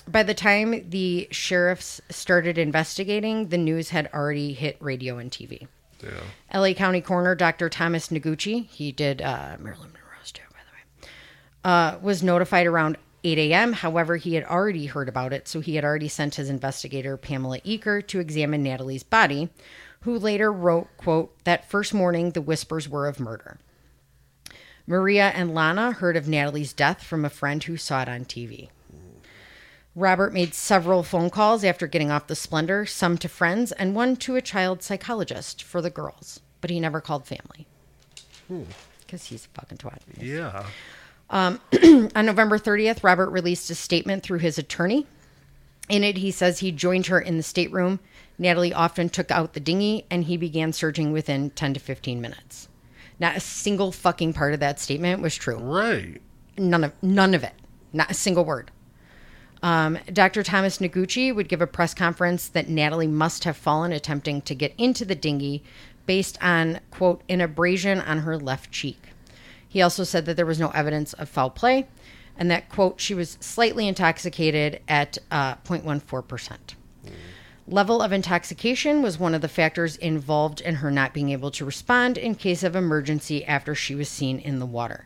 By 0.07 0.23
the 0.23 0.33
time 0.33 0.89
the 0.89 1.27
sheriffs 1.31 2.01
started 2.09 2.57
investigating, 2.57 3.49
the 3.49 3.57
news 3.59 3.89
had 3.89 4.09
already 4.13 4.53
hit 4.53 4.77
radio 4.79 5.17
and 5.19 5.29
TV. 5.29 5.67
Yeah. 6.03 6.57
LA 6.59 6.73
County 6.73 7.01
Coroner 7.01 7.35
Dr. 7.35 7.69
Thomas 7.69 8.07
Noguchi, 8.07 8.65
he 8.67 8.91
did 8.91 9.21
uh, 9.21 9.57
Marilyn 9.59 9.91
Monroe's 9.93 10.31
too, 10.31 10.41
by 10.51 10.59
the 10.65 11.05
way, 11.07 11.11
uh, 11.63 11.97
was 12.01 12.23
notified 12.23 12.67
around 12.67 12.97
8 13.23 13.37
a.m. 13.37 13.73
However, 13.73 14.15
he 14.17 14.35
had 14.35 14.45
already 14.45 14.85
heard 14.85 15.09
about 15.09 15.33
it, 15.33 15.47
so 15.47 15.59
he 15.59 15.75
had 15.75 15.83
already 15.83 16.07
sent 16.07 16.35
his 16.35 16.49
investigator, 16.49 17.17
Pamela 17.17 17.59
Eaker, 17.61 18.05
to 18.07 18.19
examine 18.19 18.63
Natalie's 18.63 19.03
body, 19.03 19.49
who 20.01 20.17
later 20.17 20.51
wrote, 20.51 20.87
quote, 20.97 21.43
that 21.43 21.69
first 21.69 21.93
morning 21.93 22.31
the 22.31 22.41
whispers 22.41 22.87
were 22.87 23.07
of 23.07 23.19
murder. 23.19 23.59
Maria 24.87 25.29
and 25.35 25.53
Lana 25.53 25.91
heard 25.91 26.17
of 26.17 26.27
Natalie's 26.27 26.73
death 26.73 27.03
from 27.03 27.23
a 27.23 27.29
friend 27.29 27.63
who 27.63 27.77
saw 27.77 28.01
it 28.01 28.09
on 28.09 28.25
TV. 28.25 28.69
Robert 29.95 30.31
made 30.33 30.53
several 30.53 31.03
phone 31.03 31.29
calls 31.29 31.63
after 31.63 31.85
getting 31.85 32.09
off 32.09 32.27
the 32.27 32.35
Splendor, 32.35 32.85
some 32.85 33.17
to 33.17 33.27
friends 33.27 33.71
and 33.73 33.95
one 33.95 34.15
to 34.15 34.35
a 34.35 34.41
child 34.41 34.81
psychologist 34.81 35.61
for 35.61 35.81
the 35.81 35.89
girls, 35.89 36.39
but 36.61 36.69
he 36.69 36.79
never 36.79 37.01
called 37.01 37.27
family. 37.27 37.67
Because 39.01 39.25
he's 39.25 39.45
a 39.45 39.49
fucking 39.49 39.77
twat. 39.77 39.99
Yeah. 40.17 40.65
On 41.31 42.25
November 42.25 42.57
30th, 42.57 43.03
Robert 43.03 43.29
released 43.29 43.69
a 43.69 43.75
statement 43.75 44.23
through 44.23 44.39
his 44.39 44.57
attorney. 44.57 45.05
In 45.87 46.03
it, 46.03 46.17
he 46.17 46.31
says 46.31 46.59
he 46.59 46.71
joined 46.71 47.07
her 47.07 47.19
in 47.19 47.37
the 47.37 47.43
stateroom. 47.43 47.99
Natalie 48.37 48.73
often 48.73 49.09
took 49.09 49.31
out 49.31 49.53
the 49.53 49.59
dinghy 49.59 50.05
and 50.09 50.23
he 50.23 50.37
began 50.37 50.71
searching 50.71 51.11
within 51.11 51.49
10 51.51 51.73
to 51.73 51.79
15 51.79 52.21
minutes. 52.21 52.69
Not 53.19 53.35
a 53.35 53.41
single 53.41 53.91
fucking 53.91 54.33
part 54.33 54.53
of 54.53 54.59
that 54.61 54.79
statement 54.79 55.21
was 55.21 55.35
true. 55.35 55.57
Right. 55.57 56.21
None 56.57 56.83
of 56.85 56.93
none 57.01 57.33
of 57.33 57.43
it. 57.43 57.53
Not 57.91 58.11
a 58.11 58.13
single 58.13 58.45
word. 58.45 58.71
Um, 59.61 59.99
Dr. 60.13 60.41
Thomas 60.41 60.77
Noguchi 60.77 61.35
would 61.35 61.49
give 61.49 61.61
a 61.61 61.67
press 61.67 61.93
conference 61.93 62.47
that 62.47 62.69
Natalie 62.69 63.07
must 63.07 63.43
have 63.43 63.57
fallen 63.57 63.91
attempting 63.91 64.41
to 64.43 64.55
get 64.55 64.73
into 64.77 65.03
the 65.03 65.15
dinghy 65.15 65.63
based 66.05 66.37
on, 66.41 66.79
quote, 66.91 67.21
an 67.27 67.41
abrasion 67.41 67.99
on 67.99 68.19
her 68.19 68.37
left 68.37 68.71
cheek. 68.71 69.08
He 69.69 69.81
also 69.81 70.03
said 70.03 70.25
that 70.25 70.35
there 70.35 70.45
was 70.45 70.59
no 70.59 70.71
evidence 70.71 71.13
of 71.13 71.29
foul 71.29 71.51
play 71.51 71.87
and 72.39 72.49
that, 72.49 72.69
quote, 72.69 72.99
she 73.01 73.13
was 73.13 73.37
slightly 73.41 73.87
intoxicated 73.87 74.81
at 74.87 75.17
uh, 75.29 75.55
0.14%. 75.55 76.57
Level 77.67 78.01
of 78.01 78.11
intoxication 78.13 79.01
was 79.03 79.19
one 79.19 79.35
of 79.35 79.41
the 79.41 79.49
factors 79.49 79.97
involved 79.97 80.61
in 80.61 80.75
her 80.75 80.89
not 80.89 81.13
being 81.13 81.29
able 81.29 81.51
to 81.51 81.65
respond 81.65 82.17
in 82.17 82.33
case 82.33 82.63
of 82.63 82.75
emergency 82.75 83.45
after 83.45 83.75
she 83.75 83.93
was 83.93 84.09
seen 84.09 84.39
in 84.39 84.57
the 84.57 84.65
water. 84.65 85.05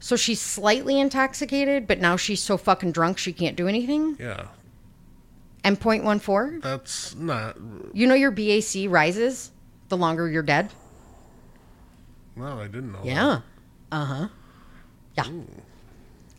So 0.00 0.16
she's 0.16 0.40
slightly 0.40 0.98
intoxicated, 0.98 1.86
but 1.86 2.00
now 2.00 2.16
she's 2.16 2.42
so 2.42 2.56
fucking 2.56 2.92
drunk 2.92 3.18
she 3.18 3.34
can't 3.34 3.56
do 3.56 3.68
anything. 3.68 4.16
Yeah. 4.18 4.46
And 5.62 5.78
0.14, 5.78 6.62
That's 6.62 7.14
not. 7.14 7.58
you 7.92 8.06
know 8.06 8.14
your 8.14 8.30
BAC 8.30 8.88
rises 8.88 9.52
the 9.90 9.98
longer 9.98 10.28
you're 10.28 10.42
dead? 10.42 10.70
No, 12.34 12.58
I 12.58 12.64
didn't 12.66 12.92
know. 12.92 13.00
Yeah. 13.04 13.42
Uh 13.92 14.04
huh. 14.04 14.28
Yeah. 15.16 15.24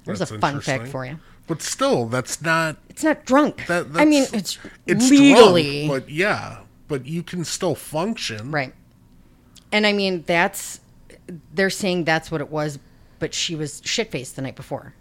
There's 0.06 0.20
That's 0.20 0.32
a 0.32 0.40
fun 0.40 0.62
fact 0.62 0.88
for 0.88 1.06
you. 1.06 1.20
But 1.48 1.62
still, 1.62 2.06
that's 2.06 2.42
not. 2.42 2.78
It's 2.90 3.04
not 3.04 3.26
drunk. 3.26 3.66
That, 3.68 3.88
I 3.96 4.06
mean, 4.06 4.26
it's, 4.34 4.58
it's 4.88 5.10
legally. 5.10 5.88
drunk, 5.88 6.06
but 6.06 6.12
yeah, 6.12 6.60
but 6.88 7.06
you 7.06 7.24
can 7.24 7.44
still 7.44 7.76
function. 7.76 8.52
Right. 8.52 8.74
And 9.72 9.86
I 9.86 9.94
mean, 9.94 10.24
that's 10.26 10.80
they're 11.54 11.70
saying 11.70 12.06
that's 12.06 12.32
what 12.32 12.42
it 12.42 12.50
was, 12.50 12.80
but 13.20 13.34
she 13.34 13.56
was 13.56 13.82
shit 13.84 14.12
faced 14.12 14.36
the 14.36 14.42
night 14.42 14.56
before, 14.56 14.94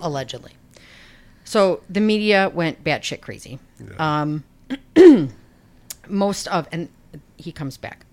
allegedly. 0.00 0.52
So 1.44 1.82
the 1.88 2.00
media 2.00 2.50
went 2.52 2.82
batshit 2.82 3.20
crazy. 3.20 3.58
Um, 3.98 4.44
most 6.08 6.48
of, 6.48 6.66
and 6.72 6.88
he 7.36 7.52
comes 7.52 7.76
back. 7.76 8.05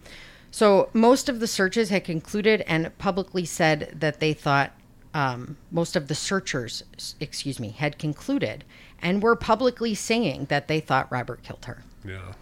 So 0.53 0.91
most 0.93 1.29
of 1.29 1.39
the 1.39 1.47
searches 1.47 1.89
had 1.89 2.03
concluded 2.03 2.63
and 2.67 2.95
publicly 2.99 3.43
said 3.43 3.91
that 3.99 4.19
they 4.19 4.33
thought 4.33 4.71
um, 5.11 5.57
most 5.71 5.95
of 5.95 6.09
the 6.09 6.13
searchers, 6.13 6.83
excuse 7.19 7.59
me, 7.59 7.69
had 7.69 7.97
concluded 7.97 8.63
and 9.01 9.23
were 9.23 9.35
publicly 9.35 9.95
saying 9.95 10.45
that 10.49 10.67
they 10.67 10.79
thought 10.79 11.11
Robert 11.11 11.41
killed 11.41 11.65
her. 11.65 11.81
Yeah. 12.05 12.33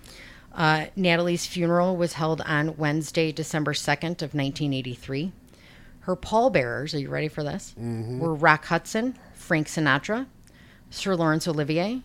Uh, 0.53 0.87
Natalie's 0.97 1.45
funeral 1.45 1.95
was 1.95 2.11
held 2.11 2.41
on 2.41 2.75
Wednesday, 2.75 3.31
December 3.31 3.71
2nd 3.71 4.21
of 4.21 4.33
1983. 4.33 5.31
Her 6.01 6.17
pallbearers, 6.17 6.93
are 6.93 6.99
you 6.99 7.07
ready 7.07 7.29
for 7.29 7.45
this? 7.45 7.73
Were 8.19 8.35
Rock 8.35 8.65
Hudson, 8.65 9.17
Frank 9.35 9.67
Sinatra, 9.67 10.27
Sir 10.89 11.15
Laurence 11.15 11.47
Olivier, 11.47 12.01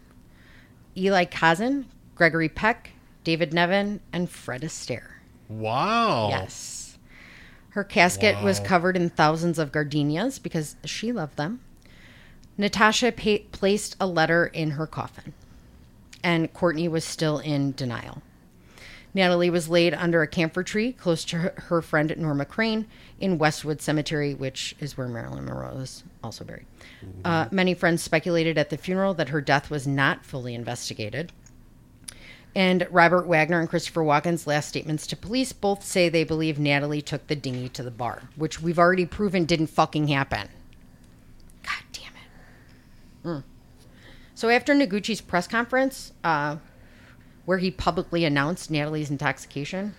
Eli 0.97 1.24
Kazan, 1.24 1.87
Gregory 2.15 2.49
Peck, 2.49 2.93
David 3.24 3.53
Niven, 3.53 3.99
and 4.12 4.31
Fred 4.31 4.62
Astaire. 4.62 5.15
Wow. 5.48 6.28
Yes. 6.31 6.98
Her 7.70 7.85
casket 7.85 8.43
was 8.43 8.59
covered 8.60 8.97
in 8.97 9.10
thousands 9.10 9.59
of 9.59 9.70
gardenias 9.70 10.39
because 10.39 10.77
she 10.85 11.12
loved 11.12 11.36
them. 11.36 11.60
Natasha 12.56 13.12
pa- 13.12 13.44
placed 13.52 13.97
a 14.01 14.06
letter 14.06 14.47
in 14.47 14.73
her 14.73 14.86
coffin, 14.86 15.35
and 16.23 16.52
Courtney 16.55 16.89
was 16.89 17.05
still 17.05 17.39
in 17.39 17.73
denial. 17.73 18.23
Natalie 19.12 19.51
was 19.51 19.68
laid 19.68 19.94
under 19.94 20.23
a 20.23 20.27
camphor 20.27 20.62
tree 20.62 20.93
close 20.93 21.24
to 21.27 21.36
her, 21.39 21.55
her 21.56 21.82
friend 21.82 22.14
Norma 22.18 22.44
Crane 22.44 22.86
in 23.18 23.39
Westwood 23.39 23.81
Cemetery, 23.81 24.35
which 24.35 24.74
is 24.78 24.97
where 24.97 25.09
Marilyn 25.09 25.44
Monroe 25.47 25.78
is 25.78 26.05
also 26.23 26.44
buried. 26.44 26.66
Uh, 27.24 27.48
many 27.51 27.73
friends 27.73 28.02
speculated 28.02 28.59
at 28.59 28.68
the 28.70 28.77
funeral 28.77 29.14
that 29.14 29.31
her 29.31 29.40
death 29.40 29.70
was 29.70 29.86
not 29.86 30.24
fully 30.24 30.55
investigated. 30.55 31.32
And 32.57 32.89
Robert 32.91 33.27
Wagner 33.27 33.61
and 33.61 33.69
Christopher 33.69 34.01
Walken's 34.01 34.47
last 34.47 34.66
statements 34.66 35.07
to 35.09 35.16
police 35.16 35.53
both 35.53 35.85
say 35.85 36.09
they 36.09 36.24
believe 36.24 36.59
Natalie 36.59 37.03
took 37.03 37.27
the 37.27 37.37
dinghy 37.37 37.69
to 37.69 37.83
the 37.83 37.91
bar, 37.91 38.31
which 38.35 38.62
we've 38.62 38.78
already 38.78 39.05
proven 39.05 39.45
didn't 39.45 39.66
fucking 39.66 40.09
happen. 40.09 40.49
God 41.62 41.83
damn 41.93 42.12
it. 42.15 43.28
Mm. 43.28 43.45
So 44.35 44.49
after 44.49 44.74
Noguchi's 44.74 45.20
press 45.20 45.47
conference, 45.47 46.15
uh, 46.24 46.57
where 47.45 47.59
he 47.59 47.70
publicly 47.70 48.24
announced 48.24 48.70
Natalie's 48.70 49.11
intoxication 49.11 49.95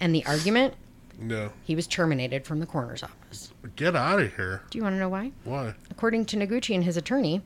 and 0.00 0.12
the 0.12 0.26
argument, 0.26 0.74
No. 1.22 1.52
he 1.62 1.76
was 1.76 1.86
terminated 1.86 2.44
from 2.44 2.58
the 2.58 2.66
coroner's 2.66 3.02
office. 3.02 3.52
Get 3.76 3.94
out 3.94 4.20
of 4.20 4.34
here. 4.34 4.62
Do 4.70 4.78
you 4.78 4.82
want 4.82 4.94
to 4.96 4.98
know 4.98 5.08
why? 5.08 5.32
Why? 5.44 5.74
According 5.90 6.26
to 6.26 6.36
Noguchi 6.36 6.74
and 6.74 6.84
his 6.84 6.96
attorney, 6.96 7.42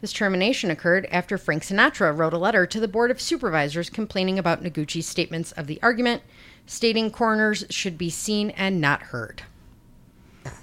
this 0.00 0.12
termination 0.12 0.70
occurred 0.70 1.06
after 1.10 1.38
Frank 1.38 1.62
Sinatra 1.62 2.16
wrote 2.16 2.34
a 2.34 2.38
letter 2.38 2.66
to 2.66 2.80
the 2.80 2.88
Board 2.88 3.10
of 3.10 3.20
Supervisors 3.20 3.88
complaining 3.88 4.38
about 4.38 4.62
Noguchi's 4.62 5.06
statements 5.06 5.52
of 5.52 5.66
the 5.68 5.78
argument, 5.82 6.22
stating 6.66 7.10
coroners 7.10 7.64
should 7.70 7.96
be 7.96 8.10
seen 8.10 8.50
and 8.50 8.80
not 8.80 9.02
heard. 9.02 9.42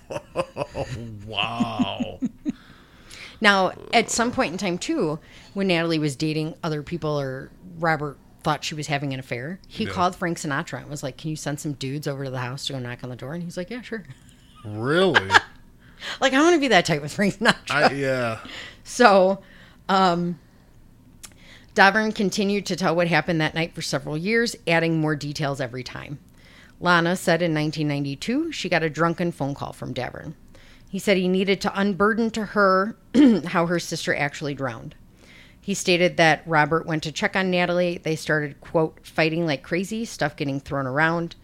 Wow. 1.25 2.19
Now, 3.41 3.73
at 3.93 4.09
some 4.09 4.31
point 4.31 4.51
in 4.53 4.57
time, 4.57 4.77
too, 4.77 5.19
when 5.53 5.67
Natalie 5.67 5.99
was 5.99 6.15
dating 6.15 6.55
other 6.63 6.81
people 6.81 7.19
or 7.19 7.51
Robert 7.77 8.17
thought 8.47 8.63
she 8.63 8.75
was 8.75 8.87
having 8.87 9.13
an 9.13 9.19
affair, 9.19 9.59
he 9.67 9.83
Yeah. 9.83 9.89
called 9.91 10.15
Frank 10.15 10.37
Sinatra 10.37 10.79
and 10.79 10.89
was 10.89 11.03
like, 11.03 11.17
Can 11.17 11.29
you 11.31 11.35
send 11.35 11.59
some 11.59 11.73
dudes 11.73 12.07
over 12.07 12.23
to 12.23 12.29
the 12.29 12.39
house 12.39 12.65
to 12.67 12.73
go 12.73 12.79
knock 12.79 13.03
on 13.03 13.09
the 13.09 13.15
door? 13.17 13.33
And 13.33 13.43
he's 13.43 13.57
like, 13.57 13.69
Yeah, 13.69 13.81
sure. 13.81 14.05
really? 14.63 15.29
Like, 16.21 16.31
I 16.33 16.39
want 16.41 16.53
to 16.53 16.59
be 16.61 16.67
that 16.67 16.85
type 16.85 17.01
with 17.01 17.11
Frank 17.11 17.39
Sinatra. 17.39 17.71
I 17.71 17.91
yeah. 17.91 18.39
So, 18.83 19.41
um, 19.89 20.37
Davern 21.75 22.13
continued 22.15 22.67
to 22.67 22.75
tell 22.75 22.95
what 22.95 23.07
happened 23.07 23.41
that 23.41 23.55
night 23.55 23.73
for 23.73 23.81
several 23.81 24.15
years, 24.15 24.55
adding 24.67 25.01
more 25.01 25.15
details 25.15 25.59
every 25.59 25.83
time. 25.83 26.19
Lana 26.79 27.15
said 27.15 27.41
in 27.41 27.53
1992 27.53 28.51
she 28.51 28.69
got 28.69 28.83
a 28.83 28.89
drunken 28.91 29.31
phone 29.31 29.55
call 29.55 29.73
from 29.73 29.93
Davern. 29.93 30.35
He 30.87 30.99
said 30.99 31.17
he 31.17 31.27
needed 31.27 31.59
to 31.61 31.79
unburden 31.79 32.29
to 32.31 32.45
her 32.45 32.95
how 33.47 33.65
her 33.65 33.79
sister 33.79 34.15
actually 34.15 34.53
drowned. 34.53 34.93
He 35.67 35.73
stated 35.73 36.15
that 36.15 36.43
Robert 36.45 36.85
went 36.85 37.03
to 37.03 37.11
check 37.11 37.35
on 37.35 37.51
Natalie. 37.51 37.97
They 37.97 38.15
started, 38.15 38.61
quote, 38.61 39.05
fighting 39.05 39.45
like 39.45 39.63
crazy, 39.63 40.05
stuff 40.05 40.37
getting 40.37 40.61
thrown 40.61 40.87
around. 40.87 41.35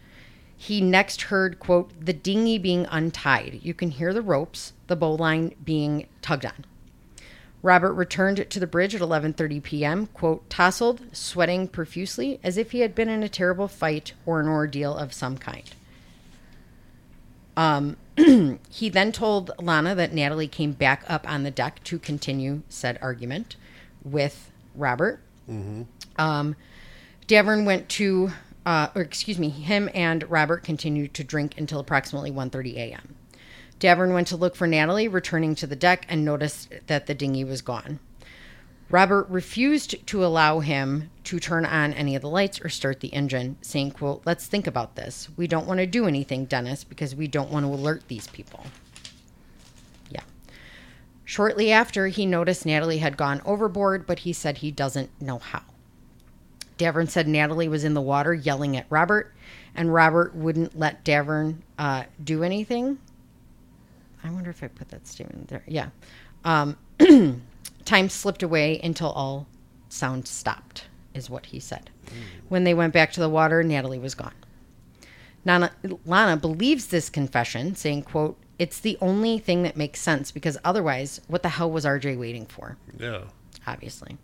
He 0.56 0.80
next 0.80 1.20
heard, 1.20 1.58
quote, 1.58 1.90
the 2.02 2.14
dinghy 2.14 2.56
being 2.56 2.86
untied. 2.90 3.60
You 3.62 3.74
can 3.74 3.90
hear 3.90 4.14
the 4.14 4.22
ropes, 4.22 4.72
the 4.86 4.96
bowline 4.96 5.54
being 5.62 6.08
tugged 6.22 6.46
on. 6.46 6.64
Robert 7.62 7.92
returned 7.92 8.48
to 8.48 8.58
the 8.58 8.66
bridge 8.66 8.94
at 8.94 9.02
11:30 9.02 9.62
p.m., 9.62 10.06
quote, 10.06 10.48
tousled, 10.48 11.02
sweating 11.14 11.68
profusely 11.68 12.40
as 12.42 12.56
if 12.56 12.70
he 12.70 12.80
had 12.80 12.94
been 12.94 13.10
in 13.10 13.22
a 13.22 13.28
terrible 13.28 13.68
fight 13.68 14.14
or 14.24 14.40
an 14.40 14.48
ordeal 14.48 14.96
of 14.96 15.12
some 15.12 15.36
kind. 15.36 15.70
Um, 17.58 17.98
he 18.70 18.88
then 18.88 19.12
told 19.12 19.50
Lana 19.58 19.94
that 19.94 20.14
Natalie 20.14 20.48
came 20.48 20.72
back 20.72 21.04
up 21.08 21.30
on 21.30 21.42
the 21.42 21.50
deck 21.50 21.84
to 21.84 21.98
continue 21.98 22.62
said 22.70 22.98
argument 23.02 23.56
with 24.04 24.50
Robert. 24.74 25.20
Um, 26.16 26.56
Davern 27.26 27.64
went 27.64 27.88
to, 27.90 28.30
uh, 28.66 28.88
or 28.94 29.02
excuse 29.02 29.38
me, 29.38 29.48
him 29.48 29.88
and 29.94 30.28
Robert 30.30 30.62
continued 30.62 31.14
to 31.14 31.24
drink 31.24 31.58
until 31.58 31.80
approximately 31.80 32.30
1.30 32.30 32.76
a.m. 32.76 33.16
Davern 33.80 34.14
went 34.14 34.28
to 34.28 34.36
look 34.36 34.56
for 34.56 34.66
Natalie, 34.66 35.08
returning 35.08 35.54
to 35.56 35.66
the 35.66 35.76
deck, 35.76 36.06
and 36.08 36.24
noticed 36.24 36.72
that 36.86 37.06
the 37.06 37.14
dinghy 37.14 37.44
was 37.44 37.60
gone. 37.62 37.98
Robert 38.90 39.26
refused 39.28 40.06
to 40.06 40.24
allow 40.24 40.60
him 40.60 41.10
to 41.24 41.40
turn 41.40 41.64
on 41.64 41.92
any 41.94 42.14
of 42.14 42.22
the 42.22 42.28
lights 42.28 42.60
or 42.60 42.68
start 42.68 43.00
the 43.00 43.12
engine, 43.12 43.56
saying, 43.62 43.90
quote, 43.90 44.22
let's 44.24 44.46
think 44.46 44.66
about 44.66 44.94
this. 44.94 45.28
We 45.36 45.46
don't 45.46 45.66
want 45.66 45.80
to 45.80 45.86
do 45.86 46.06
anything, 46.06 46.44
Dennis, 46.44 46.84
because 46.84 47.14
we 47.14 47.26
don't 47.26 47.50
want 47.50 47.66
to 47.66 47.72
alert 47.72 48.04
these 48.08 48.28
people. 48.28 48.64
Shortly 51.24 51.72
after, 51.72 52.08
he 52.08 52.26
noticed 52.26 52.66
Natalie 52.66 52.98
had 52.98 53.16
gone 53.16 53.40
overboard, 53.44 54.06
but 54.06 54.20
he 54.20 54.32
said 54.32 54.58
he 54.58 54.70
doesn't 54.70 55.10
know 55.20 55.38
how. 55.38 55.62
Davern 56.78 57.08
said 57.08 57.28
Natalie 57.28 57.68
was 57.68 57.84
in 57.84 57.94
the 57.94 58.00
water 58.00 58.34
yelling 58.34 58.76
at 58.76 58.86
Robert, 58.90 59.34
and 59.74 59.92
Robert 59.92 60.34
wouldn't 60.34 60.78
let 60.78 61.04
Davern 61.04 61.58
uh, 61.78 62.04
do 62.22 62.42
anything. 62.42 62.98
I 64.22 64.30
wonder 64.30 64.50
if 64.50 64.62
I 64.62 64.68
put 64.68 64.88
that 64.88 65.06
statement 65.06 65.48
there. 65.48 65.62
Yeah. 65.66 65.88
Um, 66.44 66.76
time 67.84 68.08
slipped 68.08 68.42
away 68.42 68.80
until 68.82 69.10
all 69.10 69.46
sound 69.88 70.26
stopped, 70.26 70.86
is 71.14 71.30
what 71.30 71.46
he 71.46 71.60
said. 71.60 71.90
When 72.48 72.64
they 72.64 72.74
went 72.74 72.92
back 72.92 73.12
to 73.12 73.20
the 73.20 73.28
water, 73.28 73.62
Natalie 73.62 73.98
was 73.98 74.14
gone. 74.14 74.34
Nana, 75.44 75.72
Lana 76.06 76.36
believes 76.36 76.86
this 76.86 77.10
confession, 77.10 77.74
saying, 77.74 78.02
quote, 78.02 78.38
it's 78.58 78.80
the 78.80 78.96
only 79.00 79.38
thing 79.38 79.62
that 79.62 79.76
makes 79.76 80.00
sense 80.00 80.30
because 80.30 80.56
otherwise, 80.64 81.20
what 81.26 81.42
the 81.42 81.48
hell 81.50 81.70
was 81.70 81.84
RJ 81.84 82.18
waiting 82.18 82.46
for? 82.46 82.76
Yeah. 82.98 83.22
obviously. 83.66 84.18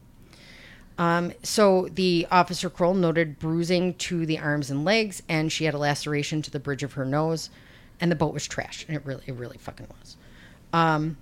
Um, 0.99 1.33
so 1.43 1.89
the 1.91 2.27
officer 2.31 2.69
Kroll 2.69 2.93
noted 2.95 3.39
bruising 3.39 3.95
to 3.95 4.27
the 4.27 4.39
arms 4.39 4.71
and 4.71 4.85
legs, 4.85 5.23
and 5.29 5.51
she 5.51 5.65
had 5.65 5.73
a 5.73 5.79
laceration 5.79 6.43
to 6.43 6.51
the 6.51 6.61
bridge 6.61 6.83
of 6.83 6.93
her 6.93 7.07
nose, 7.07 7.49
and 8.01 8.11
the 8.11 8.17
boat 8.17 8.35
was 8.35 8.47
trashed, 8.47 8.87
and 8.87 8.97
it 8.97 9.07
really, 9.07 9.23
it 9.27 9.35
really 9.35 9.57
fucking 9.57 9.87
was. 9.99 10.17
Um, 10.75 11.17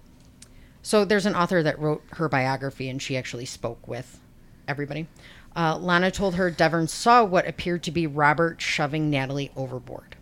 so 0.83 1.05
there's 1.05 1.27
an 1.27 1.37
author 1.37 1.63
that 1.63 1.79
wrote 1.79 2.03
her 2.13 2.29
biography, 2.29 2.89
and 2.89 3.01
she 3.01 3.17
actually 3.17 3.45
spoke 3.45 3.87
with 3.87 4.19
everybody. 4.67 5.07
Uh, 5.55 5.77
Lana 5.79 6.11
told 6.11 6.35
her 6.35 6.51
Davern 6.51 6.89
saw 6.89 7.25
what 7.25 7.47
appeared 7.49 7.83
to 7.85 7.91
be 7.91 8.07
Robert 8.07 8.61
shoving 8.61 9.11
Natalie 9.11 9.51
overboard. 9.57 10.17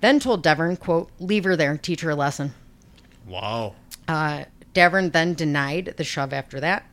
Then 0.00 0.20
told 0.20 0.44
Davern, 0.44 0.78
quote, 0.78 1.10
leave 1.18 1.44
her 1.44 1.56
there, 1.56 1.76
teach 1.78 2.02
her 2.02 2.10
a 2.10 2.16
lesson. 2.16 2.54
Wow. 3.26 3.74
Uh, 4.06 4.44
Davern 4.74 5.12
then 5.12 5.34
denied 5.34 5.94
the 5.96 6.04
shove 6.04 6.32
after 6.32 6.60
that. 6.60 6.84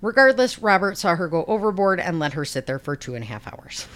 Regardless, 0.00 0.58
Robert 0.58 0.96
saw 0.96 1.16
her 1.16 1.28
go 1.28 1.44
overboard 1.46 2.00
and 2.00 2.18
let 2.18 2.34
her 2.34 2.44
sit 2.44 2.66
there 2.66 2.78
for 2.78 2.96
two 2.96 3.14
and 3.14 3.24
a 3.24 3.26
half 3.26 3.46
hours. 3.46 3.86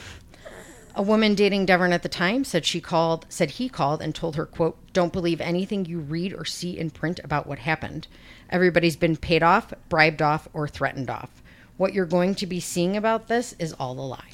A 0.97 1.02
woman 1.02 1.35
dating 1.35 1.66
Davern 1.66 1.93
at 1.93 2.02
the 2.02 2.09
time 2.09 2.43
said 2.43 2.66
she 2.66 2.81
called, 2.81 3.24
said 3.28 3.52
he 3.52 3.68
called 3.68 4.02
and 4.02 4.12
told 4.14 4.35
her, 4.35 4.44
"quote 4.44 4.77
Don't 4.93 5.12
believe 5.12 5.40
anything 5.40 5.85
you 5.85 6.01
read 6.01 6.35
or 6.35 6.44
see 6.44 6.77
in 6.77 6.90
print 6.90 7.20
about 7.22 7.47
what 7.47 7.60
happened. 7.60 8.09
Everybody's 8.51 8.97
been 8.97 9.16
paid 9.16 9.43
off, 9.43 9.72
bribed 9.89 10.20
off, 10.20 10.48
or 10.52 10.66
threatened 10.66 11.09
off. 11.09 11.31
What 11.77 11.94
you're 11.94 12.06
going 12.06 12.35
to 12.35 12.47
be 12.47 12.59
seeing 12.59 12.97
about 12.97 13.28
this 13.28 13.55
is 13.59 13.72
all 13.74 13.93
a 13.93 14.02
lie." 14.02 14.31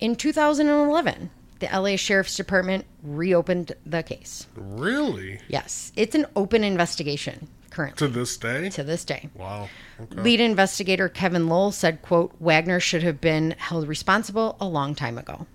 In 0.00 0.16
2011, 0.16 1.30
the 1.60 1.68
LA 1.72 1.96
Sheriff's 1.96 2.36
Department 2.36 2.84
reopened 3.02 3.72
the 3.86 4.02
case. 4.02 4.46
Really? 4.56 5.40
Yes, 5.48 5.92
it's 5.96 6.14
an 6.14 6.26
open 6.34 6.64
investigation 6.64 7.48
currently 7.70 8.06
To 8.06 8.12
this 8.12 8.36
day? 8.36 8.68
to 8.70 8.82
this 8.82 9.04
day. 9.04 9.28
Wow. 9.34 9.68
Okay. 10.00 10.20
Lead 10.22 10.40
investigator 10.40 11.08
Kevin 11.08 11.46
Lowell 11.48 11.72
said, 11.72 12.02
quote, 12.02 12.32
Wagner 12.40 12.80
should 12.80 13.02
have 13.02 13.20
been 13.20 13.54
held 13.58 13.86
responsible 13.86 14.56
a 14.60 14.66
long 14.66 14.94
time 14.94 15.18
ago. 15.18 15.46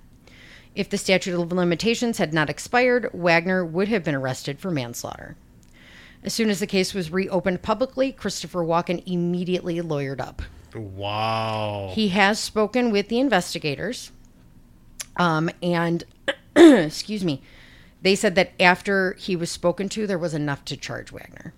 If 0.76 0.90
the 0.90 0.98
statute 0.98 1.40
of 1.40 1.52
limitations 1.52 2.18
had 2.18 2.34
not 2.34 2.50
expired, 2.50 3.10
Wagner 3.14 3.66
would 3.66 3.88
have 3.88 4.04
been 4.04 4.16
arrested 4.16 4.60
for 4.60 4.72
manslaughter. 4.72 5.36
As 6.24 6.34
soon 6.34 6.50
as 6.50 6.60
the 6.60 6.68
case 6.68 6.94
was 6.94 7.12
reopened 7.12 7.62
publicly, 7.62 8.12
Christopher 8.12 8.64
Walken 8.64 9.04
immediately 9.06 9.76
lawyered 9.82 10.20
up. 10.20 10.42
Wow. 10.76 11.92
He 11.94 12.10
has 12.10 12.40
spoken 12.40 12.92
with 12.92 13.08
the 13.08 13.20
investigators, 13.20 14.12
um, 15.18 15.50
and 15.62 16.04
excuse 16.56 17.24
me, 17.24 17.42
they 18.02 18.16
said 18.16 18.36
that 18.36 18.52
after 18.60 19.14
he 19.14 19.36
was 19.36 19.50
spoken 19.50 19.90
to, 19.90 20.06
there 20.08 20.18
was 20.20 20.34
enough 20.34 20.64
to 20.66 20.78
charge 20.78 21.12
Wagner. 21.12 21.54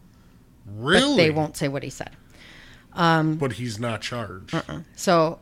really? 0.66 1.10
But 1.10 1.16
they 1.18 1.30
won't 1.32 1.58
say 1.58 1.68
what 1.68 1.84
he 1.84 1.90
said. 1.90 2.12
But 2.96 3.54
he's 3.54 3.80
not 3.80 4.02
charged. 4.02 4.56
So, 4.96 5.40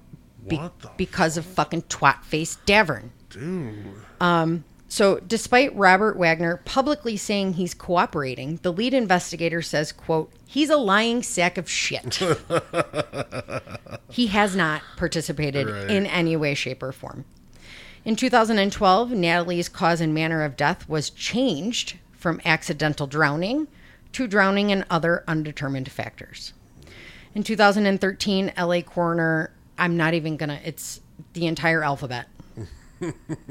be- 0.48 0.60
because 0.98 1.38
of 1.38 1.46
fucking 1.46 1.84
twat 1.84 2.24
face 2.24 2.58
Davern. 2.66 3.10
Dude. 3.30 4.64
So, 4.88 5.20
despite 5.28 5.76
Robert 5.76 6.16
Wagner 6.16 6.62
publicly 6.64 7.18
saying 7.18 7.54
he's 7.54 7.74
cooperating, 7.74 8.60
the 8.62 8.72
lead 8.72 8.94
investigator 8.94 9.62
says, 9.62 9.92
"quote 9.92 10.32
He's 10.48 10.70
a 10.70 10.78
lying 10.78 11.24
sack 11.24 11.58
of 11.58 11.70
shit." 11.70 12.22
he 14.10 14.28
has 14.28 14.56
not 14.56 14.82
participated 14.96 15.68
Right. 15.70 15.90
in 15.90 16.06
any 16.06 16.36
way, 16.38 16.54
shape, 16.54 16.84
or 16.84 16.92
form. 16.92 17.26
In 18.06 18.16
2012, 18.16 19.12
Natalie's 19.12 19.68
cause 19.68 20.00
and 20.00 20.14
manner 20.14 20.44
of 20.44 20.56
death 20.56 20.88
was 20.88 21.10
changed 21.10 21.98
from 22.12 22.40
accidental 22.46 23.08
drowning 23.08 23.68
to 24.12 24.28
drowning 24.28 24.72
and 24.72 24.86
other 24.92 25.24
undetermined 25.28 25.92
factors. 25.92 26.54
In 27.34 27.42
2013, 27.42 28.54
LA 28.56 28.82
coroner, 28.82 29.52
I'm 29.80 29.98
not 29.98 30.14
even 30.14 30.38
gonna, 30.38 30.60
it's 30.64 31.02
the 31.34 31.48
entire 31.48 31.84
alphabet. 31.84 32.28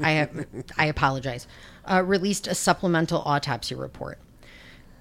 I 0.01 0.11
have, 0.11 0.45
I 0.77 0.85
apologize, 0.85 1.47
uh, 1.83 2.01
released 2.03 2.47
a 2.47 2.55
supplemental 2.55 3.21
autopsy 3.25 3.75
report. 3.75 4.19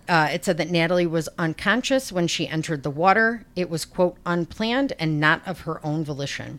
Uh, 0.08 0.30
it 0.32 0.44
said 0.44 0.58
that 0.58 0.68
Natalie 0.68 1.06
was 1.06 1.28
unconscious 1.38 2.10
when 2.10 2.26
she 2.26 2.48
entered 2.48 2.82
the 2.82 2.90
water. 2.90 3.46
It 3.54 3.70
was, 3.70 3.84
quote, 3.84 4.16
unplanned 4.26 4.94
and 4.98 5.20
not 5.20 5.46
of 5.46 5.60
her 5.60 5.84
own 5.86 6.04
volition. 6.04 6.58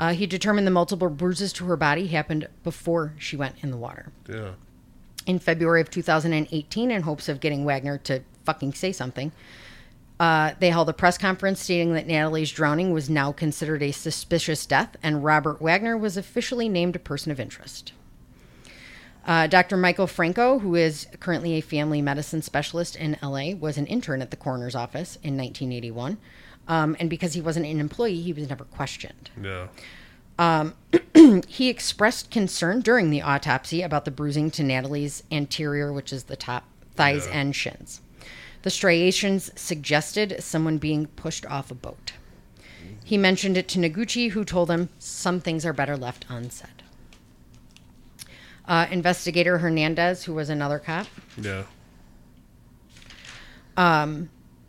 Uh, 0.00 0.12
he 0.12 0.26
determined 0.26 0.66
the 0.66 0.70
multiple 0.70 1.08
bruises 1.08 1.52
to 1.54 1.64
her 1.66 1.76
body 1.76 2.06
happened 2.06 2.48
before 2.62 3.14
she 3.18 3.36
went 3.36 3.56
in 3.62 3.70
the 3.70 3.76
water. 3.76 4.12
Yeah. 4.28 4.52
In 5.26 5.38
February 5.38 5.80
of 5.80 5.90
2018, 5.90 6.90
in 6.90 7.02
hopes 7.02 7.28
of 7.28 7.40
getting 7.40 7.64
Wagner 7.64 7.98
to 7.98 8.22
fucking 8.44 8.74
say 8.74 8.92
something, 8.92 9.32
uh, 10.20 10.52
they 10.58 10.70
held 10.70 10.88
a 10.88 10.92
press 10.92 11.18
conference 11.18 11.60
stating 11.60 11.92
that 11.94 12.06
Natalie's 12.06 12.50
drowning 12.50 12.92
was 12.92 13.10
now 13.10 13.30
considered 13.30 13.82
a 13.82 13.92
suspicious 13.92 14.66
death, 14.66 14.96
and 15.02 15.24
Robert 15.24 15.60
Wagner 15.60 15.96
was 15.96 16.16
officially 16.16 16.68
named 16.68 16.96
a 16.96 17.00
person 17.00 17.30
of 17.30 17.38
interest. 17.38 17.92
Uh, 19.24 19.46
Dr. 19.46 19.76
Michael 19.76 20.06
Franco, 20.06 20.58
who 20.60 20.74
is 20.74 21.06
currently 21.20 21.54
a 21.54 21.60
family 21.60 22.00
medicine 22.00 22.40
specialist 22.40 22.96
in 22.96 23.18
LA, 23.22 23.54
was 23.54 23.76
an 23.76 23.86
intern 23.86 24.22
at 24.22 24.30
the 24.30 24.36
coroner's 24.36 24.74
office 24.74 25.16
in 25.16 25.36
1981. 25.36 26.16
Um, 26.68 26.96
and 27.00 27.08
because 27.10 27.32
he 27.32 27.40
wasn't 27.40 27.66
an 27.66 27.80
employee, 27.80 28.20
he 28.20 28.32
was 28.32 28.48
never 28.48 28.64
questioned. 28.64 29.30
Yeah. 29.42 29.68
He 31.48 31.68
expressed 31.68 32.30
concern 32.30 32.80
during 32.80 33.10
the 33.10 33.22
autopsy 33.22 33.82
about 33.82 34.04
the 34.04 34.10
bruising 34.12 34.50
to 34.52 34.62
Natalie's 34.62 35.22
anterior, 35.32 35.92
which 35.92 36.12
is 36.12 36.24
the 36.24 36.36
top 36.36 36.64
thighs 36.94 37.26
Yeah. 37.26 37.40
and 37.40 37.56
shins. 37.56 38.00
The 38.62 38.70
striations 38.70 39.50
suggested 39.60 40.36
someone 40.42 40.78
being 40.78 41.06
pushed 41.06 41.44
off 41.46 41.70
a 41.70 41.74
boat. 41.74 42.12
He 43.04 43.18
mentioned 43.18 43.56
it 43.56 43.66
to 43.68 43.78
Noguchi, 43.78 44.30
who 44.30 44.44
told 44.44 44.70
him 44.70 44.90
some 44.98 45.40
things 45.40 45.66
are 45.66 45.72
better 45.72 45.96
left 45.96 46.24
unsaid. 46.28 46.82
Uh, 48.66 48.86
investigator 48.90 49.58
Hernandez, 49.58 50.24
who 50.24 50.34
was 50.34 50.48
another 50.50 50.78
cop, 50.78 51.06
Yeah. 51.36 51.64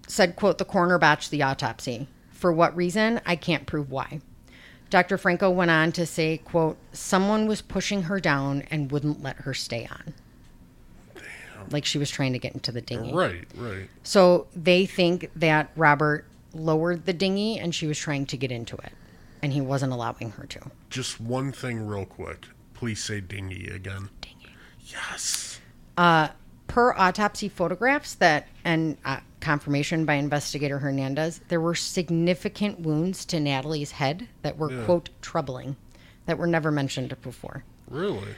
Said, 0.09 0.35
quote, 0.35 0.57
the 0.57 0.65
coroner 0.65 0.97
botched 0.97 1.31
the 1.31 1.43
autopsy. 1.43 2.07
For 2.31 2.51
what 2.51 2.75
reason? 2.75 3.21
I 3.25 3.35
can't 3.35 3.65
prove 3.65 3.91
why. 3.91 4.21
Dr. 4.89 5.17
Franco 5.17 5.49
went 5.51 5.69
on 5.69 5.91
to 5.93 6.05
say, 6.05 6.39
quote, 6.39 6.77
someone 6.93 7.47
was 7.47 7.61
pushing 7.61 8.03
her 8.03 8.19
down 8.19 8.63
and 8.71 8.91
wouldn't 8.91 9.21
let 9.21 9.37
her 9.37 9.53
stay 9.53 9.87
on. 9.89 10.13
Like 11.69 11.85
she 11.85 11.99
was 11.99 12.09
trying 12.09 12.33
to 12.33 12.39
get 12.39 12.53
into 12.53 12.71
the 12.71 12.81
dinghy. 12.81 13.13
Right, 13.13 13.45
right. 13.55 13.87
So 14.01 14.47
they 14.55 14.87
think 14.87 15.29
that 15.35 15.69
Robert 15.75 16.25
lowered 16.53 17.05
the 17.05 17.13
dinghy 17.13 17.59
and 17.59 17.75
she 17.75 17.85
was 17.85 17.99
trying 17.99 18.25
to 18.27 18.37
get 18.37 18.51
into 18.51 18.75
it. 18.77 18.93
And 19.43 19.53
he 19.53 19.61
wasn't 19.61 19.93
allowing 19.93 20.31
her 20.31 20.45
to. 20.47 20.71
Just 20.89 21.21
one 21.21 21.51
thing 21.51 21.85
real 21.85 22.05
quick. 22.05 22.47
Please 22.73 23.03
say 23.03 23.21
dinghy 23.21 23.67
again. 23.67 24.09
Dinghy. 24.21 24.55
Yes. 24.81 25.59
Uh, 25.97 26.29
per 26.69 26.93
autopsy 26.93 27.49
photographs 27.49 28.13
that 28.15 28.47
and 28.63 28.97
uh, 29.03 29.19
confirmation 29.41 30.05
by 30.05 30.13
investigator 30.13 30.79
Hernandez, 30.79 31.41
there 31.49 31.59
were 31.59 31.75
significant 31.75 32.79
wounds 32.79 33.25
to 33.25 33.39
Natalie's 33.39 33.91
head 33.91 34.29
that 34.43 34.57
were 34.57 34.71
Yeah. 34.71 34.85
quote 34.85 35.09
troubling, 35.21 35.75
that 36.25 36.37
were 36.37 36.47
never 36.47 36.71
mentioned 36.71 37.13
before. 37.21 37.63
Really? 37.89 38.35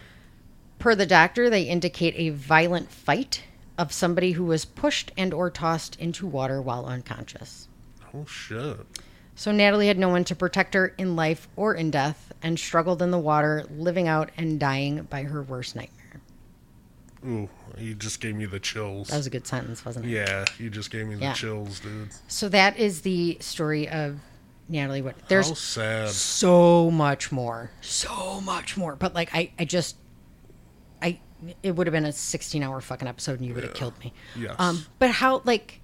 Per 0.80 0.96
the 0.96 1.06
doctor, 1.06 1.50
they 1.50 1.64
indicate 1.64 2.16
a 2.18 2.30
violent 2.30 2.90
fight 2.92 3.44
of 3.78 3.92
somebody 3.92 4.32
who 4.32 4.46
was 4.46 4.66
pushed 4.66 5.12
and 5.18 5.34
or 5.34 5.50
tossed 5.52 5.96
into 5.98 6.26
water 6.26 6.62
while 6.62 6.86
unconscious. 6.86 7.68
Oh 8.14 8.26
shit. 8.26 8.78
So 9.36 9.52
Natalie 9.52 9.88
had 9.88 9.98
no 10.00 10.10
one 10.10 10.24
to 10.26 10.36
protect 10.36 10.74
her 10.74 10.88
in 10.98 11.16
life 11.16 11.48
or 11.56 11.74
in 11.74 11.92
death 11.92 12.32
and 12.42 12.60
struggled 12.60 13.02
in 13.02 13.12
the 13.12 13.20
water, 13.20 13.66
living 13.76 14.08
out 14.08 14.30
and 14.38 14.60
dying 14.60 15.04
by 15.04 15.24
her 15.24 15.42
worst 15.42 15.76
nightmare. 15.76 16.01
Ooh, 17.26 17.48
you 17.78 17.94
just 17.94 18.20
gave 18.20 18.36
me 18.36 18.46
the 18.46 18.60
chills. 18.60 19.10
That 19.10 19.18
was 19.18 19.28
a 19.28 19.30
good 19.30 19.46
sentence, 19.46 19.86
wasn't 19.86 20.06
it? 20.08 20.10
yeah, 20.10 20.46
you 20.58 20.70
just 20.70 20.90
gave 20.90 21.06
me 21.08 21.16
the 21.16 21.22
Yeah. 21.22 21.34
chills, 21.34 21.80
dude. 21.80 22.10
So 22.28 22.50
that 22.50 22.78
is 22.80 23.02
the 23.02 23.38
story 23.40 23.88
of 23.88 24.20
Natalie 24.68 25.02
Wood. 25.04 25.16
There's 25.28 25.58
so 25.58 26.90
much 26.92 27.32
more. 27.32 27.72
So 27.82 28.42
much 28.42 28.76
more. 28.78 28.96
But 28.96 29.14
like 29.14 29.30
I, 29.36 29.52
I 29.60 29.66
just 29.66 29.98
I 31.02 31.20
it 31.64 31.76
would 31.76 31.88
have 31.88 31.92
been 31.92 32.06
a 32.06 32.12
16 32.12 32.64
hour 32.64 32.82
fucking 32.82 33.08
episode 33.08 33.40
and 33.40 33.46
you 33.48 33.54
would 33.54 33.64
have 33.64 33.74
killed 33.74 33.98
me. 34.00 34.14
Yes. 34.36 34.56
Um 34.58 34.86
but 34.98 35.12
how 35.12 35.42
like 35.46 35.82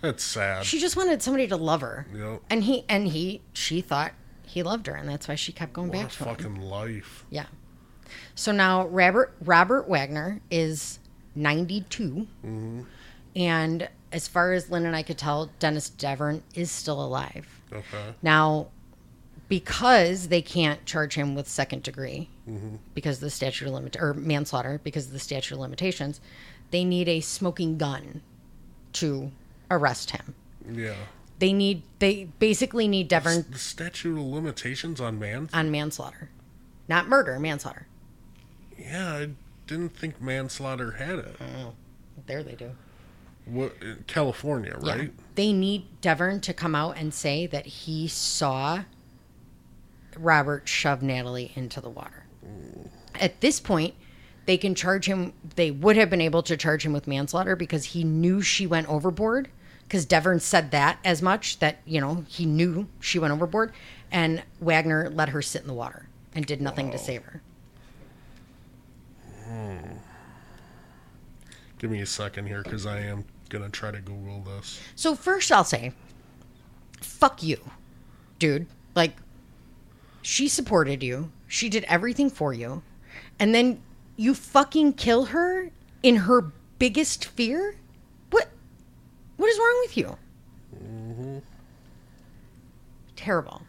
That's 0.00 0.22
sad. 0.24 0.64
she 0.64 0.78
just 0.78 0.96
wanted 0.96 1.20
somebody 1.22 1.48
to 1.48 1.56
love 1.56 1.80
her. 1.82 2.06
Yep. 2.14 2.42
And 2.48 2.64
he 2.64 2.84
and 2.88 3.08
he 3.08 3.42
she 3.52 3.80
thought 3.80 4.12
he 4.46 4.62
loved 4.62 4.86
her 4.86 4.94
and 4.94 5.08
that's 5.08 5.28
why 5.28 5.34
she 5.34 5.52
kept 5.52 5.72
going 5.72 5.88
what 5.88 5.98
back 6.02 6.10
to 6.12 6.24
him. 6.24 6.34
fucking 6.36 6.60
life. 6.60 7.24
Yeah. 7.30 7.46
So 8.34 8.52
now 8.52 8.86
Robert 8.86 9.34
Robert 9.44 9.88
Wagner 9.88 10.40
is 10.50 10.98
92. 11.34 12.04
Mm-hmm. 12.44 12.82
And 13.36 13.88
as 14.10 14.28
far 14.28 14.52
as 14.52 14.70
Lynn 14.70 14.86
and 14.86 14.94
I 14.94 15.02
could 15.02 15.18
tell, 15.18 15.50
Dennis 15.58 15.90
Davern 15.90 16.42
is 16.54 16.70
still 16.70 17.02
alive. 17.02 17.48
Okay. 17.72 18.14
Now, 18.22 18.68
because 19.48 20.28
they 20.28 20.42
can't 20.42 20.84
charge 20.86 21.14
him 21.14 21.34
with 21.34 21.48
second 21.48 21.82
degree 21.82 22.28
mm-hmm. 22.48 22.76
because 22.94 23.16
of 23.16 23.22
the 23.22 23.30
statute 23.30 23.66
of 23.66 23.74
limit 23.74 23.96
or 23.98 24.14
manslaughter 24.14 24.80
because 24.82 25.06
of 25.06 25.12
the 25.12 25.18
statute 25.18 25.54
of 25.54 25.60
limitations, 25.60 26.20
they 26.70 26.84
need 26.84 27.08
a 27.08 27.20
smoking 27.20 27.78
gun 27.78 28.22
to 28.94 29.30
arrest 29.70 30.10
him. 30.10 30.34
Yeah. 30.70 30.94
They 31.38 31.52
need 31.52 31.82
they 31.98 32.28
basically 32.38 32.86
need 32.86 33.08
Devon 33.08 33.46
The 33.50 33.58
statute 33.58 34.18
of 34.18 34.24
limitations 34.24 35.00
on 35.00 35.18
man. 35.18 35.48
on 35.52 35.70
manslaughter. 35.70 36.30
Not 36.88 37.08
murder, 37.08 37.38
manslaughter. 37.38 37.86
Yeah, 38.78 39.12
I 39.14 39.28
didn't 39.66 39.96
think 39.96 40.20
manslaughter 40.20 40.92
had 40.92 41.18
it. 41.18 41.36
Oh, 41.40 41.74
there 42.26 42.42
they 42.42 42.54
do. 42.54 42.72
What 43.44 43.74
California, 44.06 44.78
Yeah. 44.82 44.94
right? 44.96 45.12
They 45.34 45.52
need 45.52 45.86
Davern 46.00 46.40
to 46.42 46.54
come 46.54 46.74
out 46.74 46.96
and 46.96 47.12
say 47.12 47.46
that 47.48 47.66
he 47.66 48.06
saw 48.08 48.84
Robert 50.16 50.68
shove 50.68 51.02
Natalie 51.02 51.52
into 51.56 51.80
the 51.80 51.90
water. 51.90 52.24
At 53.20 53.40
this 53.40 53.58
point, 53.60 53.94
they 54.46 54.56
can 54.56 54.74
charge 54.74 55.06
him. 55.06 55.32
They 55.56 55.70
would 55.70 55.96
have 55.96 56.10
been 56.10 56.20
able 56.20 56.42
to 56.44 56.56
charge 56.56 56.84
him 56.84 56.92
with 56.92 57.06
manslaughter 57.06 57.56
because 57.56 57.84
he 57.86 58.04
knew 58.04 58.42
she 58.42 58.66
went 58.66 58.88
overboard. 58.88 59.48
Because 59.84 60.06
Davern 60.06 60.40
said 60.40 60.70
that 60.70 60.98
as 61.04 61.20
much 61.20 61.58
that 61.58 61.78
you 61.84 62.00
know 62.00 62.24
he 62.28 62.46
knew 62.46 62.86
she 63.00 63.18
went 63.18 63.32
overboard, 63.32 63.72
and 64.10 64.42
Wagner 64.60 65.10
let 65.10 65.30
her 65.30 65.42
sit 65.42 65.62
in 65.62 65.68
the 65.68 65.74
water 65.74 66.06
and 66.34 66.46
did 66.46 66.62
nothing 66.62 66.90
to 66.92 66.98
save 66.98 67.24
her. 67.24 67.42
Give 71.78 71.90
me 71.90 72.00
a 72.00 72.06
second 72.06 72.46
here 72.46 72.62
because 72.62 72.86
I 72.86 73.00
am 73.00 73.24
gonna 73.48 73.68
try 73.68 73.90
to 73.90 74.00
Google 74.00 74.42
this. 74.42 74.80
So 74.94 75.14
first 75.14 75.50
I'll 75.50 75.64
say, 75.64 75.92
fuck 77.00 77.42
you, 77.42 77.58
dude. 78.38 78.66
Like, 78.94 79.16
she 80.22 80.48
supported 80.48 81.02
you. 81.02 81.32
She 81.48 81.68
did 81.68 81.84
everything 81.84 82.30
for 82.30 82.52
you. 82.52 82.82
And 83.38 83.54
then 83.54 83.82
you 84.16 84.34
fucking 84.34 84.94
kill 84.94 85.26
her 85.26 85.70
in 86.02 86.16
her 86.16 86.52
biggest 86.78 87.24
fear? 87.24 87.76
What 88.30 88.48
what 89.36 89.48
is 89.48 89.58
wrong 89.58 89.78
with 89.82 89.96
you? 89.96 90.18
Mm-hmm. 90.76 91.38
Terrible. 93.16 93.62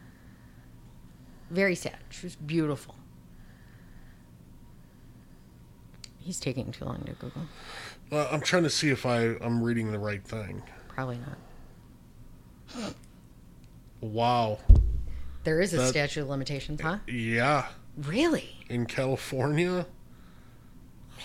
Very 1.50 1.74
sad. 1.74 1.98
She 2.10 2.26
was 2.26 2.36
beautiful. 2.36 2.94
He's 6.24 6.40
taking 6.40 6.72
too 6.72 6.86
long 6.86 7.02
to 7.04 7.12
Google. 7.12 7.42
Well, 8.10 8.26
I'm 8.32 8.40
trying 8.40 8.62
to 8.62 8.70
see 8.70 8.88
if 8.90 9.04
I 9.04 9.36
I'm 9.42 9.62
reading 9.62 9.92
the 9.92 9.98
right 9.98 10.24
thing. 10.24 10.62
Probably 10.88 11.18
not. 11.18 12.94
Wow. 14.00 14.58
There 15.44 15.60
is 15.60 15.74
a 15.74 15.78
That- 15.78 15.88
statute 15.88 16.22
of 16.22 16.28
limitations, 16.28 16.80
huh? 16.80 16.98
Yeah, 17.06 17.68
Really? 17.96 18.64
in 18.70 18.86
California. 18.86 19.86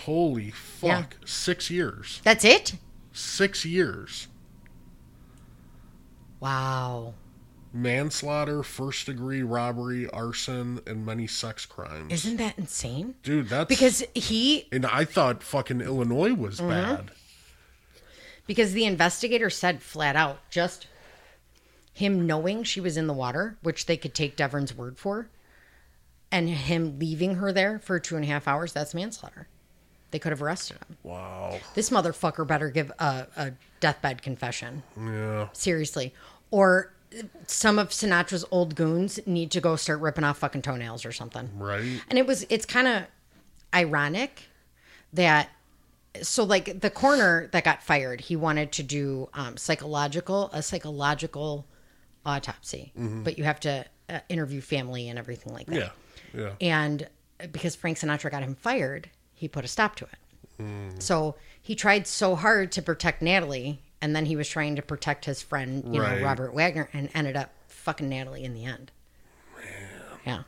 Holy 0.04 0.44
Yeah. 0.82 1.02
fuck! 1.02 1.16
Six 1.24 1.70
years. 1.70 2.20
That's 2.22 2.44
it? 2.44 2.74
Six 3.12 3.64
years. 3.64 4.28
Wow. 6.40 7.14
Manslaughter, 7.72 8.62
first 8.62 9.06
degree 9.06 9.42
robbery, 9.42 10.08
arson, 10.10 10.80
and 10.86 11.06
many 11.06 11.26
sex 11.26 11.64
crimes. 11.66 12.12
Isn't 12.12 12.36
that 12.38 12.58
insane? 12.58 13.14
Dude, 13.22 13.48
that's 13.48 13.68
Because 13.68 14.02
he 14.14 14.66
And 14.72 14.84
I 14.84 15.04
thought 15.04 15.42
fucking 15.42 15.80
Illinois 15.80 16.32
was 16.34 16.58
Mm-hmm. 16.60 16.68
bad. 16.68 17.10
because 18.46 18.72
the 18.72 18.84
investigator 18.84 19.50
said 19.50 19.82
flat 19.82 20.16
out 20.16 20.38
just 20.50 20.88
him 21.92 22.26
knowing 22.26 22.64
she 22.64 22.80
was 22.80 22.96
in 22.96 23.06
the 23.06 23.12
water, 23.12 23.56
which 23.62 23.86
they 23.86 23.96
could 23.96 24.14
take 24.14 24.36
Davern's 24.36 24.74
word 24.74 24.98
for, 24.98 25.28
and 26.32 26.48
him 26.48 26.98
leaving 26.98 27.36
her 27.36 27.52
there 27.52 27.78
for 27.78 27.98
two 28.00 28.16
and 28.16 28.24
a 28.24 28.28
half 28.28 28.48
hours, 28.48 28.72
that's 28.72 28.94
manslaughter. 28.94 29.46
They 30.10 30.18
could 30.18 30.32
have 30.32 30.42
arrested 30.42 30.78
him. 30.78 30.96
Wow. 31.04 31.60
This 31.74 31.90
motherfucker 31.90 32.44
better 32.46 32.68
give 32.70 32.90
a, 32.98 33.26
a 33.36 33.52
deathbed 33.78 34.22
confession. 34.22 34.82
Yeah. 34.98 35.48
Seriously. 35.52 36.12
Or 36.50 36.92
some 37.46 37.78
of 37.78 37.90
Sinatra's 37.90 38.44
old 38.50 38.74
goons 38.74 39.18
need 39.26 39.50
to 39.52 39.60
go 39.60 39.76
start 39.76 40.00
ripping 40.00 40.24
off 40.24 40.38
fucking 40.38 40.62
toenails 40.62 41.04
or 41.04 41.12
something. 41.12 41.50
Right. 41.56 42.00
And 42.08 42.18
it 42.18 42.26
was 42.26 42.46
it's 42.48 42.66
kind 42.66 42.86
of 42.86 43.04
ironic 43.74 44.44
that 45.12 45.48
so 46.22 46.44
like 46.44 46.80
the 46.80 46.90
coroner 46.90 47.48
that 47.52 47.64
got 47.64 47.82
fired, 47.82 48.20
he 48.20 48.36
wanted 48.36 48.72
to 48.72 48.82
do 48.82 49.28
um, 49.34 49.56
psychological 49.56 50.50
a 50.52 50.62
psychological 50.62 51.66
autopsy, 52.24 52.92
but 52.96 53.38
you 53.38 53.44
have 53.44 53.60
to 53.60 53.84
uh, 54.08 54.20
interview 54.28 54.60
family 54.60 55.08
and 55.08 55.18
everything 55.18 55.52
like 55.52 55.66
that. 55.66 55.76
Yeah. 55.76 55.90
Yeah. 56.34 56.52
And 56.60 57.08
because 57.52 57.74
Frank 57.74 57.98
Sinatra 57.98 58.30
got 58.30 58.42
him 58.42 58.54
fired, 58.54 59.08
he 59.32 59.48
put 59.48 59.64
a 59.64 59.68
stop 59.68 59.96
to 59.96 60.04
it. 60.04 60.10
So 60.98 61.36
he 61.62 61.74
tried 61.74 62.06
so 62.06 62.34
hard 62.34 62.70
to 62.72 62.82
protect 62.82 63.22
Natalie, 63.22 63.80
and 64.02 64.14
then 64.16 64.26
he 64.26 64.36
was 64.36 64.48
trying 64.48 64.76
to 64.76 64.82
protect 64.82 65.24
his 65.24 65.42
friend, 65.42 65.94
you 65.94 66.00
Right. 66.02 66.18
know, 66.18 66.24
Robert 66.24 66.54
Wagner, 66.54 66.88
and 66.92 67.08
ended 67.14 67.36
up 67.36 67.50
fucking 67.68 68.08
Natalie 68.08 68.44
in 68.44 68.54
the 68.54 68.64
end. 68.64 68.90
Yeah. 70.26 70.42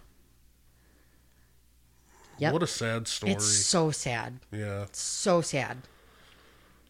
Yep. 2.39 2.53
What 2.55 2.63
a 2.63 2.67
sad 2.67 3.07
story. 3.09 3.33
It's 3.33 3.47
so 3.47 3.91
sad. 3.91 4.41
yeah. 4.51 4.87
So 4.93 5.41
sad. 5.41 5.79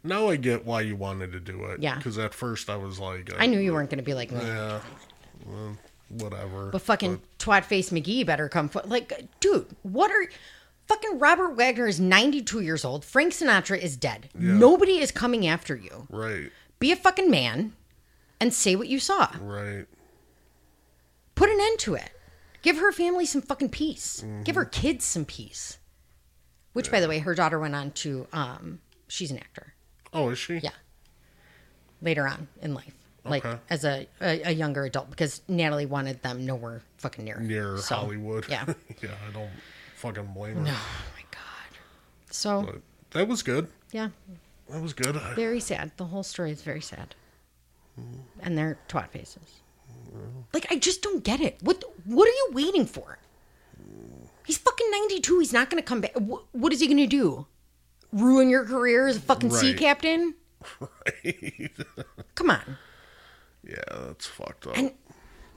Now 0.05 0.29
I 0.29 0.37
get 0.37 0.65
why 0.65 0.81
you 0.81 0.97
wanted 0.97 1.31
to 1.33 1.41
do 1.41 1.65
it. 1.67 1.81
Yeah. 1.83 1.97
Because 1.97 2.19
at 2.19 2.35
first 2.35 2.71
I 2.71 2.77
was 2.77 2.99
like, 2.99 3.33
uh, 3.33 3.37
I 3.39 3.47
knew 3.47 3.61
you 3.61 3.73
weren't 3.73 3.91
going 3.91 3.99
to 3.99 4.05
be 4.05 4.15
like 4.15 4.33
me. 4.33 4.41
Yeah. 4.45 4.81
Well, 5.47 5.77
whatever. 6.09 6.71
But 6.71 6.83
fucking 6.83 7.21
twat 7.39 7.65
face 7.65 7.91
McGee 7.91 8.25
better 8.27 8.49
come. 8.49 8.69
Fo- 8.69 8.83
like, 8.87 9.13
dude, 9.41 9.67
what 9.83 10.11
are. 10.11 10.27
Fucking 10.93 11.19
Robert 11.21 11.53
Wagner 11.57 11.87
is 11.87 11.99
92 11.99 12.61
years 12.61 12.85
old. 12.85 13.03
Frank 13.03 13.33
Sinatra 13.33 13.79
is 13.79 13.97
dead. 13.97 14.29
Nobody 14.35 14.99
is 14.99 15.11
coming 15.11 15.47
after 15.47 15.75
you. 15.75 16.07
right. 16.11 16.51
Be 16.79 16.93
a 16.93 16.97
fucking 16.97 17.31
man 17.31 17.73
and 18.41 18.53
say 18.53 18.77
what 18.77 18.89
you 18.89 18.99
saw. 18.99 19.31
Right. 19.41 19.87
Put 21.35 21.49
an 21.49 21.59
end 21.61 21.79
to 21.81 21.95
it. 21.95 22.11
Give 22.61 22.77
her 22.77 22.93
family 22.93 23.25
some 23.25 23.41
fucking 23.41 23.71
peace. 23.71 24.23
Give 24.45 24.55
her 24.57 24.65
kids 24.67 25.05
some 25.05 25.25
peace. 25.25 25.79
Which, 26.75 26.91
by 26.91 27.01
the 27.01 27.09
way, 27.09 27.21
her 27.21 27.35
daughter 27.35 27.59
went 27.59 27.75
on 27.75 27.93
to. 27.93 28.27
um 28.33 28.81
She's 29.09 29.31
an 29.31 29.39
actor. 29.39 29.75
Oh, 30.13 30.29
is 30.31 30.39
she? 30.39 30.59
Yeah. 30.59 30.71
Later 32.03 32.27
on 32.27 32.49
in 32.61 32.75
life, 32.75 32.95
like 33.25 33.45
Okay. 33.47 33.59
as 33.71 33.85
a, 33.85 34.07
a 34.21 34.43
a 34.43 34.51
younger 34.53 34.85
adult, 34.85 35.09
because 35.11 35.41
Natalie 35.49 35.87
wanted 35.87 36.21
them 36.23 36.45
nowhere 36.45 36.83
fucking 36.99 37.25
near 37.25 37.39
Near 37.41 37.79
So, 37.79 37.95
Hollywood. 37.95 38.47
Yeah. 38.49 38.65
yeah, 39.03 39.11
I 39.29 39.33
don't 39.33 39.51
fucking 40.03 40.33
blame 40.35 40.57
her. 40.57 40.65
Oh 40.67 41.05
my 41.17 41.25
god. 41.31 41.71
So 42.31 42.63
But 42.63 42.81
that 43.19 43.29
was 43.29 43.43
good. 43.43 43.69
yeah, 43.93 44.09
That 44.69 44.83
was 44.83 44.93
good. 44.93 45.17
I- 45.17 45.35
very 45.35 45.61
sad. 45.61 45.93
The 45.97 46.07
whole 46.07 46.23
story 46.25 46.51
is 46.51 46.63
very 46.63 46.81
sad, 46.83 47.15
hmm. 47.97 48.21
and 48.41 48.57
they're 48.59 48.79
twat 48.89 49.11
faces. 49.11 49.61
Like 50.53 50.67
I 50.71 50.77
just 50.79 51.01
don't 51.03 51.25
get 51.25 51.41
it. 51.41 51.57
What 51.63 51.83
what 52.05 52.29
are 52.29 52.33
you 52.43 52.49
waiting 52.53 52.85
for? 52.87 53.19
He's 54.47 54.59
fucking 54.59 54.91
ninety 54.91 55.21
two. 55.21 55.39
He's 55.39 55.53
not 55.53 55.71
going 55.71 55.83
to 55.83 55.87
come 55.87 56.01
back. 56.03 56.13
What, 56.19 56.43
what 56.53 56.73
is 56.73 56.81
he 56.81 56.87
going 56.87 56.99
to 56.99 57.07
do? 57.07 57.47
Ruin 58.13 58.51
your 58.51 58.65
career 58.67 59.07
as 59.07 59.17
a 59.17 59.21
fucking 59.21 59.51
sea 59.51 59.71
Right. 59.71 59.79
captain? 59.79 60.35
Right. 60.81 61.71
Come 62.37 62.51
on. 62.51 62.77
yeah, 63.67 63.83
that's 63.89 64.27
fucked 64.27 64.67
up. 64.67 64.77
And 64.79 64.93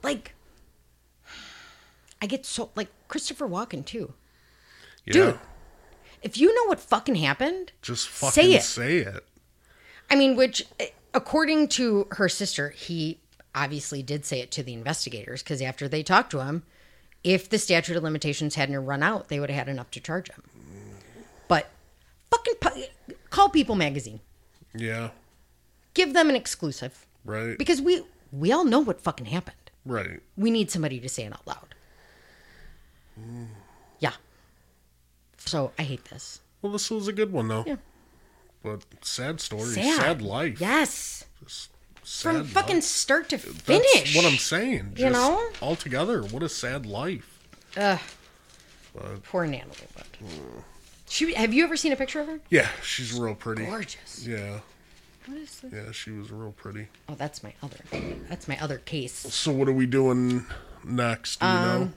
like, 0.02 0.34
I 2.22 2.26
get 2.26 2.46
so 2.46 2.70
like 2.74 2.88
Christopher 3.08 3.46
Walken 3.48 3.84
too. 3.84 4.14
Yeah. 5.06 5.12
dude. 5.12 5.38
If 6.22 6.36
you 6.36 6.54
know 6.54 6.64
what 6.68 6.80
fucking 6.80 7.16
happened, 7.16 7.72
Just 7.82 8.08
fucking 8.08 8.32
Say 8.32 8.52
it. 8.54 8.62
say 8.62 8.96
it. 8.98 9.24
I 10.10 10.16
mean, 10.16 10.36
which, 10.36 10.64
according 11.14 11.68
to 11.68 12.08
her 12.12 12.28
sister, 12.28 12.70
he 12.70 13.18
obviously 13.54 14.02
did 14.02 14.24
say 14.24 14.40
it 14.40 14.50
to 14.52 14.62
the 14.62 14.72
investigators 14.74 15.42
because 15.42 15.60
after 15.62 15.88
they 15.88 16.02
talked 16.02 16.30
to 16.30 16.40
him, 16.44 16.62
if 17.24 17.48
the 17.48 17.58
statute 17.58 17.96
of 17.96 18.02
limitations 18.02 18.54
hadn't 18.54 18.76
run 18.84 19.02
out, 19.02 19.28
they 19.28 19.40
would 19.40 19.50
have 19.50 19.58
had 19.66 19.68
enough 19.68 19.90
to 19.92 20.00
charge 20.00 20.30
him. 20.30 20.42
But 21.48 21.70
fucking 22.30 22.54
pu- 22.60 23.14
call 23.30 23.48
People 23.48 23.74
Magazine, 23.76 24.20
Yeah. 24.74 25.10
give 25.94 26.12
them 26.12 26.28
an 26.28 26.36
exclusive 26.36 27.06
Right. 27.24 27.56
because 27.58 27.80
we 27.80 28.04
we 28.32 28.52
all 28.52 28.64
know 28.64 28.80
what 28.80 29.00
fucking 29.00 29.26
happened. 29.26 29.56
right. 29.84 30.20
We 30.36 30.50
need 30.50 30.70
somebody 30.70 30.98
to 31.00 31.08
say 31.08 31.24
it 31.24 31.32
out 31.32 31.46
loud. 31.46 31.74
Yeah. 33.16 33.44
So 35.46 35.72
I 35.78 35.82
hate 35.84 36.04
this. 36.06 36.40
Well, 36.62 36.72
this 36.72 36.90
was 36.90 37.08
a 37.08 37.12
good 37.12 37.32
one 37.32 37.48
though. 37.48 37.64
Yeah. 37.66 37.76
But 38.62 38.84
sad 39.02 39.40
story, 39.40 39.66
Sad. 39.66 39.96
sad, 40.00 40.22
life. 40.22 40.60
Yes. 40.60 41.24
Just 41.44 41.70
From 42.02 42.38
sad 42.44 42.46
fucking 42.46 42.80
start 42.80 43.28
to 43.30 43.36
That's 43.36 43.60
finish. 43.62 44.16
what 44.16 44.24
I'm 44.26 44.38
saying. 44.38 44.92
Just 44.94 45.00
You 45.04 45.10
know? 45.10 45.48
altogether, 45.62 46.22
what 46.22 46.42
a 46.42 46.48
sad 46.48 46.84
life. 46.84 47.38
Ugh. 47.76 48.00
But- 48.94 49.22
Poor 49.24 49.46
Natalie 49.46 49.76
Wood. 50.20 50.64
She, 51.08 51.34
have 51.34 51.54
you 51.54 51.62
ever 51.62 51.76
seen 51.76 51.92
a 51.92 51.96
picture 51.96 52.20
of 52.20 52.26
her? 52.26 52.40
Yeah, 52.50 52.66
she's 52.82 53.12
real 53.12 53.36
pretty. 53.36 53.64
Gorgeous. 53.66 54.26
Yeah, 54.26 54.60
What 55.26 55.36
is 55.38 55.60
this? 55.60 55.72
yeah, 55.72 55.92
she 55.92 56.10
was 56.10 56.32
real 56.32 56.50
pretty. 56.52 56.88
Oh, 57.08 57.14
that's 57.14 57.44
my 57.44 57.52
other. 57.62 57.76
That's 58.28 58.48
my 58.48 58.58
other 58.60 58.78
case. 58.78 59.12
So 59.12 59.52
what 59.52 59.68
are 59.68 59.72
we 59.72 59.86
doing 59.86 60.44
next? 60.82 61.38
Do 61.38 61.46
you 61.46 61.52
um, 61.52 61.80
know? 61.80 61.92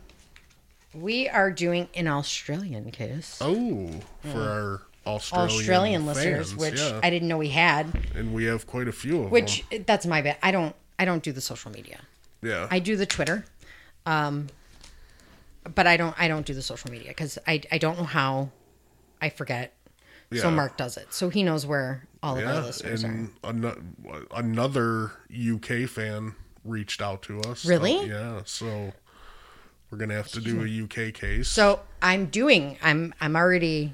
We 0.93 1.29
are 1.29 1.51
doing 1.51 1.87
an 1.95 2.07
Australian 2.07 2.91
kiss. 2.91 3.37
Oh, 3.41 3.91
for 4.21 4.39
our 4.39 4.81
Australian, 5.05 5.59
Australian 5.59 6.05
fans, 6.05 6.17
listeners, 6.17 6.55
which 6.55 6.79
yeah. 6.79 6.99
I 7.03 7.09
didn't 7.09 7.27
know 7.27 7.37
we 7.37 7.49
had. 7.49 7.87
and 8.15 8.33
we 8.33 8.45
have 8.45 8.67
quite 8.67 8.87
a 8.87 8.91
few 8.91 9.23
of 9.23 9.31
Which 9.31 9.67
them. 9.69 9.83
that's 9.85 10.05
my 10.05 10.21
bad. 10.21 10.37
I 10.41 10.51
don't. 10.51 10.75
I 10.97 11.05
don't 11.05 11.23
do 11.23 11.31
the 11.31 11.41
social 11.41 11.71
media. 11.71 11.99
Yeah, 12.41 12.67
I 12.69 12.79
do 12.79 12.95
the 12.95 13.05
Twitter, 13.05 13.45
um, 14.05 14.47
but 15.75 15.87
I 15.87 15.97
don't. 15.97 16.15
I 16.19 16.27
don't 16.27 16.45
do 16.45 16.53
the 16.53 16.61
social 16.61 16.91
media 16.91 17.09
because 17.09 17.37
I. 17.47 17.61
I 17.71 17.77
don't 17.77 17.97
know 17.97 18.05
how. 18.05 18.49
I 19.21 19.29
forget. 19.29 19.73
So 20.31 20.51
Mark 20.51 20.77
does 20.77 20.95
it, 20.95 21.11
so 21.11 21.29
he 21.29 21.41
knows 21.41 21.65
where 21.65 22.03
all 22.21 22.37
of 22.37 22.45
our 22.45 22.53
yeah, 22.53 22.59
listeners 22.61 23.03
are. 23.03 23.07
and 23.07 23.31
another 24.31 25.13
UK 25.33 25.89
fan 25.89 26.35
reached 26.63 27.01
out 27.01 27.23
to 27.23 27.41
us. 27.41 27.65
Really? 27.65 28.05
yeah, 28.05 28.41
so 28.45 28.93
we're 29.91 29.97
gonna 29.97 30.13
have 30.15 30.29
to 30.29 30.41
do 30.41 30.61
a 30.63 30.83
UK 31.07 31.13
case. 31.13 31.47
So 31.47 31.81
I'm 32.01 32.27
doing. 32.27 32.77
I'm. 32.81 33.13
I'm 33.21 33.35
already 33.35 33.93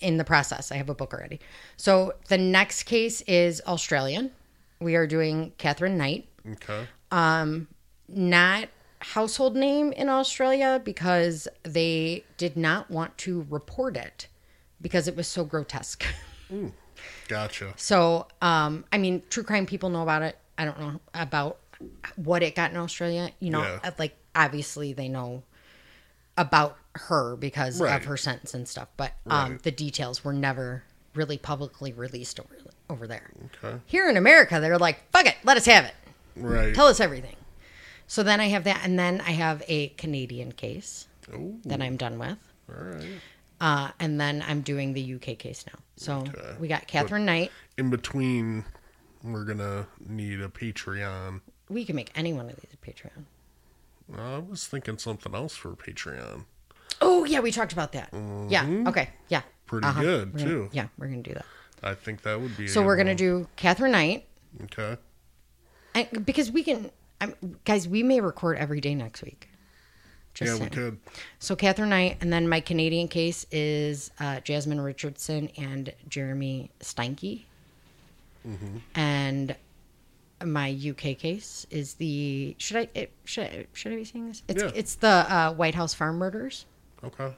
in 0.00 0.16
the 0.18 0.24
process. 0.24 0.70
I 0.72 0.76
have 0.76 0.88
a 0.88 0.94
book 0.94 1.12
already. 1.12 1.40
So 1.76 2.14
the 2.28 2.38
next 2.38 2.84
case 2.84 3.20
is 3.22 3.60
Australian. 3.66 4.30
We 4.80 4.94
are 4.96 5.06
doing 5.06 5.52
Katherine 5.58 5.96
Knight. 5.98 6.28
okay, 6.52 6.86
Um, 7.10 7.66
Not 8.08 8.68
household 9.00 9.56
name 9.56 9.92
in 9.92 10.08
Australia 10.08 10.80
because 10.84 11.46
they 11.64 12.24
did 12.38 12.56
not 12.56 12.90
want 12.90 13.18
to 13.18 13.46
report 13.50 13.96
it 13.96 14.28
because 14.80 15.08
it 15.08 15.16
was 15.16 15.26
so 15.26 15.44
grotesque. 15.44 16.04
Ooh, 16.52 16.72
gotcha. 17.28 17.74
So, 17.76 18.28
um, 18.40 18.84
I 18.92 18.98
mean, 18.98 19.22
true 19.28 19.42
crime 19.42 19.66
people 19.66 19.90
know 19.90 20.02
about 20.02 20.22
it. 20.22 20.38
I 20.56 20.64
don't 20.64 20.78
know 20.80 21.00
about 21.14 21.58
what 22.16 22.42
it 22.42 22.54
got 22.54 22.70
in 22.70 22.76
Australia. 22.76 23.30
You 23.40 23.50
know, 23.50 23.62
Yeah. 23.62 23.90
like 23.98 24.16
obviously 24.34 24.92
they 24.92 25.08
know 25.08 25.42
about 26.36 26.76
her 26.94 27.36
because 27.36 27.80
Right. 27.80 27.94
of 27.96 28.04
her 28.06 28.16
sentence 28.16 28.54
and 28.54 28.66
stuff, 28.68 28.88
but 28.96 29.12
um, 29.26 29.52
Right. 29.52 29.62
the 29.62 29.70
details 29.70 30.24
were 30.24 30.32
never 30.32 30.82
really 31.14 31.38
publicly 31.38 31.92
released 31.92 32.40
over 32.40 32.56
over 32.90 33.06
there. 33.06 33.30
Okay, 33.64 33.80
Here 33.86 34.08
in 34.10 34.16
America, 34.18 34.60
they're 34.60 34.78
like, 34.78 35.10
"Fuck 35.10 35.26
it, 35.26 35.36
let 35.44 35.56
us 35.56 35.64
have 35.66 35.84
it. 35.86 35.94
right. 36.36 36.74
Tell 36.74 36.86
us 36.86 37.00
everything." 37.00 37.36
So 38.06 38.22
then 38.22 38.40
I 38.40 38.48
have 38.48 38.64
that, 38.64 38.80
and 38.84 38.98
then 38.98 39.20
I 39.22 39.30
have 39.30 39.62
a 39.68 39.88
Canadian 39.90 40.52
case 40.52 41.06
oh, 41.32 41.54
that 41.64 41.80
I'm 41.80 41.96
done 41.96 42.18
with. 42.18 42.36
all 42.68 42.84
right. 42.84 43.20
Uh, 43.60 43.90
and 43.98 44.20
then 44.20 44.44
I'm 44.46 44.60
doing 44.60 44.92
the 44.92 45.00
UK 45.14 45.38
case 45.38 45.64
now. 45.66 45.78
So 45.96 46.18
Okay. 46.18 46.56
we 46.58 46.68
got 46.68 46.86
Katherine 46.86 47.24
Knight. 47.24 47.50
In 47.78 47.88
between, 47.88 48.64
we're 49.22 49.44
gonna 49.44 49.86
need 50.06 50.40
a 50.40 50.48
Patreon. 50.48 51.40
We 51.70 51.84
can 51.86 51.96
make 51.96 52.10
any 52.14 52.32
one 52.34 52.50
of 52.50 52.56
these 52.56 52.72
a 52.74 52.76
Patreon. 52.86 53.24
I 54.16 54.38
was 54.38 54.66
thinking 54.66 54.98
something 54.98 55.34
else 55.34 55.54
for 55.56 55.70
Patreon. 55.70 56.44
Oh 57.00 57.24
yeah, 57.24 57.40
we 57.40 57.50
talked 57.50 57.72
about 57.72 57.92
that. 57.92 58.10
Yeah. 58.48 58.64
Okay. 58.88 59.10
Yeah. 59.28 59.40
Mm-hmm. 59.40 59.48
Pretty 59.66 59.86
Uh-huh. 59.86 60.00
good 60.02 60.32
We're 60.34 60.38
gonna- 60.38 60.50
too. 60.50 60.68
Yeah, 60.72 60.88
we're 60.98 61.06
gonna 61.08 61.22
do 61.22 61.34
that. 61.34 61.46
I 61.82 61.94
think 61.94 62.22
that 62.22 62.40
would 62.40 62.56
be. 62.56 62.68
So 62.68 62.82
we're 62.82 62.96
gonna 62.96 63.10
one. 63.10 63.16
do 63.16 63.48
Katherine 63.56 63.92
Knight, 63.92 64.26
Okay. 64.64 64.96
and 65.94 66.24
because 66.24 66.50
we 66.50 66.62
can, 66.62 66.90
I'm, 67.20 67.34
guys, 67.64 67.86
we 67.88 68.02
may 68.02 68.20
record 68.20 68.56
every 68.58 68.80
day 68.80 68.94
next 68.94 69.22
week. 69.22 69.48
Just 70.34 70.48
yeah, 70.48 70.54
we 70.54 70.58
saying. 70.60 70.70
could. 70.70 70.98
So 71.38 71.54
Katherine 71.56 71.90
Knight, 71.90 72.18
and 72.20 72.32
then 72.32 72.48
my 72.48 72.60
Canadian 72.60 73.08
case 73.08 73.46
is 73.52 74.10
uh, 74.20 74.40
Jasmine 74.40 74.80
Richardson 74.80 75.48
and 75.56 75.92
Jeremy 76.08 76.70
Steinke, 76.80 77.44
Mm-hmm. 78.46 78.76
and 78.94 79.56
my 80.46 80.70
UK 80.70 81.16
case 81.18 81.66
is 81.70 81.94
the 81.94 82.54
should 82.58 82.76
I 82.76 82.88
it, 82.94 83.12
should 83.24 83.44
I, 83.44 83.66
should 83.72 83.92
I 83.92 83.96
be 83.96 84.04
saying 84.04 84.28
this? 84.28 84.42
It's 84.48 84.62
Yeah. 84.62 84.70
it's 84.74 84.94
the 84.96 85.08
uh, 85.08 85.52
White 85.54 85.74
House 85.74 85.94
farm 85.94 86.16
murders, 86.18 86.66
Okay. 87.02 87.32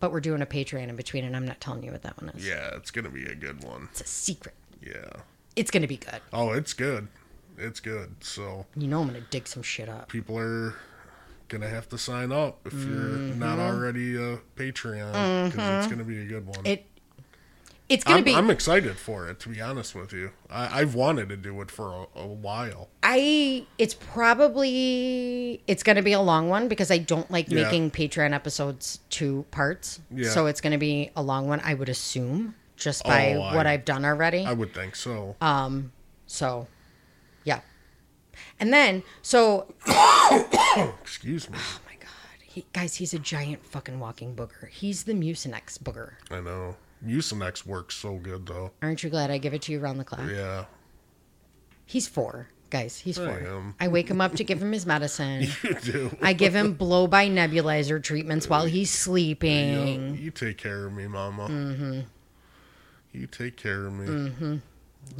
but 0.00 0.12
we're 0.12 0.20
doing 0.20 0.42
a 0.42 0.46
Patreon 0.46 0.88
in 0.88 0.96
between, 0.96 1.24
and 1.24 1.34
I'm 1.36 1.46
not 1.46 1.60
telling 1.60 1.82
you 1.82 1.92
what 1.92 2.02
that 2.02 2.20
one 2.20 2.30
is. 2.30 2.46
Yeah, 2.46 2.76
it's 2.76 2.90
gonna 2.90 3.10
be 3.10 3.24
a 3.26 3.34
good 3.34 3.62
one. 3.64 3.88
It's 3.92 4.00
a 4.02 4.06
secret. 4.06 4.54
Yeah. 4.84 5.10
It's 5.56 5.70
gonna 5.70 5.86
be 5.88 5.96
good. 5.98 6.20
Oh, 6.32 6.52
it's 6.52 6.72
good. 6.72 7.08
It's 7.58 7.80
good. 7.80 8.14
So 8.20 8.66
You 8.76 8.88
know 8.88 9.00
I'm 9.02 9.06
gonna 9.08 9.20
dig 9.30 9.46
some 9.46 9.62
shit 9.62 9.88
up. 9.88 10.08
people 10.08 10.38
are 10.38 10.74
gonna 11.48 11.68
have 11.68 11.86
to 11.90 11.98
sign 11.98 12.32
up 12.32 12.66
if 12.66 12.72
you're 12.72 13.18
not 13.36 13.58
already 13.58 14.16
a 14.16 14.38
Patreon 14.56 15.50
because 15.52 15.84
it's 15.84 15.92
gonna 15.92 16.04
be 16.04 16.22
a 16.22 16.24
good 16.24 16.46
one. 16.46 16.56
Mm-hmm. 16.58 16.66
It 16.66 16.86
it's 17.92 18.04
gonna 18.04 18.18
I'm, 18.18 18.24
be. 18.24 18.34
I'm 18.34 18.50
excited 18.50 18.96
for 18.96 19.28
it. 19.28 19.38
To 19.40 19.48
be 19.48 19.60
honest 19.60 19.94
with 19.94 20.12
you, 20.12 20.30
I, 20.50 20.80
I've 20.80 20.94
wanted 20.94 21.28
to 21.30 21.36
do 21.36 21.60
it 21.60 21.70
for 21.70 22.06
a, 22.14 22.20
a 22.20 22.26
while. 22.26 22.88
I 23.02 23.66
it's 23.78 23.94
probably 23.94 25.62
it's 25.66 25.82
going 25.82 25.96
to 25.96 26.02
be 26.02 26.12
a 26.12 26.20
long 26.20 26.48
one 26.48 26.68
because 26.68 26.90
I 26.90 26.98
don't 26.98 27.30
like 27.30 27.48
Yeah. 27.50 27.64
making 27.64 27.90
Patreon 27.90 28.32
episodes 28.32 29.00
two 29.10 29.44
parts. 29.50 30.00
Yeah. 30.10 30.30
So 30.30 30.46
it's 30.46 30.60
going 30.60 30.72
to 30.72 30.78
be 30.78 31.10
a 31.16 31.22
long 31.22 31.48
one, 31.48 31.60
I 31.64 31.74
would 31.74 31.88
assume, 31.88 32.54
just 32.76 33.04
by 33.04 33.34
Oh, 33.34 33.54
what 33.56 33.66
I've 33.66 33.84
done 33.84 34.04
already. 34.04 34.44
I 34.46 34.52
would 34.52 34.74
think 34.74 34.96
so. 34.96 35.36
Um. 35.40 35.92
so, 36.26 36.66
yeah. 37.44 37.60
And 38.58 38.72
then, 38.72 39.02
so 39.22 39.72
Excuse 41.02 41.50
me. 41.50 41.58
oh 41.60 41.80
my 41.86 41.94
god, 41.96 42.08
he, 42.42 42.64
guys, 42.72 42.94
he's 42.96 43.12
a 43.14 43.18
giant 43.18 43.64
fucking 43.66 43.98
walking 44.00 44.34
booger. 44.34 44.68
He's 44.68 45.04
the 45.04 45.12
Mucinex 45.12 45.78
booger. 45.78 46.12
I 46.30 46.40
know. 46.40 46.76
Mucinex 47.04 47.66
works 47.66 47.94
so 47.96 48.16
good 48.16 48.46
though. 48.46 48.70
Aren't 48.82 49.02
you 49.02 49.10
glad 49.10 49.30
I 49.30 49.38
give 49.38 49.54
it 49.54 49.62
to 49.62 49.72
you 49.72 49.80
around 49.80 49.98
the 49.98 50.04
clock? 50.04 50.22
Yeah. 50.30 50.64
He's 51.84 52.06
four, 52.06 52.48
guys. 52.70 52.98
He's 53.00 53.18
I 53.18 53.26
four. 53.40 53.74
I 53.80 53.88
wake 53.88 54.08
him 54.08 54.20
up 54.20 54.34
to 54.36 54.44
give 54.44 54.62
him 54.62 54.72
his 54.72 54.86
medicine. 54.86 55.48
You 55.62 55.74
do. 55.74 56.16
I 56.22 56.32
give 56.32 56.54
him 56.54 56.74
blow 56.74 57.06
by 57.06 57.28
nebulizer 57.28 58.02
treatments 58.02 58.48
while 58.48 58.64
he's 58.66 58.90
You, 58.92 58.96
sleeping. 58.98 60.16
you 60.16 60.30
take 60.30 60.58
care 60.58 60.86
of 60.86 60.92
me, 60.92 61.06
Mama. 61.08 61.48
Mm-hmm. 61.48 62.00
You 63.12 63.26
take 63.26 63.56
care 63.56 63.86
of 63.86 63.92
me. 63.92 64.06
Mm-hmm. 64.06 64.56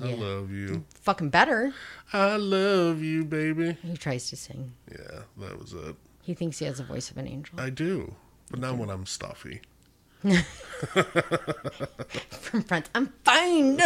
I 0.03 0.09
Yeah. 0.09 0.15
love 0.15 0.51
you. 0.53 0.85
Fucking 1.03 1.31
better. 1.31 1.75
I 2.13 2.37
love 2.37 3.03
you, 3.03 3.25
baby. 3.25 3.77
He 3.83 3.97
tries 3.97 4.31
to 4.31 4.37
sing. 4.37 4.73
Yeah, 4.91 5.23
that 5.39 5.59
was 5.59 5.73
it. 5.75 5.97
He 6.23 6.35
thinks 6.35 6.61
he 6.61 6.65
has 6.67 6.79
the 6.79 6.85
voice 6.85 7.11
of 7.11 7.19
an 7.19 7.27
angel. 7.27 7.61
I 7.61 7.69
do, 7.71 8.15
but 8.51 8.61
not 8.61 8.79
when 8.79 8.89
I'm 8.89 9.05
stuffy. 9.07 9.61
From 12.31 12.63
front, 12.63 12.89
I'm 12.95 13.13
fine. 13.25 13.81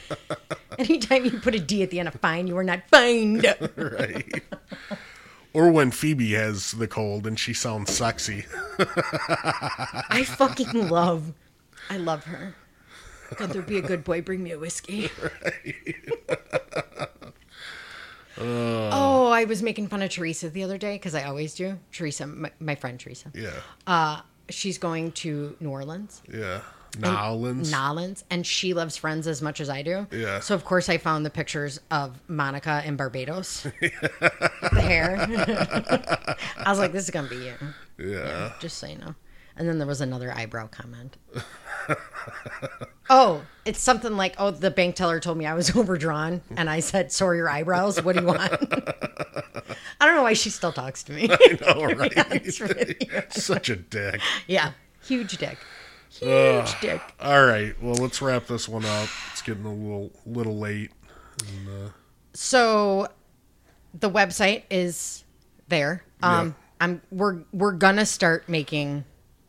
Anytime 0.78 1.24
you 1.24 1.32
put 1.32 1.54
a 1.54 1.58
D 1.58 1.82
at 1.82 1.90
the 1.90 1.98
end 1.98 2.08
of 2.08 2.14
fine, 2.14 2.46
you 2.46 2.56
are 2.56 2.64
not 2.64 2.88
fine. 2.88 3.42
Right. 3.76 4.42
or 5.52 5.70
when 5.70 5.90
Phoebe 5.90 6.32
has 6.32 6.72
the 6.72 6.86
cold 6.86 7.26
and 7.26 7.38
she 7.38 7.52
sounds 7.52 7.92
sexy. 7.92 8.44
I 8.78 10.24
fucking 10.26 10.88
love, 10.88 11.32
I 11.90 11.96
love 11.96 12.24
her. 12.24 12.54
Could 13.36 13.50
there 13.50 13.62
be 13.62 13.78
a 13.78 13.82
good 13.82 14.04
boy? 14.04 14.22
Bring 14.22 14.42
me 14.42 14.52
a 14.52 14.58
whiskey. 14.58 15.10
oh, 18.38 19.30
I 19.32 19.44
was 19.44 19.62
making 19.62 19.88
fun 19.88 20.02
of 20.02 20.10
Teresa 20.10 20.48
the 20.48 20.62
other 20.62 20.78
day 20.78 20.94
because 20.94 21.14
I 21.14 21.24
always 21.24 21.54
do. 21.54 21.78
Teresa, 21.90 22.26
my, 22.26 22.52
my 22.60 22.74
friend 22.76 23.00
Teresa. 23.00 23.32
Yeah. 23.34 23.50
Uh, 23.86 24.20
she's 24.48 24.78
going 24.78 25.12
to 25.12 25.56
New 25.60 25.70
Orleans. 25.70 26.22
Yeah. 26.32 26.60
Nolans. 26.98 27.70
Nolans, 27.70 28.24
and 28.30 28.46
she 28.46 28.72
loves 28.72 28.96
Friends 28.96 29.26
as 29.26 29.42
much 29.42 29.60
as 29.60 29.68
I 29.68 29.82
do. 29.82 30.06
Yeah. 30.10 30.40
So 30.40 30.54
of 30.54 30.64
course 30.64 30.88
I 30.88 30.96
found 30.98 31.26
the 31.26 31.30
pictures 31.30 31.80
of 31.90 32.18
Monica 32.28 32.82
in 32.86 32.96
Barbados. 32.96 33.66
the 33.80 34.80
hair. 34.80 35.16
I 36.56 36.70
was 36.70 36.78
like, 36.78 36.92
this 36.92 37.04
is 37.04 37.10
gonna 37.10 37.28
be 37.28 37.36
you. 37.36 37.54
yeah. 37.98 38.52
Just 38.60 38.78
so 38.78 38.86
you 38.86 38.98
know. 38.98 39.14
And 39.56 39.68
then 39.68 39.78
there 39.78 39.86
was 39.86 40.00
another 40.00 40.32
eyebrow 40.32 40.68
comment. 40.68 41.16
oh, 43.10 43.42
it's 43.64 43.80
something 43.80 44.16
like, 44.16 44.34
"Oh, 44.38 44.50
the 44.50 44.70
bank 44.70 44.94
teller 44.96 45.20
told 45.20 45.38
me 45.38 45.46
I 45.46 45.54
was 45.54 45.74
overdrawn," 45.76 46.42
and 46.56 46.68
I 46.70 46.80
said, 46.80 47.12
"So 47.12 47.26
are 47.26 47.34
your 47.34 47.48
eyebrows. 47.48 48.02
What 48.02 48.14
do 48.16 48.22
you 48.22 48.26
want?" 48.28 48.52
I 50.00 50.04
don't 50.06 50.14
know 50.14 50.22
why 50.22 50.34
she 50.34 50.50
still 50.50 50.72
talks 50.72 51.02
to 51.04 51.12
me. 51.12 51.28
I 51.32 51.58
know, 51.60 51.84
right? 51.94 53.32
Such 53.32 53.70
a 53.70 53.76
dick. 53.76 54.20
yeah, 54.46 54.72
huge 55.04 55.38
dick, 55.38 55.58
huge 56.10 56.80
dick. 56.80 57.00
All 57.20 57.44
right, 57.44 57.74
well, 57.82 57.94
let's 57.94 58.20
wrap 58.22 58.46
this 58.46 58.68
one 58.68 58.84
up. 58.84 59.08
It's 59.32 59.42
getting 59.42 59.64
a 59.64 59.72
little 59.72 60.10
little 60.26 60.58
late. 60.58 60.90
So, 62.34 63.08
the 63.98 64.10
website 64.10 64.64
is 64.70 65.24
there. 65.68 66.02
Um, 66.22 66.48
Yeah. 66.48 66.52
I'm 66.78 67.02
we're 67.10 67.38
we're 67.52 67.72
gonna 67.72 68.04
start 68.04 68.48
making 68.50 69.04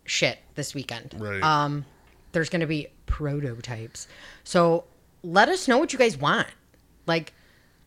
shit 0.05 0.39
this 0.55 0.73
weekend. 0.73 1.13
Right. 1.17 1.43
Um, 1.43 1.85
there's 2.31 2.49
gonna 2.49 2.67
be 2.67 2.87
prototypes. 3.05 4.07
So 4.43 4.85
let 5.23 5.49
us 5.49 5.67
know 5.67 5.77
what 5.77 5.93
you 5.93 5.99
guys 5.99 6.17
want, 6.17 6.47
like 7.05 7.33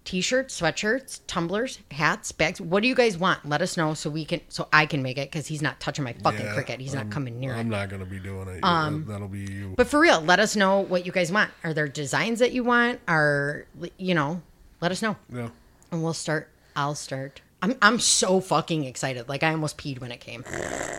t-shirts, 0.04 0.60
sweatshirts, 0.60 1.20
tumblers, 1.26 1.78
hats, 1.90 2.32
bags. 2.32 2.60
What 2.60 2.82
do 2.82 2.88
you 2.88 2.94
guys 2.94 3.18
want? 3.18 3.48
Let 3.48 3.62
us 3.62 3.76
know 3.76 3.94
so 3.94 4.10
we 4.10 4.24
can 4.24 4.40
so 4.48 4.68
I 4.72 4.86
can 4.86 5.02
make 5.02 5.18
it 5.18 5.30
because 5.30 5.46
he's 5.46 5.62
not 5.62 5.78
touching 5.80 6.04
my 6.04 6.14
fucking 6.14 6.46
Yeah, 6.46 6.54
Cricut. 6.54 6.80
He's 6.80 6.94
not 6.94 7.10
coming 7.10 7.38
near 7.38 7.54
it. 7.54 7.58
I'm 7.58 7.68
not 7.68 7.88
going 7.88 8.00
to 8.00 8.10
be 8.10 8.18
doing 8.18 8.48
it. 8.48 8.64
Um, 8.64 9.04
That'll 9.06 9.28
be 9.28 9.40
you. 9.40 9.74
But 9.76 9.86
for 9.86 10.00
real, 10.00 10.20
let 10.20 10.40
us 10.40 10.56
know 10.56 10.80
what 10.80 11.06
you 11.06 11.12
guys 11.12 11.30
want. 11.30 11.50
Are 11.64 11.74
there 11.74 11.88
designs 11.88 12.38
that 12.40 12.52
you 12.52 12.64
want? 12.64 13.00
Are 13.06 13.66
you 13.98 14.14
know? 14.14 14.42
Let 14.80 14.90
us 14.92 15.02
know 15.02 15.16
yeah. 15.32 15.50
and 15.92 16.02
we'll 16.02 16.14
start. 16.14 16.48
I'll 16.74 16.94
start. 16.94 17.42
I'm 17.62 17.76
I'm 17.82 17.98
so 18.00 18.40
fucking 18.40 18.84
excited. 18.84 19.28
Like 19.28 19.42
I 19.42 19.50
almost 19.50 19.76
peed 19.78 20.00
when 20.00 20.12
it 20.12 20.20
came. 20.20 20.44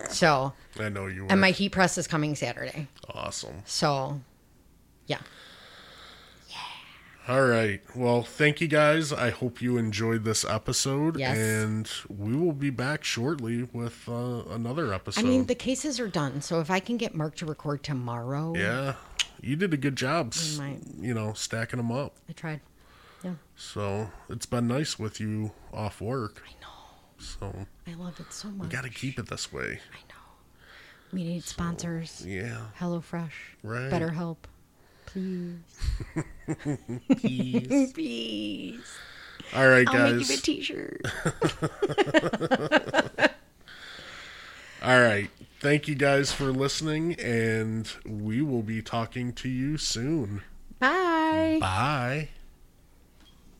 So 0.10 0.54
I 0.80 0.90
know 0.90 1.08
you 1.08 1.26
are. 1.26 1.32
and 1.32 1.42
my 1.42 1.52
heat 1.52 1.70
press 1.70 1.98
is 1.98 2.08
coming 2.08 2.36
Saturday. 2.36 2.88
awesome. 3.14 3.64
So 3.66 4.22
yeah. 5.08 5.20
Yeah. 6.50 7.34
All 7.34 7.46
right. 7.46 7.82
Well, 7.96 8.24
thank 8.24 8.62
you 8.62 8.68
guys. 8.68 9.12
I 9.12 9.30
hope 9.32 9.62
you 9.62 9.78
enjoyed 9.78 10.24
this 10.24 10.46
episode. 10.46 11.18
Yes. 11.18 11.38
And 11.38 11.90
we 12.10 12.36
will 12.36 12.54
be 12.54 12.70
back 12.70 13.04
shortly 13.04 13.64
with 13.74 14.08
uh, 14.08 14.44
another 14.50 14.94
episode. 14.94 15.22
I 15.22 15.28
mean 15.28 15.46
the 15.48 15.56
cases 15.56 16.00
are 16.00 16.08
done. 16.10 16.42
So 16.42 16.60
if 16.60 16.70
I 16.70 16.80
can 16.80 16.98
get 16.98 17.16
Mark 17.16 17.36
to 17.38 17.46
record 17.46 17.84
tomorrow, 17.84 18.54
yeah. 18.56 18.94
You 19.44 19.56
did 19.56 19.74
a 19.74 19.78
good 19.78 19.96
job, 19.96 20.36
you 21.00 21.16
know, 21.16 21.34
stacking 21.34 21.78
them 21.78 21.92
up. 21.92 22.14
I 22.30 22.34
tried. 22.34 22.62
Yeah, 23.24 23.34
So 23.56 24.10
it's 24.30 24.46
been 24.46 24.68
nice 24.68 24.98
with 24.98 25.20
you 25.20 25.52
off 25.72 26.02
work. 26.02 26.42
I 26.48 26.52
know. 26.62 26.68
So 27.20 27.66
I 27.88 27.94
love 27.94 28.20
it 28.20 28.34
so 28.34 28.50
much. 28.50 28.68
We 28.68 28.74
got 28.74 28.84
to 28.84 28.90
keep 28.90 29.20
it 29.20 29.28
this 29.28 29.54
way. 29.54 29.80
I 29.94 30.00
know. 30.10 30.16
We 31.14 31.24
need 31.24 31.44
sponsors. 31.44 32.26
Yeah. 32.26 32.58
HelloFresh. 32.80 33.30
Right. 33.64 33.92
BetterHelp. 33.92 34.38
Please. 35.06 35.60
Peace. 37.18 37.92
Please. 37.94 38.82
All 39.54 39.68
right, 39.68 39.88
I'll 39.88 39.94
guys. 39.94 40.30
make 40.30 40.30
you 40.30 40.36
a 40.36 40.38
t-shirt. 40.38 41.02
All 44.84 45.00
right. 45.02 45.30
Thank 45.60 45.88
you 45.88 45.94
guys 45.96 46.32
for 46.32 46.46
listening, 46.52 47.14
and 47.20 47.92
we 48.06 48.42
will 48.42 48.64
be 48.64 48.82
talking 48.82 49.32
to 49.34 49.50
you 49.50 49.78
soon. 49.78 50.42
Bye. 50.80 51.58
Bye. 51.60 52.30